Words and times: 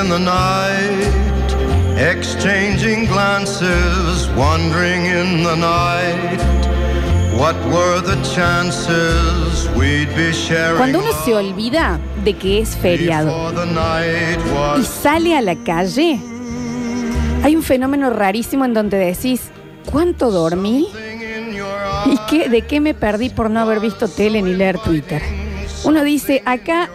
in 0.00 0.08
the 0.08 0.18
night, 0.18 1.12
exchanging 1.98 3.04
glances, 3.06 4.28
wondering 4.34 5.04
in 5.04 5.42
the 5.42 5.54
night. 5.56 6.40
What 7.36 7.56
were 7.66 8.00
the 8.00 8.16
chances 8.34 9.68
we'd 9.76 10.08
be 10.16 10.32
sharing 10.32 10.78
Cuando 10.78 11.00
uno 11.00 11.12
se 11.24 11.34
olvida 11.34 11.98
de 12.24 12.34
que 12.34 12.60
es 12.60 12.76
feriado 12.76 13.52
y 14.78 14.84
sale 14.84 15.36
a 15.36 15.40
la 15.40 15.56
calle, 15.56 16.18
hay 17.42 17.56
un 17.56 17.62
fenómeno 17.62 18.10
rarísimo 18.10 18.64
en 18.64 18.74
donde 18.74 18.96
decís, 18.96 19.50
¿cuánto 19.90 20.30
dormí? 20.30 20.88
¿Y 22.06 22.18
qué, 22.28 22.48
de 22.48 22.62
qué 22.62 22.80
me 22.80 22.94
perdí 22.94 23.28
por 23.28 23.50
no 23.50 23.60
haber 23.60 23.80
visto 23.80 24.08
tele 24.08 24.40
ni 24.40 24.54
leer 24.54 24.78
Twitter? 24.78 25.22
Uno 25.84 26.04
dice, 26.04 26.42
acá 26.44 26.90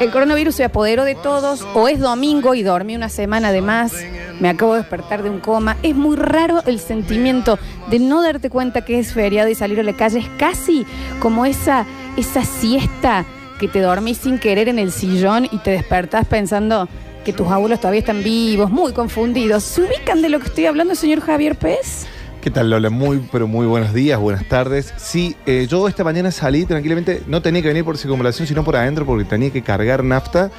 el 0.00 0.10
coronavirus 0.10 0.54
se 0.54 0.64
apoderó 0.64 1.04
de 1.04 1.14
todos, 1.14 1.66
o 1.74 1.88
es 1.88 1.98
domingo 1.98 2.54
y 2.54 2.62
dormí 2.62 2.94
una 2.94 3.08
semana 3.08 3.50
de 3.50 3.62
más, 3.62 3.92
me 4.40 4.48
acabo 4.48 4.74
de 4.74 4.80
despertar 4.80 5.22
de 5.22 5.30
un 5.30 5.40
coma. 5.40 5.76
Es 5.82 5.96
muy 5.96 6.16
raro 6.16 6.62
el 6.66 6.78
sentimiento 6.78 7.58
de 7.90 7.98
no 7.98 8.22
darte 8.22 8.50
cuenta 8.50 8.84
que 8.84 8.98
es 8.98 9.12
feriado 9.12 9.48
y 9.48 9.54
salir 9.54 9.80
a 9.80 9.82
la 9.82 9.94
calle. 9.94 10.20
Es 10.20 10.28
casi 10.38 10.86
como 11.20 11.44
esa, 11.44 11.84
esa 12.16 12.44
siesta 12.44 13.24
que 13.58 13.66
te 13.66 13.80
dormís 13.80 14.18
sin 14.18 14.38
querer 14.38 14.68
en 14.68 14.78
el 14.78 14.92
sillón 14.92 15.46
y 15.50 15.58
te 15.58 15.72
despertás 15.72 16.26
pensando 16.26 16.88
que 17.24 17.32
tus 17.32 17.48
abuelos 17.48 17.80
todavía 17.80 18.00
están 18.00 18.22
vivos, 18.22 18.70
muy 18.70 18.92
confundidos. 18.92 19.64
¿Se 19.64 19.82
ubican 19.82 20.22
de 20.22 20.28
lo 20.28 20.38
que 20.38 20.46
estoy 20.46 20.66
hablando, 20.66 20.94
señor 20.94 21.20
Javier 21.20 21.56
Pérez? 21.56 22.06
¿Qué 22.40 22.50
tal, 22.50 22.70
Lola? 22.70 22.88
Muy, 22.88 23.26
pero 23.32 23.46
muy 23.48 23.66
buenos 23.66 23.92
días, 23.92 24.18
buenas 24.18 24.44
tardes. 24.48 24.94
Sí, 24.96 25.36
eh, 25.44 25.66
yo 25.68 25.88
esta 25.88 26.04
mañana 26.04 26.30
salí 26.30 26.64
tranquilamente, 26.64 27.22
no 27.26 27.42
tenía 27.42 27.62
que 27.62 27.68
venir 27.68 27.84
por 27.84 27.98
circunvalación, 27.98 28.46
sino 28.46 28.64
por 28.64 28.76
adentro, 28.76 29.04
porque 29.04 29.24
tenía 29.24 29.50
que 29.50 29.62
cargar 29.62 30.04
nafta. 30.04 30.50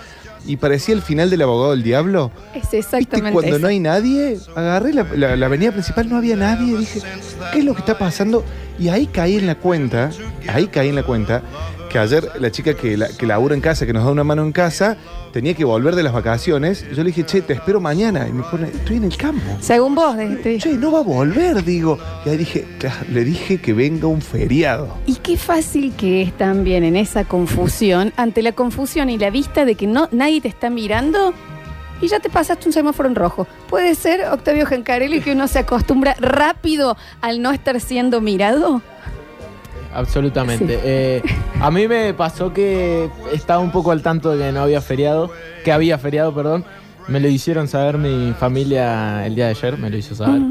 Y 0.46 0.56
parecía 0.58 0.96
el 0.96 1.02
final 1.02 1.30
del 1.30 1.42
abogado 1.42 1.72
del 1.72 1.84
diablo. 1.84 2.32
Es 2.54 2.62
¿Viste? 2.62 2.78
exactamente 2.80 3.34
Cuando 3.34 3.52
eso. 3.56 3.60
no 3.60 3.68
hay 3.68 3.80
nadie, 3.80 4.38
agarré 4.56 4.94
la, 4.94 5.04
la- 5.16 5.36
la 5.36 5.46
avenida 5.48 5.72
principal, 5.72 6.10
no 6.10 6.16
había 6.18 6.36
nadie. 6.38 6.78
Dije, 6.78 7.02
¿qué 7.52 7.60
es 7.60 7.66
lo 7.66 7.74
que 7.74 7.80
está 7.82 7.98
pasando? 7.98 8.44
Y 8.80 8.88
ahí 8.88 9.08
caí 9.08 9.36
en 9.38 9.48
la 9.48 9.56
cuenta, 9.56 10.12
ahí 10.48 10.68
caí 10.68 10.90
en 10.90 10.96
la 10.96 11.04
cuenta, 11.04 11.42
que 11.90 12.00
ayer 12.00 12.30
la 12.40 12.52
chica 12.52 12.74
que, 12.76 12.96
la, 12.96 13.08
que 13.10 13.26
labura 13.26 13.56
en 13.56 13.62
casa, 13.62 13.86
que 13.86 13.94
nos 13.94 14.06
da 14.06 14.12
una 14.12 14.24
mano 14.24 14.44
en 14.44 14.52
casa, 14.52 14.96
tenía 15.34 15.54
que 15.54 15.66
volver 15.66 15.96
de 15.96 16.04
las 16.04 16.14
vacaciones. 16.14 16.86
Yo 16.92 17.04
le 17.04 17.06
dije, 17.06 17.26
che, 17.26 17.42
te 17.42 17.54
espero 17.54 17.80
mañana. 17.82 18.28
Y 18.28 18.32
me 18.32 18.44
pone, 18.44 18.68
estoy 18.68 18.98
en 18.98 19.06
el 19.06 19.18
campo. 19.18 19.58
Según 19.60 19.96
vos, 19.96 20.16
Che, 20.60 20.74
no 20.74 20.92
va 20.92 21.00
a 21.00 21.04
volver, 21.04 21.64
digo. 21.64 21.98
Y 22.26 22.30
ahí 22.30 22.38
dije, 22.38 22.66
"Claro, 22.80 22.98
le 23.12 23.24
dije 23.24 23.60
que 23.60 23.74
venga 23.74 24.08
un 24.08 24.22
feriado. 24.22 24.98
Y 25.06 25.16
qué 25.16 25.38
fácil 25.38 25.94
que 25.96 26.22
es 26.22 26.38
también 26.38 26.84
en 26.84 26.96
esa 26.96 27.26
confusión, 27.26 28.14
ante 28.16 28.42
la 28.42 28.52
confusión 28.52 29.10
y 29.10 29.18
la 29.18 29.30
vista 29.30 29.66
de 29.66 29.76
que 29.76 29.88
no, 29.88 30.08
nadie 30.12 30.42
te 30.42 30.48
está 30.48 30.70
mirando 30.70 31.34
y 32.02 32.08
ya 32.08 32.20
te 32.20 32.30
pasaste 32.30 32.68
un 32.68 32.74
semáforo 32.74 33.10
en 33.10 33.16
rojo. 33.16 33.48
Puede 33.70 33.96
ser, 33.96 34.26
Octavio 34.32 34.66
Gencarelli, 34.66 35.22
que 35.22 35.34
uno 35.34 35.48
se 35.48 35.60
acostumbra 35.60 36.16
rápido 36.20 36.98
al 37.22 37.42
no 37.42 37.52
estar 37.52 37.80
siendo 37.82 38.22
mirado. 38.22 38.82
Absolutamente. 39.94 40.76
Sí. 40.76 40.82
Eh, 40.84 41.22
a 41.60 41.72
mí 41.72 41.88
me 41.88 42.14
pasó 42.14 42.54
que 42.54 43.10
estaba 43.34 43.60
un 43.60 43.72
poco 43.72 43.92
al 43.92 44.02
tanto 44.02 44.32
de 44.32 44.46
que 44.46 44.52
no 44.52 44.62
había 44.62 44.82
feriado, 44.82 45.32
que 45.64 45.72
había 45.72 45.98
feriado, 45.98 46.34
perdón. 46.34 46.66
Me 47.08 47.20
lo 47.20 47.28
hicieron 47.28 47.68
saber 47.68 47.98
mi 47.98 48.34
familia 48.40 49.26
el 49.26 49.34
día 49.36 49.46
de 49.46 49.52
ayer, 49.52 49.78
me 49.78 49.90
lo 49.90 49.98
hizo 49.98 50.14
saber, 50.14 50.42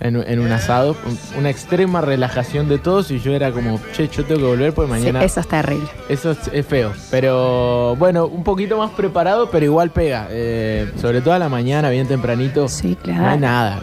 en, 0.00 0.16
en 0.16 0.40
un 0.40 0.50
asado. 0.50 0.96
Un- 1.06 1.38
Una 1.38 1.50
extrema 1.50 2.00
relajación 2.00 2.68
de 2.68 2.78
todos 2.78 3.10
y 3.12 3.20
yo 3.20 3.32
era 3.32 3.52
como, 3.52 3.80
che, 3.92 4.08
yo 4.08 4.24
tengo 4.24 4.40
que 4.40 4.46
volver 4.46 4.72
porque 4.72 4.90
mañana... 4.90 5.20
Sí, 5.20 5.26
eso 5.26 5.40
es 5.40 5.48
terrible. 5.48 5.88
Eso 6.08 6.32
es, 6.32 6.38
es 6.52 6.66
feo, 6.66 6.92
pero 7.12 7.94
bueno, 7.96 8.26
un 8.26 8.42
poquito 8.42 8.76
más 8.78 8.90
preparado, 8.90 9.50
pero 9.50 9.64
igual 9.64 9.90
pega. 9.90 10.26
Eh, 10.30 10.90
sobre 11.00 11.20
todo 11.20 11.34
a 11.34 11.38
la 11.38 11.48
mañana, 11.48 11.90
bien 11.90 12.08
tempranito. 12.08 12.68
Sí, 12.68 12.96
No 13.04 13.12
hay 13.12 13.14
claro. 13.14 13.40
nada, 13.40 13.82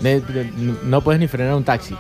no 0.84 1.02
puedes 1.02 1.22
ni 1.22 1.28
frenar 1.28 1.56
un 1.56 1.64
taxi. 1.64 1.96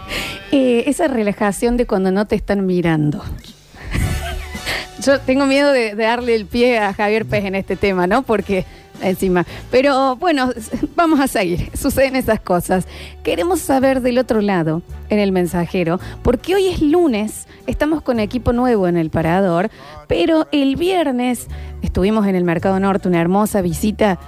Eh, 0.51 0.83
esa 0.87 1.07
relajación 1.07 1.77
de 1.77 1.85
cuando 1.87 2.11
no 2.11 2.25
te 2.25 2.35
están 2.35 2.65
mirando. 2.65 3.23
Yo 5.05 5.19
tengo 5.21 5.45
miedo 5.45 5.71
de, 5.71 5.95
de 5.95 6.03
darle 6.03 6.35
el 6.35 6.45
pie 6.47 6.79
a 6.79 6.93
Javier 6.93 7.25
Pez 7.25 7.45
en 7.45 7.55
este 7.55 7.75
tema, 7.75 8.07
¿no? 8.07 8.23
Porque 8.23 8.65
encima. 9.01 9.45
Pero 9.71 10.15
bueno, 10.15 10.51
vamos 10.95 11.19
a 11.19 11.27
seguir. 11.27 11.71
Suceden 11.77 12.15
esas 12.15 12.39
cosas. 12.39 12.87
Queremos 13.23 13.59
saber 13.59 14.01
del 14.01 14.17
otro 14.17 14.41
lado, 14.41 14.81
en 15.09 15.19
el 15.19 15.31
mensajero, 15.31 15.99
porque 16.23 16.55
hoy 16.55 16.67
es 16.67 16.81
lunes, 16.81 17.47
estamos 17.65 18.01
con 18.01 18.19
equipo 18.19 18.53
nuevo 18.53 18.87
en 18.87 18.97
el 18.97 19.09
parador, 19.09 19.69
pero 20.07 20.47
el 20.51 20.75
viernes 20.75 21.47
estuvimos 21.81 22.27
en 22.27 22.35
el 22.35 22.43
Mercado 22.43 22.79
Norte, 22.79 23.07
una 23.07 23.21
hermosa 23.21 23.61
visita 23.61 24.19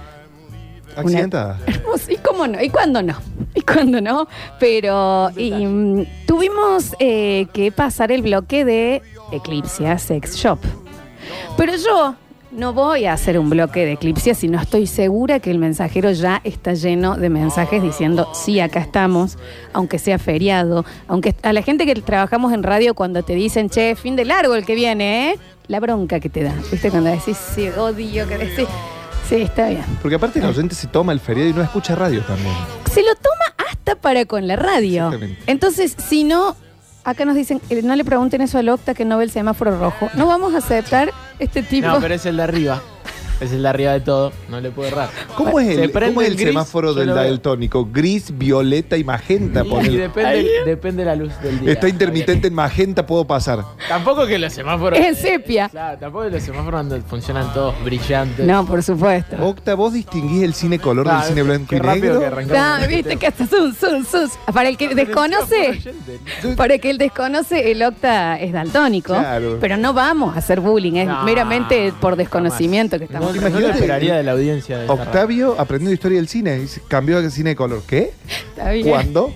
¿Accidentada? 0.96 1.58
Hermoso. 1.66 2.10
¿Y 2.10 2.16
cómo 2.16 2.46
no? 2.46 2.60
¿Y 2.60 2.68
cuándo 2.68 3.02
no? 3.02 3.14
¿Y 3.54 3.62
cuándo 3.62 4.00
no? 4.00 4.28
Pero 4.58 5.30
y, 5.36 5.52
mm, 5.52 6.06
tuvimos 6.26 6.94
eh, 6.98 7.46
que 7.52 7.72
pasar 7.72 8.12
el 8.12 8.22
bloque 8.22 8.64
de 8.64 9.02
Eclipsia 9.32 9.98
Sex 9.98 10.36
Shop. 10.36 10.58
Pero 11.56 11.74
yo 11.76 12.16
no 12.52 12.72
voy 12.72 13.06
a 13.06 13.12
hacer 13.12 13.38
un 13.38 13.48
bloque 13.50 13.84
de 13.84 13.92
Eclipsia 13.92 14.34
si 14.34 14.48
no 14.48 14.60
estoy 14.60 14.86
segura 14.86 15.40
que 15.40 15.50
el 15.50 15.58
mensajero 15.58 16.10
ya 16.10 16.40
está 16.44 16.74
lleno 16.74 17.16
de 17.16 17.30
mensajes 17.30 17.82
diciendo, 17.82 18.28
sí, 18.34 18.60
acá 18.60 18.80
estamos, 18.80 19.38
aunque 19.72 19.98
sea 19.98 20.18
feriado, 20.18 20.84
aunque 21.06 21.34
a 21.42 21.52
la 21.52 21.62
gente 21.62 21.86
que 21.86 21.94
trabajamos 21.94 22.52
en 22.52 22.62
radio 22.62 22.94
cuando 22.94 23.22
te 23.22 23.34
dicen, 23.34 23.70
che, 23.70 23.94
fin 23.94 24.16
de 24.16 24.24
largo 24.24 24.54
el 24.54 24.64
que 24.64 24.74
viene, 24.74 25.30
¿eh? 25.30 25.38
La 25.68 25.78
bronca 25.78 26.18
que 26.18 26.28
te 26.28 26.42
da. 26.42 26.54
¿Viste? 26.70 26.90
Cuando 26.90 27.10
decís, 27.10 27.36
sí, 27.36 27.68
odio 27.68 28.26
que 28.26 28.38
decís, 28.38 28.66
sí, 29.28 29.36
está 29.36 29.68
bien. 29.68 29.84
Porque 30.02 30.16
aparte 30.16 30.40
el 30.40 30.46
oyente 30.46 30.74
se 30.74 30.88
toma 30.88 31.12
el 31.12 31.20
feriado 31.20 31.50
y 31.50 31.52
no 31.52 31.62
escucha 31.62 31.94
radio 31.94 32.22
también. 32.22 32.54
se 32.92 33.02
lo 33.02 33.14
toma 33.14 33.68
hasta 33.70 33.94
para 33.94 34.24
con 34.24 34.48
la 34.48 34.56
radio. 34.56 35.06
Exactamente. 35.06 35.42
Entonces, 35.46 35.94
si 36.08 36.24
no, 36.24 36.56
acá 37.04 37.24
nos 37.24 37.34
dicen, 37.34 37.60
eh, 37.70 37.82
no 37.82 37.94
le 37.96 38.04
pregunten 38.04 38.40
eso 38.40 38.58
al 38.58 38.68
Octa 38.68 38.94
que 38.94 39.04
no 39.04 39.18
ve 39.18 39.24
el 39.24 39.30
semáforo 39.30 39.78
rojo. 39.78 40.08
No 40.14 40.26
vamos 40.26 40.54
a 40.54 40.58
aceptar 40.58 41.12
este 41.38 41.62
tipo. 41.62 41.88
No, 41.88 42.00
pero 42.00 42.14
es 42.14 42.26
el 42.26 42.36
de 42.36 42.42
arriba. 42.42 42.82
Es 43.40 43.52
el 43.52 43.62
de 43.62 43.68
arriba 43.68 43.92
de 43.92 44.00
todo. 44.00 44.32
No 44.50 44.60
le 44.60 44.70
puedo 44.70 44.88
errar. 44.88 45.08
¿Cómo 45.34 45.58
es 45.60 45.74
Se 45.74 45.84
el, 45.84 45.90
prende 45.90 46.14
cómo 46.14 46.22
es 46.22 46.28
el 46.28 46.34
gris, 46.36 46.48
semáforo 46.48 46.88
yo 46.92 46.94
del 47.00 47.08
lo 47.08 47.14
veo. 47.14 47.24
daltónico? 47.24 47.88
Gris, 47.90 48.36
violeta 48.36 48.96
y 48.98 49.04
magenta. 49.04 49.64
Y, 49.64 49.68
pone. 49.68 49.88
y 49.88 49.96
depende, 49.96 50.50
depende 50.66 51.04
la 51.04 51.16
luz 51.16 51.32
del 51.40 51.58
día. 51.60 51.72
Está 51.72 51.88
intermitente 51.88 52.48
en 52.48 52.54
magenta, 52.54 53.06
puedo 53.06 53.24
pasar. 53.26 53.64
Tampoco 53.88 54.26
que 54.26 54.38
los 54.38 54.52
semáforos. 54.52 54.98
Es 54.98 55.06
en 55.06 55.16
sepia. 55.16 55.68
Claro, 55.70 55.98
tampoco 55.98 56.24
que 56.24 56.30
los 56.32 56.42
semáforos 56.42 56.80
ando- 56.84 57.02
funcionan 57.04 57.52
todos 57.54 57.74
brillantes. 57.82 58.46
No, 58.46 58.66
por 58.66 58.82
supuesto. 58.82 59.36
Octa, 59.42 59.74
¿vos 59.74 59.94
distinguís 59.94 60.42
el 60.42 60.52
cine 60.54 60.78
color 60.78 61.08
Ah, 61.08 61.20
del 61.20 61.28
cine 61.28 61.42
blanco 61.42 61.66
qué 61.70 61.76
y 61.76 61.78
rápido 61.78 62.04
negro? 62.04 62.20
que 62.20 62.26
arrancamos 62.26 62.58
Ah, 62.62 62.72
con 62.74 62.82
este 62.84 62.96
viste 62.96 63.16
que 63.16 63.26
hasta 63.26 63.46
sus, 63.46 63.76
sus, 63.78 64.06
sus. 64.08 64.30
Para 64.52 64.68
el 64.68 64.76
que 64.76 64.94
desconoce, 64.94 65.80
para 66.56 66.74
el 66.74 66.80
que 66.80 66.90
él 66.90 66.98
desconoce, 66.98 67.70
el 67.72 67.82
Octa 67.82 68.38
es 68.38 68.52
daltónico. 68.52 69.14
Claro. 69.14 69.58
Pero 69.60 69.76
no 69.76 69.94
vamos 69.94 70.34
a 70.36 70.38
hacer 70.40 70.60
bullying, 70.60 70.94
es 70.96 71.06
No, 71.08 71.22
meramente 71.24 71.92
por 72.00 72.16
desconocimiento 72.16 72.98
que 72.98 73.04
No, 73.32 73.36
estamos 73.36 73.60
no 73.60 73.68
lo 73.68 73.74
esperaría 73.74 74.16
de 74.16 74.22
la 74.22 74.32
audiencia. 74.32 74.78
de. 74.78 74.88
Octavio 74.88 75.56
aprendiendo 75.58 75.92
historia 75.94 76.18
del 76.18 76.28
cine. 76.28 76.58
Dice, 76.58 76.82
Cambió 76.88 77.18
a 77.18 77.30
cine 77.30 77.50
de 77.50 77.56
color. 77.56 77.82
¿Qué? 77.86 78.12
Está 78.50 78.70
bien. 78.70 78.88
¿Cuándo? 78.88 79.32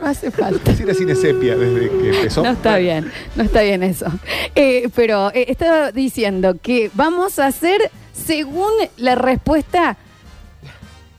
No 0.00 0.06
hace 0.08 0.30
falta. 0.30 0.74
Sí, 0.74 0.82
era 0.82 0.94
cine 0.94 1.14
sepia 1.14 1.56
desde 1.56 1.88
que 1.90 2.16
empezó. 2.16 2.42
No 2.42 2.50
está 2.50 2.76
bien, 2.76 3.12
no 3.36 3.44
está 3.44 3.62
bien 3.62 3.82
eso. 3.82 4.06
Eh, 4.54 4.88
pero 4.94 5.30
eh, 5.32 5.46
estaba 5.48 5.92
diciendo 5.92 6.56
que 6.60 6.90
vamos 6.94 7.38
a 7.38 7.46
hacer 7.46 7.90
según 8.12 8.70
la 8.96 9.14
respuesta. 9.14 9.96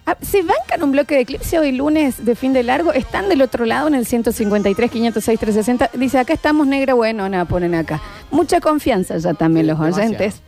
Ah, 0.06 0.18
¿Se 0.22 0.42
bancan 0.42 0.84
un 0.84 0.92
bloque 0.92 1.16
de 1.16 1.22
eclipse 1.22 1.58
hoy 1.60 1.72
lunes 1.72 2.26
de 2.26 2.36
fin 2.36 2.52
de 2.52 2.62
largo? 2.64 2.92
¿Están 2.92 3.30
del 3.30 3.42
otro 3.42 3.64
lado 3.64 3.88
en 3.88 3.96
el 3.96 4.06
153, 4.06 4.92
506, 4.92 5.40
360? 5.40 5.98
Dice, 5.98 6.20
acá 6.20 6.34
estamos 6.34 6.68
negra, 6.68 6.94
bueno, 6.94 7.30
nada, 7.30 7.46
ponen 7.46 7.74
acá. 7.74 8.02
Mucha 8.30 8.60
confianza 8.60 9.18
ya 9.18 9.34
también 9.34 9.66
los 9.68 9.80
Demasiado. 9.80 10.10
oyentes. 10.10 10.42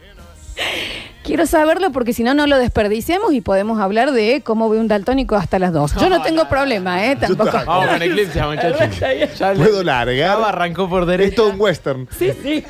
Quiero 1.25 1.45
saberlo 1.48 1.92
porque 1.92 2.13
si 2.13 2.22
no, 2.24 2.33
no 2.36 2.45
lo 2.45 2.57
desperdiciemos 2.60 3.33
y 3.33 3.42
podemos 3.42 3.80
hablar 3.80 4.12
de 4.12 4.42
cómo 4.44 4.69
ve 4.69 4.80
un 4.80 4.88
daltónico 4.88 5.36
hasta 5.36 5.57
las 5.57 5.74
2. 5.74 5.95
Yo 5.95 6.07
no 6.10 6.22
tengo 6.22 6.48
problema, 6.48 7.04
¿eh? 7.06 7.16
Tampoco. 7.16 7.51
Vamos 7.66 7.88
con 7.88 8.01
Eclipse, 8.01 8.42
muchachos. 8.45 9.00
Ya 9.39 9.54
le- 9.54 9.57
Puedo 9.57 9.83
largar. 9.83 10.38
arrancó 10.44 10.88
por 10.88 11.01
Es 11.04 11.07
derecha. 11.07 11.36
todo 11.38 11.50
un 11.50 11.60
western. 11.60 12.07
Sí, 12.18 12.31
sí. 12.44 12.63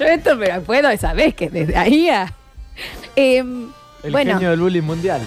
Yo 0.00 0.04
esto, 0.06 0.36
pero 0.38 0.62
puedo, 0.62 0.94
sabés 0.96 1.34
que 1.34 1.48
desde 1.48 1.76
ahí 1.76 2.08
a... 2.08 2.32
Em, 3.14 3.68
El 4.02 4.10
bueno, 4.10 4.32
genio 4.34 4.50
del 4.50 4.60
bullying 4.60 4.82
mundial. 4.82 5.20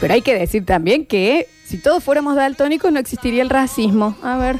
pero 0.00 0.14
hay 0.14 0.22
que 0.22 0.38
decir 0.38 0.64
también 0.64 1.04
que 1.06 1.48
si 1.66 1.78
todos 1.78 2.04
fuéramos 2.04 2.36
daltónicos 2.36 2.92
no 2.92 3.00
existiría 3.00 3.42
el 3.42 3.50
racismo. 3.50 4.16
A 4.22 4.36
ver. 4.36 4.56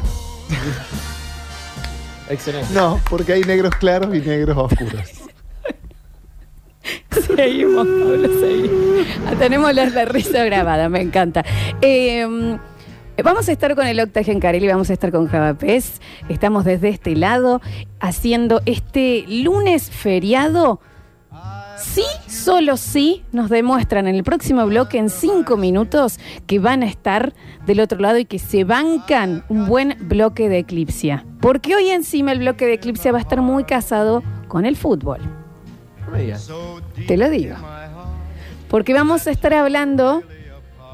Excelente. 2.29 2.73
No, 2.73 3.00
porque 3.11 3.35
hay 3.35 3.43
negros 3.43 3.75
claros 3.76 4.14
y 4.17 4.20
negros 4.20 4.56
oscuros. 4.59 5.21
Seguimos, 7.37 7.87
Pablo, 7.87 8.29
seguimos. 8.40 9.06
Ah, 9.26 9.34
Tenemos 9.38 9.75
la, 9.75 9.87
la 9.87 10.05
risa 10.05 10.44
grabada, 10.44 10.88
me 10.88 11.00
encanta. 11.00 11.44
Em, 11.81 12.58
Vamos 13.23 13.46
a 13.49 13.52
estar 13.52 13.75
con 13.75 13.87
el 13.87 14.00
Octa 14.00 14.25
Gencarelli, 14.25 14.67
vamos 14.69 14.88
a 14.88 14.94
estar 14.94 15.12
con 15.12 15.29
Java 15.29 15.52
Pez. 15.52 16.00
Estamos 16.31 16.64
desde 16.64 16.88
este 16.88 17.14
lado 17.14 17.61
haciendo 18.00 18.62
este 18.64 19.26
lunes 19.29 19.90
feriado 19.90 20.81
Sí, 21.82 22.05
solo 22.29 22.76
sí, 22.76 23.25
nos 23.32 23.50
demuestran 23.50 24.06
en 24.06 24.14
el 24.14 24.23
próximo 24.23 24.64
bloque, 24.67 24.99
en 24.99 25.11
cinco 25.11 25.56
minutos, 25.56 26.19
que 26.46 26.58
van 26.58 26.82
a 26.82 26.87
estar 26.87 27.35
del 27.67 27.81
otro 27.81 27.99
lado 27.99 28.19
y 28.19 28.25
que 28.25 28.38
se 28.38 28.64
bancan 28.64 29.44
un 29.49 29.67
buen 29.67 29.96
bloque 30.00 30.49
de 30.49 30.58
Eclipsia. 30.58 31.26
Porque 31.40 31.75
hoy 31.75 31.90
encima 31.90 32.32
el 32.32 32.38
bloque 32.38 32.67
de 32.67 32.75
Eclipsia 32.75 33.12
va 33.12 33.19
a 33.19 33.23
estar 33.23 33.40
muy 33.43 33.64
casado 33.64 34.23
con 34.49 34.64
el 34.64 34.76
fútbol. 34.76 35.41
No 36.12 36.19
me 36.19 36.25
digas. 36.25 36.50
Te 37.06 37.17
lo 37.17 37.31
digo. 37.31 37.56
Porque 38.69 38.93
vamos 38.93 39.26
a 39.26 39.31
estar 39.31 39.55
hablando 39.55 40.23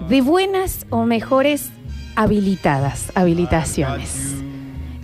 de 0.09 0.21
buenas 0.21 0.87
o 0.91 1.05
mejores 1.05 1.71
habilitadas, 2.15 3.11
habilitaciones. 3.17 4.35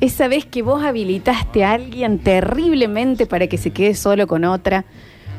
Esa 0.00 0.28
vez 0.28 0.44
que 0.44 0.62
vos 0.62 0.84
habilitaste 0.84 1.64
a 1.64 1.72
alguien 1.72 2.18
terriblemente 2.18 3.26
para 3.26 3.46
que 3.46 3.58
se 3.58 3.70
quede 3.70 3.94
solo 3.94 4.26
con 4.26 4.44
otra 4.44 4.84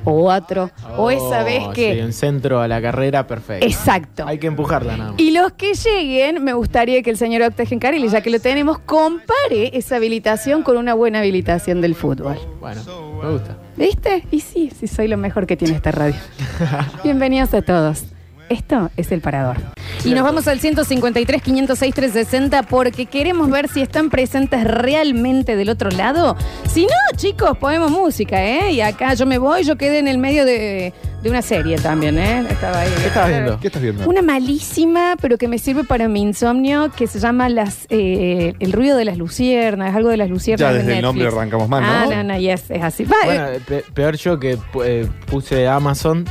o 0.03 0.31
otro. 0.31 0.71
o 0.97 1.09
esa 1.09 1.43
vez 1.43 1.63
Oh, 1.67 1.71
que... 1.71 1.95
Sí, 1.95 2.01
un 2.01 2.13
centro 2.13 2.61
a 2.61 2.67
la 2.67 2.81
carrera 2.81 3.25
perfecto. 3.27 3.65
Exacto. 3.65 4.25
Hay 4.27 4.37
que 4.37 4.47
empujarla 4.47 4.97
nada 4.97 5.11
más. 5.11 5.19
Y 5.19 5.31
los 5.31 5.51
que 5.53 5.73
lleguen, 5.73 6.43
me 6.43 6.53
gustaría 6.53 7.01
que 7.01 7.09
el 7.09 7.17
señor 7.17 7.41
Octagen 7.43 7.79
Carelli, 7.79 8.07
ya 8.09 8.21
que 8.21 8.29
lo 8.29 8.39
tenemos, 8.39 8.79
compare 8.79 9.75
esa 9.77 9.95
habilitación 9.97 10.63
con 10.63 10.77
una 10.77 10.93
buena 10.93 11.19
habilitación 11.19 11.81
del 11.81 11.95
fútbol. 11.95 12.37
Bueno, 12.59 12.81
me 13.23 13.31
gusta. 13.31 13.57
¿Viste? 13.77 14.23
Y 14.31 14.39
sí, 14.39 14.71
sí, 14.77 14.87
soy 14.87 15.07
lo 15.07 15.17
mejor 15.17 15.47
que 15.47 15.57
tiene 15.57 15.75
esta 15.75 15.91
radio. 15.91 16.15
Bienvenidos 17.03 17.53
a 17.53 17.61
todos. 17.61 18.14
Esto 18.49 18.91
es 18.95 19.11
el 19.11 19.21
parador. 19.21 19.57
Y 20.03 20.13
nos 20.13 20.23
vamos 20.23 20.47
al 20.47 20.59
153, 20.59 21.41
506, 21.41 21.95
360 21.95 22.63
porque 22.63 23.07
queremos 23.07 23.49
ver 23.49 23.67
si 23.69 23.81
están 23.81 24.09
presentes 24.11 24.63
realmente 24.63 25.55
del 25.55 25.69
otro 25.69 25.89
lado. 25.89 26.35
Si 26.71 26.83
no, 26.83 27.17
chicos, 27.17 27.57
ponemos 27.57 27.89
música, 27.89 28.43
¿eh? 28.43 28.71
Y 28.71 28.81
acá 28.81 29.13
yo 29.15 29.25
me 29.25 29.37
voy, 29.39 29.63
yo 29.63 29.77
quedé 29.77 29.97
en 29.99 30.07
el 30.07 30.19
medio 30.19 30.45
de, 30.45 30.93
de 31.23 31.29
una 31.29 31.41
serie 31.41 31.77
también, 31.77 32.19
¿eh? 32.19 32.45
Estaba 32.47 32.81
ahí. 32.81 32.91
¿Qué 33.01 33.07
estabas 33.07 33.29
viendo? 33.29 33.59
¿Qué 33.59 33.67
estás 33.67 33.81
viendo? 33.81 34.07
Una 34.07 34.21
malísima, 34.21 35.15
pero 35.19 35.37
que 35.39 35.47
me 35.47 35.57
sirve 35.57 35.83
para 35.83 36.07
mi 36.07 36.21
insomnio, 36.21 36.91
que 36.95 37.07
se 37.07 37.19
llama 37.19 37.49
las 37.49 37.87
eh, 37.89 38.53
El 38.59 38.73
ruido 38.73 38.95
de 38.97 39.05
las 39.05 39.17
luciernas, 39.17 39.95
algo 39.95 40.09
de 40.09 40.17
las 40.17 40.29
luciernas. 40.29 40.59
Ya 40.69 40.71
de 40.73 40.79
desde 40.83 40.97
el 40.97 41.01
nombre 41.01 41.27
arrancamos 41.27 41.67
mal, 41.67 41.81
¿no? 41.81 41.87
Ah, 41.89 42.05
no, 42.17 42.23
no, 42.33 42.37
yes, 42.37 42.69
es 42.69 42.83
así. 42.83 43.05
Bueno, 43.05 43.45
pe- 43.67 43.83
peor 43.93 44.15
yo 44.17 44.39
que 44.39 44.57
eh, 44.83 45.07
puse 45.25 45.67
Amazon, 45.67 46.25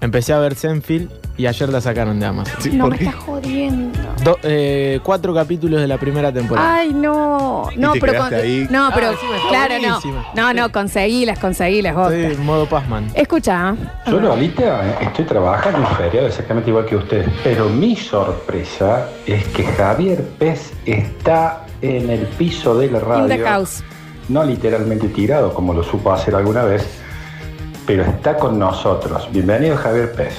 empecé 0.00 0.32
a 0.32 0.38
ver 0.38 0.54
Senfield 0.54 1.10
y 1.36 1.46
ayer 1.46 1.68
la 1.68 1.80
sacaron 1.80 2.18
de 2.18 2.26
Amazon. 2.26 2.54
Sí, 2.60 2.70
no 2.72 2.84
¿por 2.84 2.92
me 2.98 3.04
estás 3.04 3.14
jodiendo. 3.22 3.98
Do- 4.24 4.38
eh, 4.42 4.98
cuatro 5.04 5.32
capítulos 5.32 5.80
de 5.80 5.86
la 5.86 5.96
primera 5.98 6.32
temporada. 6.32 6.76
Ay, 6.76 6.92
no. 6.92 7.68
No, 7.76 7.92
te 7.92 8.00
pero 8.00 8.12
quedaste 8.14 8.34
con- 8.36 8.44
ahí. 8.44 8.66
No, 8.70 8.90
pero 8.94 9.08
Ah, 9.10 9.14
sí, 9.20 9.26
está 9.36 9.48
claro, 9.48 9.74
buenísima. 9.80 10.26
no. 10.34 10.42
No, 10.42 10.54
no, 10.54 10.72
conseguílas, 10.72 11.38
conseguílas, 11.38 11.96
Estoy 11.96 12.16
Oscar. 12.24 12.32
en 12.32 12.46
modo 12.46 12.66
Pazman. 12.66 13.06
Escucha. 13.14 13.76
Yo, 14.06 14.18
Lolita, 14.20 14.98
estoy 15.00 15.24
trabajando 15.26 15.78
en 15.78 15.86
feriado 15.96 16.26
exactamente 16.26 16.70
igual 16.70 16.86
que 16.86 16.96
ustedes, 16.96 17.28
pero 17.44 17.68
mi 17.68 17.94
sorpresa 17.94 19.08
es 19.26 19.46
que 19.48 19.64
Javier 19.64 20.22
Pez 20.38 20.72
está 20.86 21.64
en 21.82 22.10
el 22.10 22.26
piso 22.26 22.76
de 22.76 22.90
la 22.90 22.98
In 22.98 23.04
the 23.04 23.08
radio, 23.36 23.44
house. 23.46 23.84
no 24.28 24.42
literalmente 24.44 25.08
tirado 25.08 25.54
como 25.54 25.72
lo 25.72 25.82
supo 25.84 26.12
hacer 26.12 26.34
alguna 26.34 26.64
vez, 26.64 26.97
pero 27.88 28.02
está 28.02 28.36
con 28.36 28.58
nosotros. 28.58 29.26
Bienvenido 29.32 29.74
Javier 29.78 30.12
Pez. 30.12 30.34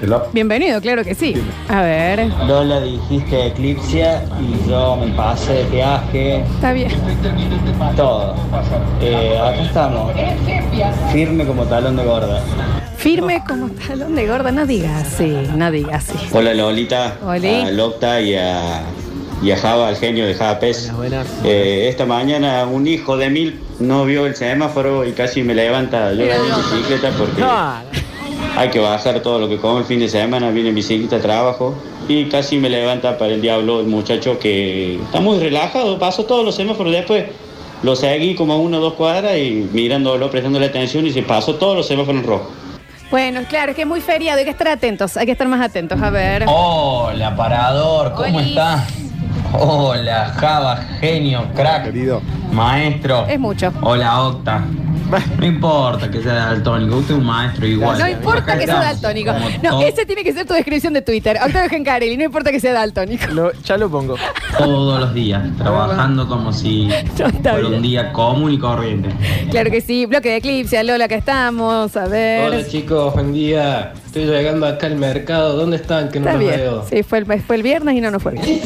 Hello. 0.00 0.22
Bienvenido, 0.32 0.80
claro 0.80 1.02
que 1.02 1.16
sí. 1.16 1.34
A 1.68 1.82
ver, 1.82 2.28
Lola 2.46 2.80
dijiste 2.80 3.48
Eclipsia 3.48 4.24
y 4.40 4.68
yo 4.68 4.96
me 4.96 5.08
pasé 5.08 5.52
de 5.52 5.64
peaje, 5.64 6.40
está 6.42 6.72
bien. 6.72 6.90
todo. 7.96 8.36
Eh, 9.00 9.36
acá 9.36 9.62
estamos, 9.62 10.12
firme 11.12 11.44
como 11.44 11.64
talón 11.64 11.96
de 11.96 12.04
gorda. 12.04 12.40
Firme 12.96 13.42
como 13.48 13.68
talón 13.70 14.14
de 14.14 14.26
gorda, 14.28 14.52
no 14.52 14.64
digas 14.64 15.02
así, 15.02 15.36
no 15.56 15.72
digas 15.72 16.08
así. 16.08 16.28
Hola 16.32 16.54
Lolita, 16.54 17.16
Oli. 17.24 17.62
a 17.62 17.70
Locta 17.72 18.20
y 18.20 18.36
a, 18.36 18.82
y 19.42 19.50
a 19.50 19.56
Java, 19.56 19.88
al 19.88 19.96
genio 19.96 20.26
de 20.26 20.34
Java 20.34 20.58
Pez. 20.60 20.92
Buenas, 20.92 21.26
buenas. 21.28 21.44
Eh, 21.44 21.88
esta 21.88 22.06
mañana 22.06 22.64
un 22.66 22.86
hijo 22.86 23.16
de 23.16 23.28
mil 23.30 23.60
no 23.80 24.04
vio 24.04 24.26
el 24.26 24.36
semáforo 24.36 25.04
y 25.06 25.12
casi 25.12 25.42
me 25.42 25.54
levanta. 25.54 26.12
Yo 26.12 26.22
en 26.22 26.56
bicicleta 26.56 27.10
porque 27.18 27.40
No, 27.40 27.74
hay 28.56 28.68
que 28.70 28.78
bajar 28.78 29.20
todo 29.20 29.38
lo 29.40 29.48
que 29.48 29.58
como 29.58 29.78
el 29.78 29.84
fin 29.84 29.98
de 30.00 30.08
semana, 30.08 30.50
viene 30.50 30.68
en 30.68 30.74
bicicleta 30.76 31.20
trabajo 31.20 31.74
y 32.08 32.26
casi 32.26 32.58
me 32.58 32.68
levanta 32.68 33.18
para 33.18 33.32
el 33.34 33.40
diablo 33.40 33.80
el 33.80 33.86
muchacho 33.86 34.38
que 34.38 34.96
está 34.96 35.20
muy 35.20 35.38
relajado, 35.38 35.98
pasó 35.98 36.24
todos 36.24 36.44
los 36.44 36.54
semáforos 36.54 36.92
después. 36.92 37.24
Lo 37.82 37.96
seguí 37.96 38.36
como 38.36 38.52
a 38.52 38.56
una 38.58 38.78
o 38.78 38.80
dos 38.80 38.92
cuadras 38.94 39.36
y 39.38 39.68
mirándolo, 39.72 40.30
prestándole 40.30 40.66
atención 40.66 41.04
y 41.04 41.10
se 41.10 41.22
pasó 41.22 41.56
todos 41.56 41.76
los 41.76 41.86
semáforos 41.88 42.24
rojos. 42.24 42.48
Bueno, 43.10 43.40
claro, 43.48 43.70
es 43.72 43.76
que 43.76 43.82
es 43.82 43.88
muy 43.88 44.00
feriado, 44.00 44.38
hay 44.38 44.44
que 44.44 44.52
estar 44.52 44.68
atentos, 44.68 45.16
hay 45.16 45.26
que 45.26 45.32
estar 45.32 45.48
más 45.48 45.60
atentos. 45.60 46.00
A 46.00 46.08
ver. 46.10 46.44
Hola, 46.46 47.34
Parador, 47.36 48.12
¿cómo 48.14 48.38
Oli. 48.38 48.50
está? 48.50 48.86
Hola, 49.54 50.32
Java, 50.40 50.78
genio, 51.00 51.46
crack, 51.54 51.84
Querido. 51.84 52.22
maestro. 52.52 53.26
Es 53.26 53.38
mucho. 53.38 53.70
Hola, 53.82 54.22
Octa. 54.22 54.62
No 55.38 55.46
importa 55.46 56.10
que 56.10 56.22
sea 56.22 56.32
daltónico, 56.34 56.96
usted 56.96 57.14
es 57.14 57.20
un 57.20 57.26
maestro 57.26 57.66
igual. 57.66 57.98
No 57.98 58.08
importa 58.08 58.58
que 58.58 58.64
sea 58.66 58.80
daltónico. 58.80 59.32
No, 59.62 59.80
ese 59.82 60.06
tiene 60.06 60.22
que 60.24 60.32
ser 60.32 60.46
tu 60.46 60.54
descripción 60.54 60.92
de 60.92 61.02
Twitter. 61.02 61.38
Octavio 61.44 61.68
Gencarelli, 61.70 62.16
no 62.16 62.24
importa 62.24 62.50
que 62.50 62.60
sea 62.60 62.72
daltónico. 62.72 63.26
lo- 63.32 63.52
ya 63.62 63.76
lo 63.76 63.90
pongo. 63.90 64.16
Todos 64.58 65.00
los 65.00 65.14
días, 65.14 65.42
trabajando 65.58 66.28
como 66.28 66.52
si 66.52 66.88
fuera 67.42 67.66
un 67.68 67.82
día 67.82 68.12
común 68.12 68.52
y 68.52 68.58
corriente. 68.58 69.08
Claro 69.50 69.70
que 69.70 69.80
sí, 69.80 70.06
bloque 70.06 70.28
de 70.30 70.36
eclipse, 70.36 70.82
Lola, 70.84 71.06
acá 71.06 71.16
estamos, 71.16 71.96
a 71.96 72.06
ver. 72.06 72.44
Hola 72.46 72.66
chicos, 72.66 73.14
buen 73.14 73.32
día. 73.32 73.92
Estoy 74.06 74.26
llegando 74.26 74.66
acá 74.66 74.86
al 74.88 74.96
mercado. 74.96 75.56
¿Dónde 75.56 75.76
están? 75.76 76.10
Que 76.10 76.20
no 76.20 76.26
Está 76.26 76.38
los 76.38 76.40
bien. 76.48 76.60
veo. 76.60 76.84
Sí, 76.88 77.02
fue 77.02 77.18
el, 77.18 77.42
fue 77.42 77.56
el 77.56 77.62
viernes 77.62 77.96
y 77.96 78.00
no 78.02 78.10
nos 78.10 78.22
fue 78.22 78.32
bien. 78.32 78.60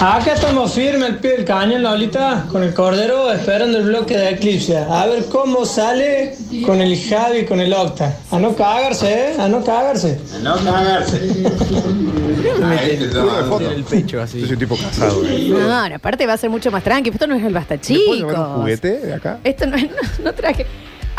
Acá 0.00 0.32
estamos 0.34 0.72
firmes 0.72 1.08
al 1.08 1.16
pie 1.18 1.32
del 1.36 1.44
cañón, 1.44 1.82
Lolita, 1.82 2.44
con 2.50 2.62
el 2.64 2.74
cordero, 2.74 3.30
esperando 3.32 3.78
el 3.78 3.84
bloque 3.84 4.16
de 4.16 4.30
Eclipse. 4.30 4.76
A 4.76 5.06
ver 5.06 5.23
cómo 5.30 5.64
sale 5.64 6.36
con 6.64 6.80
el 6.80 6.98
Javi 6.98 7.38
y 7.40 7.44
con 7.44 7.60
el 7.60 7.72
Octa. 7.72 8.18
A 8.30 8.38
no 8.38 8.54
cagarse, 8.54 9.32
¿eh? 9.32 9.36
A 9.38 9.48
no 9.48 9.64
cagarse. 9.64 10.18
De 12.38 13.42
foto. 13.48 13.64
En 13.64 13.72
el 13.72 13.84
pecho 13.84 14.20
así. 14.20 14.40
Yo 14.40 14.46
soy 14.46 14.54
un 14.54 14.60
tipo 14.60 14.76
casado. 14.76 15.24
¿eh? 15.26 15.48
No, 15.50 15.88
no, 15.88 15.94
aparte 15.94 16.26
va 16.26 16.34
a 16.34 16.38
ser 16.38 16.50
mucho 16.50 16.70
más 16.70 16.82
tranqui. 16.82 17.10
Esto 17.10 17.26
no 17.26 17.34
es 17.34 17.44
el 17.44 17.52
basta 17.52 17.74
¿Le 17.74 17.80
puedo 17.80 18.14
llevar 18.14 18.38
un 18.38 18.54
juguete 18.56 18.98
de 19.00 19.14
acá? 19.14 19.38
Esto 19.44 19.66
no 19.66 19.76
es, 19.76 19.90
no, 19.90 19.96
no 20.24 20.32
traje. 20.34 20.66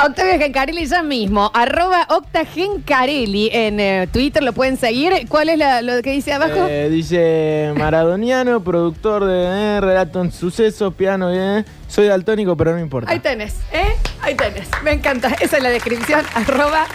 Octavio 0.03 0.37
Gencarelli 0.37 0.85
ya 0.87 1.01
mismo, 1.03 1.49
arroba 1.53 2.05
octagencarelli 2.09 3.49
en 3.53 3.79
eh, 3.79 4.07
Twitter, 4.11 4.43
lo 4.43 4.51
pueden 4.51 4.77
seguir. 4.77 5.13
¿Cuál 5.29 5.47
es 5.49 5.57
la- 5.57 5.81
lo 5.81 6.01
que 6.01 6.11
dice 6.11 6.33
abajo? 6.33 6.67
Eh, 6.69 6.89
dice 6.89 7.71
Maradoniano, 7.77 8.61
productor 8.61 9.23
de 9.23 9.43
eh, 9.45 9.81
relato 9.81 10.21
en 10.21 10.33
sucesos, 10.33 10.93
piano, 10.95 11.31
eh. 11.33 11.63
soy 11.87 12.07
daltónico, 12.07 12.57
pero 12.57 12.73
no 12.73 12.79
importa. 12.79 13.09
Ahí 13.09 13.19
tenés, 13.19 13.53
¿eh? 13.71 13.95
Ahí 14.21 14.35
tenés. 14.35 14.67
Me 14.83 14.91
encanta. 14.91 15.29
Esa 15.39 15.57
es 15.57 15.63
la 15.63 15.69
descripción. 15.69 16.21
Arroba, 16.33 16.85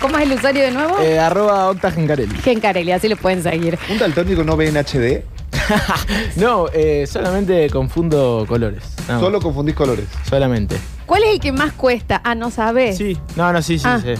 ¿cómo 0.00 0.16
es 0.18 0.22
el 0.24 0.32
usuario 0.34 0.62
de 0.62 0.70
nuevo? 0.70 1.00
Eh, 1.00 1.18
arroba 1.18 1.68
Octagencarelli. 1.70 2.36
Gencarelli, 2.40 2.92
así 2.92 3.08
lo 3.08 3.16
pueden 3.16 3.42
seguir. 3.42 3.76
¿Un 3.90 3.98
daltónico 3.98 4.44
no 4.44 4.56
ve 4.56 4.68
en 4.68 4.76
HD? 4.76 5.24
No, 6.36 6.66
eh, 6.72 7.06
solamente 7.08 7.68
confundo 7.70 8.44
colores. 8.46 8.82
Solo 9.06 9.40
confundís 9.40 9.74
colores. 9.74 10.04
Solamente. 10.28 10.76
¿Cuál 11.06 11.22
es 11.24 11.30
el 11.34 11.40
que 11.40 11.52
más 11.52 11.72
cuesta? 11.72 12.20
Ah, 12.24 12.34
no 12.34 12.50
sabes. 12.50 12.96
Sí, 12.96 13.16
no, 13.36 13.52
no, 13.52 13.60
sí, 13.62 13.78
sí, 13.78 13.84
Ah. 13.86 14.00
sí. 14.02 14.14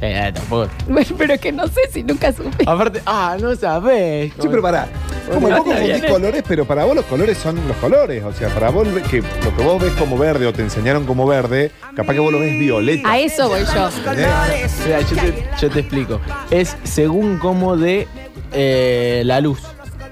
Eh, 0.00 0.30
tampoco. 0.32 0.68
Bueno, 0.88 1.08
pero 1.18 1.34
es 1.34 1.40
que 1.40 1.50
no 1.50 1.66
sé 1.66 1.80
si 1.92 2.04
nunca 2.04 2.32
supe. 2.32 2.62
Aparte, 2.66 3.02
ah, 3.04 3.36
no 3.40 3.56
sabés. 3.56 4.32
Sí, 4.40 4.46
pero 4.48 4.62
pará. 4.62 4.86
Como 5.32 5.48
vos 5.48 5.58
confundís 5.64 6.04
colores, 6.04 6.44
pero 6.46 6.64
para 6.64 6.84
vos 6.84 6.94
los 6.94 7.04
colores 7.06 7.36
son 7.36 7.56
los 7.66 7.76
colores. 7.78 8.22
O 8.22 8.32
sea, 8.32 8.48
para 8.50 8.70
vos 8.70 8.86
que 9.10 9.20
lo 9.22 9.56
que 9.56 9.62
vos 9.64 9.82
ves 9.82 9.92
como 9.94 10.16
verde 10.16 10.46
o 10.46 10.52
te 10.52 10.62
enseñaron 10.62 11.04
como 11.04 11.26
verde, 11.26 11.72
capaz 11.96 12.12
que 12.14 12.20
vos 12.20 12.32
lo 12.32 12.38
ves 12.38 12.56
violeta. 12.60 13.10
A 13.10 13.18
eso 13.18 13.48
voy 13.48 13.62
yo. 13.74 13.88
¿entendés? 13.88 14.72
Mira, 14.86 15.00
yo 15.00 15.16
te, 15.16 15.48
yo 15.60 15.70
te 15.70 15.80
explico. 15.80 16.20
Es 16.52 16.76
según 16.84 17.38
cómo 17.38 17.76
de 17.76 18.06
eh, 18.52 19.22
la 19.24 19.40
luz. 19.40 19.60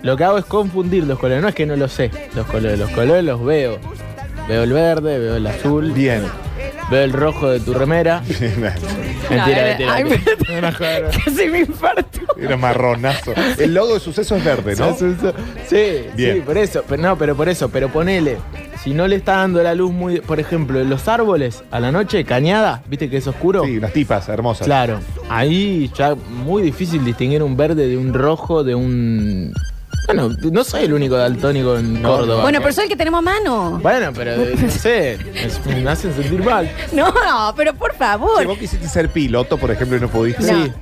Lo 0.03 0.17
que 0.17 0.25
hago 0.25 0.39
es 0.39 0.45
confundir 0.47 1.05
los 1.05 1.17
colores. 1.19 1.41
No 1.43 1.49
es 1.49 1.55
que 1.55 1.65
no 1.65 1.77
lo 1.77 1.87
sé, 1.87 2.11
los 2.35 2.45
colores. 2.47 2.77
Los 2.79 2.91
colores 2.91 3.23
los 3.25 3.43
veo. 3.45 3.79
Veo 4.49 4.63
el 4.63 4.73
verde, 4.73 5.19
veo 5.19 5.37
el 5.37 5.47
azul, 5.47 5.93
Bien. 5.93 6.23
veo 6.91 7.03
el 7.03 7.13
rojo 7.13 7.49
de 7.51 7.61
tu 7.61 7.75
remera. 7.75 8.23
Mentira, 8.29 8.75
No, 9.31 9.47
mentira. 9.47 9.95
ay, 9.95 10.05
me- 10.05 10.73
joder. 10.73 11.11
Casi 11.25 11.49
me 11.49 11.59
infarto. 11.67 12.21
Era 12.39 12.57
marronazo. 12.57 13.33
El 13.59 13.75
logo 13.75 13.95
de 13.95 14.01
suceso 14.01 14.37
es 14.37 14.45
verde, 14.45 14.77
¿no? 14.77 14.95
Sí, 14.97 15.15
sí, 15.69 16.07
Bien. 16.17 16.35
sí, 16.37 16.41
por 16.43 16.57
eso. 16.59 16.85
Pero 16.89 17.03
no, 17.03 17.19
pero 17.19 17.35
por 17.37 17.49
eso. 17.49 17.69
Pero 17.71 17.89
ponele. 17.89 18.37
Si 18.85 18.95
no 18.95 19.09
le 19.09 19.17
está 19.17 19.39
dando 19.39 19.61
la 19.65 19.75
luz 19.75 19.91
muy. 19.91 20.21
Por 20.21 20.39
ejemplo, 20.39 20.79
en 20.81 20.89
los 20.89 21.09
árboles, 21.09 21.65
a 21.73 21.81
la 21.81 21.91
noche, 21.91 22.25
cañada, 22.25 22.83
¿viste 22.87 23.11
que 23.11 23.17
es 23.17 23.27
oscuro? 23.27 23.65
Sí, 23.65 23.79
unas 23.79 23.93
tipas 23.93 24.29
hermosas. 24.29 24.65
Claro, 24.67 25.01
ahí 25.29 25.91
ya 25.97 26.15
muy 26.15 26.63
difícil 26.63 27.05
distinguir 27.05 27.43
un 27.43 27.57
verde 27.57 27.89
de 27.89 27.97
un 27.97 28.15
rojo, 28.15 28.63
de 28.63 28.77
un 28.77 29.53
Bueno, 30.07 30.31
no 30.53 30.65
soy 30.65 30.85
el 30.85 30.93
único 30.95 31.17
daltónico 31.17 31.77
en 31.77 32.03
Córdoba. 32.03 32.43
Bueno, 32.43 32.61
pero 32.61 32.73
soy 32.73 32.85
el 32.85 32.89
que 32.91 32.97
tenemos 32.97 33.19
a 33.19 33.23
mano. 33.23 33.79
Bueno, 33.83 34.13
pero 34.15 34.33
eh, 34.35 34.55
no 34.61 34.71
sé, 34.71 35.19
es- 35.35 35.65
me 35.67 35.89
hacen 35.91 36.15
sentir 36.15 36.43
mal. 36.45 36.71
No, 36.93 37.13
pero 37.57 37.75
por 37.75 37.93
Si 37.93 37.99
favor. 37.99 38.47
vos 38.47 38.59
quisiste 38.59 38.89
ser 38.89 39.09
piloto, 39.11 39.57
por 39.59 39.71
ejemplo, 39.71 39.97
y 39.97 40.01
no 40.01 40.09
pudiste. 40.09 40.51
No. 40.53 40.65
Sí, 40.65 40.73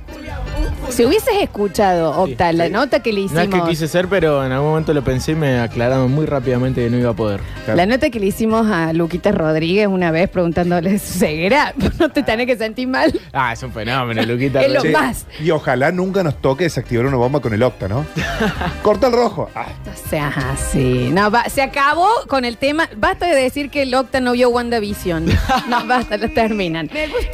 Si 0.89 1.05
hubieses 1.05 1.35
escuchado, 1.41 2.11
Octa, 2.21 2.51
la 2.53 2.69
nota 2.69 3.01
que 3.01 3.11
le 3.11 3.21
no 3.21 3.25
hicimos. 3.25 3.43
es 3.43 3.49
que 3.49 3.69
quise 3.69 3.87
ser, 3.87 4.07
pero 4.07 4.45
en 4.45 4.51
algún 4.51 4.69
momento 4.69 4.93
lo 4.93 5.03
pensé 5.03 5.31
y 5.31 5.35
me 5.35 5.59
aclararon 5.59 6.11
muy 6.11 6.25
rápidamente 6.25 6.83
que 6.83 6.89
no 6.89 6.97
iba 6.97 7.09
a 7.11 7.15
poder. 7.15 7.39
La 7.67 7.85
nota 7.85 8.09
que 8.09 8.19
le 8.19 8.27
hicimos 8.27 8.67
a 8.67 8.93
Luquita 8.93 9.31
Rodríguez 9.31 9.87
una 9.87 10.11
vez 10.11 10.29
preguntándole 10.29 10.97
su 10.99 11.19
ceguera, 11.19 11.73
no 11.99 12.09
te 12.09 12.23
tenés 12.23 12.45
que 12.47 12.57
sentir 12.57 12.87
mal. 12.87 13.11
Ah, 13.33 13.53
es 13.53 13.63
un 13.63 13.71
fenómeno, 13.71 14.21
Luquita. 14.23 14.61
Es 14.65 14.71
lo 14.71 14.81
Che, 14.81 14.91
más. 14.91 15.25
Y 15.39 15.51
ojalá 15.51 15.91
nunca 15.91 16.23
nos 16.23 16.41
toque 16.41 16.63
desactivar 16.65 17.05
una 17.05 17.17
bomba 17.17 17.39
con 17.41 17.53
el 17.53 17.61
octa, 17.63 17.87
¿no? 17.87 18.05
Corta 18.83 19.07
el 19.07 19.13
rojo. 19.13 19.49
Ah, 19.55 19.67
No 19.85 19.91
seas 20.09 20.33
así. 20.37 21.09
No, 21.11 21.29
va- 21.31 21.49
se 21.49 21.61
acabó 21.61 22.07
con 22.27 22.45
el 22.45 22.57
tema. 22.57 22.89
Basta 22.97 23.25
de 23.27 23.35
decir 23.35 23.69
que 23.69 23.83
el 23.83 23.93
Octa 23.95 24.19
no 24.19 24.31
vio 24.33 24.49
WandaVision. 24.49 25.25
No, 25.67 25.85
basta, 25.85 26.17
lo 26.17 26.29
terminan. 26.29 26.89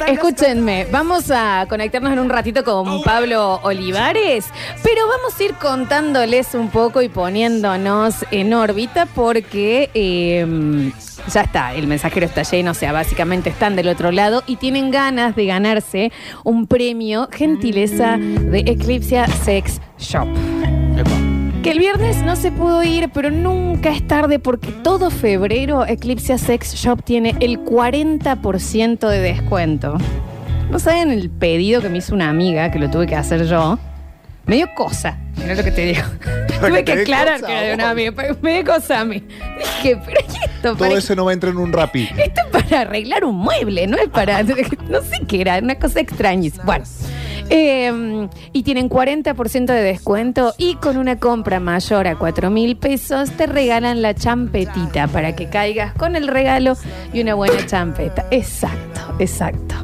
Escúchenme, 0.06 0.86
vamos 0.90 1.30
a 1.30 1.66
conectarnos 1.68 2.12
en 2.12 2.18
un 2.18 2.28
ratito 2.28 2.64
con 2.64 3.02
Pablo 3.02 3.41
Olivares, 3.62 4.46
pero 4.82 5.06
vamos 5.08 5.38
a 5.38 5.42
ir 5.42 5.54
contándoles 5.54 6.54
un 6.54 6.70
poco 6.70 7.02
y 7.02 7.08
poniéndonos 7.08 8.24
en 8.30 8.54
órbita 8.54 9.06
porque 9.06 9.90
eh, 9.94 10.92
ya 11.32 11.42
está, 11.42 11.74
el 11.74 11.86
mensajero 11.86 12.26
está 12.26 12.42
lleno, 12.42 12.72
o 12.72 12.74
sea, 12.74 12.92
básicamente 12.92 13.50
están 13.50 13.76
del 13.76 13.88
otro 13.88 14.10
lado 14.10 14.42
y 14.46 14.56
tienen 14.56 14.90
ganas 14.90 15.36
de 15.36 15.46
ganarse 15.46 16.12
un 16.44 16.66
premio 16.66 17.28
gentileza 17.32 18.16
de 18.18 18.60
Eclipse 18.60 19.24
Sex 19.44 19.80
Shop. 19.98 20.28
Epa. 20.96 21.10
Que 21.62 21.70
el 21.70 21.78
viernes 21.78 22.24
no 22.24 22.34
se 22.34 22.50
pudo 22.50 22.82
ir, 22.82 23.10
pero 23.14 23.30
nunca 23.30 23.90
es 23.90 24.04
tarde 24.08 24.40
porque 24.40 24.72
todo 24.72 25.10
febrero 25.10 25.86
Eclipse 25.86 26.36
Sex 26.36 26.74
Shop 26.74 27.04
tiene 27.04 27.36
el 27.38 27.60
40% 27.60 29.08
de 29.08 29.20
descuento. 29.20 29.96
¿No 30.72 30.78
saben 30.78 31.10
el 31.10 31.28
pedido 31.28 31.82
que 31.82 31.90
me 31.90 31.98
hizo 31.98 32.14
una 32.14 32.30
amiga, 32.30 32.70
que 32.70 32.78
lo 32.78 32.88
tuve 32.88 33.06
que 33.06 33.14
hacer 33.14 33.44
yo? 33.44 33.78
Me 34.46 34.56
dio 34.56 34.68
cosa, 34.74 35.18
mira 35.36 35.54
lo 35.54 35.62
que 35.62 35.70
te 35.70 35.84
digo. 35.84 36.00
tuve 36.60 36.82
que 36.82 36.92
aclarar 36.92 37.42
que 37.42 37.52
era 37.52 37.60
de 37.60 37.74
una 37.74 37.90
amiga, 37.90 38.12
pero 38.16 38.38
me 38.40 38.54
dio 38.54 38.72
cosa 38.72 39.00
a 39.00 39.04
mí. 39.04 39.22
Dije, 39.58 40.00
pero 40.02 40.18
¿y 40.22 40.44
esto? 40.44 40.50
todo 40.62 40.76
¿Para 40.78 40.94
eso 40.94 41.14
no 41.14 41.26
va 41.26 41.32
a 41.32 41.34
entrar 41.34 41.52
en 41.52 41.58
un 41.58 41.74
rapi. 41.74 42.08
esto 42.16 42.40
es 42.40 42.46
para 42.50 42.80
arreglar 42.80 43.22
un 43.26 43.36
mueble, 43.36 43.86
no 43.86 43.98
es 43.98 44.08
para. 44.08 44.42
No 44.88 45.02
sé 45.02 45.20
qué 45.28 45.42
era, 45.42 45.58
una 45.58 45.74
cosa 45.74 46.00
extraña. 46.00 46.50
Bueno. 46.64 46.84
Eh, 47.54 48.28
y 48.54 48.62
tienen 48.62 48.88
40% 48.88 49.66
de 49.66 49.82
descuento 49.82 50.54
y 50.56 50.76
con 50.76 50.96
una 50.96 51.18
compra 51.18 51.60
mayor 51.60 52.08
a 52.08 52.16
4 52.16 52.48
mil 52.48 52.76
pesos 52.76 53.30
te 53.32 53.46
regalan 53.46 54.00
la 54.00 54.14
champetita 54.14 55.06
para 55.06 55.36
que 55.36 55.50
caigas 55.50 55.92
con 55.92 56.16
el 56.16 56.28
regalo 56.28 56.78
y 57.12 57.20
una 57.20 57.34
buena 57.34 57.66
champeta. 57.66 58.24
Exacto, 58.30 59.02
exacto. 59.18 59.74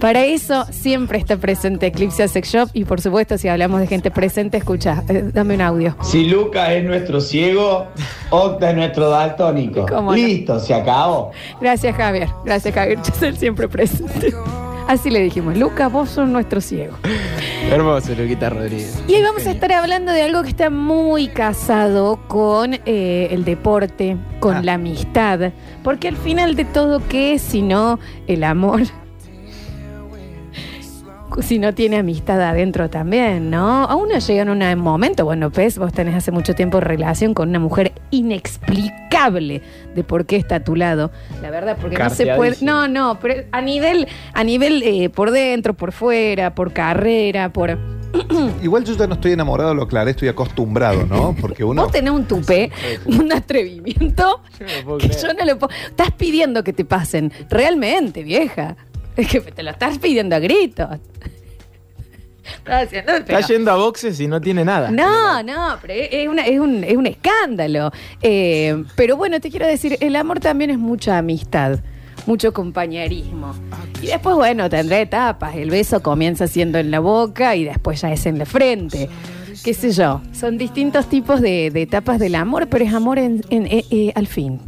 Para 0.00 0.22
eso 0.26 0.66
siempre 0.70 1.16
está 1.16 1.38
presente 1.38 1.86
Eclipse 1.86 2.28
Sex 2.28 2.46
Shop 2.46 2.68
y 2.74 2.84
por 2.84 3.00
supuesto 3.00 3.38
si 3.38 3.48
hablamos 3.48 3.80
de 3.80 3.86
gente 3.86 4.10
presente, 4.10 4.58
escucha, 4.58 5.02
eh, 5.08 5.30
dame 5.32 5.54
un 5.54 5.62
audio. 5.62 5.96
Si 6.02 6.26
Lucas 6.26 6.72
es 6.72 6.84
nuestro 6.84 7.22
ciego, 7.22 7.86
Octa 8.28 8.68
es 8.68 8.76
nuestro 8.76 9.08
daltónico. 9.08 9.86
Listo, 10.12 10.60
se 10.60 10.74
acabó. 10.74 11.30
Gracias 11.58 11.96
Javier, 11.96 12.28
gracias 12.44 12.74
Javier, 12.74 12.98
yo 12.98 13.14
soy 13.18 13.34
siempre 13.34 13.66
presente. 13.66 14.34
Así 14.86 15.10
le 15.10 15.20
dijimos, 15.20 15.56
Lucas, 15.56 15.90
vos 15.90 16.10
sos 16.10 16.28
nuestro 16.28 16.60
ciego. 16.60 16.96
Hermoso, 17.70 18.14
Luquita 18.14 18.50
Rodríguez. 18.50 19.02
Y 19.08 19.14
hoy 19.14 19.22
vamos 19.22 19.46
a 19.46 19.50
estar 19.52 19.72
hablando 19.72 20.12
de 20.12 20.22
algo 20.22 20.42
que 20.42 20.50
está 20.50 20.68
muy 20.68 21.28
casado 21.28 22.20
con 22.28 22.74
eh, 22.84 23.28
el 23.30 23.44
deporte, 23.44 24.18
con 24.40 24.56
Ah. 24.56 24.62
la 24.62 24.74
amistad, 24.74 25.52
porque 25.82 26.08
al 26.08 26.16
final 26.16 26.54
de 26.54 26.66
todo, 26.66 27.00
¿qué 27.08 27.34
es 27.34 27.42
sino 27.42 27.98
el 28.26 28.44
amor? 28.44 28.82
Si 31.42 31.58
no 31.58 31.74
tiene 31.74 31.98
amistad 31.98 32.40
adentro 32.40 32.88
también, 32.90 33.50
¿no? 33.50 33.84
A 33.84 33.96
uno 33.96 34.18
llega 34.18 34.42
en 34.42 34.48
un 34.50 34.78
momento, 34.78 35.24
bueno, 35.24 35.50
pues 35.50 35.78
vos 35.78 35.92
tenés 35.92 36.14
hace 36.14 36.30
mucho 36.30 36.54
tiempo 36.54 36.80
relación 36.80 37.34
con 37.34 37.48
una 37.48 37.58
mujer 37.58 37.92
inexplicable 38.10 39.62
de 39.94 40.04
por 40.04 40.26
qué 40.26 40.36
está 40.36 40.56
a 40.56 40.60
tu 40.60 40.76
lado. 40.76 41.10
La 41.42 41.50
verdad, 41.50 41.76
porque 41.80 41.98
no 41.98 42.10
se 42.10 42.34
puede. 42.34 42.56
No, 42.60 42.88
no, 42.88 43.18
pero 43.20 43.42
a 43.52 43.60
nivel, 43.60 44.06
a 44.32 44.44
nivel 44.44 44.82
eh, 44.82 45.10
por 45.10 45.30
dentro, 45.30 45.74
por 45.74 45.92
fuera, 45.92 46.54
por 46.54 46.72
carrera, 46.72 47.52
por. 47.52 47.78
Igual 48.62 48.84
yo 48.84 48.94
ya 48.96 49.06
no 49.06 49.14
estoy 49.14 49.32
enamorado, 49.32 49.74
lo 49.74 49.82
aclaré, 49.82 50.12
estoy 50.12 50.28
acostumbrado, 50.28 51.04
¿no? 51.04 51.34
Porque 51.40 51.64
uno. 51.64 51.82
Vos 51.82 51.92
tenés 51.92 52.12
un 52.12 52.26
tupé, 52.26 52.70
un 53.06 53.32
atrevimiento 53.32 54.40
Yo 54.58 54.66
no 54.86 54.98
que 54.98 55.08
creer. 55.08 55.22
yo 55.22 55.34
no 55.34 55.44
lo 55.44 55.58
puedo. 55.58 55.74
Estás 55.88 56.12
pidiendo 56.12 56.62
que 56.62 56.72
te 56.72 56.84
pasen. 56.84 57.32
Realmente, 57.50 58.22
vieja. 58.22 58.76
Es 59.16 59.28
que 59.28 59.40
te 59.40 59.62
lo 59.62 59.70
estás 59.70 59.98
pidiendo 59.98 60.34
a 60.36 60.38
gritos. 60.38 60.88
Estás 62.58 62.86
haciendo 62.86 63.12
el 63.16 63.22
Está 63.22 63.40
yendo 63.40 63.70
a 63.70 63.76
boxes 63.76 64.20
y 64.20 64.26
no 64.26 64.40
tiene 64.40 64.64
nada. 64.64 64.90
No, 64.90 65.42
no, 65.42 65.76
pero 65.80 65.94
es, 65.94 66.28
una- 66.28 66.46
es 66.46 66.58
un, 66.60 66.84
es 66.84 66.96
un 66.96 67.06
escándalo. 67.06 67.90
Eh, 68.22 68.84
pero 68.96 69.16
bueno, 69.16 69.40
te 69.40 69.50
quiero 69.50 69.66
decir, 69.66 69.96
el 70.00 70.14
amor 70.16 70.40
también 70.40 70.70
es 70.70 70.78
mucha 70.78 71.16
amistad, 71.18 71.78
mucho 72.26 72.52
compañerismo. 72.52 73.54
Y 74.02 74.08
después, 74.08 74.36
bueno, 74.36 74.68
tendrá 74.68 75.00
etapas. 75.00 75.54
El 75.56 75.70
beso 75.70 76.02
comienza 76.02 76.46
siendo 76.46 76.78
en 76.78 76.90
la 76.90 77.00
boca 77.00 77.56
y 77.56 77.64
después 77.64 78.00
ya 78.02 78.12
es 78.12 78.26
en 78.26 78.38
la 78.38 78.44
frente. 78.46 79.08
Qué 79.64 79.72
sé 79.72 79.92
yo. 79.92 80.20
Son 80.32 80.58
distintos 80.58 81.08
tipos 81.08 81.40
de, 81.40 81.70
de 81.70 81.82
etapas 81.82 82.18
del 82.18 82.34
amor, 82.34 82.68
pero 82.68 82.84
es 82.84 82.92
amor 82.92 83.18
en, 83.18 83.42
en- 83.48 83.66
eh, 83.66 83.84
eh, 83.90 84.12
al 84.14 84.26
fin. 84.26 84.60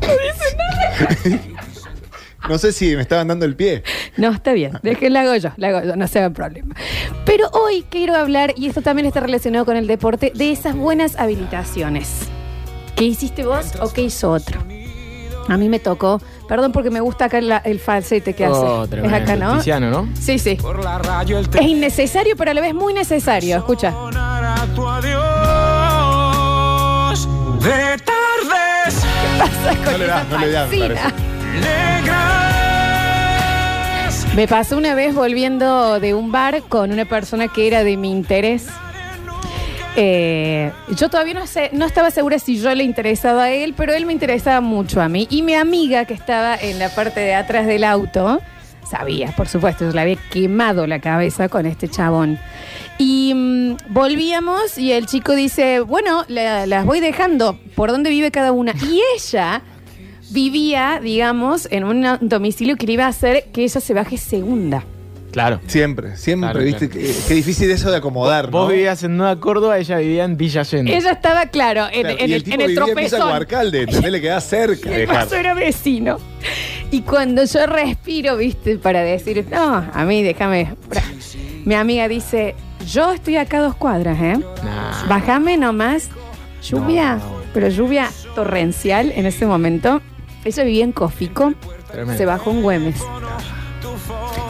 No 0.00 0.08
sé 2.58 2.72
si 2.72 2.96
me 2.96 3.02
estaban 3.02 3.28
dando 3.28 3.44
el 3.44 3.54
pie. 3.56 3.82
No, 4.16 4.30
está 4.32 4.52
bien. 4.52 4.72
Déjenlo 4.82 5.18
hago 5.20 5.36
yo, 5.36 5.50
la 5.56 5.68
hago 5.68 5.82
yo, 5.84 5.96
no 5.96 6.06
se 6.08 6.18
hagan 6.18 6.32
problema. 6.34 6.74
Pero 7.24 7.48
hoy 7.52 7.84
quiero 7.88 8.16
hablar, 8.16 8.54
y 8.56 8.66
esto 8.68 8.82
también 8.82 9.06
está 9.06 9.20
relacionado 9.20 9.64
con 9.64 9.76
el 9.76 9.86
deporte, 9.86 10.32
de 10.34 10.50
esas 10.52 10.74
buenas 10.74 11.16
habilitaciones. 11.18 12.28
¿Qué 12.96 13.04
hiciste 13.04 13.44
vos 13.44 13.72
o 13.80 13.92
qué 13.92 14.02
hizo 14.02 14.30
otro? 14.32 14.60
A 15.48 15.56
mí 15.56 15.68
me 15.68 15.78
tocó, 15.80 16.20
perdón 16.48 16.70
porque 16.70 16.90
me 16.90 17.00
gusta 17.00 17.24
acá 17.24 17.40
la- 17.40 17.58
el 17.58 17.80
falsete 17.80 18.34
que 18.34 18.46
Oh, 18.46 18.82
hace. 18.82 18.84
Es 18.84 18.90
tremendo. 18.90 19.16
acá, 19.16 19.36
¿no? 19.36 19.56
Tiziano, 19.58 19.90
¿no? 19.90 20.08
Sí, 20.14 20.38
sí. 20.38 20.58
Es 21.54 21.62
innecesario, 21.66 22.36
pero 22.36 22.50
a 22.52 22.54
la 22.54 22.60
vez 22.60 22.74
muy 22.74 22.92
necesario. 22.94 23.56
Escucha. 23.56 23.92
De 27.60 27.96
tardes 28.04 28.94
¿Qué 29.02 29.38
pasa 29.38 29.76
con 29.84 29.92
No 29.92 29.98
le 29.98 30.06
da, 30.06 30.24
no 30.30 30.38
le 30.38 30.50
da, 30.50 30.66
me? 30.66 31.29
Me 34.36 34.46
pasó 34.46 34.76
una 34.78 34.94
vez 34.94 35.14
volviendo 35.14 35.98
de 36.00 36.14
un 36.14 36.30
bar 36.32 36.62
con 36.68 36.92
una 36.92 37.04
persona 37.04 37.48
que 37.48 37.66
era 37.66 37.82
de 37.84 37.96
mi 37.96 38.10
interés. 38.10 38.66
Eh, 39.96 40.70
yo 40.96 41.08
todavía 41.10 41.34
no, 41.34 41.46
sé, 41.48 41.68
no 41.72 41.84
estaba 41.84 42.10
segura 42.12 42.38
si 42.38 42.58
yo 42.60 42.72
le 42.74 42.84
interesaba 42.84 43.44
a 43.44 43.50
él, 43.50 43.74
pero 43.76 43.92
él 43.92 44.06
me 44.06 44.12
interesaba 44.12 44.60
mucho 44.60 45.00
a 45.02 45.08
mí. 45.08 45.26
Y 45.30 45.42
mi 45.42 45.54
amiga 45.54 46.04
que 46.04 46.14
estaba 46.14 46.54
en 46.56 46.78
la 46.78 46.88
parte 46.90 47.20
de 47.20 47.34
atrás 47.34 47.66
del 47.66 47.82
auto, 47.84 48.40
sabía, 48.88 49.32
por 49.36 49.48
supuesto, 49.48 49.84
yo 49.84 49.90
le 49.92 50.00
había 50.00 50.16
quemado 50.30 50.86
la 50.86 51.00
cabeza 51.00 51.48
con 51.48 51.66
este 51.66 51.88
chabón. 51.88 52.38
Y 52.98 53.32
mm, 53.34 53.76
volvíamos 53.88 54.78
y 54.78 54.92
el 54.92 55.06
chico 55.06 55.34
dice, 55.34 55.80
bueno, 55.80 56.24
la- 56.28 56.66
las 56.66 56.86
voy 56.86 57.00
dejando, 57.00 57.58
¿por 57.74 57.90
dónde 57.90 58.10
vive 58.10 58.30
cada 58.30 58.52
una? 58.52 58.72
Y 58.80 59.02
ella 59.16 59.60
vivía, 60.30 61.00
digamos, 61.02 61.68
en 61.70 61.84
un 61.84 62.06
domicilio 62.20 62.76
que 62.76 62.86
le 62.86 62.94
iba 62.94 63.04
a 63.06 63.08
hacer 63.08 63.44
que 63.52 63.64
ella 63.64 63.80
se 63.80 63.94
baje 63.94 64.16
segunda. 64.16 64.84
Claro. 65.32 65.60
Siempre, 65.68 66.16
siempre, 66.16 66.50
Claro, 66.50 66.64
viste, 66.64 66.88
claro. 66.88 67.06
Qué, 67.06 67.14
qué 67.28 67.34
difícil 67.34 67.70
eso 67.70 67.88
de 67.88 67.98
acomodar, 67.98 68.46
¿no? 68.46 68.50
Vos 68.62 68.72
vivías 68.72 69.04
en 69.04 69.16
Nueva 69.16 69.38
Córdoba, 69.38 69.78
ella 69.78 69.98
vivía 69.98 70.24
en 70.24 70.36
Villa 70.36 70.62
Allende. 70.62 70.96
Ella 70.96 71.12
estaba, 71.12 71.46
claro, 71.46 71.86
en, 71.92 72.00
Claro, 72.00 72.16
en 72.18 72.30
y 72.30 72.32
el, 72.32 72.32
el 72.32 72.42
tipo 72.42 72.54
en 72.56 72.60
el 72.62 72.66
vivía 72.70 72.82
en 72.82 72.94
tropezón. 72.94 73.28
Guarcalde, 73.28 73.82
¿entendés? 73.82 74.10
Le 74.10 74.20
queda 74.20 74.40
cerca 74.40 74.90
El 74.92 75.06
vaso 75.06 75.36
era 75.36 75.54
vecino. 75.54 76.18
Y 76.90 77.02
cuando 77.02 77.44
yo 77.44 77.64
respiro, 77.66 78.36
viste, 78.38 78.76
para 78.78 79.02
decir, 79.02 79.46
no, 79.52 79.86
a 79.92 80.04
mí 80.04 80.24
déjame. 80.24 80.74
bra". 80.88 81.02
Mi 81.64 81.74
amiga 81.76 82.08
dice, 82.08 82.56
yo 82.88 83.12
estoy 83.12 83.36
acá 83.36 83.58
a 83.58 83.62
dos 83.62 83.76
cuadras, 83.76 84.18
¿eh? 84.20 84.36
Nah. 84.64 85.06
Bájame 85.08 85.56
nomás. 85.56 86.08
Lluvia, 86.68 87.14
No. 87.16 87.36
pero 87.54 87.68
lluvia 87.68 88.10
torrencial 88.34 89.12
en 89.14 89.26
ese 89.26 89.46
momento. 89.46 90.02
Ella 90.44 90.64
vivía 90.64 90.84
en 90.84 90.92
Cofico, 90.92 91.52
Tremendo. 91.90 92.16
se 92.16 92.26
bajó 92.26 92.50
en 92.50 92.62
Güemes. 92.62 92.96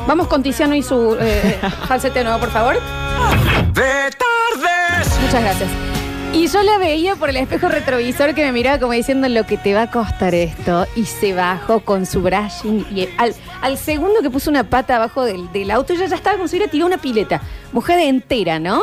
Vamos 0.06 0.28
con 0.28 0.42
Tiziano 0.42 0.75
y 0.75 0.82
su 0.82 1.16
eh, 1.20 1.59
falsete 1.88 2.23
nuevo, 2.25 2.38
por 2.40 2.50
favor. 2.50 2.75
De 3.75 4.11
tardes. 4.11 5.20
Muchas 5.20 5.42
gracias. 5.42 5.70
Y 6.32 6.47
yo 6.47 6.62
la 6.62 6.78
veía 6.78 7.16
por 7.16 7.28
el 7.28 7.37
espejo 7.37 7.68
retrovisor 7.68 8.35
que 8.35 8.44
me 8.44 8.52
miraba 8.52 8.78
como 8.78 8.92
diciendo 8.92 9.28
lo 9.28 9.44
que 9.47 9.56
te 9.56 9.75
va 9.75 9.82
a 9.82 9.90
costar 9.90 10.32
esto. 10.35 10.87
Y 10.94 11.04
se 11.04 11.35
bajó 11.35 11.80
con 11.80 12.06
su 12.06 12.23
brushing. 12.23 12.87
Y 12.94 13.09
al, 13.18 13.35
al 13.62 13.76
segundo 13.76 14.23
que 14.23 14.30
puso 14.30 14.49
una 14.49 14.62
pata 14.64 14.97
abajo 14.97 15.25
del, 15.25 15.50
del 15.52 15.73
auto, 15.73 15.92
ella 15.92 16.06
ya 16.06 16.14
estaba 16.16 16.37
como 16.37 16.47
si 16.47 16.56
hubiera 16.56 16.70
tirado 16.70 16.87
una 16.87 16.99
pileta. 16.99 17.40
Mujer 17.73 17.99
entera, 17.99 18.59
¿no? 18.59 18.82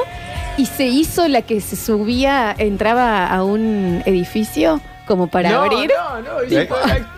y 0.58 0.66
se 0.66 0.88
hizo 0.88 1.28
la 1.28 1.44
que 1.44 1.62
se 1.62 1.76
subía, 1.76 2.54
entraba 2.58 3.28
a 3.28 3.44
un 3.44 4.02
edificio 4.08 4.82
como 5.08 5.28
para 5.28 5.50
no, 5.50 5.62
abrir. 5.64 5.90
No, 5.98 6.22
no, 6.22 6.42
¿Eh? 6.42 6.68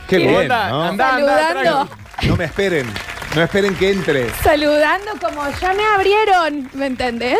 Qué 0.07 0.17
¿Qué? 0.17 0.17
bien, 0.17 0.35
Onda, 0.35 0.69
¿no? 0.69 0.83
anda, 0.83 1.15
anda, 1.15 1.37
Saludando. 1.49 1.89
No 2.23 2.35
me 2.37 2.45
esperen, 2.45 2.85
no 3.35 3.41
esperen 3.41 3.75
que 3.75 3.91
entre. 3.91 4.29
Saludando 4.43 5.11
como 5.21 5.41
ya 5.59 5.73
me 5.73 5.83
abrieron, 5.95 6.69
¿me 6.73 6.85
entendés? 6.85 7.39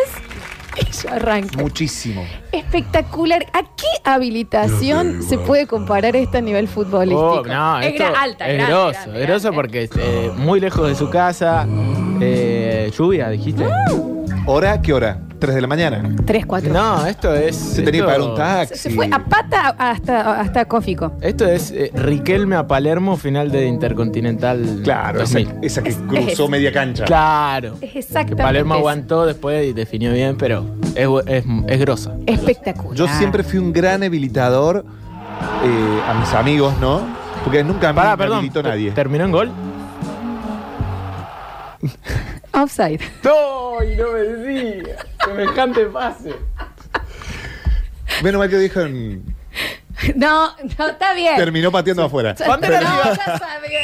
Y 0.77 0.91
yo 0.91 1.09
arranco. 1.13 1.57
Muchísimo. 1.59 2.25
Espectacular. 2.53 3.45
¿A 3.53 3.63
qué 3.63 3.87
habilitación 4.05 5.21
se 5.23 5.37
puede 5.37 5.67
comparar 5.67 6.15
esto 6.15 6.37
a 6.37 6.41
nivel 6.41 6.67
futbolístico? 6.69 7.41
Oh, 7.41 7.43
no, 7.43 7.79
es 7.81 7.87
esto 7.93 8.03
gra- 8.05 8.13
alta, 8.17 8.47
es 8.47 8.53
grande, 8.57 8.71
grosso, 8.73 8.99
grande, 9.01 9.21
es 9.21 9.27
grosso 9.27 9.51
grande. 9.51 9.55
porque 9.55 9.89
eh, 10.01 10.31
muy 10.37 10.59
lejos 10.61 10.87
de 10.87 10.95
su 10.95 11.09
casa, 11.09 11.67
eh, 12.21 12.91
lluvia, 12.97 13.29
dijiste. 13.29 13.65
¿Hora? 14.45 14.81
¿Qué 14.81 14.93
hora? 14.93 15.19
¿Tres 15.39 15.55
de 15.55 15.61
la 15.61 15.67
mañana? 15.67 16.03
Tres, 16.25 16.45
cuatro. 16.45 16.73
No, 16.73 17.05
esto 17.05 17.33
es. 17.33 17.55
Se 17.55 17.81
tenía 17.81 18.01
que 18.01 18.05
pagar 18.07 18.21
un 18.21 18.35
taxi. 18.35 18.75
se 18.77 18.89
fue 18.89 19.07
a 19.11 19.19
pata 19.23 19.69
hasta, 19.77 20.39
hasta 20.41 20.65
Cófico. 20.65 21.13
Esto 21.21 21.45
es 21.45 21.71
eh, 21.71 21.91
Riquelme 21.93 22.57
a 22.57 22.67
Palermo, 22.67 23.15
final 23.15 23.49
de 23.49 23.65
Intercontinental. 23.65 24.81
Claro, 24.83 25.21
esa, 25.21 25.39
2000. 25.39 25.63
esa 25.63 25.81
que 25.81 25.89
Es- 25.89 25.97
cruzó 26.07 26.43
es- 26.43 26.49
media 26.49 26.73
cancha. 26.73 27.05
Claro. 27.05 27.75
Es 27.79 27.91
Que 27.93 27.99
exactamente. 27.99 28.43
Palermo 28.43 28.73
eso. 28.73 28.79
aguantó 28.79 29.25
después 29.25 29.65
y 29.65 29.73
definió 29.73 30.11
bien, 30.11 30.37
pero 30.37 30.65
es, 30.95 31.07
bu- 31.07 31.23
es, 31.25 31.45
es 31.67 31.79
grosa. 31.79 32.11
Espectacular. 32.25 32.95
Yo 32.97 33.07
siempre 33.07 33.43
fui 33.43 33.59
un 33.59 33.71
gran 33.71 34.03
habilitador 34.03 34.83
eh, 35.63 36.01
a 36.09 36.13
mis 36.15 36.33
amigos, 36.33 36.73
¿no? 36.81 37.01
Porque 37.45 37.63
nunca 37.63 37.87
me, 37.89 37.93
Pará, 37.95 38.11
me 38.11 38.17
perdón. 38.17 38.37
habilitó 38.39 38.61
nadie. 38.61 38.91
¿Terminó 38.91 39.23
en 39.23 39.31
gol? 39.31 39.51
Offside. 42.53 42.99
¡No! 43.23 43.83
Y 43.83 43.95
no 43.95 44.11
me 44.11 44.19
decía. 44.19 44.95
Semejante 45.25 45.85
pase. 45.85 46.33
Menos 48.23 48.39
mal 48.39 48.49
que 48.49 48.57
dijeron, 48.57 49.23
No, 50.15 50.51
no, 50.77 50.87
está 50.87 51.13
bien. 51.13 51.35
terminó 51.37 51.71
pateando 51.71 52.03
afuera. 52.03 52.35
No, 52.39 52.59
ya 52.59 53.37
sabía. 53.37 53.79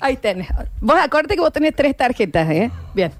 Ahí 0.00 0.16
tenés. 0.16 0.48
Vos 0.80 0.96
acordate 0.98 1.34
que 1.34 1.40
vos 1.40 1.52
tenés 1.52 1.74
tres 1.76 1.96
tarjetas, 1.96 2.50
¿eh? 2.50 2.70
Bien. 2.94 3.12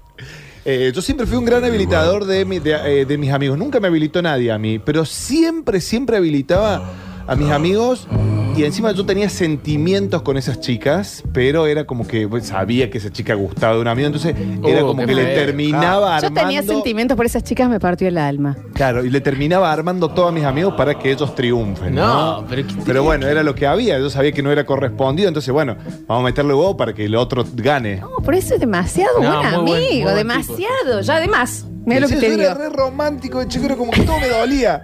Eh, 0.65 0.91
yo 0.93 1.01
siempre 1.01 1.25
fui 1.25 1.37
un 1.37 1.45
gran 1.45 1.63
habilitador 1.63 2.25
de, 2.25 2.45
mi- 2.45 2.59
de, 2.59 3.01
eh, 3.01 3.05
de 3.05 3.17
mis 3.17 3.31
amigos. 3.31 3.57
Nunca 3.57 3.79
me 3.79 3.87
habilitó 3.87 4.21
nadie 4.21 4.51
a 4.51 4.57
mí, 4.57 4.77
pero 4.79 5.05
siempre, 5.05 5.79
siempre 5.81 6.17
habilitaba 6.17 6.83
a 7.27 7.35
mis 7.35 7.49
amigos. 7.51 8.07
Y 8.55 8.65
encima 8.65 8.91
yo 8.91 9.05
tenía 9.05 9.29
sentimientos 9.29 10.23
con 10.23 10.35
esas 10.35 10.59
chicas, 10.59 11.23
pero 11.31 11.67
era 11.67 11.85
como 11.85 12.05
que 12.05 12.27
pues, 12.27 12.47
sabía 12.47 12.89
que 12.89 12.97
esa 12.97 13.09
chica 13.09 13.33
gustaba 13.33 13.75
de 13.75 13.79
un 13.81 13.87
amigo, 13.87 14.07
entonces 14.07 14.35
era 14.65 14.83
Uh, 14.83 14.87
como 14.87 14.99
qué 15.01 15.07
que 15.07 15.15
le 15.15 15.23
feo. 15.25 15.35
terminaba 15.45 16.19
Yo 16.19 16.27
armando. 16.27 16.41
tenía 16.41 16.61
sentimientos 16.63 17.15
por 17.15 17.25
esas 17.25 17.45
chicas, 17.45 17.69
me 17.69 17.79
partió 17.79 18.09
el 18.09 18.17
alma. 18.17 18.57
Claro, 18.73 19.05
y 19.05 19.09
le 19.09 19.21
terminaba 19.21 19.71
armando 19.71 20.09
todo 20.09 20.27
a 20.27 20.31
mis 20.33 20.43
amigos 20.43 20.73
para 20.75 20.99
que 20.99 21.11
ellos 21.13 21.33
triunfen. 21.33 21.95
No, 21.95 22.41
No, 22.41 22.47
pero 22.49 22.67
¿qué- 22.67 22.73
Pero 22.85 23.03
bueno, 23.03 23.25
era 23.27 23.41
lo 23.41 23.55
que 23.55 23.65
había. 23.65 23.97
Yo 23.99 24.09
sabía 24.09 24.33
que 24.33 24.43
no 24.43 24.51
era 24.51 24.65
correspondido, 24.65 25.29
entonces 25.29 25.53
bueno, 25.53 25.77
vamos 26.05 26.23
a 26.23 26.25
meterle 26.25 26.53
huevo 26.53 26.75
para 26.75 26.93
que 26.93 27.05
el 27.05 27.15
otro 27.15 27.45
gane. 27.53 27.97
No, 28.01 28.09
por 28.21 28.35
eso 28.35 28.55
es 28.55 28.59
demasiado 28.59 29.21
No, 29.21 29.29
buen 29.29 29.41
muy 29.43 29.51
buen- 29.51 29.63
muy 29.63 29.85
amigo, 29.87 30.03
buen 30.11 30.15
demasiado. 30.17 31.01
Ya 31.01 31.15
además, 31.15 31.65
mira 31.85 32.01
lo 32.01 32.07
que 32.07 32.15
te 32.15 32.21
yo 32.21 32.29
digo. 32.31 32.41
era 32.43 32.53
re 32.53 32.69
romántico, 32.69 33.39
de 33.39 33.47
chico, 33.47 33.65
era 33.65 33.75
como 33.75 33.91
que 33.91 34.01
todo 34.01 34.19
me 34.19 34.27
dolía. 34.29 34.83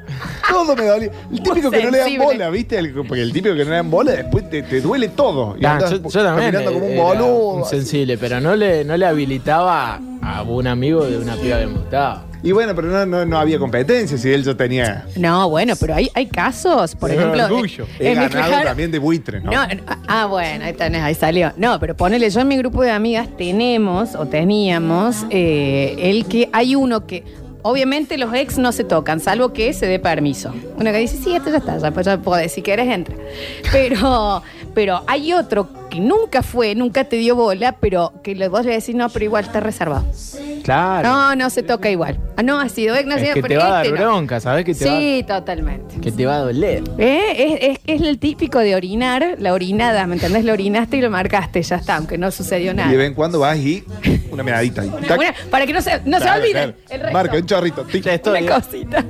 Todo 0.50 0.76
me 0.76 0.86
dolía. 0.86 1.12
El 1.32 1.44
típico 1.44 1.70
que 1.72 1.84
no 1.84 1.90
le 1.92 1.98
dan 1.98 2.08
sensible. 2.08 2.26
bola, 2.26 2.50
¿viste? 2.50 2.78
El- 2.78 2.92
porque 2.94 3.22
el 3.22 3.34
típico 3.34 3.56
que 3.56 3.64
no 3.66 3.70
le 3.72 3.76
dan 3.76 3.92
bola, 3.92 4.12
después 4.14 4.50
te, 4.50 4.64
te 4.64 4.82
duele 4.82 5.10
todo. 5.10 5.56
Y 5.60 5.66
Ah, 5.66 5.74
andás 5.76 5.92
yo, 5.92 5.98
yo 6.10 6.24
también. 6.24 6.52
caminando 6.52 6.74
como 6.74 6.86
un 6.86 6.92
era 6.94 7.04
boludo. 7.04 7.38
un 7.56 7.62
así. 7.64 7.70
sensible, 7.76 8.18
pero 8.18 8.40
no 8.40 8.56
le, 8.56 8.84
no 8.86 8.96
le 8.98 9.06
habilitaba 9.06 10.00
a 10.22 10.42
un 10.44 10.68
amigo 10.68 11.06
de 11.06 11.18
una 11.18 11.36
piba 11.36 11.60
que 11.60 11.68
me 11.68 11.74
gustaba. 11.74 12.24
Y 12.44 12.52
bueno, 12.52 12.76
pero 12.76 12.88
no, 12.90 13.06
no, 13.06 13.26
no 13.26 13.38
había 13.40 13.58
competencia 13.60 14.18
si 14.18 14.32
él 14.32 14.44
yo 14.44 14.56
tenía. 14.56 15.06
No, 15.16 15.50
bueno, 15.50 15.74
pero 15.80 15.96
hay, 15.96 16.10
hay 16.14 16.28
casos, 16.28 16.96
por 16.96 17.10
Es 17.12 17.18
ejemplo. 17.18 17.46
orgullo. 17.46 17.88
He 18.00 18.12
en 18.12 18.20
mi 18.20 18.26
ganado 18.28 18.48
claro- 18.50 18.68
también 18.68 18.92
de 18.92 19.00
buitre, 19.00 19.42
¿no? 19.42 19.52
No, 19.52 19.68
no, 19.68 19.82
ah, 20.08 20.26
bueno, 20.28 20.66
ahí 20.66 20.74
tenés, 20.74 21.02
ahí 21.02 21.16
salió. 21.16 21.52
No, 21.58 21.80
pero 21.80 21.96
ponele, 21.98 22.30
yo 22.30 22.40
en 22.40 22.48
mi 22.48 22.58
grupo 22.58 22.84
de 22.84 22.92
amigas 22.92 23.28
tenemos 23.38 24.14
o 24.16 24.28
teníamos 24.28 25.26
eh, 25.30 25.96
el 26.00 26.26
que 26.28 26.50
hay 26.54 26.76
uno 26.76 27.06
que, 27.08 27.24
obviamente 27.64 28.18
los 28.18 28.34
ex 28.34 28.58
no 28.58 28.72
se 28.72 28.84
tocan, 28.84 29.20
salvo 29.20 29.52
que 29.52 29.74
se 29.74 29.88
dé 29.88 30.00
permiso. 30.00 30.54
Uno 30.78 30.92
que 30.92 31.00
dice, 31.00 31.18
sí, 31.18 31.36
esto 31.36 31.50
ya 31.50 31.58
está, 31.58 31.78
ya, 31.80 31.92
pues 31.92 32.06
ya 32.06 32.18
podés, 32.22 32.52
si 32.54 32.62
quieres 32.62 32.88
entra. 32.88 33.16
Pero, 33.72 34.42
pero 34.78 35.02
hay 35.08 35.34
otro 35.34 35.68
que 35.90 36.00
nunca 36.00 36.44
fue, 36.44 36.76
nunca 36.76 37.04
te 37.06 37.16
dio 37.16 37.36
bola, 37.36 37.72
pero 37.80 38.14
que 38.24 38.36
le 38.36 38.48
vos 38.48 38.64
le 38.64 38.74
decís, 38.74 38.94
no, 38.94 39.10
pero 39.10 39.26
igual 39.26 39.44
está 39.46 39.60
reservado. 39.60 40.06
Claro. 40.64 41.10
No, 41.10 41.36
no 41.36 41.50
se 41.50 41.64
toca 41.64 41.90
igual. 41.90 42.20
Ah, 42.36 42.44
no, 42.44 42.60
ha 42.60 42.70
sido 42.70 42.96
ex, 42.96 43.08
no 43.08 43.14
ha 43.14 43.18
es 43.18 43.24
sido, 43.24 43.34
que 43.34 43.42
pero 43.42 43.54
te 43.56 43.58
va 43.58 43.68
a 43.70 43.72
dar 43.78 43.86
este 43.88 43.98
no. 43.98 44.06
bronca, 44.06 44.40
¿sabes? 44.40 44.66
Que 44.66 44.76
te, 44.76 44.86
Sí, 44.86 45.26
totalmente. 45.28 45.96
va, 45.96 46.02
que 46.02 46.12
te 46.12 46.26
va 46.28 46.36
a 46.36 46.40
doler. 46.42 46.84
¿Eh? 47.00 47.58
Es, 47.60 47.72
es, 47.88 48.02
es 48.02 48.02
el 48.08 48.20
típico 48.20 48.60
de 48.60 48.76
orinar, 48.76 49.38
la 49.40 49.54
orinada, 49.54 50.06
¿me 50.06 50.14
entendés? 50.14 50.46
Lo 50.46 50.54
orinaste 50.54 50.98
y 50.98 51.02
lo 51.02 51.10
marcaste, 51.10 51.64
ya 51.64 51.78
está, 51.78 51.96
aunque 51.96 52.20
no 52.20 52.30
sucedió 52.30 52.72
nada. 52.76 52.90
Y 52.90 52.92
de 52.92 52.98
vez 52.98 53.08
en 53.08 53.14
cuando 53.16 53.40
vas 53.40 53.58
y 53.58 53.84
una 54.30 54.44
medadita 54.44 54.84
ahí. 54.84 54.90
Una- 54.96 55.08
Tac. 55.08 55.18
una- 55.20 55.34
para 55.50 55.66
que 55.66 55.74
no 55.74 55.82
se, 55.82 56.02
no 56.06 56.18
se 56.18 56.24
Claro, 56.24 56.42
olviden 56.44 56.54
claro. 56.74 56.78
el 56.92 57.00
resto. 57.00 57.14
Marca 57.14 57.36
un 57.38 57.46
chorrito. 57.48 57.82
tic. 57.86 58.04
Ya 58.04 58.14
estoy. 58.14 58.44
Una 58.44 58.56
cosita. 58.62 59.06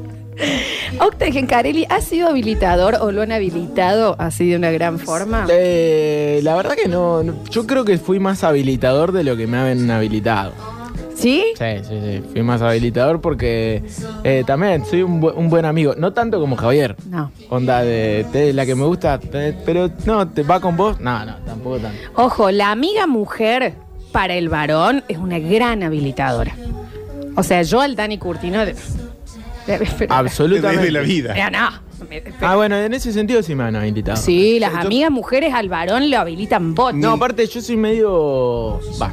Octa 1.00 1.32
Gencarelli, 1.32 1.86
¿ha 1.90 2.02
sido 2.02 2.28
habilitador 2.30 2.96
o 3.02 3.12
lo 3.12 3.22
han 3.22 3.32
habilitado 3.32 4.16
así 4.20 4.50
de 4.50 4.56
una 4.56 4.72
gran 4.72 5.00
forma? 5.00 5.46
Eh, 5.50 6.40
la 6.44 6.56
verdad 6.56 6.76
que 6.82 6.88
no, 6.88 7.24
no- 7.24 7.44
Yo 7.50 7.66
creo 7.68 7.86
que 7.86 7.98
fui 7.98 8.20
más 8.20 8.44
habilitador 8.44 9.12
de 9.12 9.24
lo 9.24 9.36
que 9.36 9.48
me 9.48 9.58
han 9.58 9.90
habilitado. 9.92 10.54
¿Sí? 11.16 11.44
Sí, 11.58 11.66
sí, 11.82 12.00
sí. 12.04 12.24
Fui 12.32 12.44
más 12.44 12.62
habilitador 12.62 13.20
porque 13.22 13.82
eh, 14.24 14.44
también 14.46 14.86
soy 14.86 15.02
un, 15.02 15.20
bu- 15.20 15.34
un 15.36 15.50
buen 15.50 15.66
amigo. 15.66 15.96
No 15.98 16.14
tanto 16.14 16.40
como 16.40 16.56
Javier. 16.56 16.96
No. 17.10 17.32
Onda 17.50 17.82
de, 17.82 18.24
de 18.32 18.54
la 18.54 18.68
que 18.68 18.76
me 18.76 18.86
gusta, 18.86 19.20
te- 19.20 19.54
pero 19.66 19.90
no, 20.06 20.28
¿te 20.30 20.44
va 20.44 20.60
con 20.60 20.78
vos? 20.78 21.00
No, 21.00 21.26
no, 21.26 21.36
tampoco 21.38 21.80
tanto. 21.80 21.98
Ojo, 22.16 22.52
la 22.52 22.70
amiga 22.70 23.08
mujer 23.08 23.74
para 24.12 24.36
el 24.36 24.48
varón 24.50 25.04
es 25.08 25.18
una 25.18 25.40
gran 25.40 25.82
habilitadora. 25.82 26.56
O 27.36 27.42
sea, 27.42 27.64
yo 27.64 27.82
al 27.82 27.96
Dani 27.96 28.20
Curtino... 28.20 28.60
pero- 29.98 30.14
Absolutamente. 30.14 30.78
Desde 30.86 30.92
la 30.92 31.02
vida. 31.02 31.34
Eh, 31.38 31.52
no. 31.52 31.70
me- 32.10 32.24
Ah, 32.42 32.56
bueno, 32.56 32.76
en 32.78 32.94
ese 32.94 33.12
sentido 33.12 33.42
sí 33.44 33.56
me 33.56 33.64
han 33.64 33.76
habilitado. 33.76 34.18
Sí, 34.18 34.60
las 34.60 34.72
Yo- 34.74 34.80
amigas 34.80 35.12
mujeres 35.12 35.54
al 35.54 35.70
varón 35.70 36.10
lo 36.10 36.18
habilitan 36.20 36.74
bot. 36.76 36.94
No, 36.96 37.12
aparte 37.14 37.46
yo 37.48 37.62
soy 37.62 37.78
medio. 37.78 38.80
Va. 39.02 39.12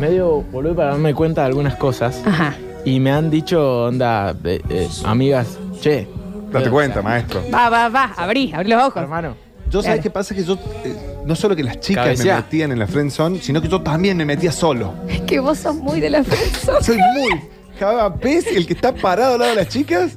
Medio 0.00 0.42
boludo 0.42 0.74
para 0.74 0.90
darme 0.90 1.14
cuenta 1.14 1.42
de 1.42 1.46
algunas 1.48 1.76
cosas. 1.76 2.20
Ajá. 2.24 2.54
Y 2.84 2.98
me 2.98 3.12
han 3.12 3.30
dicho, 3.30 3.84
onda, 3.84 4.34
eh, 4.44 4.60
eh, 4.68 4.88
amigas, 5.04 5.58
che. 5.80 6.08
Date 6.50 6.66
eh, 6.66 6.70
cuenta, 6.70 7.00
maestro. 7.02 7.40
Va, 7.54 7.68
va, 7.70 7.88
va, 7.88 8.12
abrí, 8.16 8.52
abrí 8.52 8.68
los 8.70 8.82
ojos. 8.82 9.02
Hermano. 9.02 9.36
Yo, 9.70 9.80
¿sabes 9.80 10.00
Claro. 10.00 10.02
qué 10.02 10.10
pasa? 10.10 10.34
Que 10.34 10.44
yo, 10.44 10.58
eh, 10.84 10.94
no 11.24 11.34
solo 11.34 11.56
que 11.56 11.62
las 11.62 11.80
chicas 11.80 12.04
Cabeceá. 12.04 12.34
me 12.36 12.42
metían 12.42 12.72
en 12.72 12.78
la 12.78 12.86
friendzone, 12.86 13.40
sino 13.40 13.62
que 13.62 13.68
yo 13.68 13.80
también 13.80 14.16
me 14.18 14.24
metía 14.26 14.52
solo. 14.52 14.92
Es 15.08 15.20
que 15.22 15.38
vos 15.40 15.56
sos 15.58 15.76
muy 15.76 15.98
de 16.00 16.10
la 16.10 16.22
friendzone. 16.24 16.82
Soy 16.82 16.98
muy. 17.14 17.40
Cada 17.82 18.14
el 18.22 18.66
que 18.66 18.74
está 18.74 18.94
parado 18.94 19.32
al 19.34 19.40
lado 19.40 19.50
de 19.50 19.56
las 19.64 19.68
chicas 19.68 20.12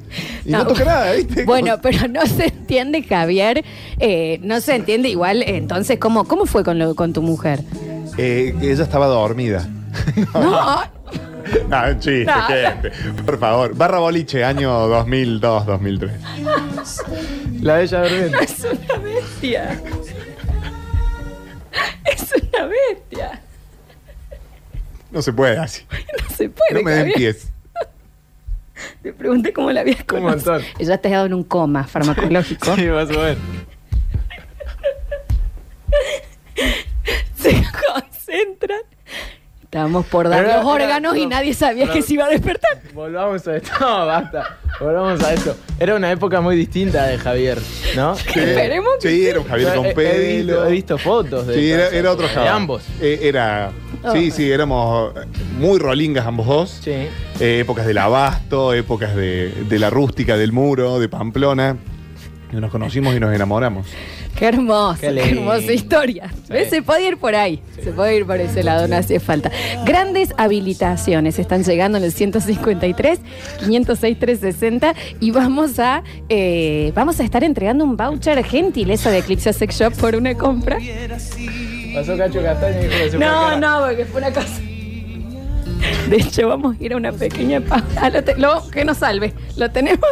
y 0.46 0.52
no, 0.52 0.60
No. 0.60 0.68
toca 0.68 0.86
nada, 0.86 1.14
¿viste? 1.14 1.44
Bueno, 1.46 1.80
pero 1.82 2.08
no 2.08 2.24
se 2.28 2.46
entiende, 2.50 3.02
Javier. 3.02 3.66
eh, 4.00 4.40
no 4.44 4.62
se 4.62 4.76
entiende 4.76 5.10
igual. 5.10 5.42
eh, 5.42 5.58
Entonces, 5.58 5.98
¿cómo, 5.98 6.26
cómo 6.28 6.46
fue 6.46 6.64
con, 6.64 6.78
lo, 6.78 6.94
con 6.94 7.12
tu 7.12 7.24
mujer? 7.24 7.62
Eh, 8.20 8.54
ella 8.62 8.84
estaba 8.84 9.08
dormida. 9.08 9.68
No, 10.34 10.82
No, 11.70 11.90
un 11.90 12.00
chiste, 12.00 12.26
No. 12.26 13.24
Por 13.26 13.40
favor. 13.40 13.76
Barra 13.76 13.98
boliche, 13.98 14.44
año 14.44 14.72
2002, 14.88 15.66
2003. 15.66 16.12
La 17.62 17.78
bella 17.78 18.02
durmiente. 18.04 18.38
es 18.44 18.60
una 18.64 18.98
bestia. 19.00 19.82
Es 22.06 22.32
una 22.54 22.66
bestia. 22.68 23.42
No 25.12 25.22
se 25.22 25.32
puede 25.34 25.58
así. 25.58 25.82
No 25.90 26.36
se 26.36 26.50
puede. 26.50 26.74
No 26.74 26.82
me 26.84 26.92
den 26.92 27.12
pies. 27.14 27.52
Te 29.02 29.14
pregunté 29.14 29.54
cómo 29.54 29.72
la 29.72 29.82
habías 29.82 30.04
conocido. 30.04 30.60
Ella 30.80 30.98
te 30.98 31.08
ha 31.10 31.12
dado 31.12 31.26
en 31.28 31.34
un 31.34 31.44
coma 31.44 31.86
farmacológico. 31.86 32.76
Sí, 32.76 32.88
vas 32.88 33.10
a 33.10 33.18
ver. 33.18 33.38
Se 37.36 37.64
concentran. 37.88 38.82
Estábamos 39.76 40.06
por 40.06 40.30
dar 40.30 40.38
Pero 40.46 40.54
los 40.54 40.62
era- 40.62 40.86
órganos 40.86 41.18
y 41.18 41.26
nadie 41.26 41.54
sabía 41.54 41.92
que 41.92 42.02
se 42.02 42.14
iba 42.14 42.24
a 42.24 42.30
despertar. 42.30 42.80
Volvamos 42.94 43.46
a 43.46 43.58
esto. 43.58 43.72
No, 43.82 44.06
basta. 44.06 44.58
Volvamos 44.80 45.22
a 45.22 45.34
esto. 45.34 45.54
Era 45.78 45.96
una 45.98 46.10
época 46.14 46.40
muy 46.40 46.56
distinta 46.56 47.08
de 47.08 47.18
Javier, 47.18 47.58
¿no? 47.94 48.16
Sí, 48.16 48.40
Esperemos 48.40 48.92
que 49.02 49.10
Sí, 49.10 49.28
era 49.28 49.40
un 49.42 49.46
Javier 49.46 49.76
con 49.76 49.86
he- 49.86 49.90
he, 49.90 49.94
visto, 50.38 50.48
pelo. 50.54 50.66
he 50.66 50.72
visto 50.72 50.98
fotos 50.98 51.48
de, 51.48 51.56
Sí, 51.56 51.72
era, 51.72 52.10
otro 52.14 52.26
de 52.26 52.34
Javier. 52.34 52.54
ambos. 52.54 52.84
Eh, 53.02 53.20
era. 53.24 53.72
Sí, 54.14 54.32
sí, 54.32 54.50
éramos 54.50 55.12
muy 55.60 55.78
rolingas 55.78 56.26
ambos 56.26 56.48
dos. 56.48 56.80
Sí. 56.82 56.92
Eh, 57.42 57.60
épocas 57.60 57.86
del 57.86 57.98
abasto, 57.98 58.74
épocas 58.74 59.14
de, 59.14 59.50
de 59.68 59.78
la 59.80 59.90
rústica 59.90 60.38
del 60.38 60.54
muro, 60.54 61.00
de 61.02 61.10
Pamplona. 61.10 61.76
Y 62.56 62.62
nos 62.62 62.72
conocimos 62.72 63.14
y 63.16 63.20
nos 63.20 63.34
enamoramos. 63.36 63.86
Qué 64.36 64.46
hermosa, 64.48 65.00
Qué 65.02 65.08
hermosa 65.32 65.74
historia. 65.74 66.32
¿Ves? 66.48 66.70
Se 66.70 66.82
puede 66.82 67.08
ir 67.08 67.18
por 67.18 67.36
ahí, 67.36 67.62
se 67.84 67.92
puede 67.92 68.16
ir 68.18 68.26
por 68.26 68.40
ese 68.40 68.64
lado, 68.64 68.88
no 68.88 68.96
hace 68.96 69.20
falta. 69.20 69.52
Grandes 69.86 70.30
habilitaciones 70.38 71.38
están 71.40 71.64
llegando 71.64 71.98
en 71.98 72.04
el 72.06 72.12
153, 72.12 73.20
506, 73.66 74.20
360 74.20 74.94
y 75.20 75.32
vamos 75.32 75.80
a, 75.80 76.04
eh, 76.30 76.92
vamos 76.96 77.20
a 77.20 77.24
estar 77.24 77.44
entregando 77.44 77.84
un 77.84 77.98
voucher 77.98 78.44
gentileza 78.46 79.10
de 79.12 79.20
Eclipse 79.20 79.52
Sex 79.54 79.78
Shop 79.80 79.94
por 79.96 80.16
una 80.16 80.34
compra. 80.36 80.78
Pasó 81.94 82.18
Cacho 82.18 82.42
Castaño 82.42 82.80
y 83.14 83.18
No, 83.18 83.58
no, 83.58 83.86
porque 83.88 84.06
fue 84.06 84.20
una 84.22 84.32
cosa. 84.32 84.60
De 86.10 86.18
hecho, 86.18 86.48
vamos 86.48 86.76
a 86.80 86.84
ir 86.84 86.94
a 86.94 86.98
una 86.98 87.12
pequeña 87.12 87.62
pausa. 87.62 87.86
Ah, 88.02 88.10
lo 88.10 88.24
te- 88.24 88.36
lo- 88.38 88.68
que 88.70 88.84
nos 88.86 88.98
salve. 88.98 89.34
¿Lo 89.56 89.70
tenemos? 89.72 90.08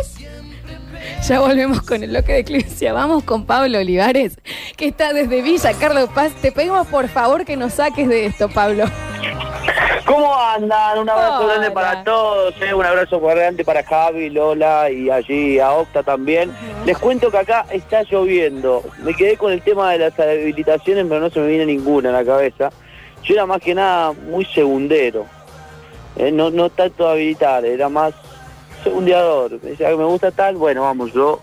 Ya 1.28 1.40
volvemos 1.40 1.82
con 1.84 2.04
el 2.04 2.10
bloque 2.10 2.34
de 2.34 2.40
Eclipsia. 2.40 2.92
Vamos 2.92 3.24
con 3.24 3.46
Pablo 3.46 3.80
Olivares, 3.80 4.38
que 4.76 4.88
está 4.88 5.14
desde 5.14 5.42
Villa 5.42 5.72
Carlos 5.74 6.10
Paz. 6.14 6.34
Te 6.42 6.52
pedimos 6.52 6.86
por 6.88 7.08
favor 7.08 7.46
que 7.46 7.56
nos 7.56 7.76
saques 7.76 8.10
de 8.10 8.26
esto, 8.26 8.50
Pablo. 8.50 8.84
¿Cómo 10.06 10.38
andan? 10.38 11.00
Un 11.00 11.10
abrazo 11.10 11.46
Hola. 11.46 11.54
grande 11.54 11.72
para 11.72 12.04
todos, 12.04 12.54
¿eh? 12.62 12.74
un 12.74 12.86
abrazo 12.86 13.22
grande 13.22 13.64
para 13.64 13.84
Javi, 13.86 14.32
Lola 14.32 14.92
y 14.92 15.10
allí 15.10 15.60
a 15.60 15.72
Octa 15.72 16.04
también. 16.04 16.52
Les 16.86 16.98
cuento 16.98 17.32
que 17.32 17.38
acá 17.38 17.66
está 17.72 18.04
lloviendo. 18.04 18.84
Me 19.02 19.14
quedé 19.14 19.38
con 19.38 19.54
el 19.54 19.62
tema 19.62 19.94
de 19.94 20.00
las 20.00 20.20
habilitaciones, 20.20 21.06
pero 21.08 21.22
no 21.22 21.30
se 21.30 21.40
me 21.40 21.48
viene 21.48 21.68
ninguna 21.68 22.10
a 22.10 22.12
la 22.12 22.26
cabeza. 22.26 22.70
Yo 23.24 23.36
era 23.36 23.46
más 23.46 23.62
que 23.62 23.74
nada 23.74 24.12
muy 24.12 24.44
segundero. 24.44 25.26
Eh, 26.18 26.34
no, 26.34 26.52
no 26.52 26.70
tanto 26.70 27.08
habilitar, 27.08 27.64
era 27.64 27.88
más 27.88 28.14
segundeador. 28.84 29.60
Me 29.64 29.72
decía 29.72 29.90
que 29.90 29.98
me 29.98 30.06
gusta 30.06 30.32
tal, 30.32 30.56
bueno, 30.56 30.82
vamos, 30.82 31.14
yo 31.14 31.42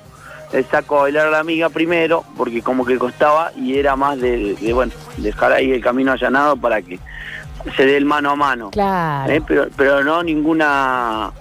saco 0.70 0.98
a 0.98 1.02
bailar 1.02 1.28
a 1.28 1.30
la 1.30 1.38
amiga 1.38 1.68
primero, 1.68 2.24
porque 2.36 2.62
como 2.62 2.84
que 2.84 2.98
costaba 2.98 3.52
y 3.56 3.78
era 3.78 3.96
más 3.96 4.20
de, 4.20 4.54
de, 4.54 4.72
bueno, 4.72 4.92
dejar 5.16 5.52
ahí 5.52 5.70
el 5.70 5.80
camino 5.80 6.12
allanado 6.12 6.56
para 6.56 6.82
que 6.82 6.98
se 7.76 7.86
dé 7.86 7.96
el 7.96 8.04
mano 8.04 8.30
a 8.30 8.36
mano. 8.36 8.70
Claro. 8.70 9.32
Eh, 9.32 9.42
pero, 9.46 9.68
pero 9.76 10.02
no 10.02 10.22
ninguna 10.22 11.32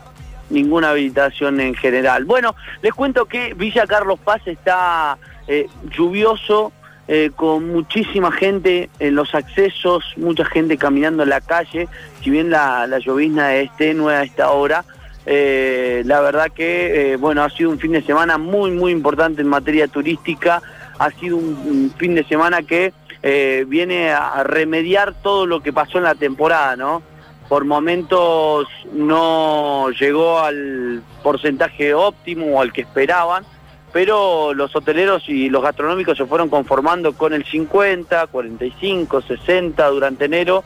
ninguna 0.49 0.89
habilitación 0.89 1.59
en 1.59 1.75
general. 1.75 2.25
Bueno, 2.25 2.55
les 2.81 2.93
cuento 2.93 3.25
que 3.25 3.53
Villa 3.53 3.85
Carlos 3.85 4.19
Paz 4.19 4.41
está 4.45 5.17
eh, 5.47 5.67
lluvioso, 5.95 6.71
eh, 7.07 7.31
con 7.35 7.67
muchísima 7.71 8.31
gente 8.31 8.89
en 8.99 9.15
los 9.15 9.33
accesos, 9.35 10.13
mucha 10.17 10.45
gente 10.45 10.77
caminando 10.77 11.23
en 11.23 11.29
la 11.29 11.41
calle, 11.41 11.87
si 12.21 12.29
bien 12.29 12.49
la, 12.49 12.87
la 12.87 12.99
llovizna 12.99 13.55
es 13.55 13.75
tenue 13.77 14.15
a 14.15 14.23
esta 14.23 14.49
hora, 14.51 14.85
eh, 15.31 16.01
la 16.05 16.21
verdad 16.21 16.47
que, 16.51 17.13
eh, 17.13 17.15
bueno, 17.17 17.43
ha 17.43 17.51
sido 17.51 17.69
un 17.69 17.77
fin 17.77 17.91
de 17.91 18.01
semana 18.01 18.39
muy, 18.39 18.71
muy 18.71 18.91
importante 18.91 19.43
en 19.43 19.47
materia 19.47 19.87
turística, 19.87 20.59
ha 20.97 21.11
sido 21.11 21.37
un, 21.37 21.93
fin 21.99 22.15
de 22.15 22.23
semana 22.23 22.63
que 22.63 22.93
eh, 23.21 23.63
viene 23.67 24.09
a, 24.09 24.41
remediar 24.43 25.13
todo 25.21 25.45
lo 25.45 25.61
que 25.61 25.71
pasó 25.71 25.99
en 25.99 26.05
la 26.05 26.15
temporada, 26.15 26.75
¿no? 26.75 27.03
Por 27.47 27.63
momentos 27.63 28.67
no 28.91 29.91
llegó 29.91 30.39
al 30.39 31.03
porcentaje 31.21 31.93
óptimo 31.93 32.55
o 32.55 32.61
al 32.61 32.73
que 32.73 32.81
esperaban, 32.81 33.45
pero 33.93 34.55
los 34.55 34.75
hoteleros 34.75 35.29
y 35.29 35.49
los 35.49 35.61
gastronómicos 35.61 36.17
se 36.17 36.25
fueron 36.25 36.49
conformando 36.49 37.13
con 37.13 37.33
el 37.33 37.45
50, 37.45 38.25
45, 38.25 39.21
60 39.21 39.87
durante 39.89 40.25
enero, 40.25 40.63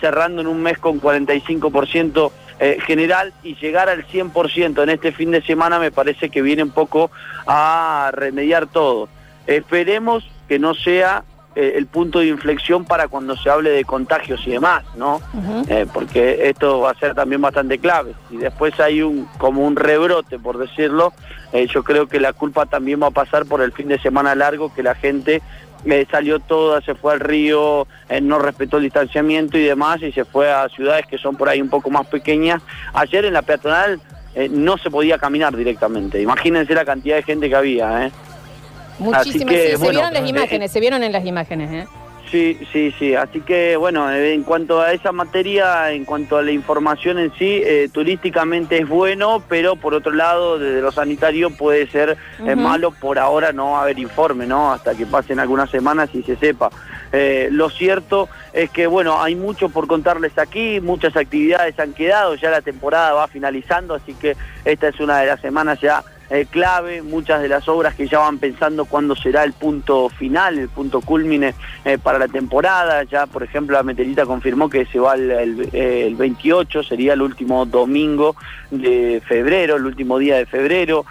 cerrando 0.00 0.40
en 0.40 0.46
un 0.46 0.62
mes 0.62 0.78
con 0.78 1.00
45% 1.00 2.30
eh, 2.60 2.78
general 2.84 3.32
y 3.44 3.54
llegar 3.54 3.88
al 3.88 4.04
100% 4.06 4.82
en 4.82 4.88
este 4.88 5.12
fin 5.12 5.30
de 5.30 5.42
semana 5.42 5.78
me 5.78 5.92
parece 5.92 6.28
que 6.28 6.42
viene 6.42 6.64
un 6.64 6.72
poco 6.72 7.10
a 7.46 8.10
remediar 8.12 8.66
todo. 8.66 9.08
Esperemos 9.46 10.28
que 10.48 10.58
no 10.58 10.74
sea 10.74 11.22
eh, 11.54 11.74
el 11.76 11.86
punto 11.86 12.18
de 12.18 12.26
inflexión 12.26 12.84
para 12.84 13.06
cuando 13.06 13.36
se 13.36 13.48
hable 13.48 13.70
de 13.70 13.84
contagios 13.84 14.44
y 14.44 14.50
demás, 14.50 14.82
¿no? 14.96 15.20
Eh, 15.68 15.86
porque 15.92 16.48
esto 16.48 16.80
va 16.80 16.90
a 16.90 16.94
ser 16.94 17.14
también 17.14 17.40
bastante 17.40 17.78
clave. 17.78 18.14
Y 18.28 18.38
después 18.38 18.78
hay 18.80 19.02
un 19.02 19.26
como 19.38 19.64
un 19.64 19.76
rebrote, 19.76 20.38
por 20.38 20.58
decirlo, 20.58 21.12
yo 21.70 21.82
creo 21.84 22.08
que 22.08 22.20
la 22.20 22.32
culpa 22.32 22.66
también 22.66 23.00
va 23.00 23.06
a 23.06 23.12
pasar 23.12 23.46
por 23.46 23.62
el 23.62 23.72
fin 23.72 23.88
de 23.88 23.98
semana 24.00 24.34
largo, 24.34 24.74
que 24.74 24.82
la 24.82 24.94
gente 24.94 25.40
eh, 25.84 26.06
salió 26.10 26.40
toda, 26.40 26.80
se 26.80 26.94
fue 26.94 27.12
al 27.12 27.20
río, 27.20 27.86
eh, 28.08 28.20
no 28.20 28.38
respetó 28.38 28.78
el 28.78 28.84
distanciamiento 28.84 29.58
y 29.58 29.64
demás, 29.64 30.02
y 30.02 30.12
se 30.12 30.24
fue 30.24 30.50
a 30.50 30.68
ciudades 30.68 31.06
que 31.06 31.18
son 31.18 31.36
por 31.36 31.48
ahí 31.48 31.60
un 31.60 31.68
poco 31.68 31.90
más 31.90 32.06
pequeñas. 32.06 32.62
Ayer 32.92 33.24
en 33.24 33.34
la 33.34 33.42
peatonal 33.42 34.00
eh, 34.34 34.48
no 34.50 34.78
se 34.78 34.90
podía 34.90 35.18
caminar 35.18 35.56
directamente. 35.56 36.20
Imagínense 36.20 36.74
la 36.74 36.84
cantidad 36.84 37.16
de 37.16 37.22
gente 37.22 37.48
que 37.48 37.56
había, 37.56 38.06
¿eh? 38.06 38.12
Muchísimas. 38.98 39.54
que, 39.54 39.62
sí, 39.62 39.70
se 39.70 39.76
bueno, 39.76 40.00
vieron 40.00 40.14
las 40.14 40.28
imágenes, 40.28 40.72
se 40.72 40.80
vieron 40.80 41.02
en 41.02 41.12
las 41.12 41.24
imágenes, 41.24 41.70
¿eh? 41.72 41.88
Sí, 42.30 42.58
sí, 42.72 42.94
sí. 42.98 43.14
Así 43.14 43.40
que, 43.40 43.76
bueno, 43.76 44.10
eh, 44.10 44.34
en 44.34 44.42
cuanto 44.42 44.82
a 44.82 44.92
esa 44.92 45.12
materia, 45.12 45.90
en 45.92 46.04
cuanto 46.04 46.36
a 46.36 46.42
la 46.42 46.50
información 46.50 47.18
en 47.18 47.32
sí, 47.38 47.62
eh, 47.64 47.88
turísticamente 47.90 48.78
es 48.78 48.88
bueno, 48.88 49.42
pero 49.48 49.76
por 49.76 49.94
otro 49.94 50.12
lado, 50.12 50.58
desde 50.58 50.82
lo 50.82 50.92
sanitario 50.92 51.50
puede 51.50 51.86
ser 51.86 52.18
eh, 52.44 52.54
malo 52.54 52.90
por 52.90 53.18
ahora 53.18 53.52
no 53.52 53.78
haber 53.78 53.98
informe, 53.98 54.46
¿no? 54.46 54.72
Hasta 54.72 54.94
que 54.94 55.06
pasen 55.06 55.40
algunas 55.40 55.70
semanas 55.70 56.10
y 56.12 56.22
se 56.22 56.36
sepa. 56.36 56.70
Eh, 57.12 57.48
lo 57.50 57.70
cierto 57.70 58.28
es 58.52 58.68
que, 58.70 58.86
bueno, 58.86 59.22
hay 59.22 59.34
mucho 59.34 59.70
por 59.70 59.86
contarles 59.86 60.36
aquí, 60.36 60.80
muchas 60.80 61.16
actividades 61.16 61.78
han 61.78 61.94
quedado, 61.94 62.34
ya 62.34 62.50
la 62.50 62.60
temporada 62.60 63.14
va 63.14 63.28
finalizando, 63.28 63.94
así 63.94 64.12
que 64.12 64.36
esta 64.66 64.88
es 64.88 65.00
una 65.00 65.20
de 65.20 65.28
las 65.28 65.40
semanas 65.40 65.80
ya 65.80 66.04
eh, 66.30 66.46
clave, 66.50 67.00
muchas 67.02 67.40
de 67.40 67.48
las 67.48 67.68
obras 67.68 67.94
que 67.94 68.06
ya 68.06 68.18
van 68.18 68.38
pensando 68.38 68.84
cuándo 68.84 69.16
será 69.16 69.44
el 69.44 69.54
punto 69.54 70.10
final, 70.10 70.58
el 70.58 70.68
punto 70.68 71.00
culmine 71.00 71.54
eh, 71.84 71.96
para 71.96 72.18
la 72.18 72.28
temporada. 72.28 73.02
Ya, 73.04 73.26
por 73.26 73.42
ejemplo, 73.42 73.76
la 73.76 73.82
Meterita 73.82 74.26
confirmó 74.26 74.68
que 74.68 74.84
se 74.86 74.98
va 74.98 75.14
el, 75.14 75.70
eh, 75.72 76.06
el 76.06 76.16
28, 76.16 76.82
sería 76.82 77.14
el 77.14 77.22
último 77.22 77.64
domingo 77.64 78.36
de 78.70 79.22
febrero, 79.26 79.76
el 79.76 79.86
último 79.86 80.18
día 80.18 80.36
de 80.36 80.46
febrero. 80.46 81.06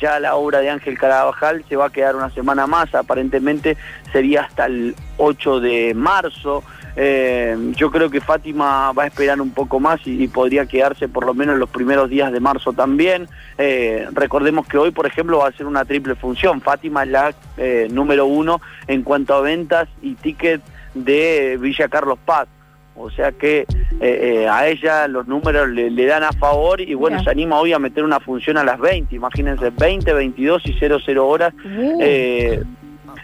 Ya 0.00 0.20
la 0.20 0.34
obra 0.36 0.60
de 0.60 0.70
Ángel 0.70 0.98
Carabajal 0.98 1.64
se 1.68 1.76
va 1.76 1.86
a 1.86 1.90
quedar 1.90 2.16
una 2.16 2.30
semana 2.30 2.66
más, 2.66 2.94
aparentemente 2.94 3.76
sería 4.12 4.42
hasta 4.42 4.66
el 4.66 4.94
8 5.16 5.60
de 5.60 5.94
marzo. 5.94 6.62
Eh, 6.96 7.56
yo 7.76 7.90
creo 7.90 8.08
que 8.08 8.20
Fátima 8.20 8.92
va 8.92 9.04
a 9.04 9.06
esperar 9.06 9.40
un 9.40 9.50
poco 9.50 9.80
más 9.80 10.00
y, 10.06 10.22
y 10.22 10.28
podría 10.28 10.66
quedarse 10.66 11.08
por 11.08 11.26
lo 11.26 11.34
menos 11.34 11.58
los 11.58 11.68
primeros 11.70 12.08
días 12.08 12.32
de 12.32 12.40
marzo 12.40 12.72
también. 12.72 13.28
Eh, 13.58 14.06
recordemos 14.12 14.66
que 14.66 14.78
hoy, 14.78 14.90
por 14.90 15.06
ejemplo, 15.06 15.38
va 15.38 15.48
a 15.48 15.52
ser 15.52 15.66
una 15.66 15.84
triple 15.84 16.14
función. 16.14 16.60
Fátima 16.60 17.02
es 17.02 17.08
la 17.08 17.34
eh, 17.56 17.88
número 17.90 18.26
uno 18.26 18.60
en 18.86 19.02
cuanto 19.02 19.34
a 19.34 19.40
ventas 19.40 19.88
y 20.02 20.14
tickets 20.14 20.64
de 20.94 21.58
Villa 21.60 21.88
Carlos 21.88 22.18
Paz. 22.24 22.48
O 22.96 23.10
sea 23.10 23.32
que 23.32 23.66
a 24.48 24.68
ella 24.68 25.08
los 25.08 25.26
números 25.26 25.68
le, 25.68 25.90
le 25.90 26.06
dan 26.06 26.22
a 26.22 26.30
favor 26.30 26.80
y 26.80 26.94
bueno, 26.94 27.16
Mira. 27.16 27.24
se 27.24 27.30
anima 27.30 27.58
hoy 27.58 27.72
a 27.72 27.80
meter 27.80 28.04
una 28.04 28.20
función 28.20 28.56
a 28.56 28.62
las 28.62 28.78
20, 28.78 29.16
imagínense, 29.16 29.70
20, 29.70 30.12
22 30.12 30.62
y 30.66 30.78
00 30.78 31.26
horas. 31.26 31.52
Uh. 31.64 32.62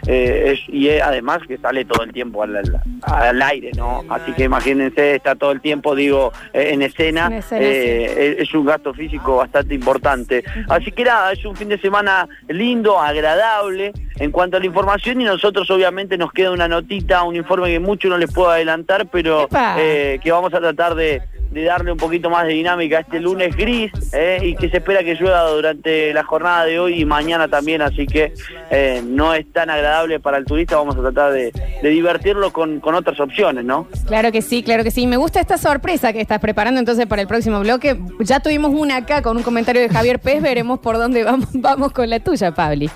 Eh, 0.07 0.53
es- 0.53 0.73
y 0.73 0.87
es- 0.89 1.01
además 1.01 1.39
que 1.47 1.57
sale 1.57 1.85
todo 1.85 2.03
el 2.03 2.11
tiempo 2.11 2.43
al, 2.43 2.55
al- 2.57 2.81
al 3.03 3.41
aire, 3.41 3.71
¿no? 3.75 4.03
Así 4.09 4.31
que 4.33 4.43
imagínense, 4.45 5.15
está 5.15 5.35
todo 5.35 5.51
el 5.51 5.61
tiempo, 5.61 5.95
digo, 5.95 6.31
eh, 6.53 6.69
en 6.73 6.81
escena, 6.81 7.27
En 7.27 7.33
escena, 7.33 7.61
eh, 7.65 8.35
es, 8.39 8.47
es 8.49 8.53
un 8.55 8.65
gasto 8.65 8.93
físico 8.93 9.37
bastante 9.37 9.73
importante. 9.75 10.43
Así 10.69 10.91
que 10.91 11.03
nada, 11.03 11.31
es 11.31 11.43
un 11.45 11.55
fin 11.55 11.69
de 11.69 11.77
semana 11.79 12.27
lindo, 12.47 12.99
agradable 12.99 13.93
en 14.19 14.31
cuanto 14.31 14.57
a 14.57 14.59
la 14.59 14.65
información 14.65 15.21
y 15.21 15.23
nosotros 15.23 15.69
obviamente 15.71 16.17
nos 16.17 16.31
queda 16.31 16.51
una 16.51 16.67
notita, 16.67 17.23
un 17.23 17.35
informe 17.35 17.67
que 17.69 17.79
mucho 17.79 18.07
no 18.09 18.17
les 18.17 18.31
puedo 18.31 18.49
adelantar, 18.49 19.07
pero 19.11 19.47
eh, 19.79 20.19
que 20.23 20.31
vamos 20.31 20.53
a 20.53 20.59
tratar 20.59 20.95
de, 20.95 21.21
de 21.51 21.63
darle 21.63 21.91
un 21.91 21.97
poquito 21.97 22.29
más 22.29 22.47
de 22.47 22.53
dinámica 22.53 22.97
a 22.97 23.01
este 23.01 23.19
lunes 23.19 23.55
gris 23.55 23.91
eh, 24.13 24.39
y 24.41 24.55
que 24.55 24.69
se 24.69 24.77
espera 24.77 25.03
que 25.03 25.15
llueva 25.15 25.49
durante 25.49 26.13
la 26.13 26.23
jornada 26.23 26.65
de 26.65 26.79
hoy 26.79 27.01
y 27.01 27.05
mañana 27.05 27.47
también, 27.47 27.81
así 27.81 28.07
que 28.07 28.33
eh, 28.69 29.01
no 29.05 29.33
es 29.33 29.51
tan 29.51 29.69
agradable 29.69 30.19
para 30.19 30.37
el 30.37 30.45
turista, 30.45 30.77
vamos 30.77 30.95
a 30.95 31.01
tratar 31.01 31.33
de, 31.33 31.51
divertirlo 31.83 32.53
con, 32.53 32.79
con 32.79 32.95
otras 32.95 33.19
opciones, 33.19 33.65
¿no? 33.65 33.87
Claro 34.07 34.31
que 34.31 34.41
sí, 34.41 34.63
claro 34.63 34.83
que 34.83 34.91
sí. 34.91 35.07
Me 35.07 35.17
gusta 35.17 35.41
esta 35.41 35.57
sorpresa 35.57 36.13
que 36.13 36.21
estás 36.21 36.39
preparando 36.39 36.79
entonces 36.79 37.05
para 37.05 37.21
el 37.21 37.27
próximo 37.27 37.59
bloque. 37.59 37.99
Ya 38.19 38.39
tuvimos 38.39 38.71
una 38.73 38.97
acá 38.97 39.21
con 39.21 39.35
un 39.35 39.43
comentario 39.43 39.81
de 39.81 39.89
Javier 39.89 40.19
Pez, 40.19 40.41
veremos 40.41 40.79
por 40.79 40.97
dónde 40.97 41.23
vamos, 41.23 41.49
vamos 41.53 41.91
con 41.91 42.09
la 42.09 42.19
tuya, 42.19 42.53
Pabli. 42.53 42.89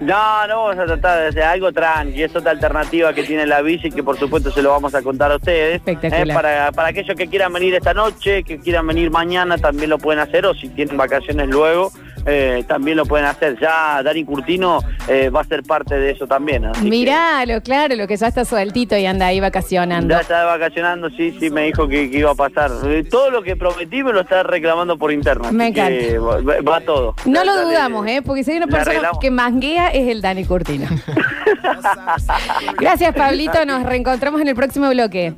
No, 0.00 0.46
no 0.46 0.64
vamos 0.64 0.78
a 0.78 0.86
tratar 0.86 1.20
de 1.20 1.28
hacer 1.28 1.42
algo 1.42 1.72
tranqui, 1.72 2.22
es 2.22 2.34
otra 2.34 2.52
alternativa 2.52 3.12
que 3.12 3.22
tiene 3.22 3.44
la 3.44 3.60
bici 3.60 3.90
que 3.90 4.02
por 4.02 4.18
supuesto 4.18 4.50
se 4.50 4.62
lo 4.62 4.70
vamos 4.70 4.94
a 4.94 5.02
contar 5.02 5.30
a 5.30 5.36
ustedes. 5.36 5.76
Espectacular. 5.76 6.30
Eh, 6.30 6.34
para, 6.34 6.72
para 6.72 6.88
aquellos 6.88 7.14
que 7.14 7.26
quieran 7.26 7.52
venir 7.52 7.74
esta 7.74 7.92
noche, 7.92 8.42
que 8.42 8.58
quieran 8.58 8.86
venir 8.86 9.10
mañana, 9.10 9.58
también 9.58 9.90
lo 9.90 9.98
pueden 9.98 10.20
hacer 10.20 10.46
o 10.46 10.54
si 10.54 10.70
tienen 10.70 10.96
vacaciones 10.96 11.48
luego, 11.48 11.92
eh, 12.26 12.64
también 12.68 12.96
lo 12.96 13.06
pueden 13.06 13.26
hacer. 13.26 13.58
Ya 13.60 14.02
Dani 14.02 14.24
Curtino 14.24 14.80
eh, 15.08 15.30
va 15.30 15.40
a 15.40 15.44
ser 15.44 15.62
parte 15.62 15.94
de 15.96 16.10
eso 16.12 16.26
también. 16.26 16.64
así 16.66 16.82
que 16.84 16.88
Miralo, 16.90 17.60
claro, 17.62 17.94
lo 17.96 18.06
que 18.06 18.16
ya 18.16 18.28
está 18.28 18.44
sueltito 18.44 18.96
y 18.96 19.06
anda 19.06 19.26
ahí 19.26 19.40
vacacionando. 19.40 20.14
Ya 20.14 20.20
está 20.20 20.44
vacacionando, 20.44 21.08
sí, 21.10 21.36
sí, 21.40 21.50
me 21.50 21.62
dijo 21.64 21.88
que, 21.88 22.10
que 22.10 22.18
iba 22.18 22.30
a 22.30 22.34
pasar. 22.34 22.70
Eh, 22.84 23.04
Todo 23.10 23.30
lo 23.30 23.42
que 23.42 23.56
prometí 23.56 24.02
me 24.02 24.12
lo 24.12 24.20
está 24.20 24.42
reclamando 24.42 24.96
por 24.98 25.12
interno. 25.12 25.50
Me 25.52 25.72
que 25.72 26.18
va, 26.18 26.38
va 26.62 26.80
todo. 26.80 27.14
No 27.24 27.44
lo 27.44 27.56
le- 27.56 27.62
dudamos, 27.62 28.06
¿eh? 28.06 28.22
Porque 28.24 28.44
si 28.44 28.52
hay 28.52 28.56
una 28.58 28.66
persona 28.66 29.10
que 29.20 29.30
manguea 29.30 29.88
es 29.88 30.08
el 30.08 30.20
Dani 30.20 30.44
Curtino. 30.44 30.86
Gracias, 32.78 33.14
Pablito. 33.14 33.64
Nos 33.64 33.82
reencontramos 33.84 34.40
en 34.40 34.48
el 34.48 34.54
próximo 34.54 34.88
bloque. 34.90 35.34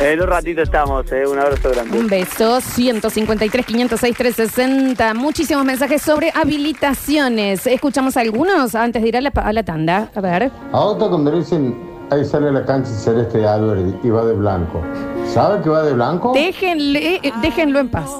En 0.00 0.20
un 0.20 0.26
ratito 0.26 0.62
estamos, 0.62 1.10
eh, 1.12 1.26
un 1.26 1.38
abrazo 1.38 1.70
grande. 1.70 1.98
Un 1.98 2.06
beso. 2.08 2.60
153, 2.60 3.66
506, 3.66 4.16
360. 4.16 5.14
Muchísimos 5.14 5.64
mensajes 5.64 6.02
sobre 6.02 6.21
habilitaciones. 6.30 7.66
¿Escuchamos 7.66 8.16
algunos 8.16 8.74
antes 8.74 9.02
de 9.02 9.08
ir 9.08 9.16
a 9.16 9.20
la, 9.20 9.30
a 9.30 9.52
la 9.52 9.62
tanda? 9.62 10.10
A 10.14 10.20
ver. 10.20 10.50
Ahora 10.72 11.08
cuando 11.08 11.30
dicen, 11.32 11.76
ahí 12.10 12.24
sale 12.24 12.48
a 12.48 12.52
la 12.52 12.64
cancha 12.64 12.90
celeste 12.90 13.38
de 13.38 13.48
Álvarez 13.48 13.94
y 14.02 14.10
va 14.10 14.24
de 14.24 14.34
blanco. 14.34 14.80
¿Sabe 15.26 15.62
que 15.62 15.70
va 15.70 15.82
de 15.82 15.94
blanco? 15.94 16.32
Déjenle, 16.34 17.16
eh, 17.16 17.32
déjenlo 17.40 17.80
en 17.80 17.88
paz. 17.88 18.10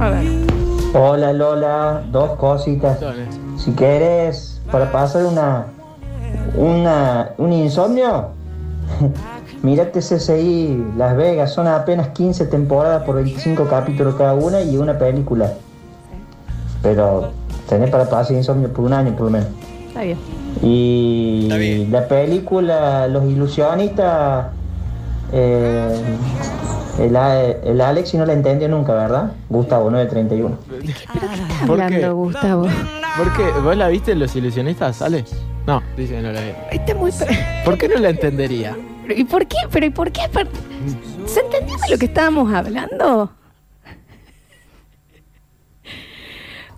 A 0.00 0.10
ver. 0.10 0.26
Hola 0.94 1.32
Lola, 1.32 2.02
dos 2.10 2.36
cositas. 2.36 2.98
Si 3.56 3.70
quieres, 3.72 4.60
para 4.70 4.90
pasar 4.90 5.24
una, 5.24 5.66
una, 6.56 7.30
un 7.38 7.52
insomnio, 7.52 8.30
mírate 9.62 10.00
CCI 10.00 10.92
Las 10.96 11.16
Vegas, 11.16 11.52
son 11.52 11.66
apenas 11.68 12.08
15 12.08 12.46
temporadas 12.46 13.04
por 13.04 13.14
25 13.14 13.66
capítulos 13.68 14.16
cada 14.16 14.34
una 14.34 14.60
y 14.62 14.76
una 14.76 14.98
película. 14.98 15.52
Pero 16.82 17.30
tenés 17.68 17.90
para 17.90 18.08
pasar 18.08 18.36
insomnio 18.36 18.72
por 18.72 18.84
un 18.84 18.92
año 18.92 19.12
por 19.12 19.26
lo 19.26 19.30
menos. 19.30 19.48
Está 19.88 20.02
bien. 20.02 20.18
Y 20.62 21.48
la 21.90 22.06
película 22.08 23.06
Los 23.08 23.24
Ilusionistas, 23.24 24.46
eh, 25.32 26.00
el, 26.98 27.16
el 27.16 27.80
Alex 27.80 28.10
si 28.10 28.16
no 28.16 28.26
la 28.26 28.32
entendió 28.32 28.68
nunca, 28.68 28.94
¿verdad? 28.94 29.32
Gustavo 29.48 29.90
931. 29.90 30.56
¿Por 31.66 31.76
qué? 31.76 31.82
Hablando, 31.84 32.16
Gustavo. 32.16 32.62
¿Por 33.16 33.32
qué? 33.34 33.60
¿Vos 33.60 33.76
la 33.76 33.88
viste 33.88 34.14
Los 34.14 34.34
Ilusionistas, 34.36 34.96
sale? 34.96 35.24
No, 35.66 35.82
dice 35.96 36.14
que 36.14 36.22
no 36.22 36.32
la 36.32 36.40
vi. 36.40 36.48
Este 36.70 36.94
muy... 36.94 37.12
¿Por 37.64 37.78
qué 37.78 37.88
no 37.88 37.98
la 37.98 38.10
entendería? 38.10 38.76
¿Y 39.14 39.24
por 39.24 39.46
qué? 39.46 39.56
¿Pero 39.70 39.86
y 39.86 39.90
por 39.90 40.10
qué? 40.10 40.22
¿Se 41.26 41.40
entendió 41.40 41.76
de 41.76 41.90
lo 41.90 41.98
que 41.98 42.06
estábamos 42.06 42.52
hablando? 42.52 43.30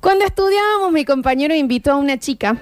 Cuando 0.04 0.26
estudiábamos, 0.26 0.92
mi 0.92 1.06
compañero 1.06 1.54
invitó 1.54 1.92
a 1.92 1.96
una 1.96 2.18
chica 2.18 2.58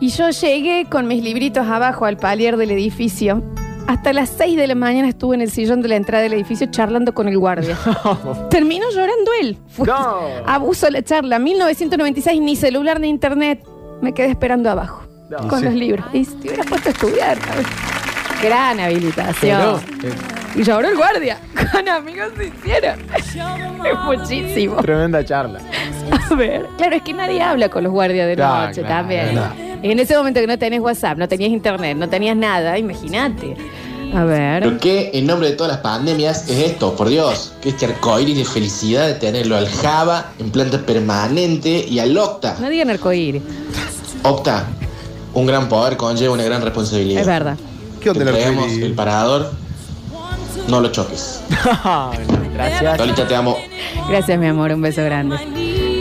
y 0.00 0.08
yo 0.08 0.28
llegué 0.30 0.86
con 0.90 1.06
mis 1.06 1.22
libritos 1.22 1.64
abajo 1.68 2.04
al 2.04 2.16
palier 2.16 2.56
del 2.56 2.72
edificio. 2.72 3.44
Hasta 3.86 4.12
las 4.12 4.28
6 4.30 4.56
de 4.56 4.66
la 4.66 4.74
mañana 4.74 5.06
estuve 5.08 5.36
en 5.36 5.40
el 5.42 5.52
sillón 5.52 5.82
de 5.82 5.88
la 5.88 5.94
entrada 5.94 6.24
del 6.24 6.32
edificio 6.32 6.66
charlando 6.68 7.14
con 7.14 7.28
el 7.28 7.38
guardia. 7.38 7.78
Terminó 8.50 8.86
llorando 8.90 9.30
él. 9.40 9.56
Fue 9.68 9.86
abuso 10.46 10.90
la 10.90 11.00
charla. 11.02 11.38
1996, 11.38 12.40
ni 12.40 12.56
celular 12.56 12.98
ni 12.98 13.08
internet. 13.08 13.64
Me 14.02 14.12
quedé 14.12 14.30
esperando 14.30 14.68
abajo 14.68 15.04
No. 15.30 15.46
con 15.46 15.60
Sí. 15.60 15.64
los 15.66 15.74
libros. 15.74 16.04
Y 16.12 16.24
te 16.24 16.48
hubieras 16.48 16.66
puesto 16.66 16.88
a 16.88 16.92
estudiar. 16.92 17.38
¿sabes? 17.40 17.66
Gran 18.42 18.80
habilitación. 18.80 19.80
Pero, 20.00 20.12
eh, 20.12 20.16
Y 20.54 20.62
lloró 20.64 20.88
el 20.88 20.96
guardia. 20.96 21.38
Con 21.72 21.88
amigos 21.88 22.28
se 22.36 22.46
hicieron. 22.46 23.00
Es 23.86 23.98
muchísimo. 24.04 24.76
tremenda 24.82 25.24
charla. 25.24 25.60
A 26.30 26.34
ver. 26.34 26.66
Claro, 26.76 26.96
es 26.96 27.02
que 27.02 27.12
nadie 27.14 27.40
habla 27.42 27.68
con 27.68 27.82
los 27.84 27.92
guardias 27.92 28.26
de 28.28 28.34
Claro, 28.36 28.66
noche 28.68 28.82
claro, 28.82 28.96
también. 28.96 29.30
claro. 29.30 29.54
Y 29.82 29.90
en 29.90 29.98
ese 29.98 30.16
momento 30.16 30.40
que 30.40 30.46
no 30.46 30.58
tenés 30.58 30.80
WhatsApp, 30.80 31.16
no 31.16 31.26
tenías 31.28 31.50
internet, 31.50 31.96
no 31.96 32.08
tenías 32.08 32.36
nada, 32.36 32.76
imagínate. 32.78 33.56
A 34.14 34.24
ver. 34.24 34.62
¿Pero 34.64 34.78
qué 34.78 35.10
en 35.14 35.26
nombre 35.26 35.48
de 35.50 35.56
todas 35.56 35.72
las 35.72 35.80
pandemias 35.80 36.48
es 36.50 36.58
esto? 36.70 36.94
Por 36.96 37.08
Dios, 37.08 37.52
que 37.62 37.70
este 37.70 37.86
arcoíris 37.86 38.36
de 38.36 38.44
felicidad 38.44 39.06
de 39.06 39.14
tenerlo 39.14 39.56
al 39.56 39.68
Java 39.68 40.32
en 40.38 40.50
planta 40.50 40.78
permanente 40.78 41.86
y 41.88 41.98
al 42.00 42.16
Octa. 42.18 42.56
No 42.60 42.68
digan 42.68 42.90
arcoíris. 42.90 43.42
Octa, 44.24 44.66
un 45.32 45.46
gran 45.46 45.68
poder 45.68 45.96
conlleva 45.96 46.34
una 46.34 46.42
gran 46.44 46.60
responsabilidad. 46.62 47.20
Es 47.22 47.26
verdad. 47.26 47.56
¿Qué 48.00 48.10
onda 48.10 48.24
el 48.24 48.30
traemos 48.30 48.64
arcoíris? 48.64 48.84
el 48.84 48.94
parador, 48.94 49.52
no 50.70 50.80
lo 50.80 50.90
choques. 50.90 51.42
Gracias. 52.54 52.98
Lolita, 52.98 53.26
te 53.26 53.34
amo. 53.34 53.56
Gracias, 54.08 54.38
mi 54.38 54.46
amor. 54.46 54.72
Un 54.72 54.82
beso 54.82 55.02
grande. 55.04 55.36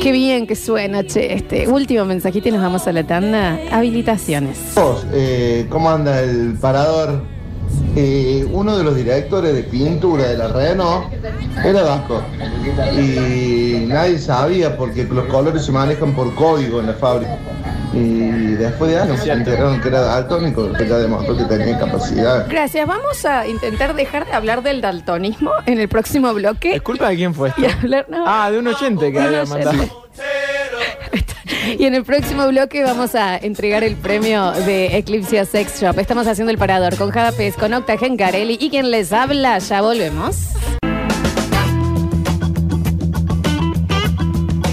Qué 0.01 0.11
bien 0.11 0.47
que 0.47 0.55
suena, 0.55 1.03
che. 1.03 1.33
Este 1.33 1.67
último 1.67 2.05
mensajito 2.05 2.49
y 2.49 2.51
nos 2.51 2.61
vamos 2.61 2.87
a 2.87 2.91
la 2.91 3.03
tanda. 3.05 3.59
Habilitaciones. 3.71 4.57
Vos, 4.75 5.05
eh, 5.11 5.67
¿Cómo 5.69 5.89
anda 5.89 6.21
el 6.21 6.57
parador? 6.59 7.23
Eh, 7.95 8.47
uno 8.51 8.77
de 8.77 8.83
los 8.83 8.95
directores 8.95 9.53
de 9.53 9.63
pintura 9.63 10.23
de 10.27 10.37
la 10.37 10.47
Renault 10.47 11.11
era 11.63 11.81
vasco 11.83 12.21
y 12.95 13.85
nadie 13.87 14.19
sabía 14.19 14.77
porque 14.77 15.05
los 15.05 15.25
colores 15.25 15.65
se 15.65 15.71
manejan 15.71 16.13
por 16.13 16.33
código 16.35 16.79
en 16.79 16.87
la 16.87 16.93
fábrica 16.93 17.37
y 17.93 18.19
después 18.53 18.91
de 18.91 18.99
años 18.99 19.19
se 19.19 19.31
enteraron 19.31 19.81
que 19.81 19.87
era 19.87 20.01
daltónico 20.01 20.71
que 20.73 20.87
ya 20.87 20.97
demostró 20.97 21.35
que 21.35 21.45
tenía 21.45 21.79
capacidad 21.79 22.45
Gracias. 22.47 22.87
Vamos 22.87 23.25
a 23.25 23.47
intentar 23.47 23.95
dejar 23.95 24.25
de 24.27 24.33
hablar 24.33 24.61
del 24.61 24.81
daltonismo 24.81 25.51
en 25.65 25.79
el 25.79 25.87
próximo 25.87 26.33
bloque. 26.33 26.75
¿Es 26.75 26.81
culpa 26.81 27.09
de 27.09 27.15
quién 27.15 27.33
fue 27.33 27.49
esto? 27.49 27.61
Y 27.61 27.65
hablar, 27.65 28.05
no. 28.09 28.23
Ah, 28.27 28.51
de 28.51 28.59
un 28.59 28.67
oyente 28.67 29.11
que 29.11 29.19
había 29.19 29.45
mandado. 29.45 29.77
Y 31.77 31.85
en 31.85 31.95
el 31.95 32.03
próximo 32.03 32.47
bloque 32.47 32.83
vamos 32.83 33.15
a 33.15 33.37
entregar 33.37 33.83
el 33.83 33.95
premio 33.95 34.51
de 34.51 34.97
Eclipse 34.97 35.45
Sex 35.45 35.81
Shop. 35.81 35.97
Estamos 35.99 36.27
haciendo 36.27 36.51
el 36.51 36.57
parador 36.57 36.97
con 36.97 37.11
Jada 37.11 37.31
Pez, 37.31 37.55
con 37.55 37.73
Octa 37.73 37.97
Gencarelli 37.97 38.57
y 38.59 38.69
quien 38.69 38.91
les 38.91 39.13
habla. 39.13 39.59
Ya 39.59 39.81
volvemos. 39.81 40.37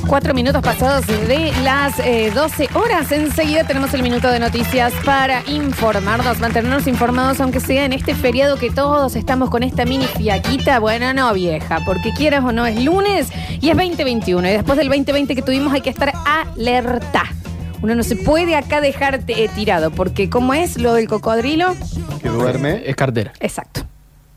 Cuatro 0.07 0.35
minutos 0.35 0.63
pasados 0.63 1.05
de 1.07 1.53
las 1.65 1.99
eh, 1.99 2.31
12 2.33 2.69
horas. 2.75 3.11
Enseguida 3.11 3.65
tenemos 3.65 3.93
el 3.93 4.05
minuto 4.05 4.29
de 4.29 4.39
noticias 4.39 4.93
para 5.05 5.43
informarnos, 5.49 6.39
mantenernos 6.39 6.87
informados, 6.87 7.41
aunque 7.41 7.59
sea 7.59 7.85
en 7.85 7.93
este 7.93 8.15
feriado 8.15 8.57
que 8.57 8.71
todos 8.71 9.17
estamos 9.17 9.51
con 9.51 9.65
esta 9.65 9.85
mini 9.85 10.07
fiaquita. 10.07 10.79
Bueno, 10.79 11.13
no, 11.13 11.35
vieja, 11.35 11.81
porque 11.85 12.13
quieras 12.13 12.45
o 12.45 12.53
no, 12.53 12.67
es 12.67 12.83
lunes 12.85 13.31
y 13.61 13.71
es 13.71 13.77
2021. 13.77 14.49
Y 14.49 14.53
después 14.53 14.79
del 14.79 14.89
2020 14.89 15.35
que 15.35 15.43
tuvimos 15.43 15.73
hay 15.73 15.81
que 15.81 15.91
estar 15.91 16.13
alerta. 16.25 17.25
Uno 17.83 17.97
no 17.97 18.05
se 18.05 18.15
puede 18.15 18.55
acá 18.55 18.81
dejarte 18.81 19.45
eh, 19.45 19.51
tirado, 19.55 19.91
porque 19.91 20.31
como 20.31 20.55
es 20.55 20.79
lo 20.79 20.95
del 20.95 21.09
cocodrilo, 21.09 21.75
Que 22.23 22.29
duerme. 22.29 22.83
Es 22.87 22.95
cartera, 22.95 23.33
exacto. 23.41 23.83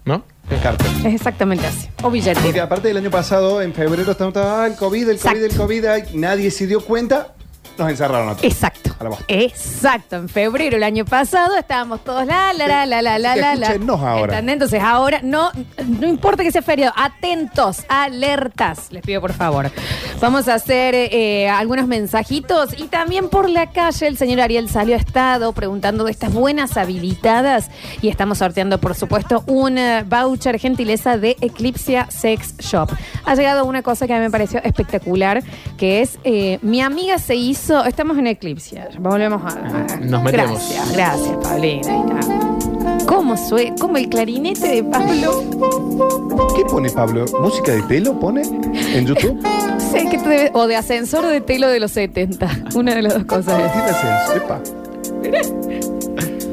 ¿no? 0.06 0.24
Es 1.06 1.14
exactamente 1.14 1.66
así. 1.68 1.88
O 2.04 2.10
billete. 2.10 2.40
Porque 2.42 2.62
aparte 2.62 2.88
del 2.88 2.98
año 2.98 3.12
pasado, 3.12 3.62
en 3.62 3.74
febrero, 3.74 4.12
estamos 4.12 4.36
ah, 4.38 4.66
el 4.68 4.76
COVID, 4.76 5.10
el 5.10 5.20
COVID, 5.20 5.44
el 5.44 5.56
COVID, 5.56 5.86
nadie 6.14 6.52
se 6.52 6.68
dio 6.68 6.82
cuenta, 6.84 7.34
nos 7.78 7.90
encerraron 7.90 8.30
a 8.30 8.32
todos. 8.34 8.44
Exacto. 8.44 8.96
A 9.00 9.04
la. 9.06 9.18
Exacto. 9.28 10.18
En 10.18 10.28
febrero 10.28 10.76
el 10.76 10.84
año 10.84 11.06
pasado 11.06 11.56
estábamos 11.56 12.04
todos 12.04 12.26
la, 12.26 12.52
la, 12.54 12.68
la, 12.68 12.86
la, 12.86 13.02
la, 13.02 13.18
la, 13.18 13.56
la, 13.56 13.78
ahora. 13.94 14.34
¿Entendés? 14.34 14.54
Entonces 14.54 14.82
ahora, 14.84 15.22
no, 15.24 15.52
no 15.88 16.08
importa 16.08 16.44
que 16.44 16.52
sea 16.52 16.62
feriado, 16.62 16.94
atentos, 16.98 17.86
alertas, 17.88 18.92
les 18.92 19.02
pido 19.02 19.22
por 19.22 19.34
favor. 19.34 19.72
Vamos 20.22 20.50
a 20.50 20.56
hacer 20.56 20.96
eh, 20.96 21.48
algunos 21.50 21.88
mensajitos 21.88 22.78
y 22.78 22.88
también 22.88 23.30
por 23.30 23.50
la 23.50 23.72
calle 23.72 24.06
el 24.08 24.18
señor 24.18 24.42
Ariel 24.42 24.70
salió 24.70 24.96
ha 24.96 25.00
estado 25.00 25.54
preguntando 25.54 26.04
de 26.04 26.12
estas 26.12 26.34
buenas 26.34 26.76
habilitadas 26.76 27.70
y 28.02 28.10
estamos 28.10 28.40
sorteando 28.40 28.80
por 28.80 28.96
supuesto 28.96 29.44
un 29.48 29.78
eh, 29.78 30.04
voucher 30.06 30.60
gentileza 30.60 31.18
de 31.18 31.38
Eclipse 31.40 32.04
Sex 32.10 32.58
Shop. 32.58 32.90
Ha 33.26 33.36
llegado 33.36 33.64
una 33.66 33.82
cosa 33.82 34.08
que 34.08 34.14
a 34.14 34.18
mí 34.18 34.24
me 34.24 34.30
pareció 34.32 34.62
espectacular 34.64 35.42
que 35.78 36.02
es 36.02 36.20
eh, 36.26 36.60
mi 36.62 36.82
amiga 36.82 37.18
se 37.18 37.36
hizo, 37.36 37.86
estamos 37.86 38.18
en 38.18 38.28
Eclipse, 38.28 38.84
volvemos 39.00 39.42
a... 39.44 39.58
a- 39.58 39.98
Nos 40.02 40.22
metemos. 40.22 40.60
Gracias, 40.60 40.92
gracias 40.94 41.38
Paulina. 41.42 42.79
¿Cómo 43.10 43.36
suena? 43.36 43.76
¿Cómo 43.82 43.98
el 43.98 44.08
clarinete 44.08 44.68
de 44.68 44.84
Pablo? 44.84 45.44
¿Qué 46.56 46.64
pone 46.66 46.92
Pablo? 46.92 47.26
¿Música 47.42 47.72
de 47.72 47.82
telo 47.84 48.20
pone 48.20 48.44
en 48.44 49.06
YouTube? 49.08 49.42
Sé 49.92 50.08
que 50.10 50.20
te 50.20 50.30
debe- 50.30 50.52
o 50.54 50.68
de 50.68 50.76
ascensor 50.76 51.26
o 51.26 51.28
de 51.28 51.42
telo 51.42 51.68
de 51.70 51.80
los 51.80 51.92
70. 51.92 52.48
Una 52.76 52.94
de 52.94 53.02
las 53.02 53.16
dos 53.16 53.24
cosas. 53.26 53.60
es. 53.60 53.72
Tiene 53.74 53.90
ascenso, 53.90 54.36
epa. 54.36 54.62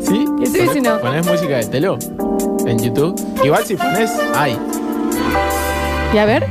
¿Sí? 0.00 0.24
Y 0.40 0.46
sí, 0.46 0.60
sí, 0.72 0.80
no. 0.80 0.98
¿Pones 0.98 1.26
música 1.26 1.56
de 1.58 1.66
telo? 1.66 1.98
En 2.66 2.78
YouTube. 2.78 3.14
Igual 3.44 3.64
si 3.66 3.76
pones, 3.76 4.10
ay. 4.34 4.56
Y 6.14 6.18
a 6.18 6.24
ver. 6.24 6.46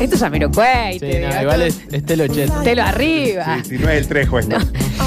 Esto 0.00 0.14
es 0.16 0.20
Jamiroquai. 0.20 0.98
Sí, 0.98 1.06
no, 1.20 1.42
igual 1.42 1.62
es, 1.62 1.80
es 1.90 2.04
telo 2.04 2.26
jet. 2.26 2.50
Telo 2.62 2.82
arriba. 2.82 3.58
Si 3.66 3.78
no 3.78 3.88
es 3.88 3.98
el 4.02 4.08
trejo 4.08 4.38
esto. 4.38 4.56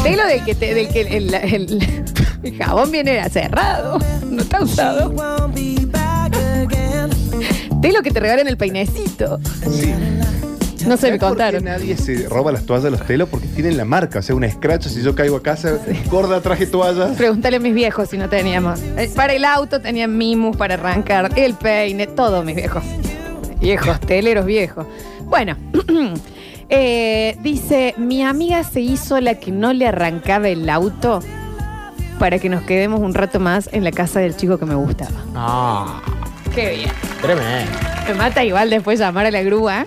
Telo 0.04 0.25
del 0.28 0.43
que, 0.43 0.56
te- 0.56 0.73
del 0.73 0.88
que 0.89 1.02
el, 1.02 1.34
el- 1.34 2.04
el 2.43 2.58
jabón 2.58 2.91
viene 2.91 3.28
cerrado. 3.30 3.99
No 4.30 4.41
está 4.41 4.62
usado. 4.63 5.13
De 7.82 7.91
lo 7.93 8.02
que 8.02 8.12
te 8.12 8.19
regalan 8.19 8.47
el 8.47 8.58
peinecito. 8.58 9.39
Sí. 9.63 9.93
No 10.88 10.95
sé, 10.97 11.12
me 11.12 11.19
¿Sabes 11.19 11.19
por 11.19 11.19
qué 11.19 11.19
contaron. 11.19 11.63
nadie 11.65 11.95
se 11.97 12.28
roba 12.30 12.52
las 12.52 12.63
toallas 12.65 12.84
de 12.86 12.91
los 12.91 13.06
telos? 13.06 13.28
Porque 13.30 13.47
tienen 13.47 13.78
la 13.78 13.86
marca, 13.86 14.19
o 14.19 14.21
sea, 14.21 14.34
una 14.36 14.47
escracha. 14.47 14.89
Si 14.89 15.02
yo 15.04 15.13
caigo 15.13 15.36
a 15.38 15.43
casa, 15.43 15.78
gorda, 16.10 16.41
traje 16.41 16.65
toallas. 16.65 17.15
Pregúntale 17.17 17.58
a 17.58 17.60
mis 17.60 17.73
viejos 17.73 18.10
si 18.10 18.17
no 18.17 18.28
teníamos. 18.30 18.80
Eh, 18.97 19.10
Para 19.15 19.34
el 19.34 19.45
auto 19.45 19.82
tenían 19.82 20.17
mimus 20.17 20.56
para 20.58 20.75
arrancar, 20.75 21.32
el 21.38 21.54
peine, 21.56 22.08
todos 22.08 22.43
mis 22.45 22.56
viejos. 22.56 22.84
Viejos, 23.60 24.00
teleros 24.08 24.45
viejos. 24.45 24.86
Bueno, 25.24 25.56
eh, 26.69 27.38
dice, 27.41 27.93
mi 27.98 28.24
amiga 28.24 28.63
se 28.63 28.82
hizo 28.82 29.19
la 29.19 29.36
que 29.36 29.52
no 29.52 29.74
le 29.74 29.88
arrancaba 29.88 30.48
el 30.50 30.69
auto 30.69 31.19
para 32.19 32.38
que 32.39 32.50
nos 32.50 32.63
quedemos 32.63 33.00
un 33.00 33.13
rato 33.13 33.39
más 33.39 33.69
en 33.72 33.84
la 33.84 33.91
casa 33.91 34.19
del 34.19 34.36
chico 34.36 34.58
que 34.58 34.65
me 34.65 34.76
gustaba. 34.76 35.12
Ah, 35.36 36.02
Qué 36.54 36.76
bien. 36.78 36.91
tremendo. 37.22 37.72
Me 38.08 38.13
mata 38.15 38.43
igual 38.43 38.69
después 38.69 39.00
llamar 39.00 39.26
a 39.28 39.32
la 39.32 39.41
grúa. 39.43 39.86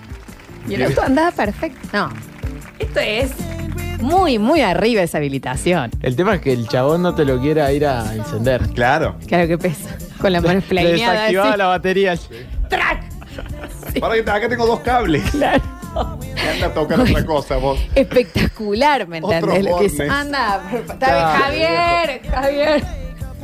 Y 0.67 0.75
el 0.75 0.83
auto 0.83 1.01
andaba 1.03 1.31
perfecto. 1.31 1.79
No, 1.91 2.09
esto 2.79 2.99
es 3.01 3.31
muy, 4.01 4.39
muy 4.39 4.61
arriba 4.61 5.01
esa 5.01 5.17
habilitación. 5.17 5.91
El 6.01 6.15
tema 6.15 6.35
es 6.35 6.41
que 6.41 6.53
el 6.53 6.67
chabón 6.69 7.01
no 7.03 7.13
te 7.15 7.25
lo 7.25 7.39
quiera 7.39 7.71
ir 7.73 7.85
a 7.85 8.15
encender. 8.15 8.61
Claro. 8.69 9.15
Claro 9.27 9.47
que 9.47 9.57
pesa. 9.57 9.95
Con 10.19 10.31
la 10.31 10.39
mano 10.41 10.55
Le 10.55 10.61
flameada. 10.61 11.13
desactivaba 11.13 11.49
así. 11.49 11.57
la 11.57 11.65
batería. 11.67 12.15
Para 13.99 14.15
que 14.15 14.21
acá 14.21 14.49
tengo 14.49 14.65
dos 14.65 14.79
cables. 14.81 15.23
Claro. 15.31 15.61
Que 16.35 16.49
anda 16.49 16.67
a 16.67 16.73
tocar 16.73 16.99
otra 16.99 17.23
cosa, 17.25 17.57
vos. 17.57 17.79
Espectacular, 17.93 19.07
¿me 19.07 19.17
entendés? 19.17 19.63
Lo 19.63 19.77
que 19.77 19.85
es-. 19.85 19.99
Anda, 19.99 20.61
está 20.73 21.37
Javier, 21.37 22.21
Javier. 22.29 22.83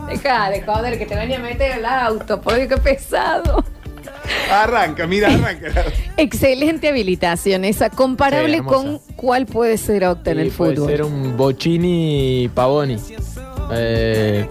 Deja 0.09 0.49
de 0.49 0.61
joder 0.63 0.97
que 0.97 1.05
te 1.05 1.15
venía 1.15 1.37
a 1.37 1.41
meter 1.41 1.77
el 1.77 1.85
auto, 1.85 2.41
por 2.41 2.55
qué 2.67 2.77
pesado. 2.77 3.63
Arranca, 4.51 5.05
mira, 5.05 5.27
arranca. 5.31 5.67
Excelente 6.17 6.89
habilitación 6.89 7.63
esa, 7.65 7.89
comparable 7.91 8.57
Sí, 8.57 8.63
con 8.63 8.99
cuál 9.15 9.45
puede 9.45 9.77
ser 9.77 10.05
Octa 10.05 10.31
en 10.31 10.39
el 10.39 10.51
puede 10.51 10.75
fútbol. 10.75 10.89
ser 10.89 11.03
un 11.03 11.37
Bocini 11.37 12.49
Pavoni. 12.53 12.97
Eh, 13.71 14.47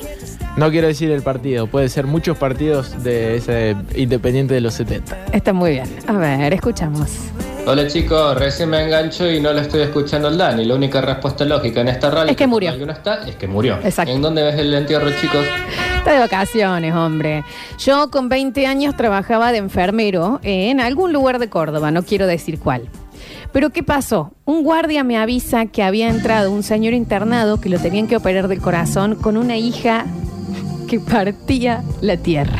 no 0.58 0.70
quiero 0.70 0.88
decir 0.88 1.10
el 1.10 1.22
partido, 1.22 1.68
puede 1.68 1.88
ser 1.88 2.06
muchos 2.06 2.36
partidos 2.36 3.02
de 3.04 3.36
ese 3.36 3.76
Independiente 3.94 4.54
de 4.54 4.60
los 4.60 4.74
70. 4.74 5.26
Está 5.32 5.52
muy 5.52 5.70
bien. 5.72 5.88
A 6.06 6.12
ver, 6.14 6.52
escuchamos. 6.52 7.10
Hola 7.64 7.86
chicos, 7.86 8.36
recién 8.36 8.70
me 8.70 8.82
engancho 8.82 9.30
y 9.30 9.40
no 9.40 9.52
le 9.52 9.60
estoy 9.60 9.82
escuchando 9.82 10.26
al 10.28 10.36
Dani. 10.38 10.64
La 10.64 10.74
única 10.74 11.00
respuesta 11.00 11.44
lógica 11.44 11.82
en 11.82 11.88
esta 11.88 12.10
radio 12.10 12.30
Es 12.30 12.36
que 12.36 12.46
murió. 12.46 12.70
alguno 12.70 12.92
está 12.92 13.28
es 13.28 13.36
que 13.36 13.46
murió. 13.46 13.78
Exacto. 13.84 14.10
¿En 14.12 14.20
dónde 14.22 14.42
ves 14.42 14.56
el 14.56 14.72
entierro, 14.74 15.10
chicos? 15.20 15.44
Está 15.98 16.12
de 16.12 16.18
vacaciones, 16.18 16.94
hombre. 16.94 17.44
Yo 17.78 18.10
con 18.10 18.28
20 18.28 18.66
años 18.66 18.96
trabajaba 18.96 19.52
de 19.52 19.58
enfermero 19.58 20.40
en 20.42 20.80
algún 20.80 21.12
lugar 21.12 21.38
de 21.38 21.48
Córdoba, 21.48 21.90
no 21.90 22.02
quiero 22.02 22.26
decir 22.26 22.58
cuál. 22.58 22.88
Pero 23.52 23.70
¿qué 23.70 23.82
pasó? 23.82 24.32
Un 24.44 24.64
guardia 24.64 25.04
me 25.04 25.18
avisa 25.18 25.66
que 25.66 25.82
había 25.82 26.08
entrado 26.08 26.50
un 26.50 26.62
señor 26.62 26.94
internado 26.94 27.60
que 27.60 27.68
lo 27.68 27.78
tenían 27.78 28.06
que 28.08 28.16
operar 28.16 28.48
del 28.48 28.60
corazón 28.60 29.14
con 29.14 29.36
una 29.36 29.56
hija 29.56 30.06
que 30.88 30.98
partía 30.98 31.84
la 32.00 32.16
tierra. 32.16 32.58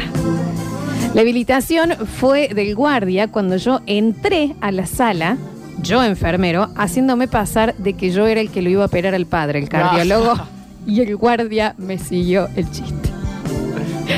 La 1.15 1.23
habilitación 1.23 1.95
fue 2.07 2.49
del 2.49 2.75
guardia 2.75 3.29
cuando 3.29 3.57
yo 3.57 3.81
entré 3.87 4.55
a 4.61 4.71
la 4.71 4.87
sala, 4.87 5.39
yo 5.83 6.05
enfermero, 6.05 6.69
haciéndome 6.77 7.27
pasar 7.27 7.75
de 7.77 7.95
que 7.95 8.11
yo 8.11 8.27
era 8.27 8.41
el 8.41 8.51
que 8.51 8.63
lo 8.63 8.69
iba 8.69 8.83
a 8.83 8.87
operar 8.87 9.15
al 9.15 9.27
padre, 9.27 9.59
el 9.59 9.69
cardiólogo, 9.69 10.35
y 10.87 11.01
el 11.01 11.17
guardia 11.17 11.75
me 11.79 11.99
siguió 11.99 12.49
el 12.55 12.71
chiste. 12.71 13.09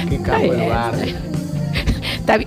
Qué 0.09 0.19
capo 0.19 0.53
el 0.53 0.65
guardia. 0.65 1.17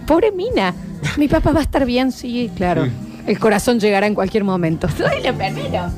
Pobre 0.05 0.31
Mina. 0.31 0.73
Mi 1.17 1.27
papá 1.27 1.51
va 1.51 1.59
a 1.59 1.63
estar 1.63 1.85
bien, 1.85 2.11
sí, 2.11 2.49
claro. 2.55 2.87
El 3.25 3.39
corazón 3.39 3.79
llegará 3.79 4.07
en 4.07 4.15
cualquier 4.15 4.43
momento. 4.43 4.87
Soy 4.89 5.21
la 5.21 5.29
enfermero. 5.29 5.91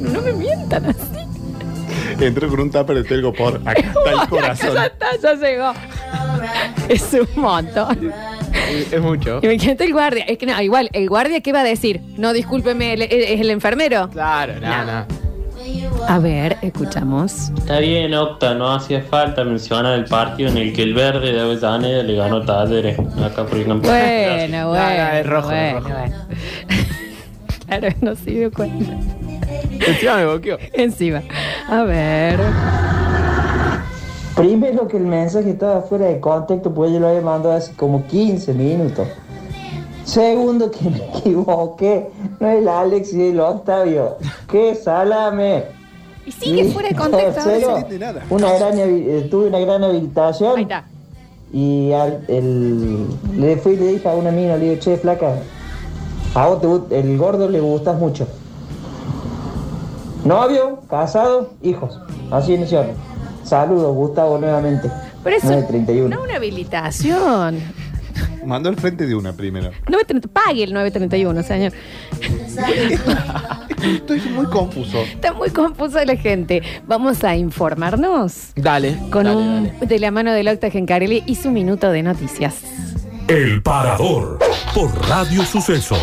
No 0.00 0.20
me 0.22 0.32
mientan 0.32 0.86
así. 0.86 1.17
Entró 2.20 2.48
con 2.48 2.60
un 2.60 2.70
tupper 2.70 2.96
de 2.96 3.04
telgo 3.04 3.32
por. 3.32 3.56
Acá 3.64 3.72
está 3.80 4.22
el 4.22 4.28
corazón. 4.28 4.74
Ya 4.74 4.86
está, 4.86 5.06
ya 5.22 5.34
llegó. 5.34 5.72
Es 6.88 7.12
un 7.14 7.42
montón. 7.42 8.12
Es 8.70 9.00
mucho. 9.00 9.40
Imagínate 9.42 9.84
el 9.84 9.92
guardia. 9.92 10.24
Es 10.24 10.38
que 10.38 10.46
no, 10.46 10.60
igual, 10.60 10.88
el 10.92 11.08
guardia, 11.08 11.40
¿qué 11.40 11.52
va 11.52 11.60
a 11.60 11.64
decir? 11.64 12.00
No, 12.16 12.32
discúlpeme, 12.32 12.94
¿el- 12.94 13.02
¿es 13.02 13.40
el 13.40 13.50
enfermero? 13.50 14.08
Claro, 14.10 14.54
no, 14.60 14.84
no. 14.84 15.06
A 16.08 16.18
ver, 16.18 16.56
escuchamos. 16.62 17.50
Está 17.58 17.80
bien, 17.80 18.14
Octa, 18.14 18.54
no 18.54 18.72
hacía 18.72 19.02
falta 19.02 19.44
mencionar 19.44 19.98
el 19.98 20.06
partido 20.06 20.48
en 20.50 20.56
el 20.56 20.72
que 20.72 20.82
el 20.82 20.94
verde 20.94 21.32
de 21.32 21.40
Avellaneda 21.40 22.02
le 22.02 22.14
ganó 22.14 22.40
Talleres. 22.42 22.98
Acá 23.22 23.44
por 23.44 23.58
ejemplo. 23.58 23.90
Bueno, 23.90 24.68
bueno. 24.70 24.72
no, 24.72 25.12
es 25.18 25.26
rojo, 25.26 25.50
es 25.52 25.72
bueno, 25.82 25.88
bueno. 25.98 26.16
claro, 27.66 27.88
no 28.00 28.14
se 28.14 28.30
dio 28.30 28.50
cuenta. 28.52 28.92
Encima 29.86 30.16
me 30.16 30.26
boqueó. 30.26 30.58
Encima. 30.72 31.22
A 31.68 31.82
ver. 31.82 32.38
Primero 34.36 34.86
que 34.86 34.96
el 34.96 35.04
mensaje 35.04 35.50
estaba 35.50 35.82
fuera 35.82 36.06
de 36.06 36.20
contexto, 36.20 36.72
pues 36.72 36.92
yo 36.92 37.00
lo 37.00 37.08
había 37.08 37.22
mandado 37.22 37.54
hace 37.54 37.74
como 37.74 38.06
15 38.06 38.54
minutos. 38.54 39.08
Segundo 40.04 40.70
que 40.70 40.88
me 40.88 40.98
equivoqué, 41.18 42.08
no 42.38 42.48
es 42.48 42.58
el 42.58 42.68
Alex 42.68 43.12
y 43.12 43.28
el 43.28 43.40
Octavio. 43.40 44.16
¡Qué 44.50 44.74
salame! 44.74 45.64
Y 46.24 46.32
sigue 46.32 46.70
fuera 46.70 46.88
de 46.90 46.94
contexto. 46.94 47.42
Tercero, 47.42 47.84
una 48.30 48.52
gran, 48.54 48.78
eh, 48.78 49.26
tuve 49.30 49.48
una 49.48 49.58
gran 49.58 49.82
habilitación. 49.82 50.56
Ahí 50.56 50.62
está. 50.62 50.84
Y 51.52 51.92
al, 51.92 52.24
el, 52.28 53.06
le 53.36 53.56
fui 53.56 53.72
y 53.72 53.76
le 53.76 53.86
dije 53.94 54.08
a 54.08 54.12
una 54.14 54.30
mina, 54.30 54.56
le 54.56 54.70
digo, 54.70 54.80
che, 54.80 54.96
flaca, 54.98 55.34
a 56.34 56.46
vos 56.46 56.88
te 56.88 57.00
el 57.00 57.18
gordo 57.18 57.48
le 57.48 57.60
gustas 57.60 57.98
mucho. 57.98 58.26
Novio, 60.28 60.82
casado, 60.90 61.54
hijos. 61.62 61.98
Así 62.30 62.52
inició. 62.52 62.84
Saludos, 63.44 63.94
Gustavo, 63.94 64.36
nuevamente. 64.36 64.90
Pero 65.24 65.36
eso 65.36 65.46
931. 65.46 66.14
no 66.14 66.22
una 66.22 66.36
habilitación. 66.36 67.58
Mandó 68.44 68.68
al 68.68 68.76
frente 68.76 69.06
de 69.06 69.14
una 69.14 69.32
primero. 69.32 69.70
930, 69.88 70.28
pague 70.28 70.64
el 70.64 70.74
931, 70.74 71.42
señor. 71.42 71.72
Estoy 73.82 74.20
muy 74.34 74.44
confuso. 74.46 74.98
Está 74.98 75.32
muy 75.32 75.48
confusa 75.48 76.04
la 76.04 76.16
gente. 76.16 76.62
Vamos 76.86 77.24
a 77.24 77.34
informarnos 77.34 78.52
Dale. 78.54 78.98
con 79.10 79.24
dale, 79.24 79.36
un 79.36 79.64
dale. 79.64 79.86
de 79.86 79.98
la 79.98 80.10
mano 80.10 80.32
del 80.34 80.48
Octa 80.48 80.68
Gencarelli 80.70 81.22
y 81.26 81.36
su 81.36 81.50
minuto 81.50 81.90
de 81.90 82.02
noticias. 82.02 82.56
El 83.28 83.62
Parador 83.62 84.38
por 84.74 85.08
Radio 85.08 85.42
Sucesos. 85.44 85.98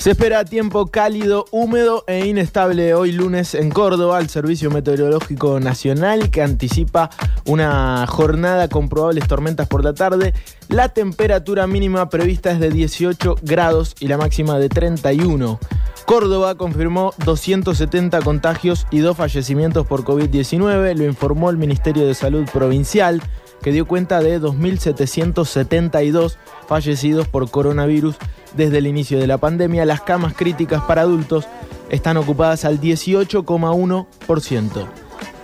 Se 0.00 0.12
espera 0.12 0.46
tiempo 0.46 0.86
cálido, 0.86 1.44
húmedo 1.50 2.04
e 2.06 2.26
inestable 2.26 2.94
hoy 2.94 3.12
lunes 3.12 3.54
en 3.54 3.68
Córdoba, 3.68 4.18
el 4.18 4.30
Servicio 4.30 4.70
Meteorológico 4.70 5.60
Nacional 5.60 6.30
que 6.30 6.40
anticipa 6.40 7.10
una 7.44 8.06
jornada 8.06 8.68
con 8.68 8.88
probables 8.88 9.28
tormentas 9.28 9.68
por 9.68 9.84
la 9.84 9.92
tarde. 9.92 10.32
La 10.70 10.88
temperatura 10.88 11.66
mínima 11.66 12.08
prevista 12.08 12.50
es 12.50 12.60
de 12.60 12.70
18 12.70 13.36
grados 13.42 13.94
y 14.00 14.08
la 14.08 14.16
máxima 14.16 14.58
de 14.58 14.70
31. 14.70 15.60
Córdoba 16.06 16.54
confirmó 16.54 17.12
270 17.26 18.20
contagios 18.20 18.86
y 18.90 19.00
dos 19.00 19.18
fallecimientos 19.18 19.86
por 19.86 20.04
COVID-19, 20.04 20.96
lo 20.96 21.04
informó 21.04 21.50
el 21.50 21.58
Ministerio 21.58 22.06
de 22.06 22.14
Salud 22.14 22.48
Provincial, 22.50 23.22
que 23.60 23.70
dio 23.70 23.86
cuenta 23.86 24.20
de 24.20 24.40
2.772 24.40 26.36
fallecidos 26.66 27.28
por 27.28 27.50
coronavirus 27.50 28.16
desde 28.56 28.78
el 28.78 28.86
inicio 28.86 29.18
de 29.18 29.26
la 29.26 29.38
pandemia. 29.38 29.84
Las 29.84 30.00
camas 30.00 30.34
críticas 30.34 30.82
para 30.82 31.02
adultos 31.02 31.46
están 31.90 32.16
ocupadas 32.16 32.64
al 32.64 32.80
18,1%. 32.80 34.86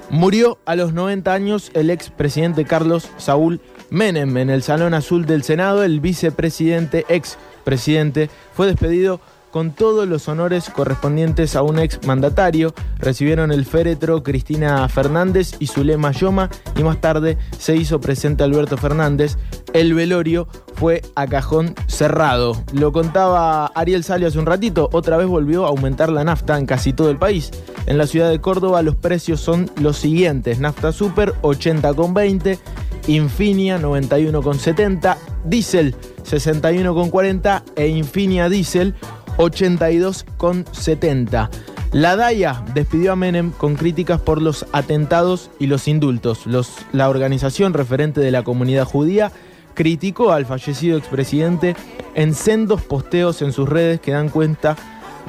Murió 0.09 0.59
a 0.65 0.77
los 0.77 0.93
90 0.93 1.33
años 1.33 1.73
el 1.75 1.91
expresidente 1.91 2.65
Carlos 2.65 3.11
Saúl 3.17 3.61
Menem 3.91 4.37
en 4.37 4.51
el 4.51 4.63
Salón 4.63 4.95
Azul 4.95 5.27
del 5.27 5.43
Senado. 5.43 5.83
El 5.83 5.99
vicepresidente, 6.01 7.05
expresidente, 7.09 8.31
fue 8.55 8.69
despedido 8.69 9.21
con 9.57 9.71
todos 9.71 10.07
los 10.07 10.29
honores 10.29 10.69
correspondientes 10.69 11.57
a 11.57 11.63
un 11.63 11.79
ex 11.79 12.07
mandatario. 12.07 12.75
Recibieron 12.99 13.51
el 13.51 13.65
féretro 13.65 14.23
Cristina 14.23 14.87
Fernández 14.87 15.55
y 15.59 15.67
Zulema 15.67 16.13
Yoma 16.13 16.51
y 16.77 16.83
más 16.83 17.01
tarde 17.01 17.39
se 17.59 17.75
hizo 17.75 17.99
presente 17.99 18.45
Alberto 18.45 18.77
Fernández. 18.77 19.39
El 19.73 19.95
velorio 19.95 20.47
fue 20.75 21.01
a 21.15 21.27
cajón 21.27 21.75
cerrado. 21.87 22.63
Lo 22.75 22.93
contaba 22.93 23.69
Ariel 23.69 24.05
Salio 24.05 24.29
hace 24.29 24.39
un 24.39 24.45
ratito, 24.45 24.91
otra 24.93 25.17
vez 25.17 25.27
volvió 25.27 25.65
a 25.65 25.71
aumentar 25.71 26.11
la 26.11 26.23
nafta 26.23 26.59
en 26.59 26.67
casi 26.67 26.93
todo 26.93 27.09
el 27.09 27.17
país. 27.17 27.51
En 27.87 27.97
la 27.97 28.07
ciudad 28.07 28.29
de 28.29 28.43
Córdoba 28.43 28.83
los 28.83 28.97
precios 28.97 29.41
son 29.41 29.71
los 29.81 29.97
siguientes. 29.97 30.61
Nafta 30.61 30.93
Super 30.93 31.33
80,20, 31.41 32.59
Infinia 33.07 33.79
91,70, 33.81 35.17
Diesel 35.47 35.95
61,40 36.27 37.63
e 37.77 37.89
Infinia 37.89 38.51
Diesel 38.51 38.95
82,70. 39.37 41.51
La 41.93 42.17
DAIA 42.17 42.65
despidió 42.75 43.13
a 43.13 43.17
Menem 43.17 43.53
con 43.53 43.77
críticas 43.77 44.21
por 44.21 44.43
los 44.43 44.67
atentados 44.73 45.51
y 45.59 45.67
los 45.67 45.89
indultos. 45.89 46.45
La 46.93 47.09
organización 47.09 47.73
referente 47.73 48.21
de 48.21 48.31
la 48.31 48.43
comunidad 48.43 48.85
judía 48.85 49.33
criticó 49.75 50.33
al 50.33 50.45
fallecido 50.47 50.99
expresidente 50.99 51.77
en 52.15 52.35
sendos 52.35 52.83
posteos 52.83 53.43
en 53.43 53.53
sus 53.53 53.69
redes 53.69 54.01
que 54.01 54.13
dan 54.13 54.31
cuenta 54.31 54.77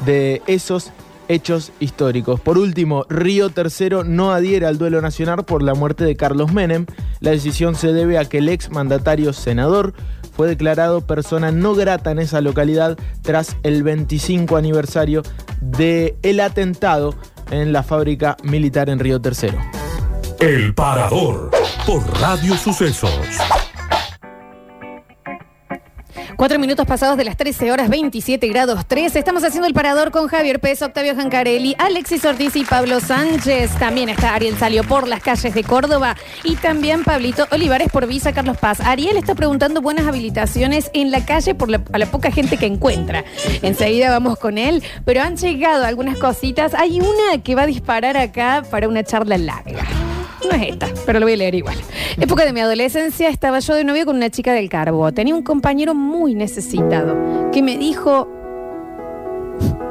de 0.06 0.42
esos 0.48 0.92
hechos 1.28 1.72
históricos. 1.80 2.40
Por 2.40 2.58
último, 2.58 3.06
Río 3.10 3.50
Tercero 3.50 4.04
no 4.04 4.32
adhiere 4.32 4.66
al 4.66 4.78
duelo 4.78 5.02
nacional 5.02 5.44
por 5.44 5.62
la 5.62 5.74
muerte 5.74 6.06
de 6.06 6.16
Carlos 6.16 6.54
Menem. 6.54 6.86
La 7.20 7.32
decisión 7.32 7.76
se 7.76 7.94
debe 7.94 8.18
a 8.18 8.26
que 8.26 8.40
el 8.40 8.50
ex 8.50 8.72
mandatario 8.72 9.34
senador 9.34 9.94
fue 10.38 10.48
declarado 10.48 11.02
persona 11.02 11.52
no 11.52 11.74
grata 11.74 12.12
en 12.12 12.20
esa 12.20 12.42
localidad 12.42 12.96
tras 13.24 13.58
el 13.64 13.82
25 13.82 14.56
aniversario 14.56 15.24
del 15.60 16.40
atentado 16.40 17.16
en 17.50 17.74
la 17.74 17.82
fábrica 17.82 18.38
militar 18.44 18.90
en 18.90 19.00
Río 19.00 19.20
Tercero. 19.20 19.58
El 20.40 20.76
Parador 20.76 21.50
por 21.88 22.08
Radio 22.22 22.56
Sucesos. 22.56 23.12
Cuatro 26.38 26.60
minutos 26.60 26.86
pasados 26.86 27.18
de 27.18 27.26
las 27.26 27.36
13 27.36 27.72
horas 27.72 27.90
27 27.90 28.48
grados 28.48 28.86
3. 28.88 29.16
Estamos 29.16 29.44
haciendo 29.44 29.68
el 29.68 29.74
parador 29.74 30.12
con 30.12 30.28
Javier 30.28 30.60
Pérez, 30.60 30.84
Octavio 30.84 31.16
Jancarelli, 31.16 31.76
Alexis 31.80 32.24
Ortiz 32.26 32.56
y 32.56 32.64
Pablo 32.64 33.00
Sánchez. 33.00 33.72
También 33.80 34.08
está 34.10 34.36
Ariel 34.36 34.56
Salió 34.56 34.84
por 34.84 35.08
las 35.08 35.24
calles 35.24 35.56
de 35.56 35.64
Córdoba 35.64 36.16
y 36.44 36.56
también 36.58 37.04
Pablito 37.04 37.48
Olivares 37.50 37.92
por 37.92 38.06
Visa 38.06 38.34
Carlos 38.34 38.58
Paz. 38.58 38.82
Ariel 38.82 39.18
está 39.18 39.34
preguntando 39.34 39.82
buenas 39.82 40.06
habilitaciones 40.06 40.92
en 40.94 41.10
la 41.10 41.26
calle 41.26 41.56
por 41.56 41.74
a 41.74 41.98
la 41.98 42.06
poca 42.06 42.30
gente 42.30 42.58
que 42.58 42.68
encuentra. 42.68 43.26
Enseguida 43.64 44.12
vamos 44.12 44.38
con 44.38 44.60
él, 44.60 44.84
pero 45.06 45.24
han 45.24 45.38
llegado 45.38 45.86
algunas 45.86 46.20
cositas. 46.20 46.76
Hay 46.76 47.00
una 47.00 47.42
que 47.44 47.56
va 47.56 47.64
a 47.64 47.68
disparar 47.68 48.16
acá 48.16 48.64
para 48.70 48.88
una 48.88 49.04
charla 49.04 49.40
larga. 49.40 49.88
No 50.50 50.56
es 50.56 50.70
esta, 50.70 50.88
pero 51.06 51.20
lo 51.20 51.26
voy 51.26 51.34
a 51.34 51.38
leer 51.38 51.56
igual. 51.56 51.78
Época 52.20 52.46
de 52.46 52.54
mi 52.54 52.62
adolescencia 52.62 53.30
estaba 53.30 53.60
yo 53.60 53.76
de 53.76 53.84
novio 53.84 54.06
con 54.06 54.16
una 54.16 54.30
chica 54.30 54.54
del 54.54 54.70
Carbo. 54.70 55.12
Tenía 55.12 55.36
un 55.36 55.44
compañero 55.44 55.94
muy 55.94 56.36
necesitado 56.36 57.52
que 57.52 57.62
me 57.62 57.78
dijo, 57.78 58.28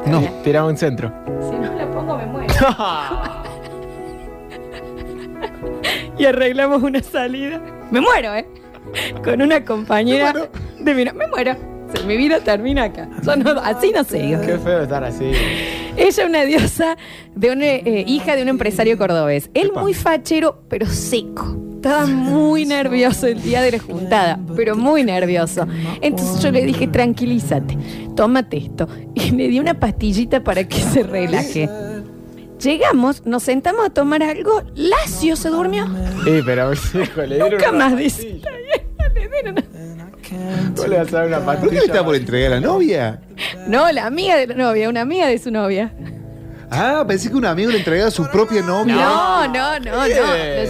No, 0.05 0.21
tiraba 0.43 0.67
un 0.67 0.77
centro. 0.77 1.13
si 1.49 1.55
no 1.57 1.73
la 1.73 1.89
pongo 1.91 2.17
me 2.17 2.25
muero. 2.25 2.53
y 6.17 6.25
arreglamos 6.25 6.81
una 6.81 7.01
salida. 7.03 7.61
Me 7.91 8.01
muero, 8.01 8.33
¿eh? 8.33 8.47
Con 9.23 9.41
una 9.41 9.63
compañera 9.63 10.33
de 10.79 10.93
mi 10.93 11.05
Me 11.05 11.27
muero. 11.27 11.55
Se- 11.93 12.03
mi 12.05 12.17
vida 12.17 12.39
termina 12.41 12.83
acá. 12.85 13.09
Yo 13.23 13.35
no- 13.35 13.59
así 13.61 13.91
no 13.91 14.03
sigo. 14.03 14.41
Qué 14.41 14.57
feo 14.57 14.81
estar 14.83 15.03
así. 15.03 15.31
Ella 15.95 16.25
una 16.25 16.43
diosa 16.43 16.95
de 17.35 17.51
una 17.51 17.65
eh, 17.65 18.03
hija 18.07 18.35
de 18.35 18.43
un 18.43 18.49
empresario 18.49 18.97
cordobés. 18.97 19.49
Él 19.53 19.71
muy 19.73 19.93
fachero, 19.93 20.61
pero 20.69 20.85
seco. 20.85 21.57
Estaba 21.75 22.05
muy 22.07 22.65
nervioso 22.65 23.27
el 23.27 23.41
día 23.41 23.61
de 23.61 23.71
la 23.73 23.79
juntada, 23.79 24.39
pero 24.55 24.75
muy 24.75 25.03
nervioso. 25.03 25.65
Entonces 26.01 26.41
yo 26.43 26.51
le 26.51 26.65
dije, 26.65 26.87
tranquilízate, 26.87 27.77
tómate 28.15 28.57
esto. 28.57 28.87
Y 29.13 29.31
le 29.31 29.47
di 29.47 29.59
una 29.59 29.79
pastillita 29.79 30.43
para 30.43 30.63
que 30.67 30.77
se 30.79 31.03
relaje. 31.03 31.69
Llegamos, 32.61 33.23
nos 33.27 33.43
sentamos 33.43 33.85
a 33.85 33.89
tomar 33.91 34.23
algo, 34.23 34.63
Lacio 34.75 35.35
se 35.35 35.49
durmió. 35.49 35.85
Sí, 36.25 36.41
pero 36.43 36.71
le 37.27 37.35
dieron 37.35 37.51
Nunca 37.51 37.71
más 37.71 37.95
dice. 37.95 38.41
Bien, 39.17 39.29
le 39.29 39.35
dieron 39.41 39.53
una- 39.93 40.71
¿Vos 40.75 40.87
le 40.87 40.97
vas 40.97 41.13
a 41.13 41.17
dar 41.17 41.27
una 41.27 41.39
¿Por 41.59 41.69
qué 41.69 41.75
le 41.75 41.85
está 41.85 42.03
por 42.05 42.15
entregar 42.15 42.51
a 42.53 42.55
la 42.55 42.61
novia? 42.61 43.19
No, 43.67 43.91
la 43.91 44.05
amiga 44.05 44.35
de 44.35 44.47
la 44.47 44.55
novia, 44.55 44.89
una 44.89 45.01
amiga 45.01 45.27
de 45.27 45.37
su 45.39 45.51
novia. 45.51 45.91
Ah, 46.69 47.05
pensé 47.07 47.29
que 47.29 47.35
un 47.35 47.45
amigo 47.45 47.71
le 47.71 47.77
entregaba 47.77 48.09
a 48.09 48.11
su 48.11 48.29
propia 48.29 48.61
novia. 48.61 48.93
No, 48.95 49.47
no, 49.47 49.79
no, 49.79 49.91
no. 49.91 49.91
Lo 50.07 50.07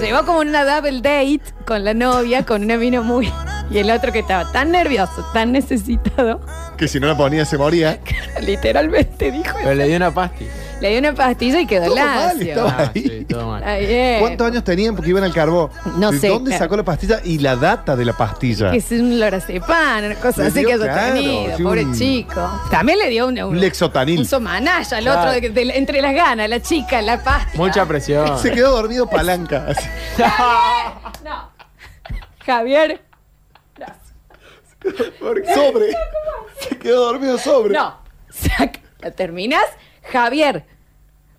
llevó 0.02 0.26
como 0.26 0.39
una 0.41 0.64
double 0.64 1.02
date 1.02 1.41
con 1.66 1.84
la 1.84 1.93
novia, 1.95 2.45
con 2.45 2.64
una 2.64 2.78
mina 2.78 3.02
muy. 3.02 3.32
Y 3.70 3.80
el 3.80 3.91
otro 3.91 4.11
que 4.13 4.20
estaba 4.20 4.51
tan 4.51 4.72
nervioso, 4.72 5.26
tan 5.34 5.51
necesitado, 5.51 6.39
Que 6.78 6.88
si 6.88 6.99
no 6.99 7.07
la 7.07 7.18
ponía 7.18 7.43
se 7.45 7.57
moría. 7.57 7.99
literalmente 8.41 9.32
dijo. 9.32 9.55
Pero 9.61 9.76
le 9.76 9.88
dio 9.88 9.97
una 9.97 10.11
pastilla. 10.11 10.51
Le 10.80 10.89
dio 10.91 10.99
una 10.99 11.13
pastilla 11.15 11.59
y 11.59 11.65
quedó 11.65 11.86
Todo 11.88 11.95
mal, 11.95 12.38
lacio. 12.38 12.49
estaba 12.49 12.76
Ah, 12.78 12.91
ahí. 12.93 13.01
sí, 13.01 13.26
todo 13.26 13.47
mal. 13.47 13.63
Está 13.63 13.78
bien. 13.80 14.20
¿Cuántos 14.20 14.47
años 14.47 14.63
tenían 14.63 14.95
porque 14.95 15.09
iban 15.09 15.24
al 15.24 15.34
carbó? 15.34 15.72
No 15.97 16.11
¿De 16.11 16.20
sé, 16.20 16.28
dónde 16.28 16.51
claro. 16.51 16.63
sacó 16.65 16.78
la 16.78 16.84
pastilla 16.84 17.20
y 17.24 17.39
la 17.39 17.55
data 17.55 17.95
de 17.95 18.05
la 18.05 18.13
pastilla? 18.13 18.70
Que 18.72 18.78
es 18.78 18.91
un 18.91 19.20
lorazepam, 19.20 20.05
una 20.05 20.15
cosa 20.15 20.43
Le 20.43 20.47
así 20.49 20.59
dio, 20.59 20.68
que 20.68 20.74
haya 20.76 20.84
claro, 20.93 21.13
tenido, 21.15 21.57
sí, 21.57 21.63
pobre 21.63 21.84
un- 21.84 21.93
chico. 21.97 22.61
También 22.70 22.99
le 22.99 23.09
dio 23.09 23.28
una, 23.28 23.47
Un 23.47 23.55
un, 23.55 23.59
lexotanil. 23.59 24.20
un 24.20 24.26
somanaya 24.26 24.97
al 24.97 25.03
Claro. 25.03 25.20
otro, 25.20 25.32
de- 25.41 25.49
de- 25.49 25.78
entre 25.78 25.99
las 26.01 26.13
ganas, 26.13 26.47
la 26.47 26.61
chica, 26.61 27.01
la 27.01 27.24
pastilla. 27.24 27.57
Mucha 27.63 27.86
presión. 27.88 28.38
Se 28.38 28.51
quedó 28.51 28.72
dormido 28.72 29.09
palanca. 29.09 29.65
así. 29.70 29.88
No. 31.26 31.49
Javier. 32.45 33.01
Sobre. 35.53 35.93
Se 36.59 36.77
quedó 36.77 37.05
dormido 37.11 37.38
sobre. 37.38 37.73
No. 37.73 37.97
Sac- 38.31 38.79
¿La 38.99 39.11
terminas? 39.11 39.63
Javier. 40.11 40.65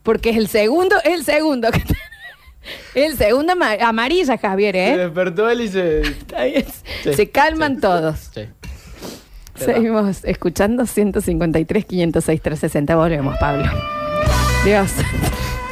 Porque 0.02 0.30
es 0.30 0.36
el 0.36 0.48
segundo, 0.48 0.96
es 1.04 1.12
el 1.14 1.24
segundo. 1.24 1.70
que 1.70 1.80
te- 1.80 1.96
El 2.94 3.16
segundo 3.16 3.52
ama- 3.52 3.76
amarilla, 3.80 4.36
Javier, 4.36 4.74
Se 4.74 4.88
¿eh? 4.92 4.96
despertó 4.98 5.48
él 5.48 5.62
y 5.62 5.68
se. 5.68 6.00
Está 6.02 6.44
bien. 6.44 6.66
Sí, 7.02 7.14
Se 7.14 7.30
calman 7.30 7.80
todos. 7.80 8.30
Sí. 8.34 8.42
Seguimos 9.54 10.24
escuchando 10.24 10.84
153, 10.86 11.84
506, 11.86 12.42
360. 12.42 12.94
Volvemos, 12.96 13.36
Pablo. 13.38 13.64
Dios. 14.64 14.90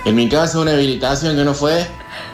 En 0.05 0.15
mi 0.15 0.29
caso, 0.29 0.61
una 0.63 0.73
habilitación 0.73 1.37
que 1.37 1.45
no 1.45 1.53
fue. 1.55 1.85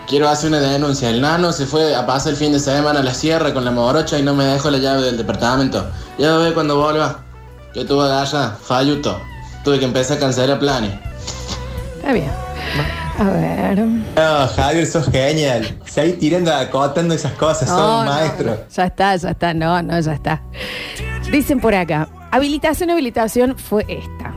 Quiero 0.09 0.29
hacer 0.29 0.49
una 0.51 0.61
denuncia. 0.61 1.09
El 1.11 1.21
nano 1.21 1.53
se 1.53 1.65
fue 1.67 1.95
a 1.95 2.05
pasar 2.07 2.33
el 2.33 2.37
fin 2.37 2.53
de 2.53 2.59
semana 2.61 3.01
a 3.01 3.03
la 3.03 3.15
sierra 3.15 3.55
con 3.55 3.65
la 3.65 3.71
morocha 3.71 4.19
y 4.19 4.23
no 4.23 4.35
me 4.35 4.45
dejó 4.45 4.71
la 4.71 4.79
llave 4.79 5.03
del 5.03 5.17
departamento. 5.17 5.87
Ya 6.19 6.37
ve 6.37 6.53
cuando 6.53 6.79
vuelva. 6.81 7.21
Yo 7.75 7.87
tuve 7.87 8.05
agarra, 8.05 8.57
falluto. 8.63 9.19
Tuve 9.65 9.79
que 9.79 9.85
empezar 9.87 10.19
a 10.19 10.21
cancelar 10.21 10.59
planes. 10.59 10.93
Está 11.97 12.13
bien. 12.13 12.31
A 13.19 13.25
ver. 13.25 13.79
No, 13.79 14.49
Javier, 14.57 14.87
sos 14.87 15.07
genial. 15.07 15.79
Seguí 15.87 16.15
tirando, 16.15 16.53
acotando 16.53 17.15
esas 17.15 17.33
cosas, 17.33 17.69
sos 17.69 17.79
No, 17.79 18.01
un 18.01 18.05
no, 18.07 18.11
maestro. 18.13 18.51
no. 18.51 18.57
Ya 18.75 18.85
está, 18.87 19.17
ya 19.17 19.31
está. 19.31 19.55
No, 19.55 19.83
no, 19.83 20.01
ya 20.01 20.13
está. 20.13 20.43
Dicen 21.31 21.61
por 21.61 21.75
acá. 21.75 22.09
Habilitación, 22.33 22.91
habilitación 22.91 23.57
fue 23.57 23.85
esta. 23.89 24.35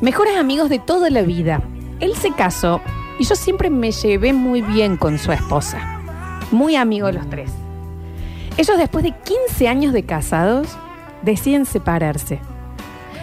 Mejores 0.00 0.36
amigos 0.36 0.68
de 0.70 0.78
toda 0.78 1.10
la 1.10 1.22
vida. 1.22 1.60
Él 2.00 2.14
se 2.14 2.32
casó 2.32 2.80
y 3.18 3.24
yo 3.24 3.34
siempre 3.34 3.70
me 3.70 3.92
llevé 3.92 4.32
muy 4.32 4.62
bien 4.62 4.96
con 4.96 5.18
su 5.18 5.32
esposa. 5.32 6.00
Muy 6.50 6.76
amigos 6.76 7.14
los 7.14 7.28
tres. 7.28 7.50
Ellos 8.56 8.76
después 8.78 9.04
de 9.04 9.12
15 9.12 9.68
años 9.68 9.92
de 9.92 10.04
casados 10.04 10.68
deciden 11.22 11.66
separarse. 11.66 12.40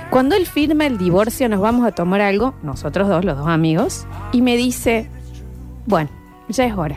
Cuando 0.10 0.36
él 0.36 0.46
firma 0.46 0.86
el 0.86 0.98
divorcio 0.98 1.50
nos 1.50 1.60
vamos 1.60 1.86
a 1.86 1.92
tomar 1.92 2.22
algo, 2.22 2.54
nosotros 2.62 3.08
dos, 3.08 3.26
los 3.26 3.38
dos 3.38 3.48
amigos, 3.48 4.06
y 4.32 4.42
me 4.42 4.56
dice, 4.56 5.10
bueno, 5.86 6.10
ya 6.48 6.66
es 6.66 6.76
hora. 6.76 6.96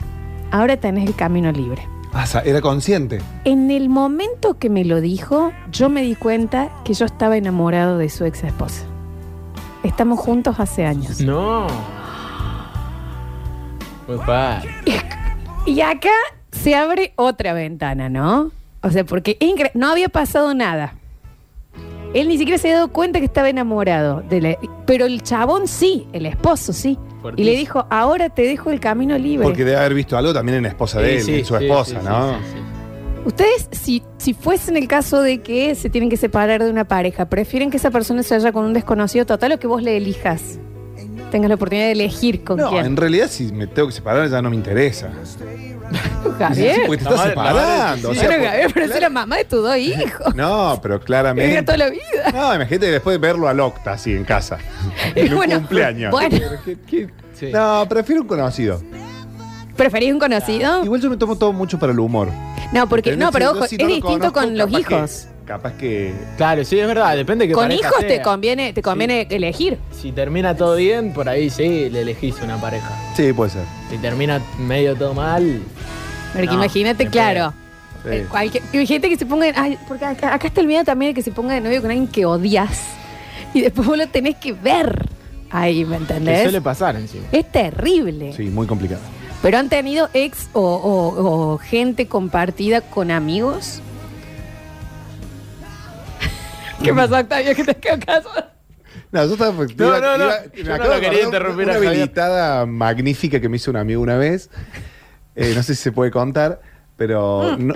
Ahora 0.50 0.76
tenés 0.76 1.06
el 1.06 1.14
camino 1.14 1.50
libre. 1.50 1.88
Ah, 2.12 2.26
era 2.44 2.60
consciente. 2.60 3.20
En 3.44 3.70
el 3.70 3.88
momento 3.88 4.58
que 4.58 4.70
me 4.70 4.84
lo 4.84 5.00
dijo, 5.00 5.52
yo 5.72 5.88
me 5.88 6.02
di 6.02 6.14
cuenta 6.14 6.70
que 6.84 6.94
yo 6.94 7.06
estaba 7.06 7.36
enamorado 7.36 7.98
de 7.98 8.08
su 8.08 8.24
ex 8.24 8.44
esposa. 8.44 8.84
Estamos 9.82 10.18
juntos 10.18 10.58
hace 10.58 10.84
años. 10.84 11.20
No. 11.20 11.66
Muy 14.08 14.18
padre. 14.18 14.68
Y 15.66 15.80
acá 15.82 16.08
se 16.50 16.74
abre 16.74 17.12
otra 17.16 17.52
ventana, 17.52 18.08
¿no? 18.08 18.50
O 18.82 18.90
sea, 18.90 19.04
porque 19.04 19.38
incre- 19.38 19.70
no 19.74 19.90
había 19.90 20.08
pasado 20.08 20.54
nada. 20.54 20.94
Él 22.14 22.28
ni 22.28 22.38
siquiera 22.38 22.56
se 22.58 22.68
había 22.68 22.76
dado 22.76 22.88
cuenta 22.92 23.18
que 23.18 23.26
estaba 23.26 23.50
enamorado. 23.50 24.22
De 24.22 24.40
la- 24.40 24.58
pero 24.86 25.04
el 25.04 25.22
chabón 25.22 25.68
sí, 25.68 26.08
el 26.12 26.24
esposo 26.26 26.72
sí. 26.72 26.98
Y 26.98 27.20
Fuertísimo. 27.20 27.50
le 27.52 27.56
dijo, 27.58 27.86
ahora 27.90 28.30
te 28.30 28.42
dejo 28.42 28.70
el 28.70 28.80
camino 28.80 29.18
libre. 29.18 29.44
Porque 29.46 29.64
debe 29.64 29.76
haber 29.76 29.92
visto 29.94 30.16
algo 30.16 30.32
también 30.32 30.56
en 30.58 30.62
la 30.62 30.68
esposa 30.70 31.00
de 31.00 31.12
él, 31.12 31.18
en 31.18 31.44
su 31.44 31.56
sí, 31.58 31.64
esposa, 31.64 32.00
sí, 32.00 32.06
¿no? 32.08 32.30
sí, 32.32 32.36
sí, 32.54 32.58
Ustedes, 33.26 33.68
si, 33.72 34.02
si 34.16 34.32
fuesen 34.32 34.76
el 34.78 34.88
caso 34.88 35.20
de 35.20 35.42
que 35.42 35.74
se 35.74 35.90
tienen 35.90 36.08
que 36.08 36.16
separar 36.16 36.62
de 36.64 36.70
una 36.70 36.84
pareja, 36.86 37.28
¿prefieren 37.28 37.70
que 37.70 37.76
esa 37.76 37.90
persona 37.90 38.22
se 38.22 38.34
vaya 38.38 38.52
con 38.52 38.64
un 38.64 38.72
desconocido 38.72 39.26
total 39.26 39.52
o 39.52 39.58
que 39.58 39.66
vos 39.66 39.82
le 39.82 39.96
elijas? 39.98 40.58
Tengas 41.30 41.48
la 41.50 41.54
oportunidad 41.56 41.86
de 41.86 41.92
elegir 41.92 42.42
con 42.44 42.56
No, 42.58 42.70
quién. 42.70 42.86
en 42.86 42.96
realidad 42.96 43.28
si 43.30 43.52
me 43.52 43.66
tengo 43.66 43.88
que 43.88 43.94
separar 43.94 44.28
ya 44.28 44.40
no 44.40 44.48
me 44.50 44.56
interesa. 44.56 45.08
Javier. 46.38 46.82
Porque 46.86 47.04
te 47.04 47.10
estás 47.10 47.28
separando. 47.28 48.10
o 48.10 48.14
sea, 48.14 48.22
Bueno, 48.24 48.34
porque- 48.36 48.48
Javier, 48.48 48.70
pero 48.74 48.86
es 48.94 49.00
la 49.00 49.10
mamá 49.10 49.36
de 49.36 49.44
tus 49.44 49.62
dos 49.62 49.76
hijos. 49.76 50.34
No, 50.34 50.78
pero 50.82 51.00
claramente. 51.00 51.62
Toda 51.62 51.78
la 51.78 51.90
vida. 51.90 52.02
No, 52.32 52.54
imagínate 52.54 52.90
después 52.90 53.14
de 53.14 53.26
verlo 53.26 53.48
al 53.48 53.60
Octa 53.60 53.92
así 53.92 54.12
en 54.12 54.24
casa. 54.24 54.58
Y 55.14 55.20
En 55.20 55.28
un 55.32 55.36
bueno, 55.36 55.54
cumpleaños. 55.56 56.10
bueno. 56.10 56.38
No, 57.52 57.86
prefiero 57.88 58.22
un 58.22 58.28
conocido. 58.28 58.82
¿Preferís 59.76 60.12
un 60.12 60.18
conocido? 60.18 60.84
Igual 60.84 61.00
yo 61.00 61.08
me 61.10 61.16
tomo 61.16 61.36
todo 61.36 61.52
mucho 61.52 61.78
para 61.78 61.92
el 61.92 61.98
humor. 62.00 62.28
No, 62.72 62.88
porque, 62.88 63.16
no, 63.16 63.30
pero 63.30 63.46
Si 63.46 63.50
ojo, 63.52 63.60
yo 63.60 63.66
si 63.68 63.76
no 63.76 63.82
es 63.84 63.88
lo 63.88 63.94
distinto 63.94 64.18
conozco, 64.32 64.40
con 64.40 64.58
los 64.58 64.66
capaz 64.66 64.86
que- 64.88 64.94
hijos. 64.94 65.26
Capaz 65.48 65.72
que. 65.72 66.12
Claro, 66.36 66.64
sí, 66.64 66.78
es 66.78 66.86
verdad, 66.86 67.16
depende 67.16 67.44
de 67.44 67.48
qué 67.48 67.54
Con 67.54 67.72
hijos 67.72 67.92
te 68.06 68.22
conviene, 68.22 68.72
te 68.72 68.82
conviene 68.82 69.26
elegir. 69.30 69.78
Si 69.90 70.12
termina 70.12 70.54
todo 70.56 70.76
bien, 70.76 71.12
por 71.12 71.28
ahí 71.28 71.50
sí, 71.50 71.88
le 71.90 72.02
elegís 72.02 72.36
una 72.42 72.60
pareja. 72.60 72.90
Sí, 73.16 73.32
puede 73.32 73.50
ser. 73.50 73.64
Si 73.90 73.96
termina 73.98 74.40
medio 74.58 74.94
todo 74.94 75.14
mal. 75.14 75.60
Porque 76.32 76.46
no, 76.46 76.52
imagínate, 76.54 77.08
claro. 77.08 77.52
Sí. 78.04 78.10
eh, 78.10 78.26
cualquier- 78.30 78.62
imagínate 78.72 79.08
que 79.08 79.16
se 79.16 79.26
ponga. 79.26 79.46
Ay, 79.56 79.76
porque 79.88 80.04
acá, 80.04 80.34
acá 80.34 80.46
está 80.46 80.60
el 80.60 80.66
miedo 80.68 80.84
también 80.84 81.10
de 81.10 81.14
que 81.14 81.22
se 81.22 81.32
ponga 81.32 81.54
de 81.54 81.60
novio 81.60 81.80
con 81.80 81.90
alguien 81.90 82.06
que 82.06 82.24
odias. 82.26 82.82
Y 83.54 83.62
después 83.62 83.88
vos 83.88 83.96
lo 83.96 84.06
tenés 84.06 84.36
que 84.36 84.52
ver. 84.52 85.08
Ahí, 85.50 85.84
¿me 85.86 85.96
Que 85.96 86.02
entendés? 86.02 86.42
suele 86.42 86.60
pasar 86.60 86.94
encima. 86.96 87.24
Es 87.32 87.50
terrible. 87.50 88.34
Sí, 88.34 88.44
muy 88.44 88.66
complicado. 88.66 89.00
Pero 89.40 89.56
han 89.56 89.68
tenido 89.70 90.10
ex 90.12 90.48
o, 90.52 90.60
o- 90.60 91.52
o 91.54 91.58
gente 91.58 92.06
compartida 92.06 92.82
con 92.82 93.10
amigos. 93.10 93.80
¿Qué 96.82 96.94
pasó, 96.94 97.16
Octavio? 97.16 97.54
¿Qué 97.54 97.64
te 97.64 97.74
quedó 97.74 97.98
caso? 98.04 98.30
No, 99.10 99.24
yo 99.24 99.32
estaba. 99.32 99.52
No, 99.52 100.00
no, 100.00 100.18
no, 100.18 100.26
me 100.26 100.62
yo 100.62 100.64
no 100.64 100.74
acabo 100.74 100.88
lo 100.90 100.94
de 100.96 101.00
quería 101.00 101.18
acordar 101.20 101.24
interrumpir 101.24 101.64
Una 101.64 101.72
a 101.72 101.74
Javier. 101.76 101.92
habilitada 101.92 102.66
magnífica 102.66 103.40
que 103.40 103.48
me 103.48 103.56
hizo 103.56 103.70
un 103.70 103.76
amigo 103.78 104.02
una 104.02 104.16
vez. 104.16 104.50
Eh, 105.34 105.52
no 105.54 105.62
sé 105.62 105.74
si 105.74 105.82
se 105.82 105.92
puede 105.92 106.10
contar, 106.10 106.60
pero. 106.96 107.56
Mm. 107.58 107.66
No, 107.68 107.74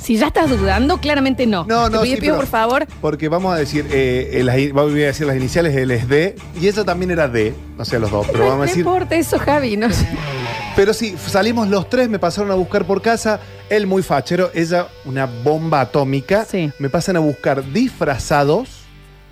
Si 0.00 0.16
ya 0.16 0.28
estás 0.28 0.48
dudando, 0.50 0.98
claramente 0.98 1.46
no. 1.46 1.64
No, 1.64 1.88
no, 1.90 2.00
Te 2.00 2.04
pido, 2.04 2.14
sí, 2.16 2.20
pido, 2.20 2.34
pero- 2.34 2.36
por 2.36 2.46
favor. 2.46 2.86
porque 3.00 3.28
vamos 3.28 3.52
a 3.54 3.56
decir, 3.58 3.86
eh, 3.90 4.30
eh, 4.34 4.44
las, 4.44 4.58
in- 4.58 4.72
voy 4.72 5.02
a 5.02 5.06
decir 5.06 5.26
las 5.26 5.36
iniciales, 5.36 5.74
él 5.76 5.90
es 5.90 6.08
D, 6.08 6.36
y 6.60 6.68
ella 6.68 6.84
también 6.84 7.10
era 7.10 7.28
D, 7.28 7.54
no 7.76 7.84
sé 7.84 7.98
los 7.98 8.10
dos, 8.10 8.26
pero 8.26 8.44
no 8.44 8.50
vamos 8.50 8.62
a 8.62 8.66
decir. 8.68 8.80
importa 8.80 9.16
eso, 9.16 9.38
Javi. 9.38 9.76
No 9.76 9.90
sé. 9.92 10.06
Pero 10.76 10.94
sí, 10.94 11.16
salimos 11.26 11.68
los 11.68 11.90
tres, 11.90 12.08
me 12.08 12.18
pasaron 12.20 12.50
a 12.52 12.54
buscar 12.54 12.84
por 12.86 13.02
casa, 13.02 13.40
él 13.68 13.86
muy 13.88 14.02
fachero, 14.02 14.50
ella 14.54 14.86
una 15.04 15.26
bomba 15.26 15.80
atómica. 15.80 16.46
Me 16.78 16.88
pasan 16.88 17.16
a 17.16 17.20
buscar 17.20 17.64
disfrazados 17.72 18.68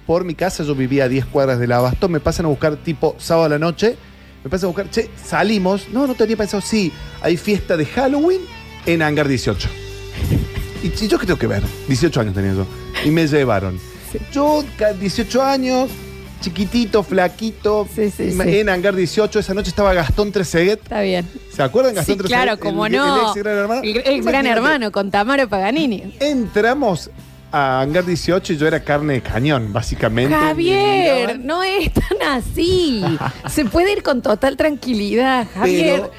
por 0.06 0.24
mi 0.24 0.34
casa, 0.34 0.64
yo 0.64 0.74
vivía 0.74 1.04
a 1.04 1.08
10 1.08 1.26
cuadras 1.26 1.58
del 1.60 1.70
abasto, 1.72 2.08
me 2.08 2.18
pasan 2.20 2.46
a 2.46 2.48
buscar 2.48 2.76
tipo 2.76 3.14
sábado 3.18 3.46
a 3.46 3.48
la 3.50 3.58
noche, 3.58 3.96
me 4.44 4.50
pasan 4.50 4.66
a 4.66 4.68
buscar, 4.68 4.90
che, 4.90 5.08
salimos, 5.24 5.88
no, 5.92 6.06
no 6.08 6.14
tenía 6.14 6.36
pensado, 6.36 6.60
sí, 6.60 6.92
hay 7.22 7.36
fiesta 7.36 7.76
de 7.76 7.86
Halloween 7.86 8.40
en 8.86 9.02
Hangar 9.02 9.26
18. 9.28 9.68
¿Y, 10.82 10.86
y 11.04 11.08
yo 11.08 11.18
qué 11.18 11.26
tengo 11.26 11.38
que 11.38 11.46
ver? 11.46 11.62
18 11.88 12.20
años 12.20 12.34
tenía 12.34 12.52
yo. 12.54 12.66
Y 13.04 13.10
me 13.10 13.26
llevaron. 13.26 13.78
Yo, 14.32 14.64
ca- 14.78 14.92
18 14.92 15.42
años, 15.42 15.90
chiquitito, 16.40 17.02
flaquito, 17.02 17.86
en 17.96 18.68
Hangar 18.68 18.94
18, 18.94 19.38
esa 19.38 19.52
noche 19.54 19.68
estaba 19.70 19.92
Gastón 19.92 20.32
Treseguet. 20.32 20.80
Está 20.82 21.00
bien. 21.02 21.28
¿Se 21.52 21.62
acuerdan 21.62 21.92
Sí, 21.92 21.96
Gastón 21.96 22.18
Treseguet? 22.18 22.42
claro, 22.44 22.60
como 22.60 22.86
el, 22.86 22.92
no. 22.92 23.16
El 23.16 23.26
ex 23.26 23.34
gran 23.44 23.56
hermano. 23.58 23.80
El 23.82 23.96
ex 23.98 24.24
gran 24.24 24.46
hermano 24.46 24.92
con 24.92 25.10
Tamaro 25.10 25.48
Paganini. 25.48 26.14
Entramos 26.20 27.10
a 27.52 27.80
Hangar 27.80 28.04
18 28.04 28.52
y 28.52 28.56
yo 28.56 28.66
era 28.66 28.80
carne 28.82 29.14
de 29.14 29.20
cañón, 29.22 29.72
básicamente. 29.72 30.34
Javier, 30.34 31.38
no 31.40 31.62
es 31.62 31.92
tan 31.92 32.22
así. 32.38 33.02
Se 33.48 33.64
puede 33.64 33.92
ir 33.92 34.02
con 34.02 34.22
total 34.22 34.56
tranquilidad, 34.56 35.46
Javier. 35.54 36.10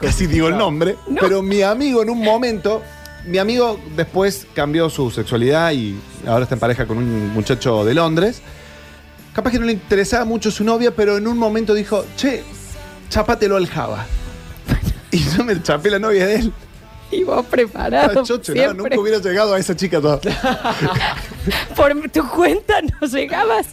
Casi 0.00 0.26
digo 0.26 0.48
el 0.48 0.56
nombre. 0.56 0.96
Pero 1.20 1.42
mi 1.42 1.62
amigo 1.62 2.02
en 2.02 2.10
un 2.10 2.20
momento, 2.22 2.82
mi 3.26 3.38
amigo 3.38 3.78
después 3.96 4.46
cambió 4.54 4.90
su 4.90 5.10
sexualidad 5.10 5.72
y 5.72 5.96
ahora 6.26 6.42
está 6.44 6.54
en 6.56 6.60
pareja 6.60 6.86
con 6.86 6.98
un 6.98 7.32
muchacho 7.32 7.84
de 7.84 7.94
Londres. 7.94 8.42
Capaz 9.34 9.50
que 9.50 9.58
no 9.58 9.64
le 9.66 9.72
interesaba 9.72 10.24
mucho 10.26 10.50
su 10.50 10.62
novia, 10.62 10.94
pero 10.94 11.16
en 11.16 11.26
un 11.26 11.38
momento 11.38 11.72
dijo, 11.72 12.04
che, 12.16 12.42
chápatelo 13.08 13.56
al 13.56 13.66
Java. 13.66 14.04
Y 15.10 15.18
yo 15.36 15.44
me 15.44 15.60
chapé 15.62 15.90
la 15.90 15.98
novia 15.98 16.26
de 16.26 16.34
él. 16.36 16.52
Y 17.10 17.24
vos 17.24 17.44
preparado. 17.44 18.20
Ah, 18.20 18.22
chocho, 18.24 18.54
no, 18.54 18.72
nunca 18.74 18.98
hubiera 18.98 19.18
llegado 19.18 19.52
a 19.52 19.58
esa 19.58 19.76
chica 19.76 20.00
toda. 20.00 20.18
Por 21.76 21.92
tu 22.10 22.26
cuenta 22.30 22.80
no 22.82 23.06
llegabas. 23.06 23.66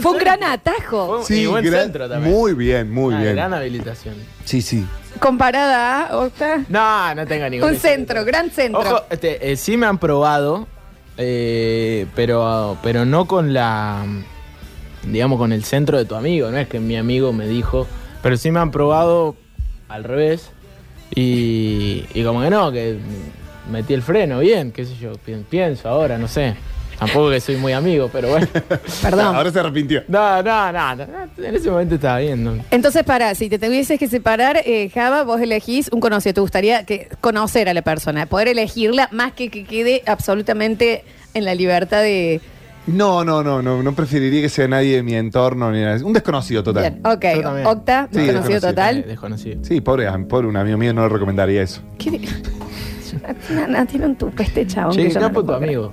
Fue 0.00 0.12
un 0.12 0.18
gran 0.18 0.42
atajo. 0.44 1.24
Sí, 1.26 1.40
y 1.40 1.46
buen 1.46 1.64
gran- 1.64 1.82
centro 1.84 2.08
también. 2.08 2.32
Muy 2.32 2.54
bien, 2.54 2.92
muy 2.92 3.14
Una 3.14 3.22
bien. 3.22 3.34
gran 3.34 3.54
habilitación. 3.54 4.14
Sí, 4.44 4.62
sí. 4.62 4.86
Comparada 5.20 6.06
a 6.08 6.16
Octa. 6.18 6.64
No, 6.68 7.14
no 7.14 7.26
tengo 7.26 7.48
ningún 7.48 7.70
Un 7.70 7.76
centro, 7.76 8.24
gran 8.24 8.50
centro. 8.50 8.80
Ojo, 8.80 9.02
este, 9.10 9.52
eh, 9.52 9.56
sí 9.56 9.76
me 9.76 9.86
han 9.86 9.98
probado, 9.98 10.66
eh, 11.16 12.06
pero, 12.14 12.76
pero 12.82 13.04
no 13.04 13.26
con 13.26 13.52
la, 13.52 14.04
digamos, 15.04 15.38
con 15.38 15.52
el 15.52 15.64
centro 15.64 15.96
de 15.98 16.04
tu 16.04 16.14
amigo. 16.14 16.50
No 16.50 16.58
es 16.58 16.68
que 16.68 16.80
mi 16.80 16.96
amigo 16.96 17.32
me 17.32 17.46
dijo, 17.46 17.86
pero 18.22 18.36
sí 18.36 18.50
me 18.50 18.60
han 18.60 18.70
probado 18.70 19.36
al 19.88 20.04
revés. 20.04 20.50
Y, 21.14 22.04
y 22.12 22.24
como 22.24 22.40
que 22.42 22.50
no, 22.50 22.72
que 22.72 22.98
metí 23.70 23.94
el 23.94 24.02
freno 24.02 24.40
bien, 24.40 24.72
qué 24.72 24.84
sé 24.84 24.96
yo, 24.96 25.12
pi- 25.12 25.44
pienso 25.48 25.88
ahora, 25.88 26.18
no 26.18 26.26
sé. 26.28 26.56
Tampoco 27.06 27.30
que 27.30 27.40
soy 27.40 27.56
muy 27.56 27.72
amigo, 27.72 28.10
pero 28.12 28.28
bueno. 28.28 28.46
Perdón. 29.02 29.36
Ahora 29.36 29.50
se 29.50 29.60
arrepintió. 29.60 30.02
No, 30.08 30.42
no, 30.42 30.72
no, 30.72 30.96
no, 30.96 31.04
en 31.38 31.54
ese 31.54 31.70
momento 31.70 31.94
estaba 31.94 32.18
bien. 32.18 32.44
¿no? 32.44 32.56
Entonces, 32.70 33.04
para, 33.04 33.34
si 33.34 33.48
te 33.48 33.58
tuvieses 33.58 33.98
que 33.98 34.08
separar, 34.08 34.58
eh, 34.64 34.90
Java, 34.92 35.22
vos 35.24 35.40
elegís 35.40 35.88
un 35.92 36.00
conocido. 36.00 36.34
¿Te 36.34 36.40
gustaría 36.40 36.84
que 36.84 37.08
conocer 37.20 37.68
a 37.68 37.74
la 37.74 37.82
persona? 37.82 38.26
Poder 38.26 38.48
elegirla 38.48 39.08
más 39.12 39.32
que 39.32 39.50
que 39.50 39.64
quede 39.64 40.02
absolutamente 40.06 41.04
en 41.34 41.44
la 41.44 41.54
libertad 41.54 42.02
de. 42.02 42.40
No, 42.86 43.24
no, 43.24 43.42
no, 43.42 43.62
no, 43.62 43.82
no 43.82 43.94
preferiría 43.94 44.42
que 44.42 44.48
sea 44.50 44.68
nadie 44.68 44.96
de 44.96 45.02
mi 45.02 45.14
entorno 45.14 45.70
ni 45.72 45.80
nada. 45.80 46.04
Un 46.04 46.12
desconocido 46.12 46.62
total. 46.62 46.82
Bien, 46.82 47.00
ok. 47.06 47.66
Octa, 47.66 48.08
Sí, 48.12 48.18
desconocido 48.18 48.60
total. 48.60 49.04
Desconocido. 49.06 49.64
Sí, 49.64 49.80
pobre, 49.80 50.06
pobre 50.28 50.48
un 50.48 50.56
amigo 50.56 50.76
mío 50.76 50.92
no 50.92 51.02
le 51.02 51.08
recomendaría 51.08 51.62
eso. 51.62 51.80
¿Qué 51.98 52.10
Nada, 53.50 53.86
tiene 53.86 54.06
un 54.06 54.16
tupe 54.16 54.42
este 54.42 54.66
chabón. 54.66 54.92
Che, 54.92 55.04
que 55.04 55.10
yo 55.10 55.20
no 55.20 55.28
lo 55.28 55.34
tu 55.34 55.46
puedo 55.46 55.56
amigo. 55.56 55.92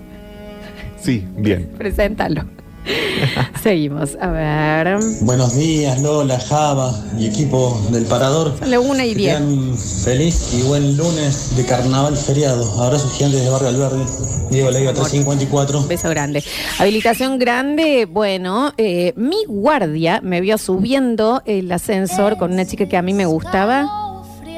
Sí, 1.01 1.25
bien. 1.37 1.69
Preséntalo. 1.77 2.43
Seguimos. 3.61 4.17
A 4.19 4.27
ver. 4.31 4.97
Buenos 5.21 5.55
días, 5.55 6.01
Lola, 6.01 6.39
Java 6.39 6.91
y 7.17 7.27
equipo 7.27 7.79
del 7.91 8.05
Parador. 8.05 8.57
Son 8.57 8.71
las 8.71 8.79
una 8.79 9.05
y 9.05 9.09
Que 9.11 9.15
diez. 9.19 9.37
tengan 9.37 9.53
un 9.53 9.77
feliz 9.77 10.53
y 10.53 10.63
buen 10.63 10.97
lunes 10.97 11.55
de 11.55 11.65
carnaval 11.65 12.17
feriado. 12.17 12.81
Abrazos 12.81 13.13
gigantes 13.13 13.43
de 13.43 13.49
Barrio 13.49 13.67
Alverde. 13.69 14.03
Diego 14.49 14.71
Leiva 14.71 14.93
354. 14.93 15.83
Beso 15.87 16.09
grande. 16.09 16.43
Habilitación 16.79 17.37
grande, 17.37 18.05
bueno, 18.05 18.73
eh, 18.77 19.13
mi 19.15 19.45
guardia 19.47 20.19
me 20.23 20.41
vio 20.41 20.57
subiendo 20.57 21.41
el 21.45 21.71
ascensor 21.71 22.37
con 22.37 22.51
una 22.51 22.65
chica 22.65 22.87
que 22.89 22.97
a 22.97 23.01
mí 23.03 23.13
me 23.13 23.25
gustaba 23.27 23.87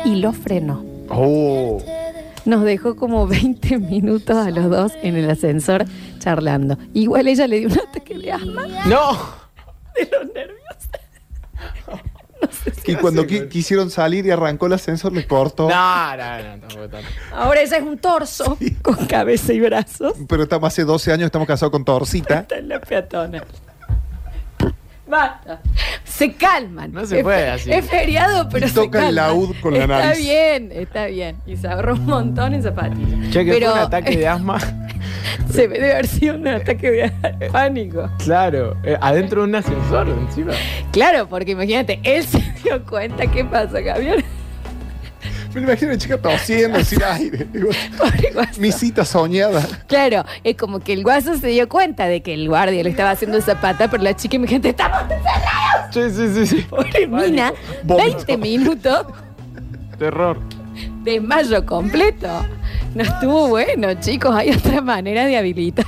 y 0.06 0.16
lo 0.16 0.32
frenó. 0.34 0.84
Oh. 1.10 1.82
Nos 2.46 2.64
dejó 2.64 2.96
como 2.96 3.28
20 3.28 3.80
minutos 3.80 4.36
a 4.36 4.50
los 4.52 4.70
dos 4.70 4.92
en 5.02 5.16
el 5.16 5.30
ascensor 5.30 5.86
charlando. 6.20 6.78
Igual 6.94 7.28
ella 7.28 7.48
le 7.48 7.60
dio 7.60 7.70
un 7.70 7.80
ataque 7.80 8.18
de 8.18 8.32
asma. 8.32 8.68
¡No! 8.88 9.12
De 9.96 10.10
los 10.12 10.34
nervios. 10.34 10.60
Y 12.86 12.96
cuando 12.96 13.24
qui- 13.26 13.48
quisieron 13.48 13.90
salir 13.90 14.26
y 14.26 14.32
arrancó 14.32 14.66
el 14.66 14.74
ascensor, 14.74 15.14
le 15.14 15.26
cortó. 15.26 15.70
No, 15.70 16.18
no, 16.18 16.38
no, 16.44 16.60
tampoco 16.60 16.90
tanto. 16.90 17.08
Ahora 17.34 17.62
ella 17.62 17.78
es 17.78 17.84
un 17.84 17.98
torso 17.98 18.58
con 18.82 19.06
cabeza 19.08 19.54
y 19.54 19.62
brazos. 19.62 20.14
Pero 20.28 20.44
estamos 20.44 20.68
hace 20.68 20.84
12 20.84 21.14
años, 21.14 21.26
estamos 21.28 21.48
casados 21.48 21.72
con 21.72 21.86
Torcita. 21.86 22.40
Está 22.42 22.58
en 22.58 22.68
la 22.68 22.82
peatona. 22.82 23.44
Basta. 25.08 25.62
Se 26.06 26.34
calman. 26.34 26.92
No 26.94 27.06
se 27.06 27.18
Es 27.18 27.24
puede 27.24 27.50
así. 27.50 27.72
Es 27.72 27.90
feriado, 27.90 28.48
pero 28.50 28.66
Y 28.66 28.70
se 28.70 28.76
toca 28.76 29.10
el 29.10 29.16
laúd 29.16 29.54
con 29.62 29.74
la 29.74 29.82
está 29.82 29.98
nariz. 30.00 30.20
bien, 30.20 30.72
está 30.72 31.06
bien. 31.08 31.36
Y 31.46 31.58
se 31.58 31.68
ahorró 31.68 31.94
un 31.96 32.06
montón 32.06 32.54
en 32.54 32.64
zapatillas. 32.64 33.30
Che, 33.32 33.44
que 33.46 33.52
pero 33.52 33.72
fue 33.72 33.80
un 33.80 33.86
ataque 33.88 34.18
de 34.18 34.28
asma. 34.28 34.60
se 35.52 35.68
debe 35.68 35.92
haber 35.92 36.08
sido 36.08 36.36
un 36.36 36.48
ataque 36.48 36.92
de 36.92 37.50
pánico. 37.52 38.10
Claro, 38.24 38.78
eh, 38.84 38.98
adentro 39.02 39.42
de 39.42 39.48
un 39.50 39.56
ascensor 39.56 40.08
encima. 40.10 40.54
Claro, 40.92 41.28
porque 41.28 41.52
imagínate, 41.52 42.00
él 42.04 42.24
se 42.28 42.40
dio 42.64 42.84
cuenta. 42.86 43.28
¿Qué 43.28 43.44
pasa, 43.44 43.80
Javier? 43.84 44.24
Me 45.54 45.62
imagino 45.62 45.92
a 45.92 45.94
la 45.94 45.98
chica 46.00 46.18
tosiendo 46.18 46.84
sin 46.84 47.04
aire. 47.04 47.48
Digo, 47.52 47.70
Pobre 47.98 48.32
guaso. 48.34 48.60
Mi 48.60 48.72
cita 48.72 49.06
soñada. 49.06 49.62
Claro, 49.88 50.26
es 50.44 50.56
como 50.58 50.80
que 50.80 50.94
el 50.94 51.04
guaso 51.04 51.38
se 51.38 51.48
dio 51.48 51.70
cuenta 51.70 52.08
de 52.08 52.22
que 52.22 52.34
el 52.34 52.48
guardia 52.50 52.82
le 52.84 52.90
estaba 52.90 53.12
haciendo 53.12 53.40
zapata, 53.42 53.90
pero 53.90 54.02
la 54.04 54.16
chica 54.16 54.36
imagínate, 54.36 54.70
estamos 54.70 55.02
encerrados. 55.04 55.94
Sí, 55.94 56.02
sí, 56.10 56.34
sí, 56.34 56.48
sí. 56.58 56.62
Pobre 56.70 57.08
mina, 57.08 57.54
Vómito. 57.84 58.26
20 58.26 58.38
minutos 58.38 59.06
Terror. 60.00 60.40
desmayo 61.04 61.66
completo. 61.66 62.28
No 62.96 63.04
estuvo 63.04 63.48
bueno, 63.50 63.94
chicos. 64.00 64.36
Hay 64.36 64.50
otra 64.52 64.82
manera 64.82 65.26
de 65.26 65.38
habilitar. 65.38 65.86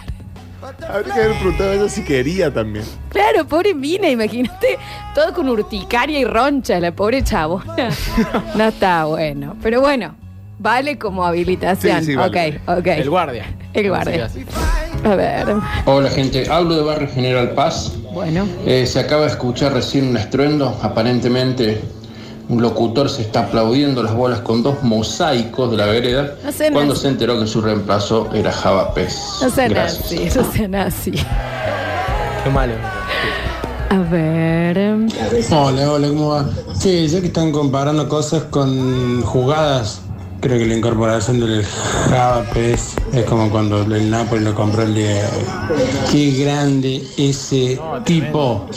Habría 0.89 1.13
que 1.13 1.21
haber 1.21 1.37
preguntado 1.37 1.71
a 1.71 1.73
ella 1.75 1.89
si 1.89 2.03
quería 2.03 2.53
también. 2.53 2.85
Claro, 3.09 3.45
pobre 3.47 3.73
mina, 3.73 4.09
imagínate, 4.09 4.77
todo 5.13 5.33
con 5.33 5.49
urticaria 5.49 6.19
y 6.19 6.25
roncha, 6.25 6.79
la 6.79 6.91
pobre 6.91 7.23
chabona. 7.23 7.89
No 8.55 8.65
está 8.65 9.05
bueno. 9.05 9.55
Pero 9.61 9.81
bueno, 9.81 10.15
vale 10.59 10.97
como 10.97 11.25
habilitación. 11.25 11.99
Sí, 11.99 12.05
sí, 12.07 12.15
vale, 12.15 12.61
ok, 12.65 12.79
ok. 12.79 12.87
El 12.87 13.09
guardia. 13.09 13.45
El 13.73 13.89
guardia. 13.89 14.29
A 15.03 15.15
ver. 15.15 15.47
Hola 15.85 16.09
gente, 16.09 16.49
hablo 16.49 16.75
de 16.75 16.83
Barrio 16.83 17.09
General 17.09 17.51
Paz. 17.51 17.91
Bueno. 18.13 18.47
Eh, 18.65 18.85
se 18.85 18.99
acaba 18.99 19.23
de 19.23 19.27
escuchar 19.27 19.73
recién 19.73 20.07
un 20.07 20.17
estruendo, 20.17 20.79
aparentemente 20.81 21.81
un 22.47 22.61
locutor 22.61 23.09
se 23.09 23.23
está 23.23 23.41
aplaudiendo 23.41 24.03
las 24.03 24.13
bolas 24.13 24.41
con 24.41 24.61
dos 24.61 24.83
mosaicos 24.83 25.71
de 25.71 25.77
la 25.77 25.85
vereda 25.85 26.35
No 26.43 26.73
cuando 26.73 26.95
se 26.95 27.07
enteró 27.07 27.39
que 27.39 27.47
su 27.47 27.61
reemplazo 27.61 28.29
era 28.33 28.51
Java 28.51 28.93
Pez. 28.93 29.17
No 29.41 29.49
sean 29.49 29.77
así, 29.77 30.29
no 30.35 30.51
sean 30.51 30.75
así. 30.75 31.11
Qué 31.11 32.49
malo. 32.51 32.73
A 33.89 33.97
ver. 34.09 34.77
Hola, 35.51 35.91
hola, 35.91 36.07
¿cómo 36.07 36.29
va? 36.29 36.45
Sí, 36.77 37.07
ya 37.07 37.21
que 37.21 37.27
están 37.27 37.51
comparando 37.51 38.07
cosas 38.09 38.43
con 38.43 39.21
jugadas, 39.21 40.01
creo 40.41 40.59
que 40.59 40.65
la 40.65 40.75
incorporación 40.75 41.39
del 41.39 41.63
Java 42.09 42.43
PES 42.53 42.95
es 43.13 43.25
como 43.25 43.49
cuando 43.49 43.81
el 43.81 44.09
Napoli 44.09 44.43
lo 44.43 44.53
compró 44.53 44.83
el 44.83 44.93
de 44.93 45.21
Qué 46.11 46.31
grande 46.43 47.03
ese 47.17 47.79
tipo. 48.03 48.67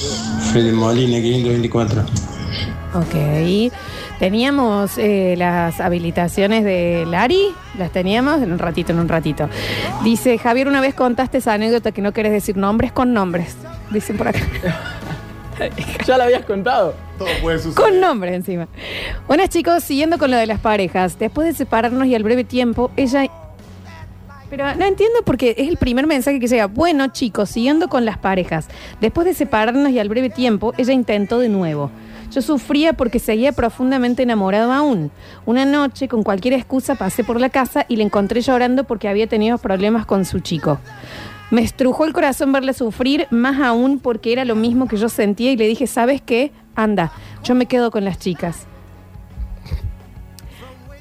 Fede 0.53 0.73
Molina, 0.73 1.21
524. 1.21 2.28
Ok. 2.95 3.73
Teníamos 4.19 4.99
eh, 4.99 5.35
las 5.39 5.81
habilitaciones 5.81 6.65
de 6.65 7.05
Lari, 7.07 7.55
las 7.77 7.93
teníamos 7.93 8.43
en 8.43 8.53
un 8.53 8.59
ratito, 8.59 8.93
en 8.93 8.99
un 8.99 9.09
ratito. 9.09 9.49
Dice, 10.03 10.39
Javier, 10.39 10.67
una 10.67 10.81
vez 10.81 10.95
contaste 10.95 11.39
esa 11.39 11.53
anécdota 11.53 11.93
que 11.93 12.03
no 12.03 12.13
querés 12.13 12.33
decir 12.33 12.57
nombres 12.57 12.91
con 12.91 13.13
nombres. 13.13 13.57
Dicen 13.91 14.17
por 14.17 14.29
acá. 14.29 14.41
ya 16.07 16.19
la 16.19 16.25
habías 16.25 16.45
contado. 16.45 16.95
Todo 17.19 17.29
puede 17.41 17.59
suceder. 17.59 17.91
Con 17.91 18.01
nombres 18.01 18.35
encima. 18.35 18.69
Buenas 19.27 19.51
chicos, 19.51 19.85
siguiendo 19.85 20.19
con 20.19 20.31
lo 20.31 20.37
de 20.37 20.47
las 20.47 20.61
parejas. 20.61 21.19
Después 21.19 21.47
de 21.47 21.55
separarnos 21.55 22.07
y 22.07 22.15
al 22.15 22.23
breve 22.23 22.45
tiempo, 22.45 22.91
ella... 22.97 23.29
Pero 24.51 24.75
no 24.77 24.85
entiendo 24.87 25.21
porque 25.25 25.55
es 25.59 25.69
el 25.69 25.77
primer 25.77 26.07
mensaje 26.07 26.41
que 26.41 26.47
llega. 26.47 26.67
Bueno 26.67 27.09
chicos, 27.09 27.51
siguiendo 27.51 27.89
con 27.89 28.05
las 28.05 28.17
parejas. 28.17 28.67
Después 29.01 29.27
de 29.27 29.35
separarnos 29.35 29.91
y 29.91 29.99
al 29.99 30.09
breve 30.09 30.31
tiempo, 30.31 30.73
ella 30.79 30.95
intentó 30.95 31.39
de 31.39 31.51
nuevo. 31.51 31.91
Yo 32.31 32.43
sufría 32.43 32.93
porque 32.93 33.19
seguía 33.19 33.53
profundamente 33.53 34.23
enamorado 34.23 34.73
aún. 34.73 35.11
Una 35.47 35.65
noche, 35.65 36.09
con 36.09 36.23
cualquier 36.23 36.55
excusa, 36.55 36.95
pasé 36.95 37.25
por 37.25 37.41
la 37.41 37.49
casa 37.49 37.87
y 37.89 37.97
le 37.97 38.05
encontré 38.05 38.41
llorando 38.43 38.85
porque 38.85 39.09
había 39.09 39.27
tenido 39.27 39.57
problemas 39.59 40.05
con 40.05 40.25
su 40.25 40.41
chico. 40.41 40.79
Me 41.51 41.63
estrujó 41.63 42.05
el 42.05 42.13
corazón 42.13 42.53
verle 42.53 42.75
sufrir, 42.75 43.27
más 43.31 43.59
aún 43.61 43.99
porque 43.99 44.33
era 44.33 44.45
lo 44.45 44.55
mismo 44.55 44.87
que 44.87 44.99
yo 44.99 45.09
sentía 45.09 45.51
y 45.51 45.57
le 45.57 45.67
dije, 45.67 45.87
¿sabes 45.87 46.21
qué? 46.21 46.53
Anda, 46.75 47.11
yo 47.43 47.55
me 47.55 47.67
quedo 47.67 47.91
con 47.91 48.05
las 48.05 48.19
chicas. 48.19 48.67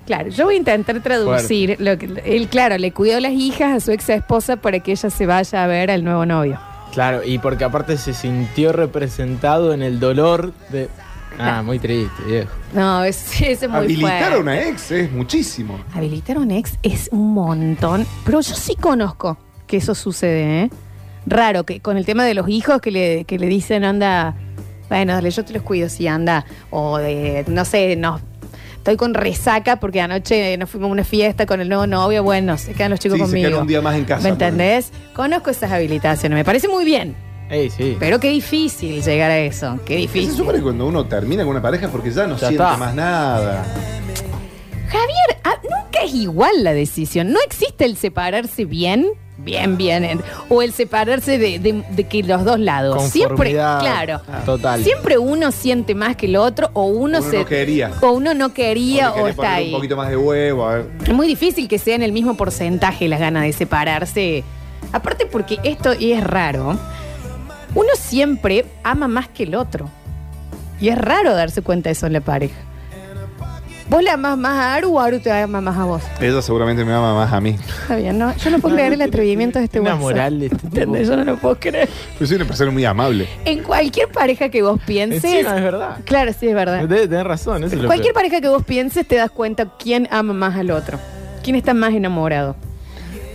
Claro, 0.05 0.29
yo 0.29 0.45
voy 0.45 0.55
a 0.55 0.57
intentar 0.57 1.01
traducir 1.01 1.75
lo 1.79 1.97
que 1.97 2.21
él, 2.23 2.47
claro, 2.47 2.77
le 2.77 2.93
cuidó 2.93 3.19
las 3.19 3.33
hijas 3.33 3.75
a 3.75 3.79
su 3.81 3.91
ex 3.91 4.07
esposa 4.07 4.55
para 4.55 4.79
que 4.79 4.93
ella 4.93 5.09
se 5.09 5.25
vaya 5.25 5.65
a 5.65 5.67
ver 5.67 5.91
al 5.91 6.05
nuevo 6.05 6.25
novio. 6.25 6.57
Claro, 6.93 7.23
y 7.25 7.39
porque 7.39 7.65
aparte 7.65 7.97
se 7.97 8.13
sintió 8.13 8.71
representado 8.71 9.73
en 9.73 9.81
el 9.81 9.99
dolor 9.99 10.53
de. 10.69 10.87
Ah, 11.39 11.61
muy 11.63 11.79
triste, 11.79 12.23
viejo. 12.25 12.49
No, 12.73 13.03
es, 13.03 13.31
ese 13.41 13.51
es 13.65 13.69
muy 13.69 13.79
Habilitar 13.79 14.19
fuerte. 14.19 14.35
a 14.35 14.39
una 14.39 14.61
ex 14.67 14.91
es 14.91 15.11
muchísimo. 15.11 15.79
Habilitar 15.93 16.37
a 16.37 16.39
un 16.39 16.51
ex 16.51 16.73
es 16.83 17.09
un 17.11 17.33
montón, 17.33 18.05
pero 18.25 18.41
yo 18.41 18.55
sí 18.55 18.75
conozco 18.75 19.37
que 19.67 19.77
eso 19.77 19.93
sucede, 19.95 20.63
¿eh? 20.63 20.69
Raro, 21.25 21.65
que 21.65 21.79
con 21.81 21.97
el 21.97 22.05
tema 22.05 22.23
de 22.25 22.33
los 22.33 22.47
hijos 22.49 22.79
que 22.81 22.89
le, 22.91 23.25
que 23.25 23.37
le 23.37 23.47
dicen, 23.47 23.83
anda, 23.83 24.33
bueno, 24.89 25.13
dale, 25.13 25.29
yo 25.29 25.43
te 25.43 25.51
los 25.53 25.61
cuido, 25.61 25.89
sí, 25.89 26.07
anda, 26.07 26.45
o 26.69 26.97
de, 26.99 27.43
no 27.49 27.65
sé, 27.65 27.97
no, 27.97 28.21
estoy 28.77 28.95
con 28.95 29.13
resaca 29.13 29.75
porque 29.81 29.99
anoche 29.99 30.57
nos 30.57 30.69
fuimos 30.69 30.87
a 30.87 30.91
una 30.93 31.03
fiesta 31.03 31.45
con 31.45 31.59
el 31.59 31.67
nuevo 31.67 31.85
novio, 31.85 32.23
bueno, 32.23 32.57
se 32.57 32.73
quedan 32.73 32.91
los 32.91 33.01
chicos 33.01 33.17
Sí, 33.17 33.25
se 33.25 33.27
conmigo. 33.29 33.49
quedan 33.49 33.61
un 33.61 33.67
día 33.67 33.81
más 33.81 33.95
en 33.97 34.05
casa, 34.05 34.23
¿Me 34.23 34.29
entendés? 34.29 34.93
Conozco 35.13 35.49
esas 35.49 35.69
habilitaciones, 35.73 36.33
me 36.37 36.45
parece 36.45 36.69
muy 36.69 36.85
bien, 36.85 37.13
Ey, 37.49 37.69
sí. 37.69 37.95
pero 37.99 38.19
qué 38.19 38.29
difícil 38.29 39.01
llegar 39.01 39.31
a 39.31 39.37
eso, 39.39 39.79
qué 39.85 39.93
Se 39.93 39.99
difícil. 40.01 40.31
supone 40.35 40.57
que 40.57 40.63
cuando 40.63 40.85
uno 40.85 41.05
termina 41.05 41.43
con 41.43 41.51
una 41.51 41.61
pareja 41.61 41.87
porque 41.89 42.11
ya 42.11 42.27
no 42.27 42.33
Ya 42.35 42.47
siente 42.49 42.63
está. 42.63 42.77
más 42.77 42.93
nada. 42.93 43.63
Javier, 44.89 45.39
ah, 45.43 45.55
nunca 45.63 46.03
es 46.05 46.13
igual 46.13 46.63
la 46.63 46.73
decisión. 46.73 47.31
No 47.31 47.39
existe 47.45 47.85
el 47.85 47.97
separarse 47.97 48.63
bien, 48.65 49.07
bien, 49.37 49.75
bien, 49.77 50.03
en- 50.05 50.21
o 50.49 50.61
el 50.61 50.71
separarse 50.71 51.37
de, 51.37 51.59
de- 51.59 51.83
de 51.89 52.03
que 52.05 52.23
los 52.23 52.45
dos 52.45 52.59
lados. 52.59 53.03
Siempre, 53.03 53.27
Conformidad 53.53 53.79
claro. 53.81 54.21
Total. 54.45 54.83
Siempre 54.83 55.17
uno 55.17 55.51
siente 55.51 55.93
más 55.93 56.15
que 56.15 56.27
el 56.27 56.37
otro, 56.37 56.69
o 56.73 56.85
uno, 56.85 57.19
Uno 57.19 57.21
se. 57.21 57.39
no 57.39 57.45
quería. 57.45 57.91
O 58.01 58.11
uno 58.11 58.33
no 58.33 58.53
quería, 58.53 59.11
O 59.11 59.15
le 59.15 59.21
o 59.21 59.23
querés 59.25 59.35
está 59.37 59.53
ahí. 59.55 59.67
un 59.67 59.71
poquito 59.73 59.97
más 59.97 60.09
de 60.09 60.17
huevo. 60.17 60.65
a 60.67 60.75
ver. 60.75 60.85
Es 61.05 61.13
muy 61.13 61.27
difícil 61.27 61.67
que 61.67 61.79
sean 61.79 62.01
el 62.01 62.13
mismo 62.13 62.35
porcentaje 62.37 63.07
las 63.09 63.19
ganas 63.19 63.43
de 63.43 63.51
separarse. 63.53 64.43
Aparte, 64.93 65.25
porque 65.25 65.59
esto 65.63 65.93
y 65.99 66.13
es 66.13 66.23
raro. 66.23 66.77
Uno 67.77 67.89
siempre 67.95 68.65
ama 68.83 69.07
más 69.07 69.27
que 69.27 69.43
el 69.43 69.53
otro. 69.53 69.87
Y 70.81 70.89
es 70.89 70.97
raro 70.97 71.35
darse 71.35 71.61
cuenta 71.61 71.89
de 71.89 71.93
eso 71.93 72.07
en 72.07 72.13
la 72.13 72.21
pareja. 72.21 72.55
¿Vos 73.87 74.01
le 74.01 74.09
amas 74.09 74.35
más 74.35 74.57
a 74.57 74.73
Aru 74.73 74.95
o 74.97 74.99
Aru 74.99 75.19
te 75.19 75.31
ama 75.31 75.61
más 75.61 75.77
a 75.77 75.85
vos? 75.85 76.01
Ella 76.19 76.41
seguramente 76.41 76.83
me 76.83 76.91
ama 76.91 77.13
más 77.13 77.31
a 77.31 77.39
mí. 77.39 77.51
Está 77.83 77.95
bien, 77.97 78.17
¿no? 78.17 78.35
Yo 78.35 78.49
no 78.49 78.57
puedo 78.59 78.73
creer 78.75 78.93
el 78.93 79.01
atrevimiento 79.03 79.59
de 79.59 79.65
este 79.65 79.79
Una 79.79 79.91
WhatsApp. 79.91 80.01
moral 80.01 80.39
de 80.39 80.45
este 80.47 80.57
tipo. 80.57 80.67
¿Entendés? 80.75 81.07
Yo 81.07 81.15
no 81.17 81.23
lo 81.23 81.37
puedo 81.37 81.59
creer. 81.59 81.87
Yo 82.19 82.25
soy 82.25 82.35
una 82.37 82.45
persona 82.45 82.71
muy 82.71 82.83
amable. 82.83 83.27
En 83.45 83.61
cualquier 83.61 84.09
pareja 84.09 84.49
que 84.49 84.63
vos 84.63 84.81
pienses. 84.87 85.23
Encima 85.23 85.55
es 85.55 85.63
verdad. 85.63 85.97
Claro, 86.03 86.33
sí, 86.37 86.47
es 86.47 86.55
verdad. 86.55 86.79
Debe 86.87 87.07
tener 87.07 87.27
razón, 87.27 87.63
eso 87.63 87.75
es 87.75 87.81
lo 87.83 87.87
Cualquier 87.87 88.13
peor. 88.13 88.23
pareja 88.25 88.41
que 88.41 88.49
vos 88.49 88.63
pienses 88.65 89.07
te 89.07 89.15
das 89.17 89.29
cuenta 89.29 89.71
quién 89.77 90.07
ama 90.09 90.33
más 90.33 90.55
al 90.57 90.71
otro. 90.71 90.99
¿Quién 91.43 91.55
está 91.55 91.75
más 91.75 91.93
enamorado? 91.93 92.55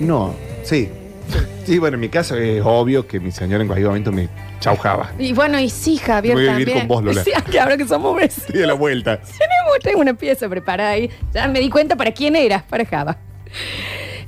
No, 0.00 0.34
sí. 0.64 0.90
Sí, 1.64 1.78
bueno, 1.78 1.94
en 1.94 2.00
mi 2.00 2.08
caso 2.08 2.36
es 2.36 2.60
obvio 2.64 3.06
que 3.06 3.20
mi 3.20 3.30
señora 3.30 3.62
en 3.62 3.68
cualquier 3.68 3.86
momento 3.86 4.10
me 4.10 4.28
chaujaba. 4.58 5.12
Y 5.16 5.32
bueno, 5.32 5.60
y 5.60 5.70
sí, 5.70 5.96
Javier 5.96 6.34
Voy 6.34 6.48
a 6.48 6.52
vivir 6.52 6.66
también. 6.66 6.88
con 6.88 6.96
vos, 6.96 7.04
Lola. 7.04 7.22
Sí, 7.24 7.30
que 7.52 7.60
ahora 7.60 7.76
que 7.76 7.86
somos 7.86 8.16
vecinos. 8.16 8.48
Estoy 8.48 8.60
de 8.62 8.66
la 8.66 8.74
vuelta. 8.74 9.16
Tenemos, 9.20 9.78
tengo 9.80 10.00
una 10.00 10.14
pieza 10.14 10.48
preparada 10.48 10.90
ahí. 10.90 11.08
Ya 11.32 11.46
me 11.46 11.60
di 11.60 11.70
cuenta 11.70 11.94
para 11.94 12.10
quién 12.10 12.34
era, 12.34 12.64
para 12.68 12.84
Java. 12.84 13.16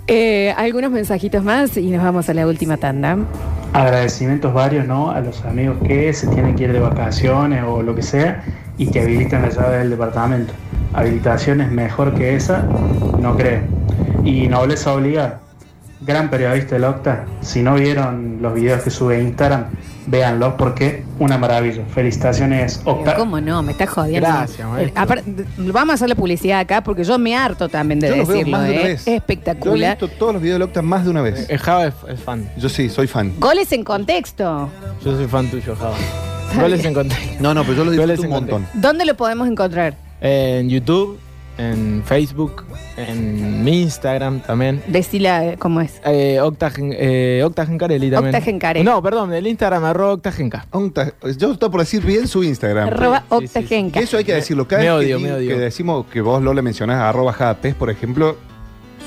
Eh, 0.07 0.55
algunos 0.57 0.90
mensajitos 0.92 1.42
más 1.42 1.76
y 1.76 1.90
nos 1.90 2.05
vamos 2.05 2.28
a 2.28 2.34
la 2.34 2.47
última 2.47 2.76
tanda. 2.76 3.16
Agradecimientos 3.72 4.55
varios, 4.55 4.86
¿no? 4.86 5.11
A 5.11 5.20
los 5.20 5.45
amigos 5.45 5.78
que 5.84 6.12
se 6.12 6.28
tienen 6.28 6.55
que 6.55 6.64
ir 6.64 6.72
de 6.72 6.78
vacaciones 6.78 7.64
o 7.66 7.82
lo 7.82 7.97
que 7.97 8.03
sea 8.03 8.45
y 8.78 8.86
que 8.92 9.01
habilitan 9.01 9.42
la 9.42 9.49
llave 9.49 9.78
del 9.78 9.90
departamento. 9.90 10.53
Habilitaciones 10.92 11.72
mejor 11.72 12.14
que 12.14 12.36
esa, 12.36 12.62
no 13.18 13.36
creo. 13.36 13.62
Y 14.22 14.47
nobleza 14.47 14.92
obliga. 14.95 15.40
Gran 16.05 16.28
periodista 16.30 16.76
el 16.76 16.84
Octa. 16.84 17.24
Si 17.40 17.62
no 17.62 17.74
vieron 17.74 18.38
los 18.42 18.55
videos 18.55 18.82
que 18.82 18.90
sube 18.90 19.16
a 19.16 19.20
Instagram, 19.20 19.66
véanlos 20.07 20.55
porque 20.59 21.02
una 21.18 21.38
maravilla. 21.38 21.82
Felicitaciones, 21.94 22.82
Octa. 22.84 23.16
¿Cómo 23.16 23.40
no? 23.40 23.62
Me 23.62 23.72
está 23.72 23.86
jodiendo. 23.86 24.28
Gracias, 24.28 24.68
maestro. 24.68 25.14
Eh, 25.14 25.44
vamos 25.72 25.92
a 25.92 25.94
hacer 25.94 26.09
la 26.11 26.14
publicidad 26.14 26.61
acá 26.61 26.82
porque 26.82 27.05
yo 27.05 27.18
me 27.18 27.34
harto 27.36 27.68
también 27.68 28.00
de 28.00 28.09
Yo 28.11 28.16
los 28.16 28.28
veo 28.28 28.36
decirlo. 28.38 28.59
más 28.59 28.66
de 28.68 28.72
una 28.74 28.80
¿eh? 28.82 28.84
vez. 28.84 29.00
Es 29.00 29.07
Yo 29.07 29.12
he 29.12 29.16
espectacular. 29.16 29.98
visto 29.98 30.09
todos 30.18 30.34
los 30.34 30.42
videos 30.42 30.59
de 30.59 30.64
Octa 30.66 30.82
más 30.82 31.05
de 31.05 31.11
una 31.11 31.22
vez. 31.22 31.46
Eh, 31.48 31.57
Java 31.59 31.86
es, 31.86 31.94
es 32.09 32.20
fan. 32.20 32.50
Yo 32.59 32.68
sí, 32.68 32.88
soy 32.90 33.07
fan. 33.07 33.32
Goles 33.38 33.72
en 33.72 33.82
contexto. 33.82 34.68
Yo 35.05 35.16
soy 35.16 35.26
fan 35.26 35.48
tuyo, 35.50 35.74
Java. 35.74 35.94
Goles 36.61 36.84
en 36.84 36.94
contexto. 36.94 37.42
No, 37.42 37.55
no, 37.55 37.62
pero 37.62 37.74
yo 37.76 37.84
Goles 37.84 38.18
disfruto 38.20 38.24
un 38.24 38.30
montón. 38.30 38.66
¿Dónde 38.74 39.05
lo 39.07 39.14
podemos 39.16 39.48
encontrar? 39.48 39.94
En 40.20 40.68
YouTube, 40.68 41.18
en 41.57 42.02
Facebook, 42.05 42.64
en 42.96 43.62
mi 43.62 43.82
Instagram 43.82 44.40
también. 44.40 44.82
Decila 44.88 45.44
eh, 45.44 45.57
cómo 45.59 45.80
es. 45.80 46.00
Eh, 46.05 46.40
Octagen, 46.40 46.92
eh, 46.96 47.42
Octagencarelli 47.44 48.11
también. 48.11 48.34
Octagencarelli. 48.34 48.84
No, 48.84 49.00
perdón, 49.02 49.32
el 49.32 49.46
Instagram 49.46 49.84
arroba 49.84 50.12
Octagenca. 50.14 50.66
Octa- 50.72 51.12
Yo 51.38 51.52
estoy 51.52 51.70
por 51.70 51.80
decir 51.80 52.02
bien 52.05 52.26
su 52.26 52.42
Instagram. 52.42 52.88
Arroba 52.88 53.20
sí, 53.20 53.24
sí, 53.24 53.38
sí. 53.38 53.44
Octagenca. 53.59 54.00
Eso 54.00 54.16
hay 54.16 54.24
que 54.24 54.34
decirlo. 54.34 54.66
Cada 54.66 54.82
Me 54.82 54.88
vez 54.90 54.98
odio, 54.98 55.16
que, 55.18 55.22
me 55.22 55.28
di- 55.30 55.34
odio. 55.36 55.48
que 55.57 55.61
decimos 55.61 56.07
que 56.07 56.20
vos, 56.20 56.42
Lola, 56.42 56.61
mencionás 56.62 56.96
a 56.96 57.09
arroba 57.09 57.32
jadapes, 57.32 57.74
por 57.76 57.88
ejemplo, 57.90 58.36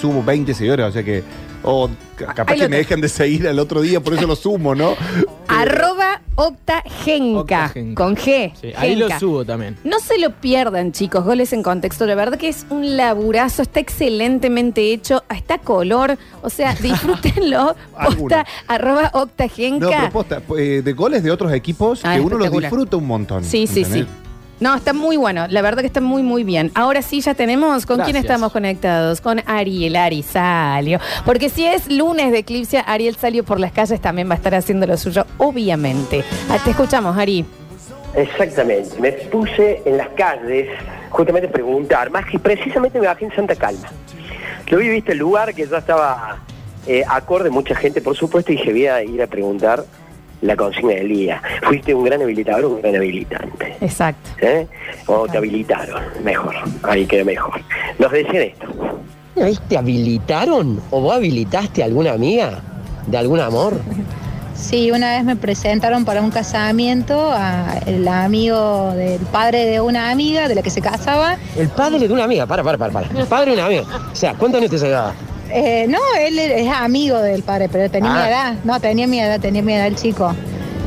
subo 0.02 0.24
20 0.24 0.54
seguidores, 0.54 0.86
o 0.86 0.92
sea 0.92 1.04
que. 1.04 1.24
O 1.64 1.90
ca- 2.16 2.34
capaz 2.34 2.54
Ahí 2.54 2.60
que 2.60 2.64
lo 2.66 2.70
me 2.70 2.78
dejan 2.78 3.02
de 3.02 3.10
seguir 3.10 3.48
al 3.48 3.60
otro 3.60 3.82
día, 3.82 4.00
por 4.00 4.14
eso 4.14 4.28
lo 4.28 4.36
sumo, 4.36 4.76
¿no? 4.76 4.96
Arroba 5.48 6.22
Octagenca. 6.36 7.40
Octagenca. 7.40 8.04
Con 8.04 8.16
G. 8.16 8.54
Sí, 8.62 8.72
ahí 8.78 8.96
lo 8.96 9.08
Genca. 9.08 9.20
subo 9.20 9.46
también. 9.46 9.76
No 9.84 10.00
se 10.00 10.18
lo 10.20 10.30
pierdan, 10.32 10.92
chicos, 10.92 11.24
goles 11.26 11.52
en 11.54 11.64
contexto. 11.64 12.06
La 12.06 12.16
verdad 12.16 12.38
que 12.38 12.50
es 12.50 12.66
un 12.70 12.96
laburazo, 12.98 13.62
está 13.64 13.80
excelentemente 13.80 14.92
hecho, 14.94 15.24
está 15.36 15.56
a 15.56 15.60
color. 15.60 16.18
O 16.44 16.50
sea, 16.50 16.74
disfrútenlo. 16.82 17.76
Alguno. 17.96 18.20
Posta, 18.30 18.46
arroba 18.68 19.12
No, 19.14 19.22
Octagenca. 19.22 19.90
pero 19.90 20.12
posta, 20.12 20.42
eh, 20.58 20.82
de 20.84 20.94
goles 20.94 21.24
de 21.24 21.32
otros 21.32 21.52
equipos 21.54 22.02
Ah, 22.04 22.16
que 22.16 22.22
uno 22.22 22.38
los 22.38 22.46
espectacular. 22.48 22.72
disfruta 22.72 22.98
un 22.98 23.08
montón. 23.08 23.44
Sí, 23.44 23.66
sí, 23.68 23.84
sí. 23.84 24.00
¿entendés? 24.00 24.27
No, 24.60 24.74
está 24.74 24.94
muy 24.94 25.18
bueno. 25.18 25.46
La 25.50 25.62
verdad 25.62 25.82
que 25.82 25.88
está 25.88 26.02
muy, 26.02 26.24
muy 26.24 26.44
bien. 26.44 26.72
Ahora 26.74 27.02
sí, 27.02 27.22
ya 27.22 27.36
tenemos. 27.36 27.86
¿Con 27.86 28.00
quién 28.02 28.16
estamos 28.16 28.52
conectados? 28.52 29.22
Con 29.22 29.42
Ariel. 29.46 29.96
Ari 29.96 30.24
Salio. 30.24 31.00
Porque 31.26 31.50
si 31.50 31.66
es 31.66 31.92
lunes 31.92 32.32
de 32.32 32.40
Eclipse, 32.40 32.84
Ariel 32.86 33.16
Salio 33.16 33.44
por 33.44 33.60
las 33.60 33.72
calles 33.72 34.02
también 34.02 34.30
va 34.30 34.34
a 34.34 34.38
estar 34.38 34.56
haciendo 34.56 34.88
lo 34.88 34.98
suyo, 34.98 35.26
obviamente. 35.38 36.24
Ah, 36.50 36.58
te 36.64 36.72
escuchamos, 36.72 37.18
Ari. 37.18 37.46
Exactamente, 38.16 39.00
me 39.00 39.12
puse 39.12 39.84
en 39.86 39.98
las 39.98 40.10
calles 40.10 40.70
justamente 41.10 41.48
a 41.48 41.52
preguntar, 41.52 42.10
más 42.10 42.26
que 42.26 42.40
precisamente 42.40 43.00
me 43.00 43.06
bajé 43.06 43.26
en 43.26 43.36
Santa 43.36 43.56
Calma. 43.56 43.90
Yo 44.66 44.80
vi, 44.80 44.90
viste, 44.90 45.12
el 45.12 45.20
lugar 45.20 45.54
que 45.54 45.68
ya 45.68 45.78
estaba 45.78 46.40
eh, 46.88 47.04
acorde, 47.08 47.52
mucha 47.52 47.76
gente, 47.76 48.02
por 48.02 48.16
supuesto, 48.16 48.52
y 48.52 48.56
dije, 48.56 48.72
voy 48.72 48.88
a 48.88 49.04
ir 49.04 49.22
a 49.22 49.28
preguntar 49.28 49.84
la 50.42 50.56
consigna 50.56 50.94
del 50.94 51.10
día. 51.10 51.42
¿Fuiste 51.64 51.94
un 51.94 52.04
gran 52.04 52.22
habilitador 52.22 52.66
o 52.66 52.70
un 52.70 52.82
gran 52.82 52.96
habilitante? 52.96 53.76
Exacto. 53.82 54.30
¿Eh? 54.42 54.68
O 55.08 55.28
te 55.28 55.38
habilitaron, 55.38 56.02
mejor, 56.24 56.56
ahí 56.84 57.06
queda 57.06 57.24
mejor. 57.24 57.62
Nos 58.00 58.12
decían 58.12 58.44
esto. 58.44 58.68
¿Una 59.36 59.46
vez 59.46 59.62
te 59.68 59.78
habilitaron 59.78 60.82
o 60.90 61.02
vos 61.02 61.16
habilitaste 61.16 61.84
a 61.84 61.86
alguna 61.86 62.14
amiga 62.14 62.60
de 63.06 63.18
algún 63.18 63.40
amor? 63.40 63.80
Sí, 64.56 64.90
una 64.90 65.16
vez 65.16 65.24
me 65.24 65.36
presentaron 65.36 66.04
para 66.04 66.22
un 66.22 66.32
casamiento 66.32 67.32
a 67.32 67.78
el 67.86 68.08
amigo 68.08 68.92
del 68.96 69.22
padre 69.22 69.66
de 69.66 69.80
una 69.80 70.10
amiga 70.10 70.48
de 70.48 70.56
la 70.56 70.64
que 70.64 70.72
se 70.72 70.82
casaba. 70.82 71.38
El 71.56 71.70
padre 71.70 72.08
de 72.08 72.12
una 72.12 72.24
amiga, 72.24 72.48
para, 72.48 72.64
para, 72.64 72.78
para, 72.78 72.92
para. 72.92 73.08
El 73.20 73.28
padre 73.28 73.52
de 73.52 73.58
una 73.58 73.66
amiga. 73.68 73.84
O 74.12 74.16
sea, 74.16 74.34
¿cuántos 74.34 74.60
años 74.60 74.72
te 74.72 74.78
llevaba? 74.80 75.14
Eh, 75.52 75.86
no, 75.88 75.98
él 76.20 76.38
es 76.40 76.70
amigo 76.72 77.20
del 77.22 77.44
padre, 77.44 77.70
pero 77.70 77.90
tenía 77.90 78.12
Ah. 78.12 78.22
mi 78.24 78.30
edad. 78.30 78.54
No, 78.64 78.80
tenía 78.80 79.08
mi 79.08 79.20
edad, 79.20 79.40
tenía 79.40 79.62
mi 79.62 79.74
edad 79.74 79.88
el 79.88 79.96
chico. 79.96 80.34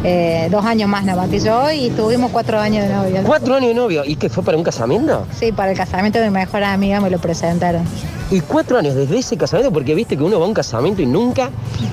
Eh, 0.02 0.48
dos 0.50 0.64
años 0.64 0.88
más 0.88 1.04
nada 1.04 1.20
más 1.20 1.30
que 1.30 1.38
yo 1.40 1.70
y 1.70 1.90
tuvimos 1.90 2.30
cuatro 2.30 2.58
años 2.58 2.86
de 2.88 2.94
novio. 2.94 3.20
¿Cuatro 3.24 3.54
años 3.56 3.68
de 3.68 3.74
novio? 3.74 4.02
¿Y 4.06 4.16
qué 4.16 4.30
fue 4.30 4.42
para 4.42 4.56
un 4.56 4.64
casamiento? 4.64 5.26
Sí, 5.38 5.52
para 5.52 5.72
el 5.72 5.76
casamiento 5.76 6.18
de 6.18 6.30
mi 6.30 6.38
mejor 6.38 6.64
amiga 6.64 7.00
me 7.00 7.10
lo 7.10 7.18
presentaron. 7.18 7.82
Y 8.30 8.40
cuatro 8.40 8.78
años 8.78 8.94
desde 8.94 9.18
ese 9.18 9.36
casamiento, 9.36 9.72
porque 9.72 9.94
viste 9.94 10.16
que 10.16 10.22
uno 10.22 10.38
va 10.40 10.46
a 10.46 10.48
un 10.48 10.54
casamiento 10.54 11.02
y 11.02 11.06
nunca. 11.06 11.50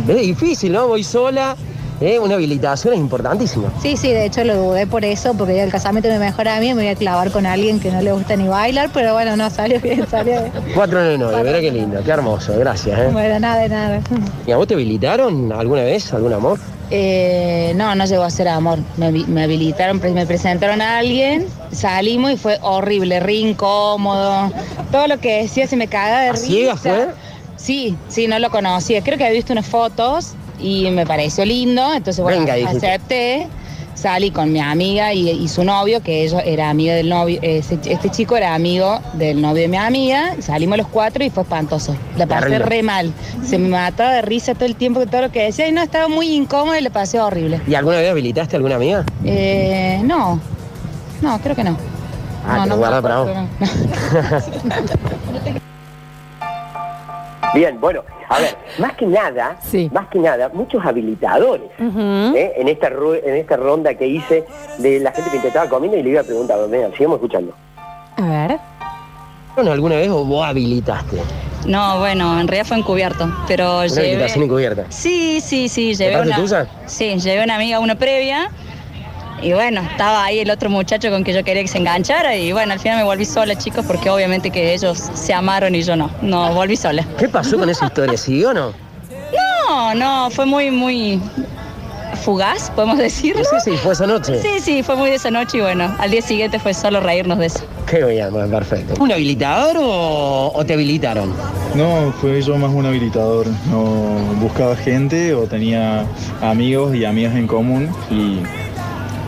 Es 0.07 0.15
difícil, 0.21 0.71
¿no? 0.71 0.87
Voy 0.87 1.03
sola. 1.03 1.55
¿Eh? 2.01 2.19
Una 2.19 2.35
habilitación 2.35 2.93
es 2.93 2.99
importantísima. 2.99 3.71
Sí, 3.81 3.97
sí, 3.97 4.09
de 4.11 4.25
hecho 4.25 4.43
lo 4.43 4.55
dudé 4.55 4.87
por 4.87 5.03
eso, 5.05 5.33
porque 5.33 5.61
el 5.61 5.71
casamiento 5.71 6.07
de 6.09 6.15
mi 6.15 6.25
mejor 6.25 6.47
amiga 6.47 6.75
me 6.75 6.83
voy 6.83 6.91
a 6.91 6.95
clavar 6.95 7.31
con 7.31 7.45
alguien 7.45 7.79
que 7.79 7.91
no 7.91 8.01
le 8.01 8.11
gusta 8.11 8.35
ni 8.35 8.47
bailar, 8.47 8.89
pero 8.93 9.13
bueno, 9.13 9.35
no, 9.35 9.49
salió 9.49 9.79
bien, 9.79 10.05
salió 10.09 10.41
bien. 10.41 10.51
Cuatro 10.75 10.99
años 10.99 11.11
de 11.11 11.17
novio, 11.17 11.37
mira 11.43 11.59
qué 11.59 11.71
lindo, 11.71 11.99
qué 12.03 12.11
hermoso, 12.11 12.53
gracias. 12.59 12.99
¿eh? 12.99 13.09
Bueno, 13.11 13.39
nada 13.39 13.61
de 13.61 13.69
nada. 13.69 14.01
¿Y 14.45 14.51
a 14.51 14.57
vos 14.57 14.67
te 14.67 14.73
habilitaron 14.75 15.51
alguna 15.51 15.81
vez 15.83 16.13
algún 16.13 16.33
amor? 16.33 16.59
Eh, 16.89 17.73
no, 17.75 17.95
no 17.95 18.05
llegó 18.05 18.23
a 18.23 18.29
ser 18.29 18.47
amor. 18.47 18.79
Me, 18.95 19.09
habi- 19.11 19.25
me 19.27 19.43
habilitaron, 19.43 19.99
me 20.13 20.25
presentaron 20.25 20.81
a 20.81 20.99
alguien, 20.99 21.45
salimos 21.73 22.31
y 22.31 22.37
fue 22.37 22.59
horrible, 22.61 23.19
re 23.19 23.33
incómodo. 23.33 24.51
Todo 24.91 25.07
lo 25.07 25.19
que 25.19 25.41
decía 25.43 25.67
se 25.67 25.75
me 25.75 25.87
caga 25.87 26.21
de 26.21 26.29
¿A 26.29 26.31
risa. 26.31 26.45
ciegas 26.45 26.79
fue? 26.79 27.07
Sí, 27.57 27.97
sí, 28.07 28.27
no 28.27 28.39
lo 28.39 28.49
conocía. 28.51 29.01
Creo 29.03 29.17
que 29.17 29.25
había 29.25 29.35
visto 29.35 29.51
unas 29.51 29.65
fotos 29.65 30.33
y 30.59 30.89
me 30.91 31.05
pareció 31.05 31.45
lindo. 31.45 31.93
Entonces, 31.93 32.21
bueno, 32.23 32.45
Venga, 32.45 32.69
acepté. 32.69 33.47
Salí 33.95 34.29
con 34.29 34.51
mi 34.51 34.59
amiga 34.59 35.11
y, 35.11 35.27
y 35.27 35.47
su 35.47 35.63
novio, 35.63 36.03
que 36.03 36.23
ella 36.23 36.41
era 36.41 36.69
amiga 36.69 36.93
del 36.93 37.09
novio. 37.09 37.39
ese- 37.41 37.79
este 37.83 38.11
chico 38.11 38.37
era 38.37 38.53
amigo 38.53 38.99
del 39.13 39.41
novio 39.41 39.63
de 39.63 39.67
mi 39.69 39.77
amiga. 39.77 40.35
Salimos 40.39 40.77
los 40.77 40.85
cuatro 40.87 41.23
y 41.23 41.31
fue 41.31 41.41
espantoso. 41.41 41.95
La 42.15 42.27
pasé 42.27 42.59
re 42.59 42.83
mal. 42.83 43.11
Se 43.43 43.57
me 43.57 43.69
mataba 43.69 44.11
de 44.11 44.21
risa 44.21 44.53
todo 44.53 44.65
el 44.65 44.75
tiempo 44.75 44.99
con 44.99 45.09
todo 45.09 45.21
lo 45.23 45.31
que 45.31 45.41
decía 45.41 45.67
y 45.67 45.71
no, 45.71 45.81
estaba 45.81 46.07
muy 46.09 46.27
incómodo 46.35 46.77
y 46.77 46.81
le 46.81 46.91
pasé 46.91 47.19
horrible. 47.19 47.59
¿Y 47.67 47.73
alguna 47.73 47.97
vez 47.97 48.11
habilitaste 48.11 48.55
a 48.55 48.57
alguna 48.57 48.75
amiga? 48.75 49.03
Eh, 49.25 49.99
no, 50.03 50.39
no, 51.23 51.39
creo 51.41 51.55
que 51.55 51.63
no. 51.63 51.75
Ah, 52.47 52.57
no, 52.57 52.63
te 52.63 52.69
no 52.69 52.75
lo 52.75 52.75
me 52.75 52.87
guardas 52.87 53.01
para 53.01 53.17
vos. 53.19 53.29
acuerdo, 53.29 54.45
Bien, 57.55 57.79
bueno, 57.79 58.03
a 58.29 58.39
ver, 58.39 58.57
más 58.79 58.93
que 58.93 59.05
nada, 59.05 59.57
más 59.91 60.07
que 60.07 60.19
nada, 60.19 60.49
muchos 60.53 60.85
habilitadores 60.85 61.69
¿eh? 61.79 62.53
en, 62.57 62.67
esta 62.67 62.89
ru- 62.89 63.19
en 63.23 63.35
esta 63.35 63.55
ronda 63.57 63.93
que 63.93 64.05
hice 64.07 64.45
de 64.79 64.99
la 64.99 65.11
gente 65.11 65.29
que 65.29 65.37
intentaba 65.37 65.69
comiendo 65.69 65.97
y 65.97 66.03
le 66.03 66.09
iba 66.09 66.21
a 66.21 66.23
preguntar, 66.23 66.57
venga, 66.69 66.89
sigamos 66.97 67.17
escuchando. 67.17 67.53
A 68.17 68.21
ver. 68.47 68.59
¿Bueno, 69.55 69.71
¿Alguna 69.71 69.95
vez 69.95 70.09
o 70.09 70.23
vos 70.25 70.45
habilitaste? 70.45 71.17
No, 71.65 71.99
bueno, 71.99 72.39
en 72.39 72.47
realidad 72.47 72.67
fue 72.67 72.77
encubierto, 72.77 73.29
pero 73.47 73.79
Una 73.79 73.87
llevé... 73.87 74.07
habilitación 74.09 74.43
encubierta. 74.43 74.85
Sí, 74.89 75.41
sí, 75.41 75.67
sí, 75.67 75.95
¿De 75.95 75.95
llevé 75.95 76.21
una... 76.21 76.35
tuya? 76.35 76.67
Sí, 76.85 77.17
llevé 77.19 77.43
una 77.43 77.55
amiga 77.55 77.77
a 77.77 77.79
una 77.79 77.95
previa 77.95 78.49
y 79.41 79.53
bueno, 79.53 79.81
estaba 79.81 80.23
ahí 80.23 80.39
el 80.39 80.49
otro 80.49 80.69
muchacho 80.69 81.09
con 81.09 81.23
que 81.23 81.33
yo 81.33 81.43
quería 81.43 81.61
que 81.61 81.67
se 81.67 81.77
enganchara 81.77 82.35
y 82.35 82.51
bueno, 82.51 82.73
al 82.73 82.79
final 82.79 82.97
me 82.97 83.03
volví 83.03 83.25
sola, 83.25 83.55
chicos, 83.55 83.85
porque 83.85 84.09
obviamente 84.09 84.49
que 84.49 84.73
ellos 84.73 84.97
se 85.13 85.33
amaron 85.33 85.75
y 85.75 85.83
yo 85.83 85.95
no. 85.95 86.09
No, 86.21 86.53
volví 86.53 86.75
sola. 86.75 87.05
¿Qué 87.17 87.29
pasó 87.29 87.57
con 87.57 87.69
esa 87.69 87.85
historia? 87.85 88.17
¿Siguió 88.17 88.49
o 88.49 88.53
no? 88.53 88.73
No, 89.69 89.93
no, 89.95 90.29
fue 90.31 90.45
muy, 90.45 90.71
muy 90.71 91.21
fugaz, 92.23 92.71
podemos 92.71 92.97
decirlo. 92.97 93.43
Sí, 93.43 93.71
sí, 93.71 93.77
fue 93.77 93.93
esa 93.93 94.07
noche. 94.07 94.41
Sí, 94.41 94.59
sí, 94.59 94.83
fue 94.83 94.95
muy 94.95 95.09
de 95.09 95.15
esa 95.15 95.29
noche 95.31 95.57
y 95.57 95.61
bueno, 95.61 95.95
al 95.99 96.11
día 96.11 96.21
siguiente 96.21 96.59
fue 96.59 96.73
solo 96.73 96.99
reírnos 96.99 97.37
de 97.37 97.45
eso. 97.47 97.59
Qué 97.89 98.03
bien, 98.03 98.31
bueno, 98.31 98.49
perfecto. 98.49 99.01
¿Un 99.01 99.11
habilitador 99.11 99.77
o, 99.79 100.51
o 100.53 100.65
te 100.65 100.73
habilitaron? 100.73 101.33
No, 101.75 102.11
fue 102.19 102.41
yo 102.41 102.57
más 102.57 102.71
un 102.71 102.85
habilitador. 102.85 103.47
No 103.69 103.83
buscaba 104.41 104.75
gente 104.75 105.33
o 105.33 105.43
tenía 105.43 106.05
amigos 106.41 106.95
y 106.95 107.05
amigas 107.05 107.35
en 107.35 107.47
común 107.47 107.89
y 108.09 108.39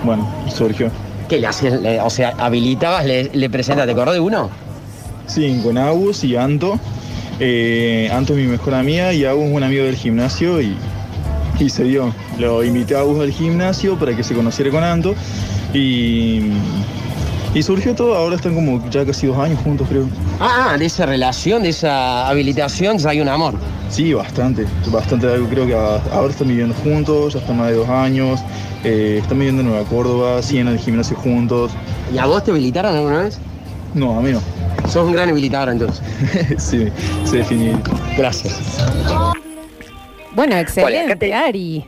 bueno, 0.03 0.27
surgió. 0.53 0.89
¿Qué 1.27 1.39
le 1.39 1.47
hacías? 1.47 1.79
O 2.03 2.09
sea, 2.09 2.33
habilitabas, 2.37 3.05
le, 3.05 3.29
le 3.33 3.49
presentas, 3.49 3.85
¿te 3.85 3.91
acordás 3.91 4.15
de 4.15 4.19
uno? 4.19 4.49
Sí, 5.27 5.61
con 5.63 5.77
Agus 5.77 6.23
y 6.23 6.35
Anto. 6.35 6.79
Eh, 7.39 8.09
Anto 8.11 8.33
es 8.33 8.39
mi 8.39 8.47
mejor 8.47 8.73
amiga 8.73 9.13
y 9.13 9.25
Agus 9.25 9.45
es 9.45 9.55
un 9.55 9.63
amigo 9.63 9.85
del 9.85 9.95
gimnasio 9.95 10.59
y, 10.61 10.75
y 11.59 11.69
se 11.69 11.83
dio. 11.83 12.13
Lo 12.39 12.63
invité 12.63 12.95
a 12.95 13.01
Agus 13.01 13.21
al 13.21 13.31
gimnasio 13.31 13.97
para 13.97 14.15
que 14.15 14.23
se 14.23 14.33
conociera 14.33 14.71
con 14.71 14.83
Anto 14.83 15.13
y, 15.73 16.41
y 17.53 17.63
surgió 17.63 17.95
todo. 17.95 18.15
Ahora 18.15 18.35
están 18.35 18.53
como 18.55 18.87
ya 18.89 19.05
casi 19.05 19.27
dos 19.27 19.37
años 19.37 19.59
juntos, 19.63 19.87
creo. 19.89 20.05
Ah, 20.39 20.75
de 20.77 20.85
esa 20.85 21.05
relación, 21.05 21.63
de 21.63 21.69
esa 21.69 22.27
habilitación, 22.27 22.97
ya 22.97 23.09
hay 23.09 23.21
un 23.21 23.27
amor. 23.29 23.55
Sí, 23.89 24.13
bastante, 24.13 24.65
bastante. 24.91 25.27
Creo 25.49 25.65
que 25.65 25.73
ahora 25.75 26.29
están 26.29 26.47
viviendo 26.47 26.75
juntos, 26.83 27.33
ya 27.33 27.39
están 27.39 27.57
más 27.57 27.67
de 27.69 27.75
dos 27.75 27.89
años. 27.89 28.39
eh, 28.83 29.17
están 29.21 29.37
viviendo 29.39 29.61
en 29.61 29.69
Nueva 29.69 29.83
Córdoba, 29.89 30.41
siguen 30.41 30.67
en 30.67 30.73
el 30.73 30.79
gimnasio 30.79 31.17
juntos. 31.17 31.71
¿Y 32.13 32.17
a 32.17 32.25
vos 32.27 32.43
te 32.43 32.51
habilitaron 32.51 32.95
alguna 32.95 33.23
vez? 33.23 33.39
No, 33.93 34.17
a 34.17 34.21
mí 34.21 34.31
no. 34.31 34.41
Sos 34.89 35.05
un 35.07 35.13
gran 35.13 35.29
habilitador 35.29 35.69
entonces. 35.69 36.01
sí, 36.57 36.87
se 37.25 37.37
definió. 37.37 37.79
Gracias. 38.17 38.55
Bueno, 40.35 40.55
excelente, 40.55 41.15
te- 41.15 41.33
Ari. 41.33 41.85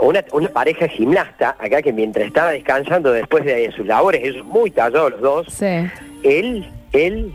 Una, 0.00 0.24
una 0.32 0.48
pareja 0.48 0.86
gimnasta, 0.88 1.56
acá 1.58 1.82
que 1.82 1.92
mientras 1.92 2.26
estaba 2.26 2.50
descansando 2.52 3.12
después 3.12 3.44
de 3.44 3.70
sus 3.72 3.84
labores, 3.86 4.22
ellos 4.24 4.44
muy 4.46 4.70
tallados 4.70 5.10
los 5.12 5.20
dos, 5.20 5.46
Sí. 5.52 5.88
él, 6.22 6.68
él, 6.92 7.34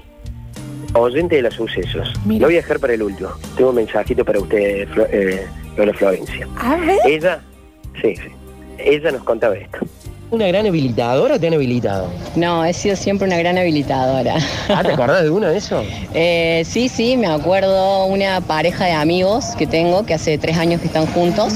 oyente 0.94 1.36
de 1.38 1.42
los 1.42 1.54
sucesos. 1.56 2.14
Lo 2.26 2.46
voy 2.48 2.54
a 2.54 2.58
dejar 2.58 2.80
para 2.80 2.94
el 2.94 3.04
último. 3.04 3.30
Tengo 3.58 3.72
un 3.72 3.76
mensajito 3.78 4.24
para 4.24 4.40
usted, 4.40 4.88
eh, 5.12 5.46
Lola 5.76 5.94
Florencia. 5.94 6.48
A 6.58 6.76
ver. 6.78 7.00
Ella, 7.06 7.42
sí, 8.02 8.16
sí. 8.16 8.30
Ella 8.78 9.12
nos 9.12 9.24
contaba 9.24 9.56
esto. 9.56 9.80
¿Una 10.34 10.48
gran 10.48 10.66
habilitadora 10.66 11.36
o 11.36 11.40
te 11.40 11.46
han 11.46 11.54
habilitado? 11.54 12.08
No, 12.36 12.66
he 12.66 12.74
sido 12.74 12.96
siempre 12.96 13.28
una 13.28 13.38
gran 13.38 13.56
habilitadora. 13.56 14.38
Ah, 14.68 14.82
¿te 14.84 14.92
acordás 14.92 15.22
de 15.22 15.30
una 15.30 15.50
de 15.50 15.58
eso? 15.58 15.84
Eh, 16.16 16.64
sí, 16.66 16.90
sí, 16.90 17.18
me 17.18 17.28
acuerdo 17.28 18.06
una 18.06 18.42
pareja 18.42 18.86
de 18.86 18.92
amigos 18.94 19.46
que 19.58 19.68
tengo 19.68 20.06
que 20.06 20.16
hace 20.16 20.40
tres 20.40 20.58
años 20.58 20.82
que 20.82 20.88
están 20.88 21.06
juntos. 21.08 21.54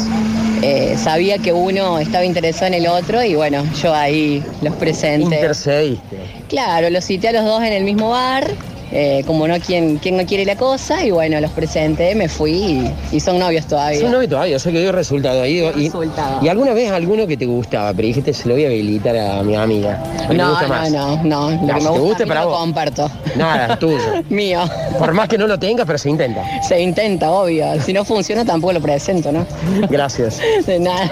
Eh, 0.62 0.96
sabía 0.98 1.40
que 1.40 1.54
uno 1.54 1.98
estaba 1.98 2.24
interesado 2.24 2.68
en 2.68 2.74
el 2.76 2.88
otro 2.88 3.24
y 3.24 3.36
bueno, 3.36 3.64
yo 3.82 3.94
ahí 3.94 4.44
los 4.62 4.76
presenté. 4.76 5.36
Intercediste. 5.36 6.18
Claro, 6.48 6.90
los 6.92 7.04
cité 7.04 7.30
a 7.30 7.34
los 7.34 7.46
dos 7.46 7.64
en 7.64 7.74
el 7.74 7.84
mismo 7.84 8.10
bar, 8.10 8.48
eh, 8.92 9.24
como 9.28 9.48
no 9.48 9.60
quien, 9.60 9.98
quien 9.98 10.18
no 10.18 10.26
quiere 10.26 10.46
la 10.46 10.56
cosa, 10.56 11.06
y 11.06 11.12
bueno, 11.12 11.40
los 11.42 11.52
presenté, 11.52 12.16
me 12.16 12.28
fui 12.30 12.52
y, 12.52 12.94
y 13.16 13.20
son 13.20 13.40
novios 13.40 13.66
todavía. 13.68 14.00
Son 14.02 14.12
novio 14.12 14.30
todavía, 14.30 14.56
o 14.56 14.60
sea 14.60 14.72
que 14.72 14.80
dio 14.80 14.92
resultado 14.92 15.42
ahí. 15.42 15.60
Y, 15.76 15.86
Resultado. 15.88 16.40
¿Y 16.44 16.48
alguna 16.50 16.74
vez 16.74 16.92
alguno 16.92 17.28
que 17.28 17.38
te 17.38 17.46
gustaba? 17.46 17.94
Pero 17.94 18.08
dijiste, 18.08 18.34
se 18.34 18.48
lo 18.48 18.56
voy 18.56 18.64
a 18.66 18.68
habilitar 18.68 19.18
a 19.18 19.44
mi 19.44 19.56
amiga. 19.56 20.04
¿O 20.26 20.28
te 20.30 20.34
No, 20.36 20.50
gusta 20.50 20.68
no, 20.68 20.70
más? 20.70 20.92
no, 20.92 21.24
no, 21.24 21.52
lo 21.52 21.58
que 21.68 21.74
me 21.74 21.82
si 21.82 21.88
gusta 22.00 22.26
para 22.26 22.46
vos. 22.46 22.58
comparto. 22.60 23.12
Nada, 23.36 23.74
es 23.74 23.80
tuyo. 23.80 23.98
Mío. 24.30 24.62
Por 24.98 25.14
más 25.14 25.28
que 25.28 25.38
no 25.38 25.48
lo 25.48 25.58
tengas, 25.60 25.86
pero 25.86 25.98
se 25.98 26.10
intenta. 26.10 26.44
Se 26.68 26.80
intenta, 26.80 27.30
obvio. 27.32 27.66
Si 27.82 27.94
no 27.94 28.04
funciona, 28.06 28.44
tampoco 28.46 28.74
lo 28.74 28.82
presento, 28.82 29.32
¿no? 29.32 29.46
Gracias. 29.90 30.40
De 30.66 30.80
nada. 30.80 31.10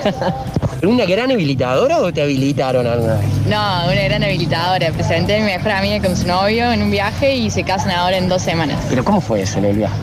¿Una 0.86 1.06
gran 1.06 1.32
habilitadora 1.32 2.00
o 2.00 2.14
te 2.14 2.22
habilitaron 2.22 2.86
alguna 2.86 3.16
vez? 3.16 3.28
No, 3.48 3.92
una 3.92 4.04
gran 4.04 4.24
habilitadora. 4.24 4.92
Presenté 4.92 5.38
a 5.38 5.40
mi 5.40 5.46
mejor 5.46 5.72
amiga 5.72 6.06
con 6.08 6.16
su 6.16 6.28
novio 6.28 6.72
en 6.72 6.84
un 6.84 6.92
viaje 6.92 7.36
y 7.36 7.50
se 7.50 7.64
casan 7.64 7.92
ahora 7.92 8.18
en 8.18 8.30
dos 8.30 8.42
semanas. 8.42 8.78
¿Pero 8.90 9.04
cómo 9.04 9.22
fue 9.22 9.42
eso 9.42 9.58
en 9.60 9.66
el 9.66 9.78
viaje? 9.78 9.96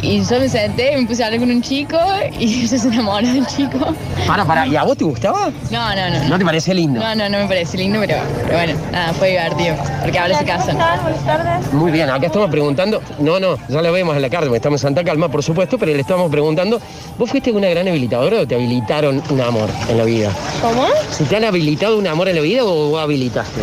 Y 0.00 0.22
yo 0.24 0.38
me 0.38 0.48
senté, 0.48 0.96
me 0.96 1.06
puse 1.06 1.22
a 1.22 1.26
hablar 1.26 1.40
con 1.40 1.50
un 1.50 1.60
chico 1.60 1.98
y 2.38 2.62
ella 2.64 2.78
se 2.78 2.88
enamoró 2.88 3.26
del 3.26 3.46
chico. 3.46 3.78
Para, 4.26 4.44
para, 4.44 4.66
¿y 4.66 4.76
a 4.76 4.84
vos 4.84 4.96
te 4.96 5.04
gustaba? 5.04 5.50
No, 5.70 5.94
no, 5.94 6.10
no. 6.10 6.28
¿No 6.28 6.38
te 6.38 6.44
parecía 6.44 6.74
lindo? 6.74 7.00
No, 7.00 7.14
no, 7.14 7.28
no 7.28 7.38
me 7.38 7.46
parece 7.46 7.76
lindo, 7.76 7.98
pero, 8.00 8.16
pero 8.44 8.56
bueno, 8.56 8.80
nada, 8.92 9.12
fue 9.14 9.30
divertido. 9.30 9.76
Porque 10.02 10.18
ahora 10.18 10.38
se 10.38 10.44
casan. 10.44 10.76
Buenas 10.76 11.24
tardes. 11.24 11.72
Muy 11.72 11.90
bien, 11.90 12.08
acá 12.10 12.26
estamos 12.26 12.50
preguntando, 12.50 13.02
no, 13.18 13.40
no, 13.40 13.56
ya 13.68 13.82
lo 13.82 13.92
vemos 13.92 14.14
en 14.14 14.22
la 14.22 14.30
carta, 14.30 14.54
estamos 14.54 14.80
en 14.82 14.88
Santa 14.88 15.04
Calma, 15.04 15.28
por 15.28 15.42
supuesto, 15.42 15.78
pero 15.78 15.92
le 15.92 16.00
estamos 16.00 16.30
preguntando, 16.30 16.80
¿vos 17.18 17.30
fuiste 17.30 17.50
una 17.50 17.68
gran 17.68 17.88
habilitadora 17.88 18.40
o 18.40 18.46
te 18.46 18.54
habilitaron 18.54 19.22
un 19.30 19.40
amor 19.40 19.68
en 19.88 19.98
la 19.98 20.04
vida? 20.04 20.30
¿Cómo? 20.62 20.86
¿Si 21.10 21.24
te 21.24 21.36
han 21.36 21.44
habilitado 21.44 21.98
un 21.98 22.06
amor 22.06 22.28
en 22.28 22.36
la 22.36 22.42
vida 22.42 22.64
o 22.64 22.90
vos 22.90 23.02
habilitaste? 23.02 23.60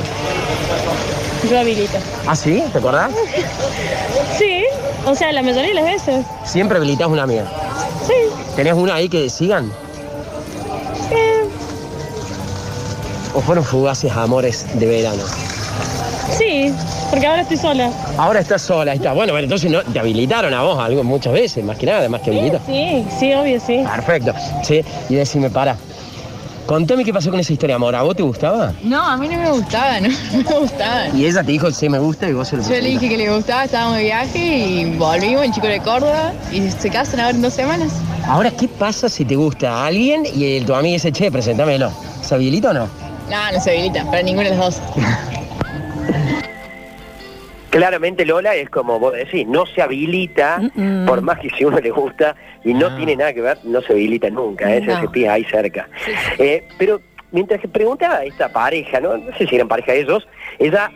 Yo 1.49 1.59
habilito. 1.59 1.97
¿Ah, 2.25 2.35
sí? 2.35 2.63
¿Te 2.71 2.79
acordás? 2.79 3.11
Sí, 4.37 4.63
o 5.05 5.15
sea, 5.15 5.31
la 5.31 5.41
mayoría 5.41 5.69
de 5.69 5.73
las 5.73 5.85
veces. 5.85 6.25
Siempre 6.43 6.77
habilitás 6.77 7.07
una 7.07 7.23
amiga. 7.23 7.45
Sí. 8.05 8.13
¿Tenés 8.55 8.73
una 8.73 8.95
ahí 8.95 9.09
que 9.09 9.29
sigan? 9.29 9.71
Eh, 11.11 11.45
o 13.33 13.41
fueron 13.41 13.63
fugaces 13.63 14.11
amores 14.11 14.65
de 14.79 14.85
verano? 14.85 15.23
Sí, 16.37 16.73
porque 17.09 17.27
ahora 17.27 17.41
estoy 17.43 17.57
sola. 17.57 17.91
Ahora 18.17 18.39
estás 18.39 18.61
sola, 18.61 18.91
ahí 18.91 18.97
está. 18.97 19.13
Bueno, 19.13 19.33
bueno, 19.33 19.45
entonces 19.45 19.71
no, 19.71 19.81
te 19.83 19.99
habilitaron 19.99 20.53
a 20.53 20.63
vos 20.63 20.79
algo 20.79 21.03
muchas 21.03 21.33
veces, 21.33 21.63
más 21.63 21.77
que 21.77 21.85
nada, 21.85 22.09
más 22.09 22.21
que 22.21 22.31
habilitar. 22.31 22.61
Sí, 22.65 23.05
sí, 23.19 23.33
obvio, 23.33 23.59
sí. 23.59 23.83
Perfecto, 23.89 24.33
sí. 24.63 24.83
Y 25.09 25.15
decime, 25.15 25.49
para. 25.49 25.77
Contame 26.65 27.05
qué 27.05 27.13
pasó 27.13 27.29
con 27.29 27.39
esa 27.39 27.53
historia, 27.53 27.75
amor. 27.75 27.95
¿A 27.95 28.01
vos 28.01 28.15
te 28.15 28.23
gustaba? 28.23 28.73
No, 28.81 28.99
a 28.99 29.15
mí 29.17 29.27
no 29.27 29.37
me 29.37 29.51
gustaba, 29.51 29.99
no 30.01 30.09
me 30.09 30.59
gustaba. 30.59 31.09
Y 31.09 31.25
ella 31.25 31.43
te 31.43 31.51
dijo, 31.51 31.69
sí, 31.69 31.89
me 31.89 31.99
gusta, 31.99 32.27
y 32.27 32.33
vos 32.33 32.47
se 32.47 32.57
lo 32.57 32.63
Yo 32.63 32.69
le 32.69 32.89
dije 32.89 33.07
que 33.07 33.17
le 33.17 33.33
gustaba, 33.33 33.65
estábamos 33.65 33.97
de 33.97 34.03
viaje 34.03 34.57
y 34.57 34.97
volvimos 34.97 35.43
en 35.43 35.53
Chico 35.53 35.67
de 35.67 35.79
Córdoba 35.79 36.33
y 36.51 36.69
se 36.71 36.89
casan 36.89 37.19
ahora 37.19 37.35
en 37.35 37.41
dos 37.43 37.53
semanas. 37.53 37.91
Ahora, 38.27 38.49
¿qué 38.49 38.67
pasa 38.67 39.09
si 39.09 39.25
te 39.25 39.35
gusta 39.35 39.71
a 39.71 39.85
alguien 39.85 40.23
y 40.25 40.57
el, 40.57 40.65
tu 40.65 40.73
amiga 40.73 40.93
dice, 40.93 41.11
che, 41.11 41.31
presentámelo? 41.31 41.91
¿Se 42.23 42.33
habilita 42.33 42.71
o 42.71 42.73
no? 42.73 42.89
No, 43.29 43.51
no 43.53 43.61
se 43.61 43.69
habilita, 43.71 44.03
para 44.05 44.23
ninguna 44.23 44.49
de 44.49 44.55
las 44.55 44.75
dos. 44.75 44.81
Claramente 47.75 48.25
Lola 48.25 48.55
es 48.55 48.69
como 48.69 48.99
vos 48.99 49.13
decís, 49.13 49.45
no 49.47 49.65
se 49.65 49.81
habilita, 49.81 50.61
por 51.05 51.21
más 51.21 51.39
que 51.39 51.49
si 51.49 51.65
uno 51.65 51.79
le 51.79 51.91
gusta 51.91 52.35
y 52.63 52.73
no 52.73 52.95
tiene 52.95 53.15
nada 53.15 53.33
que 53.33 53.41
ver, 53.41 53.57
no 53.63 53.81
se 53.81 53.93
habilita 53.93 54.29
nunca, 54.29 54.73
¿eh? 54.73 54.81
No. 54.81 55.01
se 55.01 55.09
pide 55.09 55.29
ahí 55.29 55.43
cerca. 55.43 55.89
Eh, 56.37 56.65
pero 56.77 57.01
mientras 57.31 57.59
que 57.59 57.67
preguntaba 57.67 58.17
a 58.17 58.23
esta 58.23 58.47
pareja, 58.49 58.99
¿no? 59.01 59.17
no 59.17 59.37
sé 59.37 59.45
si 59.45 59.55
eran 59.55 59.67
pareja 59.67 59.93
ellos, 59.93 60.25
ella 60.57 60.89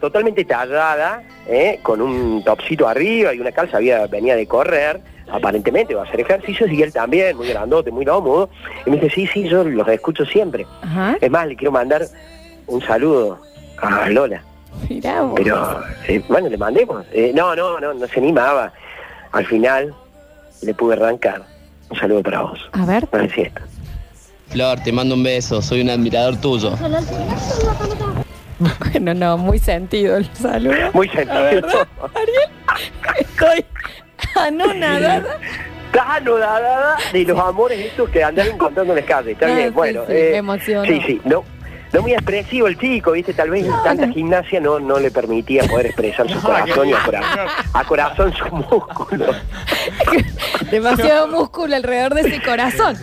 totalmente 0.00 0.44
tallada, 0.44 1.22
¿eh? 1.48 1.78
con 1.82 2.02
un 2.02 2.44
topsito 2.44 2.86
arriba 2.86 3.32
y 3.32 3.40
una 3.40 3.52
calza, 3.52 3.78
había, 3.78 4.06
venía 4.06 4.36
de 4.36 4.46
correr, 4.46 5.00
aparentemente 5.32 5.94
va 5.94 6.02
a 6.02 6.04
hacer 6.04 6.20
ejercicios 6.20 6.70
y 6.70 6.82
él 6.82 6.92
también, 6.92 7.36
muy 7.36 7.48
grandote, 7.48 7.90
muy 7.90 8.04
cómodo. 8.04 8.50
Y 8.84 8.90
me 8.90 8.96
dice, 8.96 9.14
sí, 9.14 9.26
sí, 9.26 9.48
yo 9.48 9.64
los 9.64 9.88
escucho 9.88 10.26
siempre. 10.26 10.66
Ajá. 10.82 11.16
Es 11.18 11.30
más, 11.30 11.46
le 11.46 11.56
quiero 11.56 11.72
mandar 11.72 12.02
un 12.66 12.82
saludo 12.82 13.40
a 13.78 14.10
Lola. 14.10 14.42
Mirá 14.88 15.22
vos. 15.22 15.34
Pero, 15.36 15.82
eh, 16.08 16.22
bueno, 16.28 16.48
le 16.48 16.56
mandemos. 16.56 17.04
Eh, 17.12 17.32
no, 17.34 17.54
no, 17.56 17.78
no, 17.80 17.94
no 17.94 18.06
se 18.06 18.20
animaba. 18.20 18.72
Al 19.32 19.46
final 19.46 19.94
le 20.62 20.74
pude 20.74 20.94
arrancar. 20.94 21.42
Un 21.90 21.98
saludo 21.98 22.22
para 22.22 22.42
vos. 22.42 22.58
A 22.72 22.84
ver. 22.86 23.08
Esto. 23.12 23.60
Flor, 24.48 24.80
te 24.80 24.92
mando 24.92 25.14
un 25.14 25.22
beso, 25.22 25.60
soy 25.62 25.80
un 25.82 25.90
admirador 25.90 26.36
tuyo. 26.40 26.72
Bueno, 28.80 29.12
no, 29.12 29.36
muy 29.36 29.58
sentido 29.58 30.16
el 30.16 30.24
saludo. 30.34 30.72
Muy 30.94 31.08
sentido. 31.10 31.42
verdad, 31.42 31.86
Ariel, 32.14 32.50
estoy 33.18 33.64
anonadada. 34.34 35.36
Estás 35.86 36.06
anodada 36.08 36.96
de 37.12 37.24
los 37.24 37.38
amores 37.38 37.78
estos 37.78 38.08
que 38.08 38.24
andan 38.24 38.46
encontrando 38.48 38.94
en 38.94 39.00
las 39.00 39.06
calles. 39.06 39.32
Está 39.34 39.46
Ah, 39.46 39.56
bien, 39.56 39.68
sí, 39.68 39.74
bueno. 39.74 40.02
sí, 40.06 40.12
eh. 40.14 40.42
Sí, 40.86 41.00
sí, 41.06 41.20
no. 41.26 41.44
No 41.96 42.02
muy 42.02 42.12
expresivo 42.12 42.66
el 42.66 42.78
chico, 42.78 43.12
¿viste? 43.12 43.32
Tal 43.32 43.48
vez 43.48 43.64
tanta 43.82 44.06
gimnasia 44.08 44.60
no, 44.60 44.78
no 44.78 44.98
le 44.98 45.10
permitía 45.10 45.62
poder 45.64 45.86
expresar 45.86 46.28
su 46.30 46.38
corazón 46.42 46.88
y 46.88 46.92
a, 46.92 47.02
cora- 47.02 47.46
a 47.72 47.84
corazón 47.84 48.34
sus 48.34 48.52
músculos. 48.52 49.34
Demasiado 50.70 51.28
músculo 51.28 51.74
alrededor 51.76 52.14
de 52.14 52.20
ese 52.22 52.42
corazón. 52.42 52.96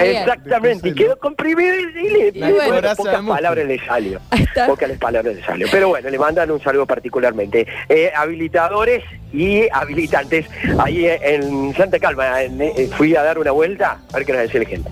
Exactamente, 0.00 0.88
y 0.88 0.94
quedó 0.94 1.16
comprimido 1.18 1.74
y 1.78 1.84
le, 2.10 2.28
Y 2.28 2.32
le- 2.32 2.52
bueno. 2.52 2.72
bueno, 2.72 2.94
pocas 2.96 3.14
palabras 3.26 3.66
le 3.66 3.86
salió. 3.86 4.20
Pocas 4.66 4.90
palabras 4.98 5.34
le 5.36 5.44
salió. 5.44 5.66
Pero 5.70 5.88
bueno, 5.88 6.10
le 6.10 6.18
mandan 6.18 6.50
un 6.50 6.60
saludo 6.60 6.86
particularmente. 6.86 7.66
Eh, 7.88 8.10
habilitadores 8.14 9.04
y 9.32 9.68
habilitantes. 9.72 10.46
Ahí 10.78 11.06
en 11.06 11.74
Santa 11.76 11.98
Calma 12.00 12.42
en- 12.42 12.60
eh, 12.60 12.88
fui 12.96 13.14
a 13.14 13.22
dar 13.22 13.38
una 13.38 13.52
vuelta 13.52 13.98
a 14.12 14.16
ver 14.16 14.26
qué 14.26 14.32
nos 14.32 14.42
decía 14.42 14.60
la 14.62 14.68
gente. 14.68 14.90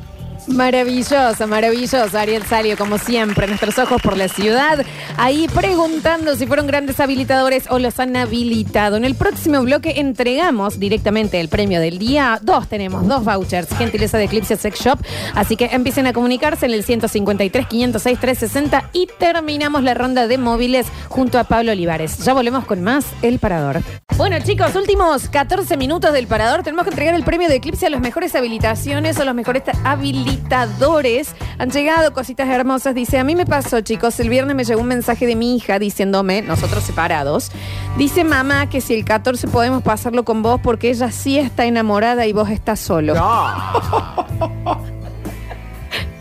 Maravillosa, 0.50 1.46
maravillosa, 1.46 2.20
Ariel 2.20 2.42
Salio, 2.44 2.76
como 2.76 2.98
siempre, 2.98 3.46
nuestros 3.46 3.78
ojos 3.78 4.02
por 4.02 4.16
la 4.16 4.28
ciudad, 4.28 4.84
ahí 5.16 5.46
preguntando 5.54 6.34
si 6.34 6.46
fueron 6.46 6.66
grandes 6.66 6.98
habilitadores 6.98 7.64
o 7.70 7.78
los 7.78 7.98
han 8.00 8.16
habilitado. 8.16 8.96
En 8.96 9.04
el 9.04 9.14
próximo 9.14 9.62
bloque 9.62 10.00
entregamos 10.00 10.80
directamente 10.80 11.40
el 11.40 11.48
premio 11.48 11.80
del 11.80 11.98
día. 11.98 12.40
Dos 12.42 12.68
tenemos, 12.68 13.06
dos 13.06 13.24
vouchers, 13.24 13.68
gentileza 13.76 14.18
de 14.18 14.24
Eclipse 14.24 14.56
Sex 14.56 14.80
Shop, 14.80 14.98
así 15.34 15.56
que 15.56 15.66
empiecen 15.66 16.08
a 16.08 16.12
comunicarse 16.12 16.66
en 16.66 16.72
el 16.72 16.82
153 16.82 17.66
506 17.66 18.18
360 18.18 18.90
y 18.92 19.08
terminamos 19.18 19.82
la 19.84 19.94
ronda 19.94 20.26
de 20.26 20.36
móviles 20.36 20.86
junto 21.08 21.38
a 21.38 21.44
Pablo 21.44 21.72
Olivares. 21.72 22.18
Ya 22.18 22.34
volvemos 22.34 22.64
con 22.64 22.82
más 22.82 23.06
El 23.22 23.38
Parador. 23.38 23.82
Bueno 24.16 24.36
chicos, 24.44 24.74
últimos 24.74 25.30
14 25.30 25.78
minutos 25.78 26.12
del 26.12 26.26
Parador, 26.26 26.62
tenemos 26.62 26.84
que 26.84 26.90
entregar 26.90 27.14
el 27.14 27.24
premio 27.24 27.48
de 27.48 27.54
Eclipse 27.54 27.86
a 27.86 27.90
las 27.90 28.02
mejores 28.02 28.34
habilitaciones 28.34 29.18
o 29.18 29.24
los 29.24 29.34
mejores 29.34 29.62
Han 31.58 31.70
llegado 31.70 32.12
cositas 32.12 32.48
hermosas, 32.48 32.94
dice, 32.94 33.18
a 33.18 33.24
mí 33.24 33.36
me 33.36 33.44
pasó 33.46 33.80
chicos, 33.82 34.18
el 34.20 34.28
viernes 34.28 34.56
me 34.56 34.64
llegó 34.64 34.80
un 34.80 34.88
mensaje 34.88 35.26
de 35.26 35.36
mi 35.36 35.56
hija 35.56 35.78
diciéndome, 35.78 36.42
nosotros 36.42 36.82
separados, 36.82 37.52
dice 37.98 38.24
mamá 38.24 38.68
que 38.68 38.80
si 38.80 38.94
el 38.94 39.04
14 39.04 39.46
podemos 39.48 39.82
pasarlo 39.82 40.24
con 40.24 40.42
vos 40.42 40.60
porque 40.62 40.90
ella 40.90 41.10
sí 41.10 41.38
está 41.38 41.66
enamorada 41.66 42.26
y 42.26 42.32
vos 42.32 42.48
estás 42.50 42.80
solo. 42.80 43.14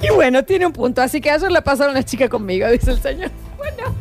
y 0.01 0.09
bueno, 0.13 0.43
tiene 0.43 0.65
un 0.65 0.73
punto, 0.73 1.01
así 1.01 1.21
que 1.21 1.31
ayer 1.31 1.51
la 1.51 1.61
pasaron 1.61 1.93
las 1.93 2.05
chicas 2.05 2.29
conmigo, 2.29 2.67
dice 2.69 2.91
el 2.91 3.01
señor. 3.01 3.31
Bueno, 3.59 3.93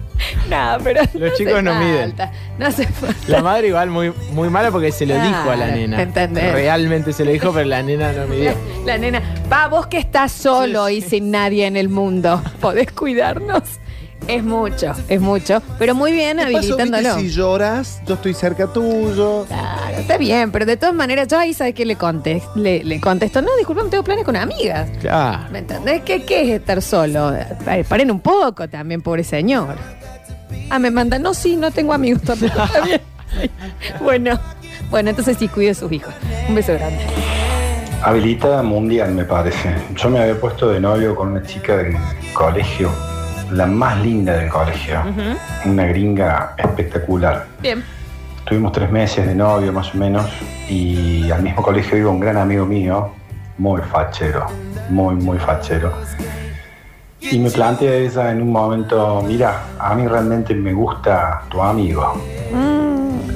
nada, 0.49 0.79
pero... 0.83 1.03
Los 1.15 1.33
no 1.33 1.37
chicos 1.37 1.63
no 1.65 1.75
miden. 1.75 2.11
falta, 2.11 2.33
No 2.59 2.67
hace 2.67 2.87
falta. 2.87 3.17
La 3.27 3.43
madre 3.43 3.67
igual 3.69 3.91
muy, 3.91 4.13
muy 4.33 4.49
mala 4.49 4.71
porque 4.71 4.93
se 4.93 5.05
lo 5.05 5.21
dijo 5.21 5.51
a 5.51 5.57
la 5.57 5.67
nena. 5.67 6.01
¿entendés? 6.01 6.53
Realmente 6.53 7.13
se 7.13 7.25
lo 7.25 7.33
dijo, 7.33 7.53
pero 7.53 7.67
la 7.67 7.83
nena 7.83 8.13
no 8.13 8.27
midió. 8.29 8.53
La 8.87 8.97
nena, 8.99 9.21
va 9.51 9.69
vos 9.69 9.87
que 9.87 9.99
estás 9.99 10.33
solo 10.33 10.89
y 10.89 11.01
sin 11.01 11.31
nadie 11.31 11.67
en 11.67 11.77
el 11.77 11.89
mundo. 11.89 12.43
¿Podés 12.61 12.93
cuidarnos? 12.93 13.63
Es 14.27 14.43
mucho, 14.43 14.93
es 15.09 15.21
mucho. 15.21 15.63
Pero 15.79 15.95
muy 15.95 16.13
bien 16.13 16.37
paso, 16.37 16.49
habilitándolo. 16.49 17.15
viste, 17.17 17.31
si 17.31 17.35
lloras, 17.35 18.03
yo 18.07 18.15
estoy 18.15 18.35
cerca 18.35 18.67
tuyo. 18.67 19.47
Claro, 19.47 19.97
está 19.97 20.19
bien, 20.19 20.51
pero 20.51 20.67
de 20.67 20.77
todas 20.77 20.95
maneras, 20.95 21.29
yo 21.29 21.39
ahí 21.39 21.55
sabes 21.55 21.75
que 21.75 21.87
le, 21.87 21.97
contesto, 21.97 22.51
le, 22.57 22.85
le 22.85 23.01
contesto, 23.01 23.41
no, 23.41 23.57
disculpa, 23.57 23.85
tengo 23.89 24.05
planes 24.05 24.25
con 24.25 24.37
amigas. 24.37 24.91
Claro. 25.01 25.51
¿Me 25.51 25.61
entendés? 25.61 26.03
¿Qué, 26.03 26.25
qué 26.25 26.43
es 26.43 26.61
estar 26.61 26.83
solo? 26.83 27.33
Ay, 27.65 27.85
paren 27.85 28.11
un 28.11 28.21
poco 28.21 28.69
también, 28.69 29.01
pobre 29.01 29.25
señor. 29.25 29.77
Ah, 30.69 30.79
me 30.79 30.91
manda, 30.91 31.19
no, 31.19 31.33
sí, 31.33 31.57
no 31.57 31.71
tengo 31.71 31.95
amigos 31.95 32.23
todavía. 32.23 32.49
Está 32.67 32.81
bien. 32.85 33.01
Bueno, 34.03 34.39
bueno, 34.91 35.11
entonces 35.11 35.39
sí, 35.39 35.49
cuide 35.49 35.71
a 35.71 35.75
sus 35.75 35.91
hijos. 35.93 36.13
Un 36.49 36.55
beso 36.55 36.75
grande. 36.75 36.99
Habilitada 38.03 38.63
mundial, 38.63 39.13
me 39.13 39.25
parece. 39.25 39.75
Yo 39.97 40.09
me 40.09 40.21
había 40.21 40.41
puesto 40.41 40.71
de 40.71 40.79
novio 40.79 41.17
con 41.17 41.33
una 41.33 41.43
chica 41.43 41.77
del 41.77 41.97
colegio, 42.33 42.91
la 43.51 43.67
más 43.67 44.01
linda 44.01 44.35
del 44.35 44.49
colegio, 44.49 45.03
una 45.65 45.85
gringa 45.87 46.55
espectacular. 46.57 47.47
Bien. 47.61 47.83
Tuvimos 48.45 48.71
tres 48.73 48.91
meses 48.91 49.27
de 49.27 49.35
novio 49.35 49.73
más 49.73 49.95
o 49.95 49.99
menos 49.99 50.27
y 50.69 51.29
al 51.31 51.43
mismo 51.43 51.61
colegio 51.61 51.99
iba 51.99 52.11
un 52.11 52.21
gran 52.21 52.37
amigo 52.37 52.65
mío, 52.65 53.11
muy 53.59 53.83
fachero, 53.83 54.47
muy, 54.89 55.17
muy 55.17 55.39
fachero. 55.39 55.93
Y 57.21 57.39
me 57.41 57.51
plantea 57.51 57.95
ella 57.95 58.31
en 58.31 58.43
un 58.43 58.53
momento, 58.53 59.23
mira, 59.27 59.65
a 59.79 59.95
mí 59.97 60.07
realmente 60.07 60.55
me 60.55 60.73
gusta 60.73 61.43
tu 61.49 61.61
amigo. 61.61 62.15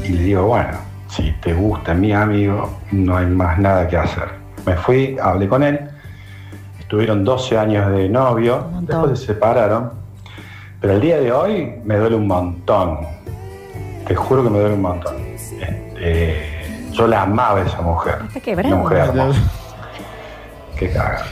Y 0.05 0.09
le 0.09 0.23
digo, 0.23 0.45
bueno, 0.45 0.79
si 1.09 1.33
te 1.43 1.53
gusta 1.53 1.95
mi 1.95 2.13
amigo, 2.13 2.79
no 2.93 3.17
hay 3.17 3.27
más 3.27 3.59
nada 3.59 3.89
que 3.89 3.97
hacer. 3.97 4.41
Me 4.67 4.77
fui, 4.77 5.17
hablé 5.21 5.49
con 5.49 5.63
él, 5.63 5.81
estuvieron 6.79 7.25
12 7.25 7.59
años 7.59 7.91
de 7.91 8.09
novio, 8.09 8.67
después 8.81 9.19
se 9.19 9.27
separaron, 9.27 9.93
pero 10.81 10.95
el 10.95 11.01
día 11.01 11.19
de 11.21 11.33
hoy 11.33 11.75
me 11.85 11.97
duele 11.97 12.17
un 12.17 12.27
montón. 12.27 12.99
Te 14.07 14.15
juro 14.15 14.43
que 14.45 14.51
me 14.51 14.59
duele 14.59 14.75
un 14.75 14.83
montón. 14.83 15.17
Este, 15.35 16.91
yo 16.93 17.07
la 17.07 17.23
amaba 17.23 17.61
a 17.61 17.65
esa 17.65 17.81
mujer. 17.81 18.19
Está. 18.35 18.53
Una 18.53 18.77
mujer 18.77 18.99
hermosa. 18.99 19.41
Qué 20.79 20.91
caga. 20.93 21.23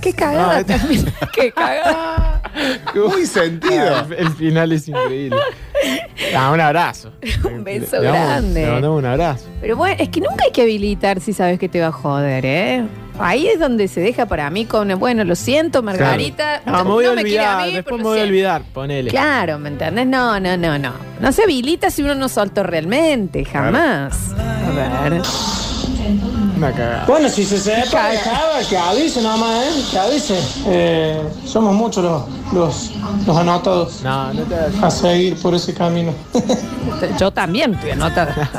Qué 0.00 0.12
cagada 0.12 0.64
también. 0.64 1.12
Qué 1.34 1.50
cagada. 1.52 2.42
Muy 2.94 3.26
sentido. 3.26 4.06
El 4.16 4.30
final 4.30 4.72
es 4.72 4.88
increíble. 4.88 5.38
Ah, 6.36 6.50
un 6.52 6.60
abrazo. 6.60 7.12
Un 7.44 7.62
beso 7.64 7.98
Le 8.00 8.08
damos- 8.08 8.26
grande. 8.28 8.60
Le 8.66 8.72
mandamos 8.72 8.98
un 8.98 9.06
abrazo. 9.06 9.44
Pero 9.60 9.76
bueno, 9.76 9.96
es 9.98 10.08
que 10.08 10.20
nunca 10.20 10.44
hay 10.44 10.50
que 10.52 10.62
habilitar 10.62 11.20
si 11.20 11.32
sabes 11.32 11.58
que 11.58 11.68
te 11.68 11.80
va 11.80 11.86
a 11.88 11.92
joder, 11.92 12.44
¿eh? 12.44 12.84
Ahí 13.20 13.48
es 13.48 13.58
donde 13.58 13.88
se 13.88 14.00
deja 14.00 14.26
para 14.26 14.48
mí 14.50 14.64
con, 14.64 14.88
bueno, 14.98 15.24
lo 15.24 15.34
siento, 15.34 15.82
Margarita. 15.82 16.62
No, 16.66 16.84
me 16.84 16.90
voy 16.90 17.04
a 17.06 17.08
quiere 17.14 17.22
olvidar, 17.22 17.66
mí, 17.66 17.72
después 17.74 17.96
me 17.96 18.02
lo 18.04 18.08
voy 18.10 18.18
a 18.18 18.22
siento. 18.22 18.30
olvidar, 18.32 18.62
ponele. 18.72 19.10
Claro, 19.10 19.58
¿me 19.58 19.70
entendés? 19.70 20.06
No, 20.06 20.38
no, 20.38 20.56
no, 20.56 20.78
no. 20.78 20.92
No 21.20 21.32
se 21.32 21.42
habilita 21.42 21.90
si 21.90 22.02
uno 22.02 22.14
no 22.14 22.28
soltó 22.28 22.62
realmente, 22.62 23.44
jamás. 23.44 24.32
A 24.38 25.08
ver. 25.08 25.20
Una 26.58 26.72
cagada. 26.72 27.04
Bueno, 27.06 27.28
si 27.28 27.44
se 27.44 27.56
sepa, 27.56 28.08
dejaba, 28.08 28.58
que 28.68 28.76
avise 28.76 29.22
nomás, 29.22 29.64
¿eh? 29.64 29.84
Que 29.92 29.98
avise. 29.98 30.40
Eh, 30.66 31.22
somos 31.44 31.72
muchos 31.72 32.02
los, 32.02 32.24
los, 32.52 32.90
los 33.24 33.36
anotados 33.36 34.02
No, 34.02 34.34
no 34.34 34.42
te 34.42 34.56
a 34.82 34.90
seguir 34.90 35.36
por 35.36 35.54
ese 35.54 35.72
camino. 35.72 36.12
Yo 37.20 37.30
también 37.30 37.74
estoy 37.74 37.92
anotada. 37.92 38.50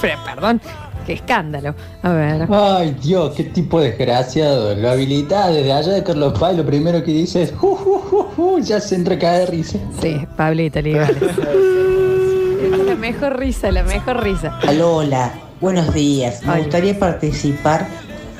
Perdón, 0.00 0.60
qué 1.04 1.14
escándalo. 1.14 1.74
A 2.04 2.10
ver. 2.10 2.46
Ay, 2.48 2.96
Dios, 3.02 3.34
qué 3.34 3.42
tipo 3.42 3.80
desgraciado. 3.80 4.76
Lo 4.76 4.90
habilita 4.90 5.48
desde 5.48 5.72
allá 5.72 5.92
de 5.94 6.04
Carlos 6.04 6.38
Paz 6.38 6.56
lo 6.56 6.64
primero 6.64 7.02
que 7.02 7.10
dice 7.10 7.42
es. 7.42 7.52
Uh, 7.60 8.60
ya 8.60 8.80
se 8.80 8.94
entra 8.94 9.18
cada 9.18 9.46
risa. 9.46 9.78
Sí, 10.00 10.24
Pablito 10.36 10.78
es 10.78 10.86
la 12.86 12.94
mejor 12.94 13.36
risa, 13.36 13.72
la 13.72 13.82
mejor 13.82 14.22
risa. 14.22 14.60
Lola, 14.72 15.32
buenos 15.60 15.92
días. 15.94 16.42
Me 16.44 16.58
gustaría 16.58 16.98
participar 16.98 17.86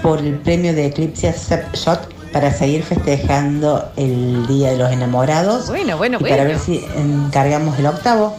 por 0.02 0.18
el 0.20 0.34
premio 0.38 0.72
de 0.74 0.86
Eclipse 0.86 1.34
Shot 1.74 2.14
para 2.32 2.52
seguir 2.52 2.82
festejando 2.82 3.90
el 3.96 4.46
Día 4.46 4.70
de 4.70 4.76
los 4.78 4.90
Enamorados. 4.90 5.68
Bueno, 5.68 5.96
bueno, 5.96 6.18
y 6.20 6.24
para 6.24 6.44
bueno. 6.44 6.50
ver 6.50 6.58
si 6.58 6.84
encargamos 6.96 7.78
el 7.78 7.86
octavo. 7.86 8.36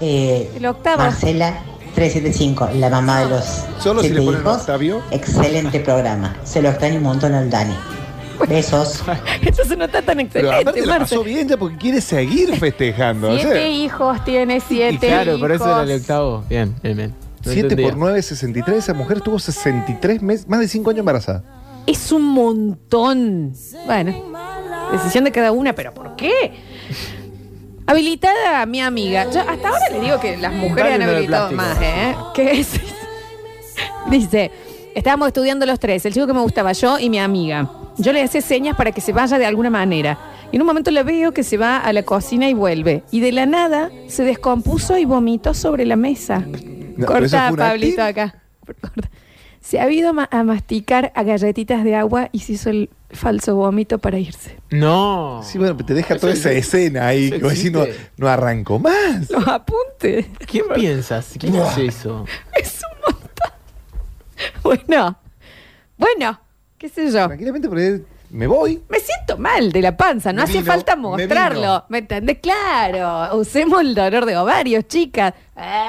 Eh, 0.00 0.50
El 0.56 0.66
octavo. 0.66 0.98
Marcela 0.98 1.62
375, 1.94 2.70
la 2.74 2.90
mamá 2.90 3.20
de 3.20 3.30
los 3.30 3.44
Solo 3.78 4.02
si 4.02 4.10
le 4.10 4.22
ponen 4.22 4.40
hijos. 4.40 4.58
Octavio. 4.60 5.02
Excelente 5.10 5.80
programa. 5.84 6.36
Se 6.44 6.60
lo 6.62 6.68
extraño 6.68 6.96
un 6.98 7.04
montón 7.04 7.34
al 7.34 7.48
Dani. 7.50 7.74
Besos. 8.48 9.02
Eso 9.46 9.76
no 9.76 9.84
está 9.84 10.02
tan 10.02 10.26
Pero 10.32 10.50
aparte 10.50 10.70
excelente, 10.70 10.80
la 10.86 10.98
Marce. 10.98 11.14
pasó 11.16 11.24
bien 11.24 11.48
ya 11.48 11.56
porque 11.56 11.76
quiere 11.76 12.00
seguir 12.00 12.56
festejando. 12.58 13.30
o 13.30 13.34
sea, 13.38 13.42
Siete 13.42 13.70
hijos 13.70 14.24
tiene, 14.24 14.60
siete 14.60 15.06
claro, 15.06 15.30
hijos. 15.32 15.40
por 15.40 15.52
eso 15.52 15.64
era 15.64 15.82
el 15.82 16.00
octavo. 16.00 16.44
Bien, 16.48 16.74
bien, 16.82 16.96
bien. 16.96 17.14
No 17.44 17.52
7 17.52 17.60
entendía. 17.60 17.88
por 17.88 17.96
9, 17.98 18.22
63. 18.22 18.78
Esa 18.78 18.94
mujer 18.94 19.18
estuvo 19.18 19.38
63 19.38 20.22
meses, 20.22 20.48
más 20.48 20.60
de 20.60 20.68
5 20.68 20.90
años 20.90 21.00
embarazada. 21.00 21.44
Es 21.86 22.12
un 22.12 22.22
montón. 22.28 23.52
Bueno, 23.86 24.14
decisión 24.92 25.24
de 25.24 25.32
cada 25.32 25.50
una, 25.52 25.72
pero 25.74 25.92
¿por 25.92 26.14
qué? 26.16 26.52
Habilitada 27.86 28.64
mi 28.66 28.80
amiga. 28.80 29.28
Yo 29.30 29.40
hasta 29.40 29.68
ahora 29.68 29.88
le 29.90 30.00
digo 30.00 30.20
que 30.20 30.36
las 30.36 30.52
mujeres 30.52 30.92
Dale 30.92 31.04
han 31.04 31.10
habilitado 31.10 31.48
plástico. 31.50 31.80
más, 31.80 31.82
¿eh? 31.82 32.16
¿Qué 32.34 32.60
es? 32.60 32.80
Dice, 34.10 34.50
estábamos 34.94 35.28
estudiando 35.28 35.66
los 35.66 35.80
tres, 35.80 36.06
el 36.06 36.12
chico 36.14 36.26
que 36.26 36.32
me 36.32 36.40
gustaba, 36.40 36.72
yo 36.72 36.98
y 36.98 37.10
mi 37.10 37.18
amiga. 37.18 37.68
Yo 37.98 38.12
le 38.12 38.22
hacía 38.22 38.40
señas 38.40 38.76
para 38.76 38.92
que 38.92 39.00
se 39.00 39.12
vaya 39.12 39.38
de 39.38 39.46
alguna 39.46 39.68
manera. 39.70 40.18
Y 40.52 40.56
en 40.56 40.62
un 40.62 40.66
momento 40.66 40.90
le 40.90 41.02
veo 41.02 41.32
que 41.32 41.42
se 41.42 41.56
va 41.56 41.78
a 41.78 41.92
la 41.92 42.02
cocina 42.04 42.48
y 42.48 42.54
vuelve. 42.54 43.02
Y 43.10 43.20
de 43.20 43.32
la 43.32 43.46
nada 43.46 43.90
se 44.06 44.22
descompuso 44.22 44.96
y 44.98 45.04
vomitó 45.04 45.52
sobre 45.54 45.84
la 45.84 45.96
mesa. 45.96 46.44
Corta, 47.06 47.52
Pablito, 47.56 48.02
acá. 48.02 48.34
Corta. 48.66 49.08
Se 49.60 49.78
ha 49.80 49.88
ido 49.90 50.12
ma- 50.12 50.28
a 50.32 50.42
masticar 50.42 51.12
a 51.14 51.22
galletitas 51.22 51.84
de 51.84 51.94
agua 51.94 52.28
y 52.32 52.40
se 52.40 52.52
hizo 52.54 52.70
el 52.70 52.90
falso 53.10 53.54
vómito 53.54 53.98
para 53.98 54.18
irse. 54.18 54.56
No. 54.70 55.40
Sí, 55.44 55.56
bueno, 55.58 55.76
te 55.76 55.94
deja 55.94 56.18
toda 56.18 56.32
esa 56.32 56.50
escena 56.50 57.06
ahí. 57.06 57.30
Vos 57.40 57.54
decís, 57.54 57.72
no, 58.16 58.28
arranco 58.28 58.78
más. 58.80 59.30
Los 59.30 59.46
apuntes. 59.46 60.26
¿Quién 60.46 60.64
piensas? 60.74 61.34
¿Quién 61.38 61.52
Buah. 61.52 61.68
hace 61.70 61.86
eso? 61.86 62.24
Es 62.60 62.80
un 62.82 63.14
montón. 63.14 63.52
Bueno, 64.62 65.18
bueno, 65.96 66.40
qué 66.78 66.88
sé 66.88 67.06
yo. 67.12 67.26
Tranquilamente, 67.26 67.68
porque 67.68 68.02
me 68.30 68.46
voy. 68.48 68.82
Me 68.88 68.98
siento 68.98 69.36
mal 69.38 69.70
de 69.70 69.80
la 69.82 69.96
panza, 69.96 70.32
no 70.32 70.38
Me 70.38 70.44
hacía 70.44 70.62
falta 70.62 70.96
me 70.96 71.02
mostrarlo. 71.02 71.60
vino. 71.60 71.84
¿Me 71.88 71.98
entendés? 71.98 72.38
Claro, 72.42 73.36
usemos 73.36 73.80
el 73.82 73.94
dolor 73.94 74.24
de 74.26 74.36
ovarios, 74.36 74.88
chicas. 74.88 75.34
Eh, 75.54 75.88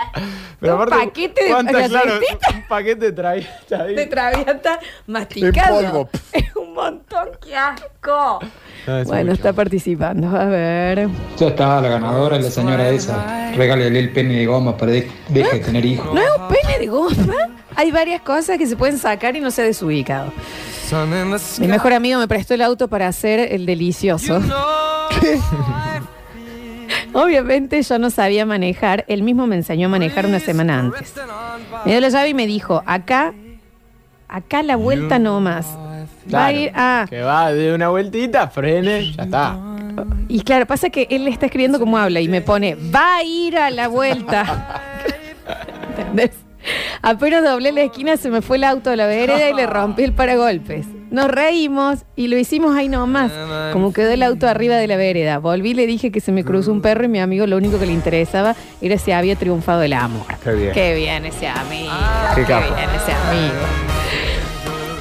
un 0.61 0.85
paquete 0.87 1.45
de 1.45 1.49
¿cuántas, 1.51 1.89
claro, 1.89 2.13
un 2.53 2.63
paquete 2.67 3.11
trae. 3.13 3.39
está 3.39 3.83
ahí. 3.83 3.95
de 3.95 4.05
traviata 4.07 4.79
masticado. 5.07 5.79
En 5.79 5.85
polvo. 5.91 6.09
Es 6.33 6.55
un 6.55 6.73
montón, 6.73 7.29
qué 7.41 7.55
asco. 7.55 8.39
No, 8.85 8.97
es 8.97 9.07
Bueno, 9.07 9.23
mucho. 9.31 9.33
está 9.35 9.53
participando. 9.53 10.27
A 10.37 10.45
ver. 10.45 11.07
Ya 11.37 11.47
está 11.47 11.79
la 11.79 11.87
ganadora, 11.87 12.37
la 12.39 12.51
señora 12.51 12.89
esa. 12.89 13.51
Regálale 13.55 13.97
el 13.97 14.11
pene 14.11 14.39
de 14.39 14.45
goma 14.45 14.75
para 14.75 14.91
que 14.91 15.09
deje 15.29 15.59
de 15.59 15.63
tener 15.65 15.85
hijos. 15.85 16.13
¿No 16.13 16.21
es 16.21 16.27
un 16.37 16.47
pene 16.49 16.79
de 16.79 16.87
goma? 16.87 17.33
Hay 17.75 17.91
varias 17.91 18.21
cosas 18.21 18.57
que 18.57 18.67
se 18.67 18.75
pueden 18.75 18.97
sacar 18.97 19.35
y 19.37 19.39
no 19.39 19.49
se 19.49 19.61
ha 19.61 19.65
desubicado. 19.65 20.33
Mi 21.59 21.67
mejor 21.67 21.93
amigo 21.93 22.19
me 22.19 22.27
prestó 22.27 22.53
el 22.53 22.61
auto 22.61 22.87
para 22.89 23.07
hacer 23.07 23.39
el 23.53 23.65
delicioso. 23.65 24.41
Obviamente 27.13 27.81
yo 27.81 27.99
no 27.99 28.09
sabía 28.09 28.45
manejar, 28.45 29.05
él 29.07 29.23
mismo 29.23 29.47
me 29.47 29.55
enseñó 29.55 29.87
a 29.87 29.91
manejar 29.91 30.25
una 30.25 30.39
semana 30.39 30.79
antes. 30.79 31.13
Me 31.85 31.91
dio 31.91 32.01
la 32.01 32.09
llave 32.09 32.29
y 32.29 32.33
me 32.33 32.47
dijo, 32.47 32.83
acá, 32.85 33.33
acá 34.27 34.63
la 34.63 34.75
vuelta 34.75 35.19
no 35.19 35.39
más. 35.39 35.67
Va 36.33 36.47
a 36.47 36.53
ir 36.53 36.71
a... 36.73 37.05
Que 37.09 37.21
va 37.21 37.51
de 37.51 37.73
una 37.73 37.89
vueltita, 37.89 38.47
frene, 38.47 39.11
ya 39.13 39.23
está. 39.23 39.57
Y 40.27 40.41
claro, 40.41 40.65
pasa 40.65 40.89
que 40.89 41.07
él 41.09 41.25
le 41.25 41.29
está 41.29 41.45
escribiendo 41.45 41.79
como 41.79 41.97
habla 41.97 42.19
y 42.19 42.27
me 42.27 42.41
pone, 42.41 42.75
va 42.75 43.17
a 43.17 43.23
ir 43.23 43.57
a 43.57 43.69
la 43.69 43.87
vuelta. 43.87 44.81
¿Entendés? 45.89 46.31
Apenas 47.01 47.43
doblé 47.43 47.71
la 47.71 47.81
esquina, 47.81 48.17
se 48.17 48.29
me 48.29 48.41
fue 48.41 48.57
el 48.57 48.63
auto 48.63 48.89
a 48.89 48.95
la 48.95 49.05
vereda 49.05 49.49
y 49.49 49.53
le 49.53 49.67
rompí 49.67 50.03
el 50.03 50.13
paragolpes. 50.13 50.87
Nos 51.13 51.29
reímos 51.29 51.99
y 52.15 52.27
lo 52.27 52.39
hicimos 52.39 52.75
ahí 52.75 52.89
nomás. 52.89 53.31
Como 53.71 53.93
quedó 53.93 54.09
el 54.09 54.23
auto 54.23 54.47
arriba 54.47 54.77
de 54.77 54.87
la 54.87 54.97
vereda. 54.97 55.37
Volví 55.37 55.69
y 55.69 55.73
le 55.75 55.85
dije 55.85 56.11
que 56.11 56.19
se 56.19 56.31
me 56.31 56.43
cruzó 56.43 56.71
un 56.71 56.81
perro 56.81 57.05
y 57.05 57.07
mi 57.07 57.19
amigo 57.19 57.45
lo 57.45 57.55
único 57.55 57.77
que 57.77 57.85
le 57.85 57.91
interesaba 57.91 58.55
era 58.81 58.97
si 58.97 59.11
había 59.11 59.35
triunfado 59.35 59.83
el 59.83 59.93
amor. 59.93 60.25
Qué 60.43 60.53
bien. 60.53 60.73
Qué 60.73 60.95
bien 60.95 61.25
ese 61.25 61.47
amigo. 61.47 61.91
Qué 62.33 62.45
Qué, 62.45 62.53
bien 62.55 62.89
ese 62.95 63.11
amigo. 63.13 63.53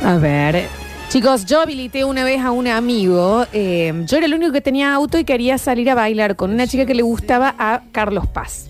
A 0.05 0.19
ver. 0.19 0.82
Chicos, 1.13 1.45
yo 1.45 1.61
habilité 1.61 2.05
una 2.07 2.25
vez 2.25 2.41
a 2.41 2.53
un 2.53 2.67
amigo. 2.69 3.45
eh, 3.53 3.93
yo 4.07 4.17
era 4.17 4.25
el 4.25 4.33
único 4.35 4.51
que 4.53 4.63
tenía 4.63 4.95
auto 4.95 5.19
y 5.19 5.25
quería 5.25 5.59
salir 5.59 5.91
a 5.91 5.95
bailar 5.95 6.37
con 6.37 6.51
una 6.53 6.67
chica 6.67 6.87
que 6.87 6.95
le 6.95 7.03
gustaba 7.03 7.55
a 7.59 7.83
Carlos 7.93 8.27
Paz. 8.27 8.69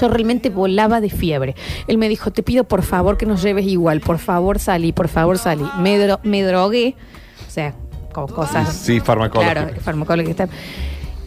Yo 0.00 0.08
realmente 0.08 0.50
volaba 0.50 1.00
de 1.00 1.08
fiebre. 1.08 1.54
Él 1.86 1.98
me 1.98 2.08
dijo, 2.08 2.32
te 2.32 2.42
pido 2.42 2.64
por 2.64 2.82
favor 2.82 3.16
que 3.16 3.26
nos 3.26 3.42
lleves 3.42 3.64
igual, 3.66 4.00
por 4.00 4.18
favor 4.18 4.58
salí, 4.58 4.90
por 4.92 5.06
favor 5.08 5.38
salí. 5.38 5.64
Me, 5.78 5.96
dro- 6.04 6.18
me 6.24 6.42
drogué, 6.42 6.96
o 7.46 7.50
sea, 7.50 7.74
con 8.12 8.26
cosas... 8.26 8.74
Sí, 8.74 8.98
farmacológico. 8.98 9.52
Claro, 9.54 9.80
farmacológica. 9.80 10.48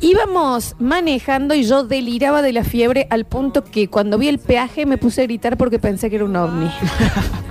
Íbamos 0.01 0.75
manejando 0.79 1.55
y 1.55 1.63
yo 1.63 1.83
deliraba 1.85 2.41
de 2.41 2.51
la 2.51 2.65
fiebre 2.65 3.07
al 3.09 3.23
punto 3.25 3.63
que 3.63 3.87
cuando 3.87 4.17
vi 4.17 4.27
el 4.27 4.39
peaje 4.39 4.85
me 4.85 4.97
puse 4.97 5.21
a 5.21 5.23
gritar 5.25 5.55
porque 5.57 5.79
pensé 5.79 6.09
que 6.09 6.17
era 6.17 6.25
un 6.25 6.35
ovni. 6.35 6.69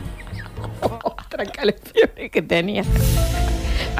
Tranca 1.28 1.64
la 1.64 1.72
fiebre 1.72 2.30
que 2.30 2.42
tenía. 2.42 2.82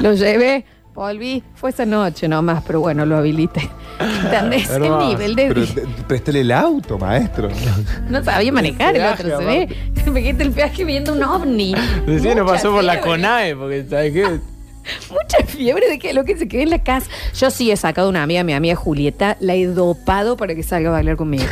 Lo 0.01 0.13
llevé, 0.13 0.65
volví, 0.93 1.43
fue 1.55 1.69
esa 1.69 1.85
noche 1.85 2.27
nomás, 2.27 2.63
pero 2.65 2.79
bueno, 2.79 3.05
lo 3.05 3.17
habilité. 3.17 3.69
¿Entendés? 4.23 4.69
El 4.69 4.83
Hermoso. 4.83 5.07
nivel 5.09 5.35
de... 5.35 5.47
Pero 5.47 5.65
préstale 6.07 6.41
el 6.41 6.51
auto, 6.51 6.97
maestro. 6.97 7.49
No 8.09 8.23
sabía 8.23 8.51
manejar 8.51 8.95
el 8.95 9.05
otro, 9.05 9.39
se 9.39 9.45
ve. 9.45 9.67
Me 10.11 10.23
quedé 10.23 10.43
el 10.43 10.51
peaje 10.51 10.85
viendo 10.85 11.13
un 11.13 11.23
ovni. 11.23 11.75
Recién 12.05 12.37
nos 12.37 12.45
Mucha 12.45 12.55
pasó 12.55 12.71
por 12.71 12.83
la 12.83 12.93
fiebre. 12.93 13.09
CONAE, 13.09 13.55
porque 13.55 13.85
¿sabes 13.89 14.13
qué? 14.13 14.39
Mucha 15.11 15.45
fiebre 15.45 15.87
de 15.89 15.99
que 15.99 16.13
lo 16.13 16.23
que 16.23 16.37
se 16.37 16.47
quede 16.47 16.63
en 16.63 16.69
la 16.71 16.81
casa. 16.81 17.09
Yo 17.37 17.51
sí 17.51 17.69
he 17.69 17.77
sacado 17.77 18.09
una 18.09 18.23
amiga, 18.23 18.43
mi 18.43 18.53
amiga 18.53 18.75
Julieta, 18.75 19.37
la 19.39 19.53
he 19.55 19.65
dopado 19.65 20.35
para 20.37 20.55
que 20.55 20.63
salga 20.63 20.89
a 20.89 20.93
bailar 20.93 21.15
conmigo. 21.17 21.43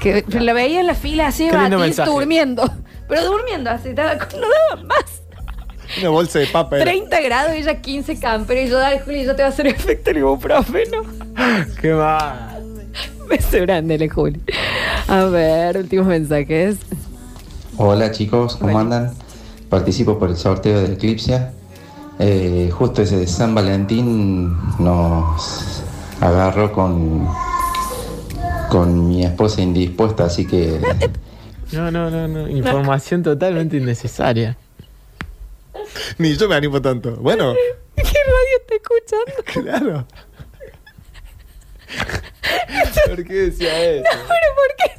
Que 0.00 0.24
la 0.40 0.52
veía 0.52 0.80
en 0.80 0.86
la 0.86 0.94
fila 0.94 1.28
así, 1.28 1.48
mensaje. 1.50 2.10
durmiendo. 2.10 2.70
Pero 3.08 3.24
durmiendo, 3.24 3.70
así, 3.70 3.90
estaba- 3.90 4.14
no 4.40 4.46
daba 4.70 4.82
más. 4.84 5.22
Una 6.00 6.08
bolsa 6.10 6.38
de 6.40 6.46
papa. 6.48 6.76
era. 6.76 6.84
30 6.86 7.20
grados, 7.20 7.52
ella 7.52 7.80
15 7.80 8.18
camper, 8.18 8.66
y 8.66 8.68
yo, 8.68 8.78
dale, 8.78 9.00
Juli, 9.00 9.24
yo 9.24 9.30
te 9.36 9.42
voy 9.42 9.46
a 9.46 9.48
hacer 9.48 9.66
efecto 9.68 10.10
el 10.10 10.18
ibuprofeno. 10.18 11.02
Qué 11.80 11.92
mal. 11.94 12.62
Beso 13.28 13.58
grande, 13.60 13.96
le 13.98 14.08
Juli. 14.08 14.40
A 15.08 15.24
ver, 15.24 15.78
últimos 15.78 16.06
mensajes. 16.06 16.78
Hola 17.76 18.10
chicos, 18.10 18.56
¿cómo 18.56 18.78
andan? 18.78 19.12
Participo 19.68 20.18
por 20.18 20.30
el 20.30 20.36
sorteo 20.36 20.80
de 20.80 20.94
Eclipse. 20.94 21.48
Eh, 22.18 22.70
justo 22.72 23.02
ese 23.02 23.18
de 23.18 23.26
San 23.26 23.54
Valentín 23.54 24.56
nos 24.78 25.82
agarró 26.20 26.72
con, 26.72 27.28
con 28.70 29.08
mi 29.08 29.24
esposa 29.24 29.60
indispuesta, 29.62 30.24
así 30.24 30.46
que 30.46 30.80
No, 31.72 31.90
no, 31.90 32.10
no, 32.10 32.28
no. 32.28 32.48
Información 32.48 33.22
totalmente 33.22 33.76
innecesaria. 33.76 34.56
Ni 36.18 36.36
yo 36.36 36.48
me 36.48 36.54
animo 36.56 36.80
tanto. 36.82 37.16
Bueno, 37.16 37.54
¿Qué 37.96 38.02
radio 38.02 38.56
está 38.60 38.74
escuchando? 38.74 39.42
claro. 39.62 40.06
¿Por 43.08 43.24
qué 43.24 43.34
decía 43.34 43.82
eso? 43.90 44.04
No, 44.04 44.18
pero 44.28 44.54
¿por 44.54 44.76
qué? 44.76 44.92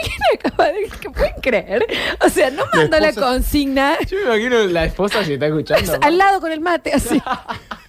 Alguien 0.00 0.20
acaba 0.34 0.66
de. 0.72 0.88
¿Qué 1.00 1.10
pueden 1.10 1.40
creer? 1.42 1.86
O 2.24 2.28
sea, 2.28 2.50
no 2.50 2.64
La 2.66 2.70
mandó 2.78 3.00
la 3.00 3.08
esposa- 3.08 3.26
consigna. 3.32 3.98
Yo 4.06 4.16
me 4.18 4.22
imagino 4.24 4.64
la 4.72 4.84
esposa 4.84 5.24
si 5.24 5.32
está 5.34 5.46
escuchando. 5.46 5.98
Al 6.00 6.16
lado 6.18 6.40
con 6.40 6.52
el 6.52 6.60
mate, 6.60 6.92
así. 6.92 7.20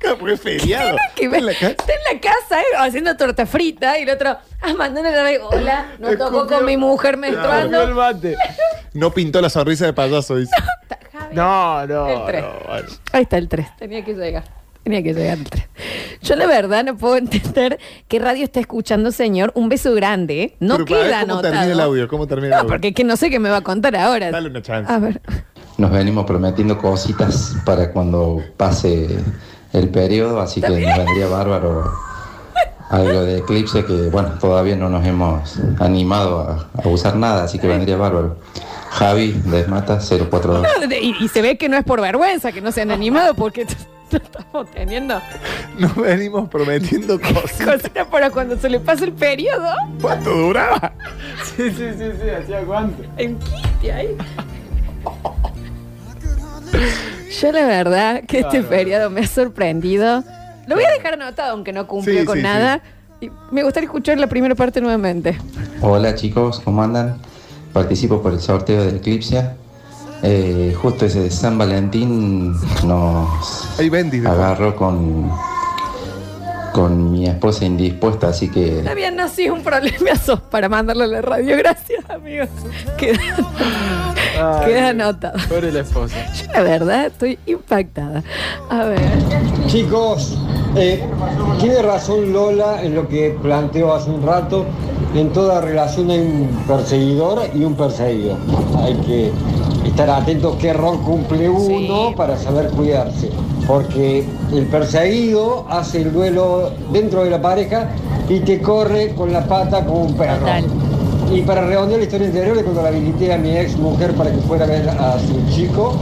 Claro, 0.00 0.16
porque 0.18 0.34
es 0.34 0.40
feriado. 0.40 0.96
está 1.16 1.22
en 1.36 1.44
la 2.14 2.20
casa 2.20 2.60
eh, 2.60 2.64
haciendo 2.78 3.16
torta 3.16 3.46
frita 3.46 3.98
y 3.98 4.02
el 4.02 4.10
otro, 4.10 4.30
ah, 4.62 4.74
mandando 4.76 5.10
la 5.10 5.22
radio. 5.22 5.48
Hola, 5.48 5.92
no 6.00 6.16
tocó 6.18 6.46
con 6.48 6.64
mi 6.64 6.76
mujer 6.76 7.14
el 7.14 7.20
menstruando. 7.20 7.94
mate. 7.94 8.36
No 8.94 9.12
pintó 9.12 9.40
la 9.40 9.48
sonrisa 9.50 9.86
de 9.86 9.92
payaso, 9.92 10.36
dice. 10.36 10.52
No, 11.32 11.86
no. 11.86 12.08
El 12.08 12.26
tres. 12.26 12.42
no, 12.42 12.52
bueno. 12.66 12.88
Ahí 13.12 13.22
está 13.22 13.38
el 13.38 13.48
3. 13.48 13.76
Tenía 13.78 14.04
que 14.04 14.14
llegar. 14.14 14.42
Tenía 14.82 15.00
que 15.02 15.12
llegar 15.14 15.38
el 15.38 15.44
3. 15.48 15.68
Yo 16.22 16.34
la 16.34 16.46
verdad 16.46 16.82
no 16.82 16.96
puedo 16.96 17.16
entender 17.18 17.78
qué 18.08 18.18
radio 18.18 18.42
está 18.42 18.58
escuchando, 18.58 19.12
señor. 19.12 19.52
Un 19.54 19.68
beso 19.68 19.94
grande. 19.94 20.42
¿eh? 20.42 20.56
No 20.58 20.74
Pero 20.78 20.86
para 20.86 20.98
ver 21.02 21.06
queda 21.10 21.20
¿Cómo 21.20 21.32
anotado. 21.34 21.52
termina 21.54 21.72
el 21.72 21.80
audio? 21.80 22.08
¿Cómo 22.08 22.26
termina 22.26 22.46
el 22.48 22.50
No, 22.52 22.56
audio? 22.60 22.68
porque 22.68 22.88
es 22.88 22.94
que 22.94 23.04
no 23.04 23.16
sé 23.16 23.30
qué 23.30 23.38
me 23.38 23.48
va 23.50 23.58
a 23.58 23.60
contar 23.60 23.94
ahora. 23.94 24.32
Dale 24.32 24.48
una 24.48 24.60
chance. 24.62 24.92
A 24.92 24.98
ver. 24.98 25.20
nos 25.78 25.90
venimos 25.92 26.24
prometiendo 26.26 26.76
cositas 26.78 27.54
para 27.64 27.92
cuando 27.92 28.42
pase 28.56 29.06
el 29.72 29.88
periodo, 29.88 30.40
así 30.40 30.60
que 30.60 30.68
nos 30.68 30.96
vendría 30.96 31.28
bárbaro 31.28 31.92
algo 32.90 33.22
de 33.22 33.38
eclipse 33.38 33.84
que, 33.84 34.08
bueno, 34.10 34.30
todavía 34.40 34.74
no 34.74 34.88
nos 34.88 35.06
hemos 35.06 35.58
animado 35.78 36.40
a, 36.40 36.82
a 36.82 36.88
usar 36.88 37.14
nada, 37.16 37.44
así 37.44 37.58
que 37.58 37.68
vendría 37.68 37.96
bárbaro. 37.96 38.36
Javi, 38.90 39.40
Desmata, 39.44 39.98
042. 40.00 40.66
Y, 41.00 41.24
y 41.24 41.28
se 41.28 41.42
ve 41.42 41.56
que 41.56 41.68
no 41.68 41.76
es 41.76 41.84
por 41.84 42.00
vergüenza 42.00 42.50
que 42.50 42.60
no 42.60 42.72
se 42.72 42.82
han 42.82 42.90
animado 42.90 43.34
porque 43.34 43.62
estamos 44.10 44.68
teniendo 44.72 45.20
Nos 45.78 45.94
venimos 45.94 46.48
prometiendo 46.48 47.20
cosas. 47.20 47.60
cositas 47.64 48.08
para 48.08 48.30
cuando 48.30 48.58
se 48.58 48.68
le 48.68 48.80
pase 48.80 49.04
el 49.04 49.12
periodo. 49.12 49.68
¿Cuánto 50.00 50.30
duraba? 50.30 50.92
Sí, 51.44 51.70
sí, 51.70 51.90
sí, 51.96 52.10
sí, 52.20 52.30
hacía 52.30 52.62
cuánto. 52.62 53.04
En 53.16 53.38
quiste 53.38 53.92
ahí. 53.92 54.16
Yo 57.40 57.52
la 57.52 57.66
verdad 57.66 58.22
que 58.26 58.40
este 58.40 58.62
periodo 58.62 59.10
me 59.10 59.20
ha 59.20 59.26
sorprendido. 59.26 60.24
Lo 60.66 60.74
voy 60.74 60.84
a 60.84 60.90
dejar 60.90 61.14
anotado 61.14 61.52
aunque 61.52 61.72
no 61.72 61.86
cumplió 61.86 62.20
Sí, 62.20 62.26
con 62.26 62.36
sí, 62.38 62.42
nada. 62.42 62.82
Y 63.20 63.30
me 63.50 63.62
gustaría 63.62 63.86
escuchar 63.86 64.18
la 64.18 64.26
primera 64.26 64.54
parte 64.54 64.80
nuevamente. 64.80 65.38
Hola 65.80 66.14
chicos, 66.14 66.60
¿cómo 66.64 66.82
andan? 66.82 67.16
Participo 67.72 68.22
por 68.22 68.32
el 68.32 68.40
sorteo 68.40 68.82
de 68.84 68.96
Eclipse. 68.96 69.50
Eh, 70.22 70.74
justo 70.80 71.06
ese 71.06 71.20
de 71.20 71.30
San 71.30 71.56
Valentín 71.56 72.52
nos 72.84 73.78
agarró 74.26 74.76
con, 74.76 75.30
con 76.72 77.10
mi 77.10 77.26
esposa 77.26 77.64
indispuesta, 77.64 78.28
así 78.28 78.48
que 78.50 78.78
Está 78.78 78.94
bien, 78.94 79.16
no, 79.16 79.28
sí, 79.28 79.48
un 79.48 79.62
problemazo 79.62 80.40
para 80.50 80.68
mandarlo 80.68 81.04
a 81.04 81.06
la 81.06 81.22
radio. 81.22 81.56
Gracias, 81.56 82.08
amigos. 82.08 82.48
Queda, 82.96 83.18
queda 84.64 84.88
anotado. 84.88 85.38
Pobre 85.48 85.72
la 85.72 85.80
esposa. 85.80 86.16
Yo, 86.32 86.52
la 86.52 86.62
verdad, 86.62 87.06
estoy 87.06 87.38
impactada. 87.46 88.22
A 88.68 88.84
ver. 88.84 89.00
Chicos, 89.66 90.38
eh, 90.76 91.02
tiene 91.58 91.82
razón 91.82 92.32
Lola 92.32 92.82
en 92.82 92.94
lo 92.94 93.08
que 93.08 93.36
planteó 93.42 93.94
hace 93.94 94.10
un 94.10 94.24
rato. 94.24 94.66
En 95.14 95.32
toda 95.32 95.60
relación 95.60 96.10
hay 96.10 96.20
un 96.20 96.64
perseguidor 96.68 97.42
y 97.54 97.64
un 97.64 97.74
perseguido. 97.74 98.36
Hay 98.78 98.94
que 98.98 99.32
estar 99.84 100.08
atentos 100.08 100.56
qué 100.56 100.72
rol 100.72 101.00
cumple 101.02 101.48
uno 101.48 102.14
para 102.14 102.36
saber 102.36 102.68
cuidarse. 102.70 103.30
Porque 103.66 104.24
el 104.52 104.66
perseguido 104.66 105.66
hace 105.68 106.02
el 106.02 106.12
duelo 106.12 106.70
dentro 106.92 107.24
de 107.24 107.30
la 107.30 107.40
pareja 107.40 107.88
y 108.28 108.40
te 108.40 108.60
corre 108.60 109.14
con 109.14 109.32
la 109.32 109.44
pata 109.44 109.84
como 109.84 110.04
un 110.04 110.14
perro. 110.14 110.46
Y 111.32 111.42
para 111.42 111.62
redondear 111.62 112.00
la 112.00 112.04
historia 112.04 112.26
anterior, 112.26 112.56
de 112.56 112.64
cuando 112.64 112.82
la 112.82 112.88
habilité 112.88 113.32
a 113.32 113.38
mi 113.38 113.56
ex 113.56 113.76
mujer 113.76 114.12
para 114.14 114.32
que 114.32 114.38
fuera 114.38 114.64
a 114.64 114.68
ver 114.68 114.88
a 114.88 115.16
su 115.18 115.54
chico, 115.54 115.94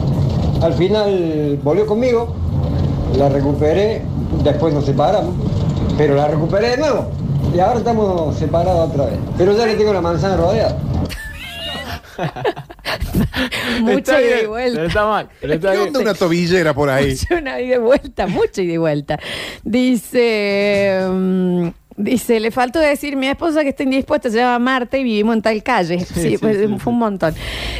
al 0.62 0.72
final 0.74 1.58
volvió 1.62 1.86
conmigo, 1.86 2.34
la 3.16 3.28
recuperé, 3.28 4.02
después 4.42 4.72
nos 4.72 4.86
separamos, 4.86 5.34
pero 5.98 6.14
la 6.14 6.28
recuperé 6.28 6.70
de 6.70 6.76
nuevo. 6.78 7.06
Y 7.54 7.60
ahora 7.60 7.78
estamos 7.78 8.36
separados 8.36 8.90
otra 8.90 9.06
vez. 9.06 9.18
Pero 9.36 9.56
ya 9.56 9.66
le 9.66 9.74
tengo 9.74 9.92
la 9.92 10.00
manzana 10.00 10.36
rodeada. 10.36 10.78
Mucha 13.80 14.20
ida 14.20 14.42
y 14.42 14.46
vuelta. 14.46 14.76
pero 14.76 14.88
está 14.88 15.06
mal, 15.06 15.28
está 15.40 15.72
¿Qué 15.72 15.78
onda 15.78 16.00
una 16.00 16.14
tobillera 16.14 16.74
por 16.74 16.90
ahí? 16.90 17.10
Mucha 17.10 17.34
una 17.36 17.60
ida 17.60 17.76
y 17.76 17.78
vuelta, 17.78 18.26
mucha 18.26 18.62
ida 18.62 18.72
y 18.72 18.76
vuelta. 18.76 19.18
Dice. 19.64 21.00
mm, 21.10 21.68
Dice, 21.98 22.38
le 22.38 22.52
faltó 22.52 22.78
decir, 22.78 23.16
mi 23.16 23.26
esposa 23.26 23.64
que 23.64 23.70
está 23.70 23.82
indispuesta 23.82 24.30
se 24.30 24.36
llama 24.36 24.60
Marta 24.60 24.96
y 24.98 25.02
vivimos 25.02 25.34
en 25.34 25.42
tal 25.42 25.60
calle. 25.64 25.98
Sí, 25.98 26.14
sí, 26.14 26.38
pues, 26.38 26.56
sí, 26.56 26.76
fue 26.78 26.92
un 26.92 26.98
montón. 27.00 27.34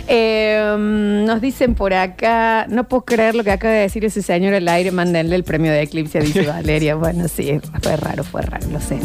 Eh, 0.09 0.75
mm, 0.77 1.25
nos 1.25 1.41
dicen 1.41 1.77
por 1.77 1.95
acá, 1.95 2.67
no 2.69 2.89
puedo 2.89 3.05
creer 3.05 3.37
lo 3.37 3.45
que 3.45 3.53
acaba 3.53 3.73
de 3.73 3.81
decir 3.83 4.05
ese 4.05 4.21
señor 4.21 4.55
al 4.55 4.67
aire, 4.67 4.91
mándenle 4.91 5.37
el 5.37 5.45
premio 5.45 5.71
de 5.71 5.83
Eclipse, 5.83 6.19
dice 6.19 6.47
Valeria. 6.49 6.97
Bueno, 6.97 7.29
sí, 7.29 7.61
fue 7.81 7.97
raro, 7.97 8.25
fue 8.25 8.43
raro, 8.43 8.67
lo 8.73 8.81
sé. 8.81 8.99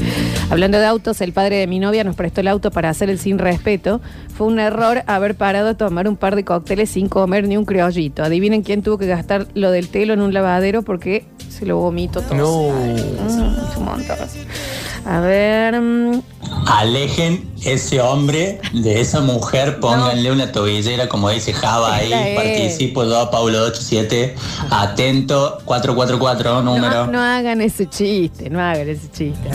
Hablando 0.49 0.79
de 0.79 0.87
autos, 0.87 1.21
el 1.21 1.31
padre 1.31 1.57
de 1.57 1.67
mi 1.67 1.77
novia 1.77 2.03
nos 2.03 2.15
prestó 2.15 2.41
el 2.41 2.47
auto 2.47 2.71
para 2.71 2.89
hacer 2.89 3.11
el 3.11 3.19
sin 3.19 3.37
respeto. 3.37 4.01
Fue 4.35 4.47
un 4.47 4.57
error 4.57 5.03
haber 5.05 5.35
parado 5.35 5.69
a 5.69 5.73
tomar 5.75 6.07
un 6.07 6.17
par 6.17 6.35
de 6.35 6.43
cócteles 6.43 6.89
sin 6.89 7.07
comer 7.07 7.47
ni 7.47 7.55
un 7.55 7.65
criollito. 7.65 8.23
Adivinen 8.23 8.63
quién 8.63 8.81
tuvo 8.81 8.97
que 8.97 9.05
gastar 9.05 9.45
lo 9.53 9.69
del 9.69 9.89
telo 9.89 10.13
en 10.13 10.21
un 10.21 10.33
lavadero 10.33 10.81
porque 10.81 11.23
se 11.49 11.67
lo 11.67 11.77
vomito 11.77 12.21
todo. 12.21 12.35
No. 12.35 12.73
Mm, 12.73 13.77
un 13.77 13.85
montón. 13.85 14.17
A 15.05 15.19
ver. 15.19 15.79
mm, 15.79 16.21
Alejen 16.67 17.49
ese 17.65 17.99
hombre 17.99 18.59
de 18.73 19.01
esa 19.01 19.19
mujer, 19.21 19.79
pónganle 19.79 20.31
una 20.31 20.51
tobillera, 20.51 21.07
como 21.09 21.29
dice 21.29 21.51
Java 21.53 21.95
ahí, 21.95 22.11
es. 22.13 22.35
participo 22.35 23.03
yo, 23.03 23.29
Paulo 23.31 23.63
87, 23.63 24.35
atento, 24.69 25.59
444, 25.65 26.61
número. 26.61 27.05
No, 27.07 27.11
no 27.13 27.21
hagan 27.21 27.59
ese 27.61 27.89
chiste, 27.89 28.49
no 28.49 28.61
hagan 28.61 28.87
ese 28.87 29.09
chiste. 29.11 29.49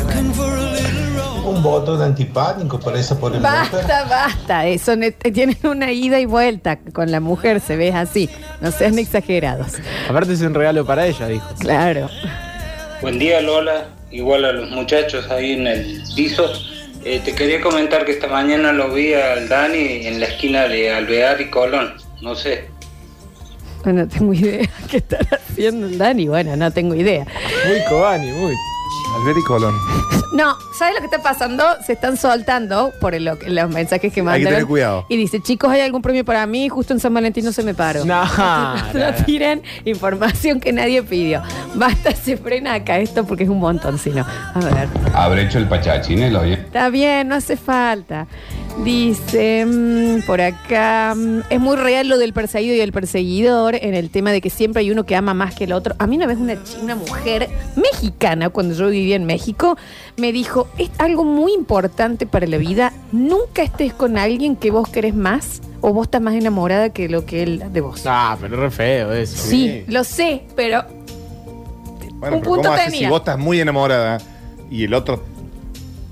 Un 1.45 1.63
botón 1.63 2.03
antipánico 2.03 2.79
para 2.79 2.99
esa 3.01 3.19
pobre 3.19 3.39
mujer. 3.41 3.53
Basta, 3.73 4.05
basta. 4.05 4.67
Eso 4.67 4.97
ne- 4.97 5.13
tienen 5.13 5.57
una 5.65 5.91
ida 5.93 6.21
y 6.21 6.27
vuelta 6.27 6.79
con 6.93 7.11
la 7.11 7.21
mujer, 7.21 7.61
se 7.61 7.77
ve 7.77 7.91
así. 7.93 8.29
No 8.61 8.71
sean 8.71 8.99
exagerados. 8.99 9.73
Aparte 10.11 10.35
es 10.35 10.43
un 10.43 10.53
regalo 10.53 10.85
para 10.85 11.07
ella, 11.07 11.27
dijo. 11.27 11.47
Claro. 11.59 12.09
Buen 13.01 13.19
día 13.19 13.41
Lola, 13.41 13.87
igual 14.11 14.45
a 14.45 14.53
los 14.53 14.71
muchachos 14.71 15.31
ahí 15.31 15.53
en 15.53 15.67
el 15.67 16.03
piso. 16.15 16.51
Eh, 17.05 17.21
te 17.25 17.35
quería 17.35 17.61
comentar 17.61 18.05
que 18.05 18.13
esta 18.13 18.27
mañana 18.27 18.73
lo 18.73 18.93
vi 18.93 19.15
al 19.15 19.49
Dani 19.49 20.07
en 20.07 20.21
la 20.21 20.27
esquina 20.27 20.69
de 20.69 20.93
Alvear 20.93 21.41
y 21.41 21.51
Colón. 21.51 21.95
No 22.21 22.35
sé, 22.35 22.65
Bueno, 23.85 24.03
no 24.03 24.09
tengo 24.09 24.35
idea 24.35 24.69
qué 24.91 24.97
estará 24.99 25.39
haciendo 25.49 25.87
el 25.87 25.99
Dani. 25.99 26.29
Bueno, 26.29 26.57
no 26.57 26.71
tengo 26.73 26.95
idea. 26.95 27.25
Muy 27.67 27.81
Cobani, 27.89 28.33
muy. 28.33 28.55
Albert 29.17 29.39
y 29.39 29.43
Colón. 29.45 29.75
No, 30.33 30.57
¿sabes 30.79 30.95
lo 30.95 31.01
que 31.01 31.07
está 31.07 31.23
pasando? 31.23 31.65
Se 31.87 31.95
están 31.95 32.17
soltando 32.19 32.93
por 33.01 33.15
el- 33.15 33.25
los 33.25 33.71
mensajes 33.71 34.13
que 34.13 34.21
Hay 34.21 34.25
mandan. 34.27 34.43
que 34.43 34.49
tener 34.51 34.67
cuidado. 34.67 35.07
Y 35.09 35.17
dice, 35.17 35.41
chicos, 35.41 35.71
¿hay 35.71 35.81
algún 35.81 36.03
premio 36.03 36.25
para 36.25 36.45
mí? 36.47 36.69
Justo 36.69 36.93
en 36.93 37.01
San 37.01 37.15
Valentín 37.15 37.45
no 37.47 37.53
se 37.53 37.63
me 37.63 37.73
paró. 37.75 38.05
No, 38.05 38.23
no 38.95 39.25
tiren 39.25 39.63
información 39.87 40.61
que 40.61 40.73
nadie 40.73 41.03
pidió. 41.03 41.43
Basta, 41.75 42.15
se 42.15 42.37
frena 42.37 42.75
acá 42.75 42.99
esto 42.99 43.25
porque 43.25 43.45
es 43.45 43.49
un 43.49 43.59
montón, 43.59 43.99
si 43.99 44.11
no. 44.11 44.25
A 44.55 44.59
ver. 44.61 44.89
Habré 45.15 45.43
hecho 45.45 45.59
el 45.59 45.67
pachachinelo, 45.67 46.41
oye. 46.41 46.55
Está 46.55 46.91
bien, 46.91 47.29
no 47.29 47.35
hace 47.37 47.57
falta. 47.57 48.27
Dice 48.85 49.67
mm, 49.67 50.23
por 50.27 50.41
acá, 50.41 51.15
mm, 51.17 51.41
es 51.51 51.61
muy 51.61 51.77
real 51.77 52.09
lo 52.09 52.17
del 52.17 52.33
perseguido 52.33 52.77
y 52.77 52.81
el 52.81 52.93
perseguidor 52.93 53.75
en 53.75 53.95
el 53.95 54.09
tema 54.09 54.31
de 54.33 54.41
que 54.41 54.51
siempre 54.51 54.81
hay 54.81 54.91
uno 54.91 55.05
que 55.05 55.17
ama 55.17 55.35
más 55.35 55.55
que 55.55 55.65
el 55.65 55.73
otro. 55.73 55.95
A 55.99 56.07
mí 56.07 56.17
una 56.17 56.27
vez 56.27 56.39
una, 56.39 56.63
chi- 56.63 56.77
una 56.81 56.95
mujer 56.95 57.49
mexicana, 57.77 58.51
cuando 58.51 58.75
yo 58.75 58.89
vivía 58.89 59.17
en 59.17 59.25
México, 59.25 59.77
me 60.17 60.33
dijo, 60.33 60.69
es 60.79 60.91
algo 60.99 61.25
muy 61.25 61.53
importante 61.55 62.25
para 62.27 62.47
la 62.47 62.57
vida, 62.57 62.93
nunca 63.13 63.63
estés 63.63 63.93
con 63.93 64.17
alguien 64.17 64.55
que 64.57 64.71
vos 64.71 64.89
querés 64.89 65.15
más 65.15 65.61
o 65.81 65.93
vos 65.93 66.07
estás 66.07 66.23
más 66.23 66.35
enamorada 66.35 66.91
que 66.91 67.09
lo 67.09 67.27
que 67.27 67.43
él 67.43 67.65
de 67.73 67.81
vos. 67.81 68.03
Ah, 68.07 68.39
pero 68.41 68.57
re 68.61 68.71
feo 68.71 69.13
eso. 69.13 69.37
Sí, 69.37 69.85
lo 69.89 70.05
sé, 70.05 70.43
pero 70.55 70.85
Bueno, 70.85 72.37
Un 72.37 72.43
pero 72.43 72.43
punto 72.43 72.63
¿cómo 72.63 72.73
haces 72.75 72.87
tenía. 72.87 73.01
si 73.09 73.11
vos 73.11 73.19
estás 73.21 73.39
muy 73.39 73.61
enamorada 73.61 74.19
y 74.71 74.85
el 74.85 74.95
otro 74.95 75.23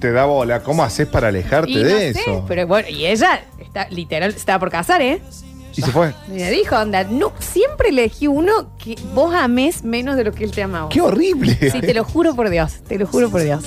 te 0.06 0.12
da 0.12 0.24
bola? 0.24 0.62
¿Cómo 0.62 0.84
haces 0.84 1.08
para 1.08 1.28
alejarte 1.28 1.70
y 1.72 1.76
no 1.76 1.82
de 1.82 2.14
sé, 2.14 2.20
eso? 2.20 2.44
pero 2.46 2.64
bueno, 2.66 2.88
y 2.88 3.06
ella 3.06 3.42
está 3.58 3.88
literal, 3.88 4.30
estaba 4.30 4.60
por 4.60 4.70
casar, 4.70 5.02
¿eh? 5.02 5.20
Y 5.76 5.82
se 5.82 5.90
fue. 5.92 6.14
Y 6.28 6.32
me 6.32 6.50
dijo, 6.50 6.76
onda, 6.76 7.04
no, 7.04 7.32
siempre 7.38 7.90
elegí 7.90 8.26
uno 8.26 8.52
que 8.82 8.96
vos 9.14 9.34
ames 9.34 9.84
menos 9.84 10.16
de 10.16 10.24
lo 10.24 10.32
que 10.32 10.44
él 10.44 10.50
te 10.50 10.62
ama 10.62 10.80
a 10.80 10.82
vos. 10.84 10.92
¡Qué 10.94 11.00
horrible! 11.00 11.56
Sí, 11.70 11.80
te 11.80 11.92
lo 11.94 12.04
juro 12.04 12.34
por 12.34 12.48
Dios, 12.50 12.72
te 12.88 12.98
lo 12.98 13.06
juro 13.06 13.30
por 13.30 13.42
Dios. 13.42 13.64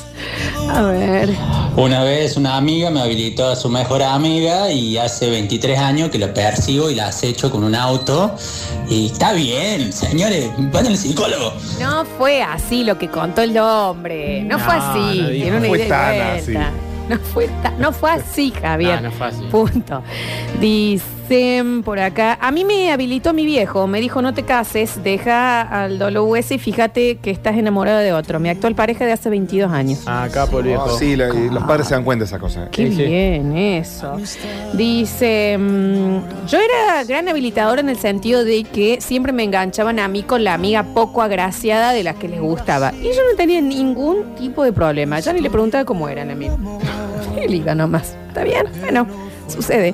A 0.70 0.82
ver. 0.84 1.30
Una 1.78 2.04
vez 2.04 2.36
una 2.38 2.58
amiga 2.58 2.90
me 2.90 3.02
habilitó 3.02 3.48
a 3.48 3.56
su 3.56 3.70
mejor 3.70 4.04
amiga 4.04 4.72
y 4.72 4.98
hace 4.98 5.30
23 5.30 5.80
años 5.80 6.10
que 6.10 6.18
la 6.20 6.34
persigo 6.34 6.90
y 6.90 6.96
la 6.96 7.08
acecho 7.08 7.50
con 7.52 7.64
un 7.64 7.76
auto. 7.76 8.36
Y 8.90 9.08
está 9.08 9.34
bien, 9.34 9.94
señores, 9.94 10.50
van 10.72 10.88
al 10.88 10.98
psicólogo. 10.98 11.54
No 11.80 12.06
fue 12.18 12.42
así 12.42 12.84
lo 12.84 12.98
que 12.98 13.08
contó 13.10 13.42
el 13.44 13.58
hombre. 13.58 14.44
No, 14.44 14.58
No, 14.58 14.64
fue 14.66 14.74
así. 14.74 15.00
no 15.22 15.30
dijo. 15.30 15.44
Tiene 15.44 15.52
una 15.52 15.60
No 15.60 15.68
fue 15.68 15.78
idea 15.78 15.86
y 15.86 15.90
tan 15.90 16.44
vuelta. 16.54 16.68
así. 16.68 16.76
No 17.10 17.18
fue, 17.34 17.48
ta- 17.64 17.74
no 17.80 17.92
fue 17.92 18.12
así, 18.12 18.52
Javier. 18.62 19.02
No, 19.02 19.10
no 19.10 19.16
fue 19.16 19.28
así. 19.28 19.42
Punto. 19.52 20.04
Dicen 21.40 21.84
por 21.84 22.00
acá, 22.00 22.40
a 22.42 22.50
mí 22.50 22.66
me 22.66 22.92
habilitó 22.92 23.34
mi 23.36 23.46
viejo, 23.46 23.86
me 23.86 24.02
dijo 24.02 24.20
no 24.20 24.34
te 24.34 24.42
cases, 24.46 25.04
deja 25.04 25.62
al 25.62 26.00
WS 26.00 26.56
y 26.56 26.58
fíjate 26.58 27.18
que 27.18 27.30
estás 27.30 27.56
enamorado 27.56 28.00
de 28.00 28.12
otro. 28.14 28.40
Mi 28.40 28.50
actual 28.50 28.74
pareja 28.74 29.06
de 29.06 29.12
hace 29.12 29.30
22 29.30 29.72
años. 29.72 30.00
Ah, 30.08 30.24
Acá 30.24 30.48
por 30.48 30.64
viejo. 30.64 30.86
Oh, 30.86 30.98
sí, 30.98 31.16
la- 31.16 31.30
y 31.30 31.52
los 31.52 31.64
padres 31.66 31.88
se 31.88 31.94
dan 31.94 32.04
cuenta 32.04 32.24
de 32.24 32.30
esa 32.30 32.40
cosa. 32.40 32.68
Qué 32.72 32.86
bien 32.86 33.56
eso. 33.56 34.18
Dice, 34.74 35.56
mm, 35.60 36.48
yo 36.48 36.58
era 36.58 37.04
gran 37.04 37.30
habilitadora 37.30 37.80
en 37.82 37.90
el 37.90 37.98
sentido 37.98 38.44
de 38.44 38.64
que 38.64 39.00
siempre 39.00 39.32
me 39.32 39.44
enganchaban 39.44 40.00
a 40.00 40.08
mí 40.08 40.24
con 40.24 40.44
la 40.44 40.56
amiga 40.56 40.82
poco 40.82 41.22
agraciada 41.22 41.92
de 41.94 42.02
la 42.04 42.16
que 42.16 42.28
les 42.28 42.42
gustaba. 42.42 42.92
Y 43.00 43.04
yo 43.04 43.22
no 43.30 43.38
tenía 43.38 43.62
ningún 43.62 44.34
tipo 44.36 44.64
de 44.64 44.74
problema. 44.74 45.20
Ya 45.20 45.32
ni 45.32 45.42
le 45.42 45.52
preguntaba 45.52 45.86
cómo 45.86 46.10
eran 46.10 46.32
a 46.32 46.36
mí. 46.36 46.48
Y 47.40 47.48
liga 47.48 47.76
nomás. 47.76 48.16
¿Está 48.30 48.44
bien? 48.44 48.66
Bueno, 48.82 49.06
Sucede. 49.50 49.94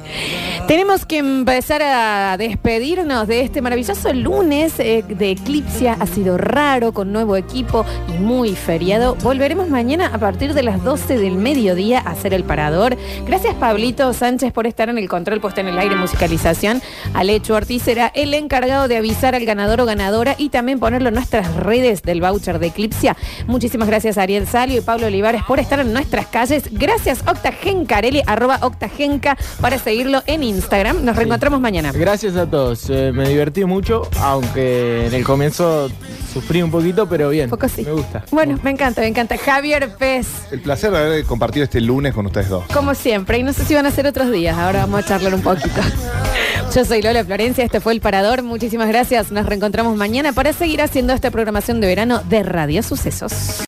Tenemos 0.68 1.06
que 1.06 1.20
empezar 1.20 1.82
a 1.84 2.38
despedirnos 2.38 3.28
de 3.28 3.42
este 3.42 3.62
maravilloso 3.62 4.14
lunes 4.14 4.80
eh, 4.80 5.04
de 5.08 5.32
Eclipsia. 5.32 5.98
Ha 6.00 6.08
sido 6.08 6.38
raro, 6.38 6.94
con 6.94 7.12
nuevo 7.12 7.36
equipo 7.36 7.86
y 8.14 8.22
muy 8.22 8.56
feriado. 8.56 9.16
Volveremos 9.16 9.70
mañana 9.70 10.12
a 10.14 10.18
partir 10.18 10.54
de 10.54 10.64
las 10.64 10.84
12 10.84 11.18
del 11.18 11.36
mediodía 11.36 12.00
a 12.00 12.12
hacer 12.12 12.34
el 12.34 12.44
parador. 12.44 12.98
Gracias, 13.26 13.54
Pablito 13.56 14.12
Sánchez, 14.14 14.52
por 14.52 14.68
estar 14.68 14.90
en 14.90 14.98
el 14.98 15.08
control 15.10 15.42
puesto 15.42 15.62
en 15.62 15.68
el 15.68 15.78
aire 15.78 15.96
musicalización. 15.96 16.82
Alecho 17.14 17.56
Ortiz 17.56 17.84
será 17.84 18.12
el 18.14 18.34
encargado 18.34 18.88
de 18.88 18.98
avisar 18.98 19.36
al 19.36 19.46
ganador 19.46 19.82
o 19.82 19.86
ganadora 19.86 20.36
y 20.38 20.50
también 20.50 20.80
ponerlo 20.80 21.10
en 21.10 21.16
nuestras 21.16 21.56
redes 21.56 22.02
del 22.02 22.22
voucher 22.22 22.60
de 22.60 22.68
Eclipsia. 22.68 23.16
Muchísimas 23.48 23.88
gracias, 23.88 24.18
Ariel 24.18 24.48
Salio 24.48 24.80
y 24.80 24.82
Pablo 24.82 25.08
Olivares, 25.08 25.44
por 25.44 25.60
estar 25.60 25.80
en 25.80 25.94
nuestras 25.94 26.28
calles. 26.28 26.70
Gracias, 26.72 27.22
Octagencarelli, 27.28 28.22
arroba 28.26 28.60
Octagenca, 28.62 29.38
para 29.62 29.78
seguirlo 29.80 30.22
en 30.26 30.44
Instagram. 30.44 31.04
Nos 31.06 31.16
reencontramos 31.16 31.60
mañana. 31.60 31.92
Gracias 31.92 32.36
a 32.36 32.46
todos. 32.50 32.90
eh, 32.90 33.12
me 33.14 33.28
divertí 33.30 33.66
mucho, 33.66 34.08
aunque 34.22 35.08
en 35.08 35.14
el 35.14 35.24
comienzo 35.24 35.90
sufrí 36.34 36.62
un 36.62 36.72
poquito, 36.72 37.08
pero 37.08 37.30
bien. 37.30 37.50
Poco 37.50 37.68
sí. 37.70 37.84
Me 37.84 37.92
gusta. 37.92 38.24
Bueno, 38.32 38.60
me 38.64 38.72
encanta, 38.72 39.02
me 39.02 39.08
encanta. 39.08 39.38
Javier 39.38 39.96
Pez, 39.98 40.28
El 40.52 40.62
placer 40.62 40.92
de 40.92 40.98
haber 40.98 41.24
compartido 41.26 41.64
este 41.64 41.82
lunes 41.82 42.14
con 42.14 42.26
ustedes 42.26 42.50
dos. 42.50 42.66
como 42.74 42.94
siempre. 42.96 43.38
Y 43.38 43.44
no 43.44 43.54
sé 43.54 43.66
si 43.66 43.74
van 43.74 43.86
a 43.86 43.92
ser 43.92 44.08
otros 44.08 44.32
días. 44.32 44.58
Ahora 44.58 44.82
vamos 44.82 45.04
a 45.04 45.08
charlar 45.08 45.34
un 45.34 45.42
poquito. 45.42 45.82
Yo 46.76 46.84
soy 46.84 47.02
Lola 47.02 47.24
Florencia, 47.24 47.64
este 47.64 47.80
fue 47.80 47.94
El 47.94 48.02
Parador. 48.02 48.44
Muchísimas 48.44 48.88
gracias. 48.88 49.32
Nos 49.32 49.46
reencontramos 49.46 49.96
mañana 49.96 50.34
para 50.34 50.52
seguir 50.52 50.82
haciendo 50.82 51.14
esta 51.14 51.32
programación 51.32 51.80
de 51.80 51.88
verano 51.88 52.22
de 52.28 52.44
Radio 52.44 52.84
Sucesos. 52.84 53.62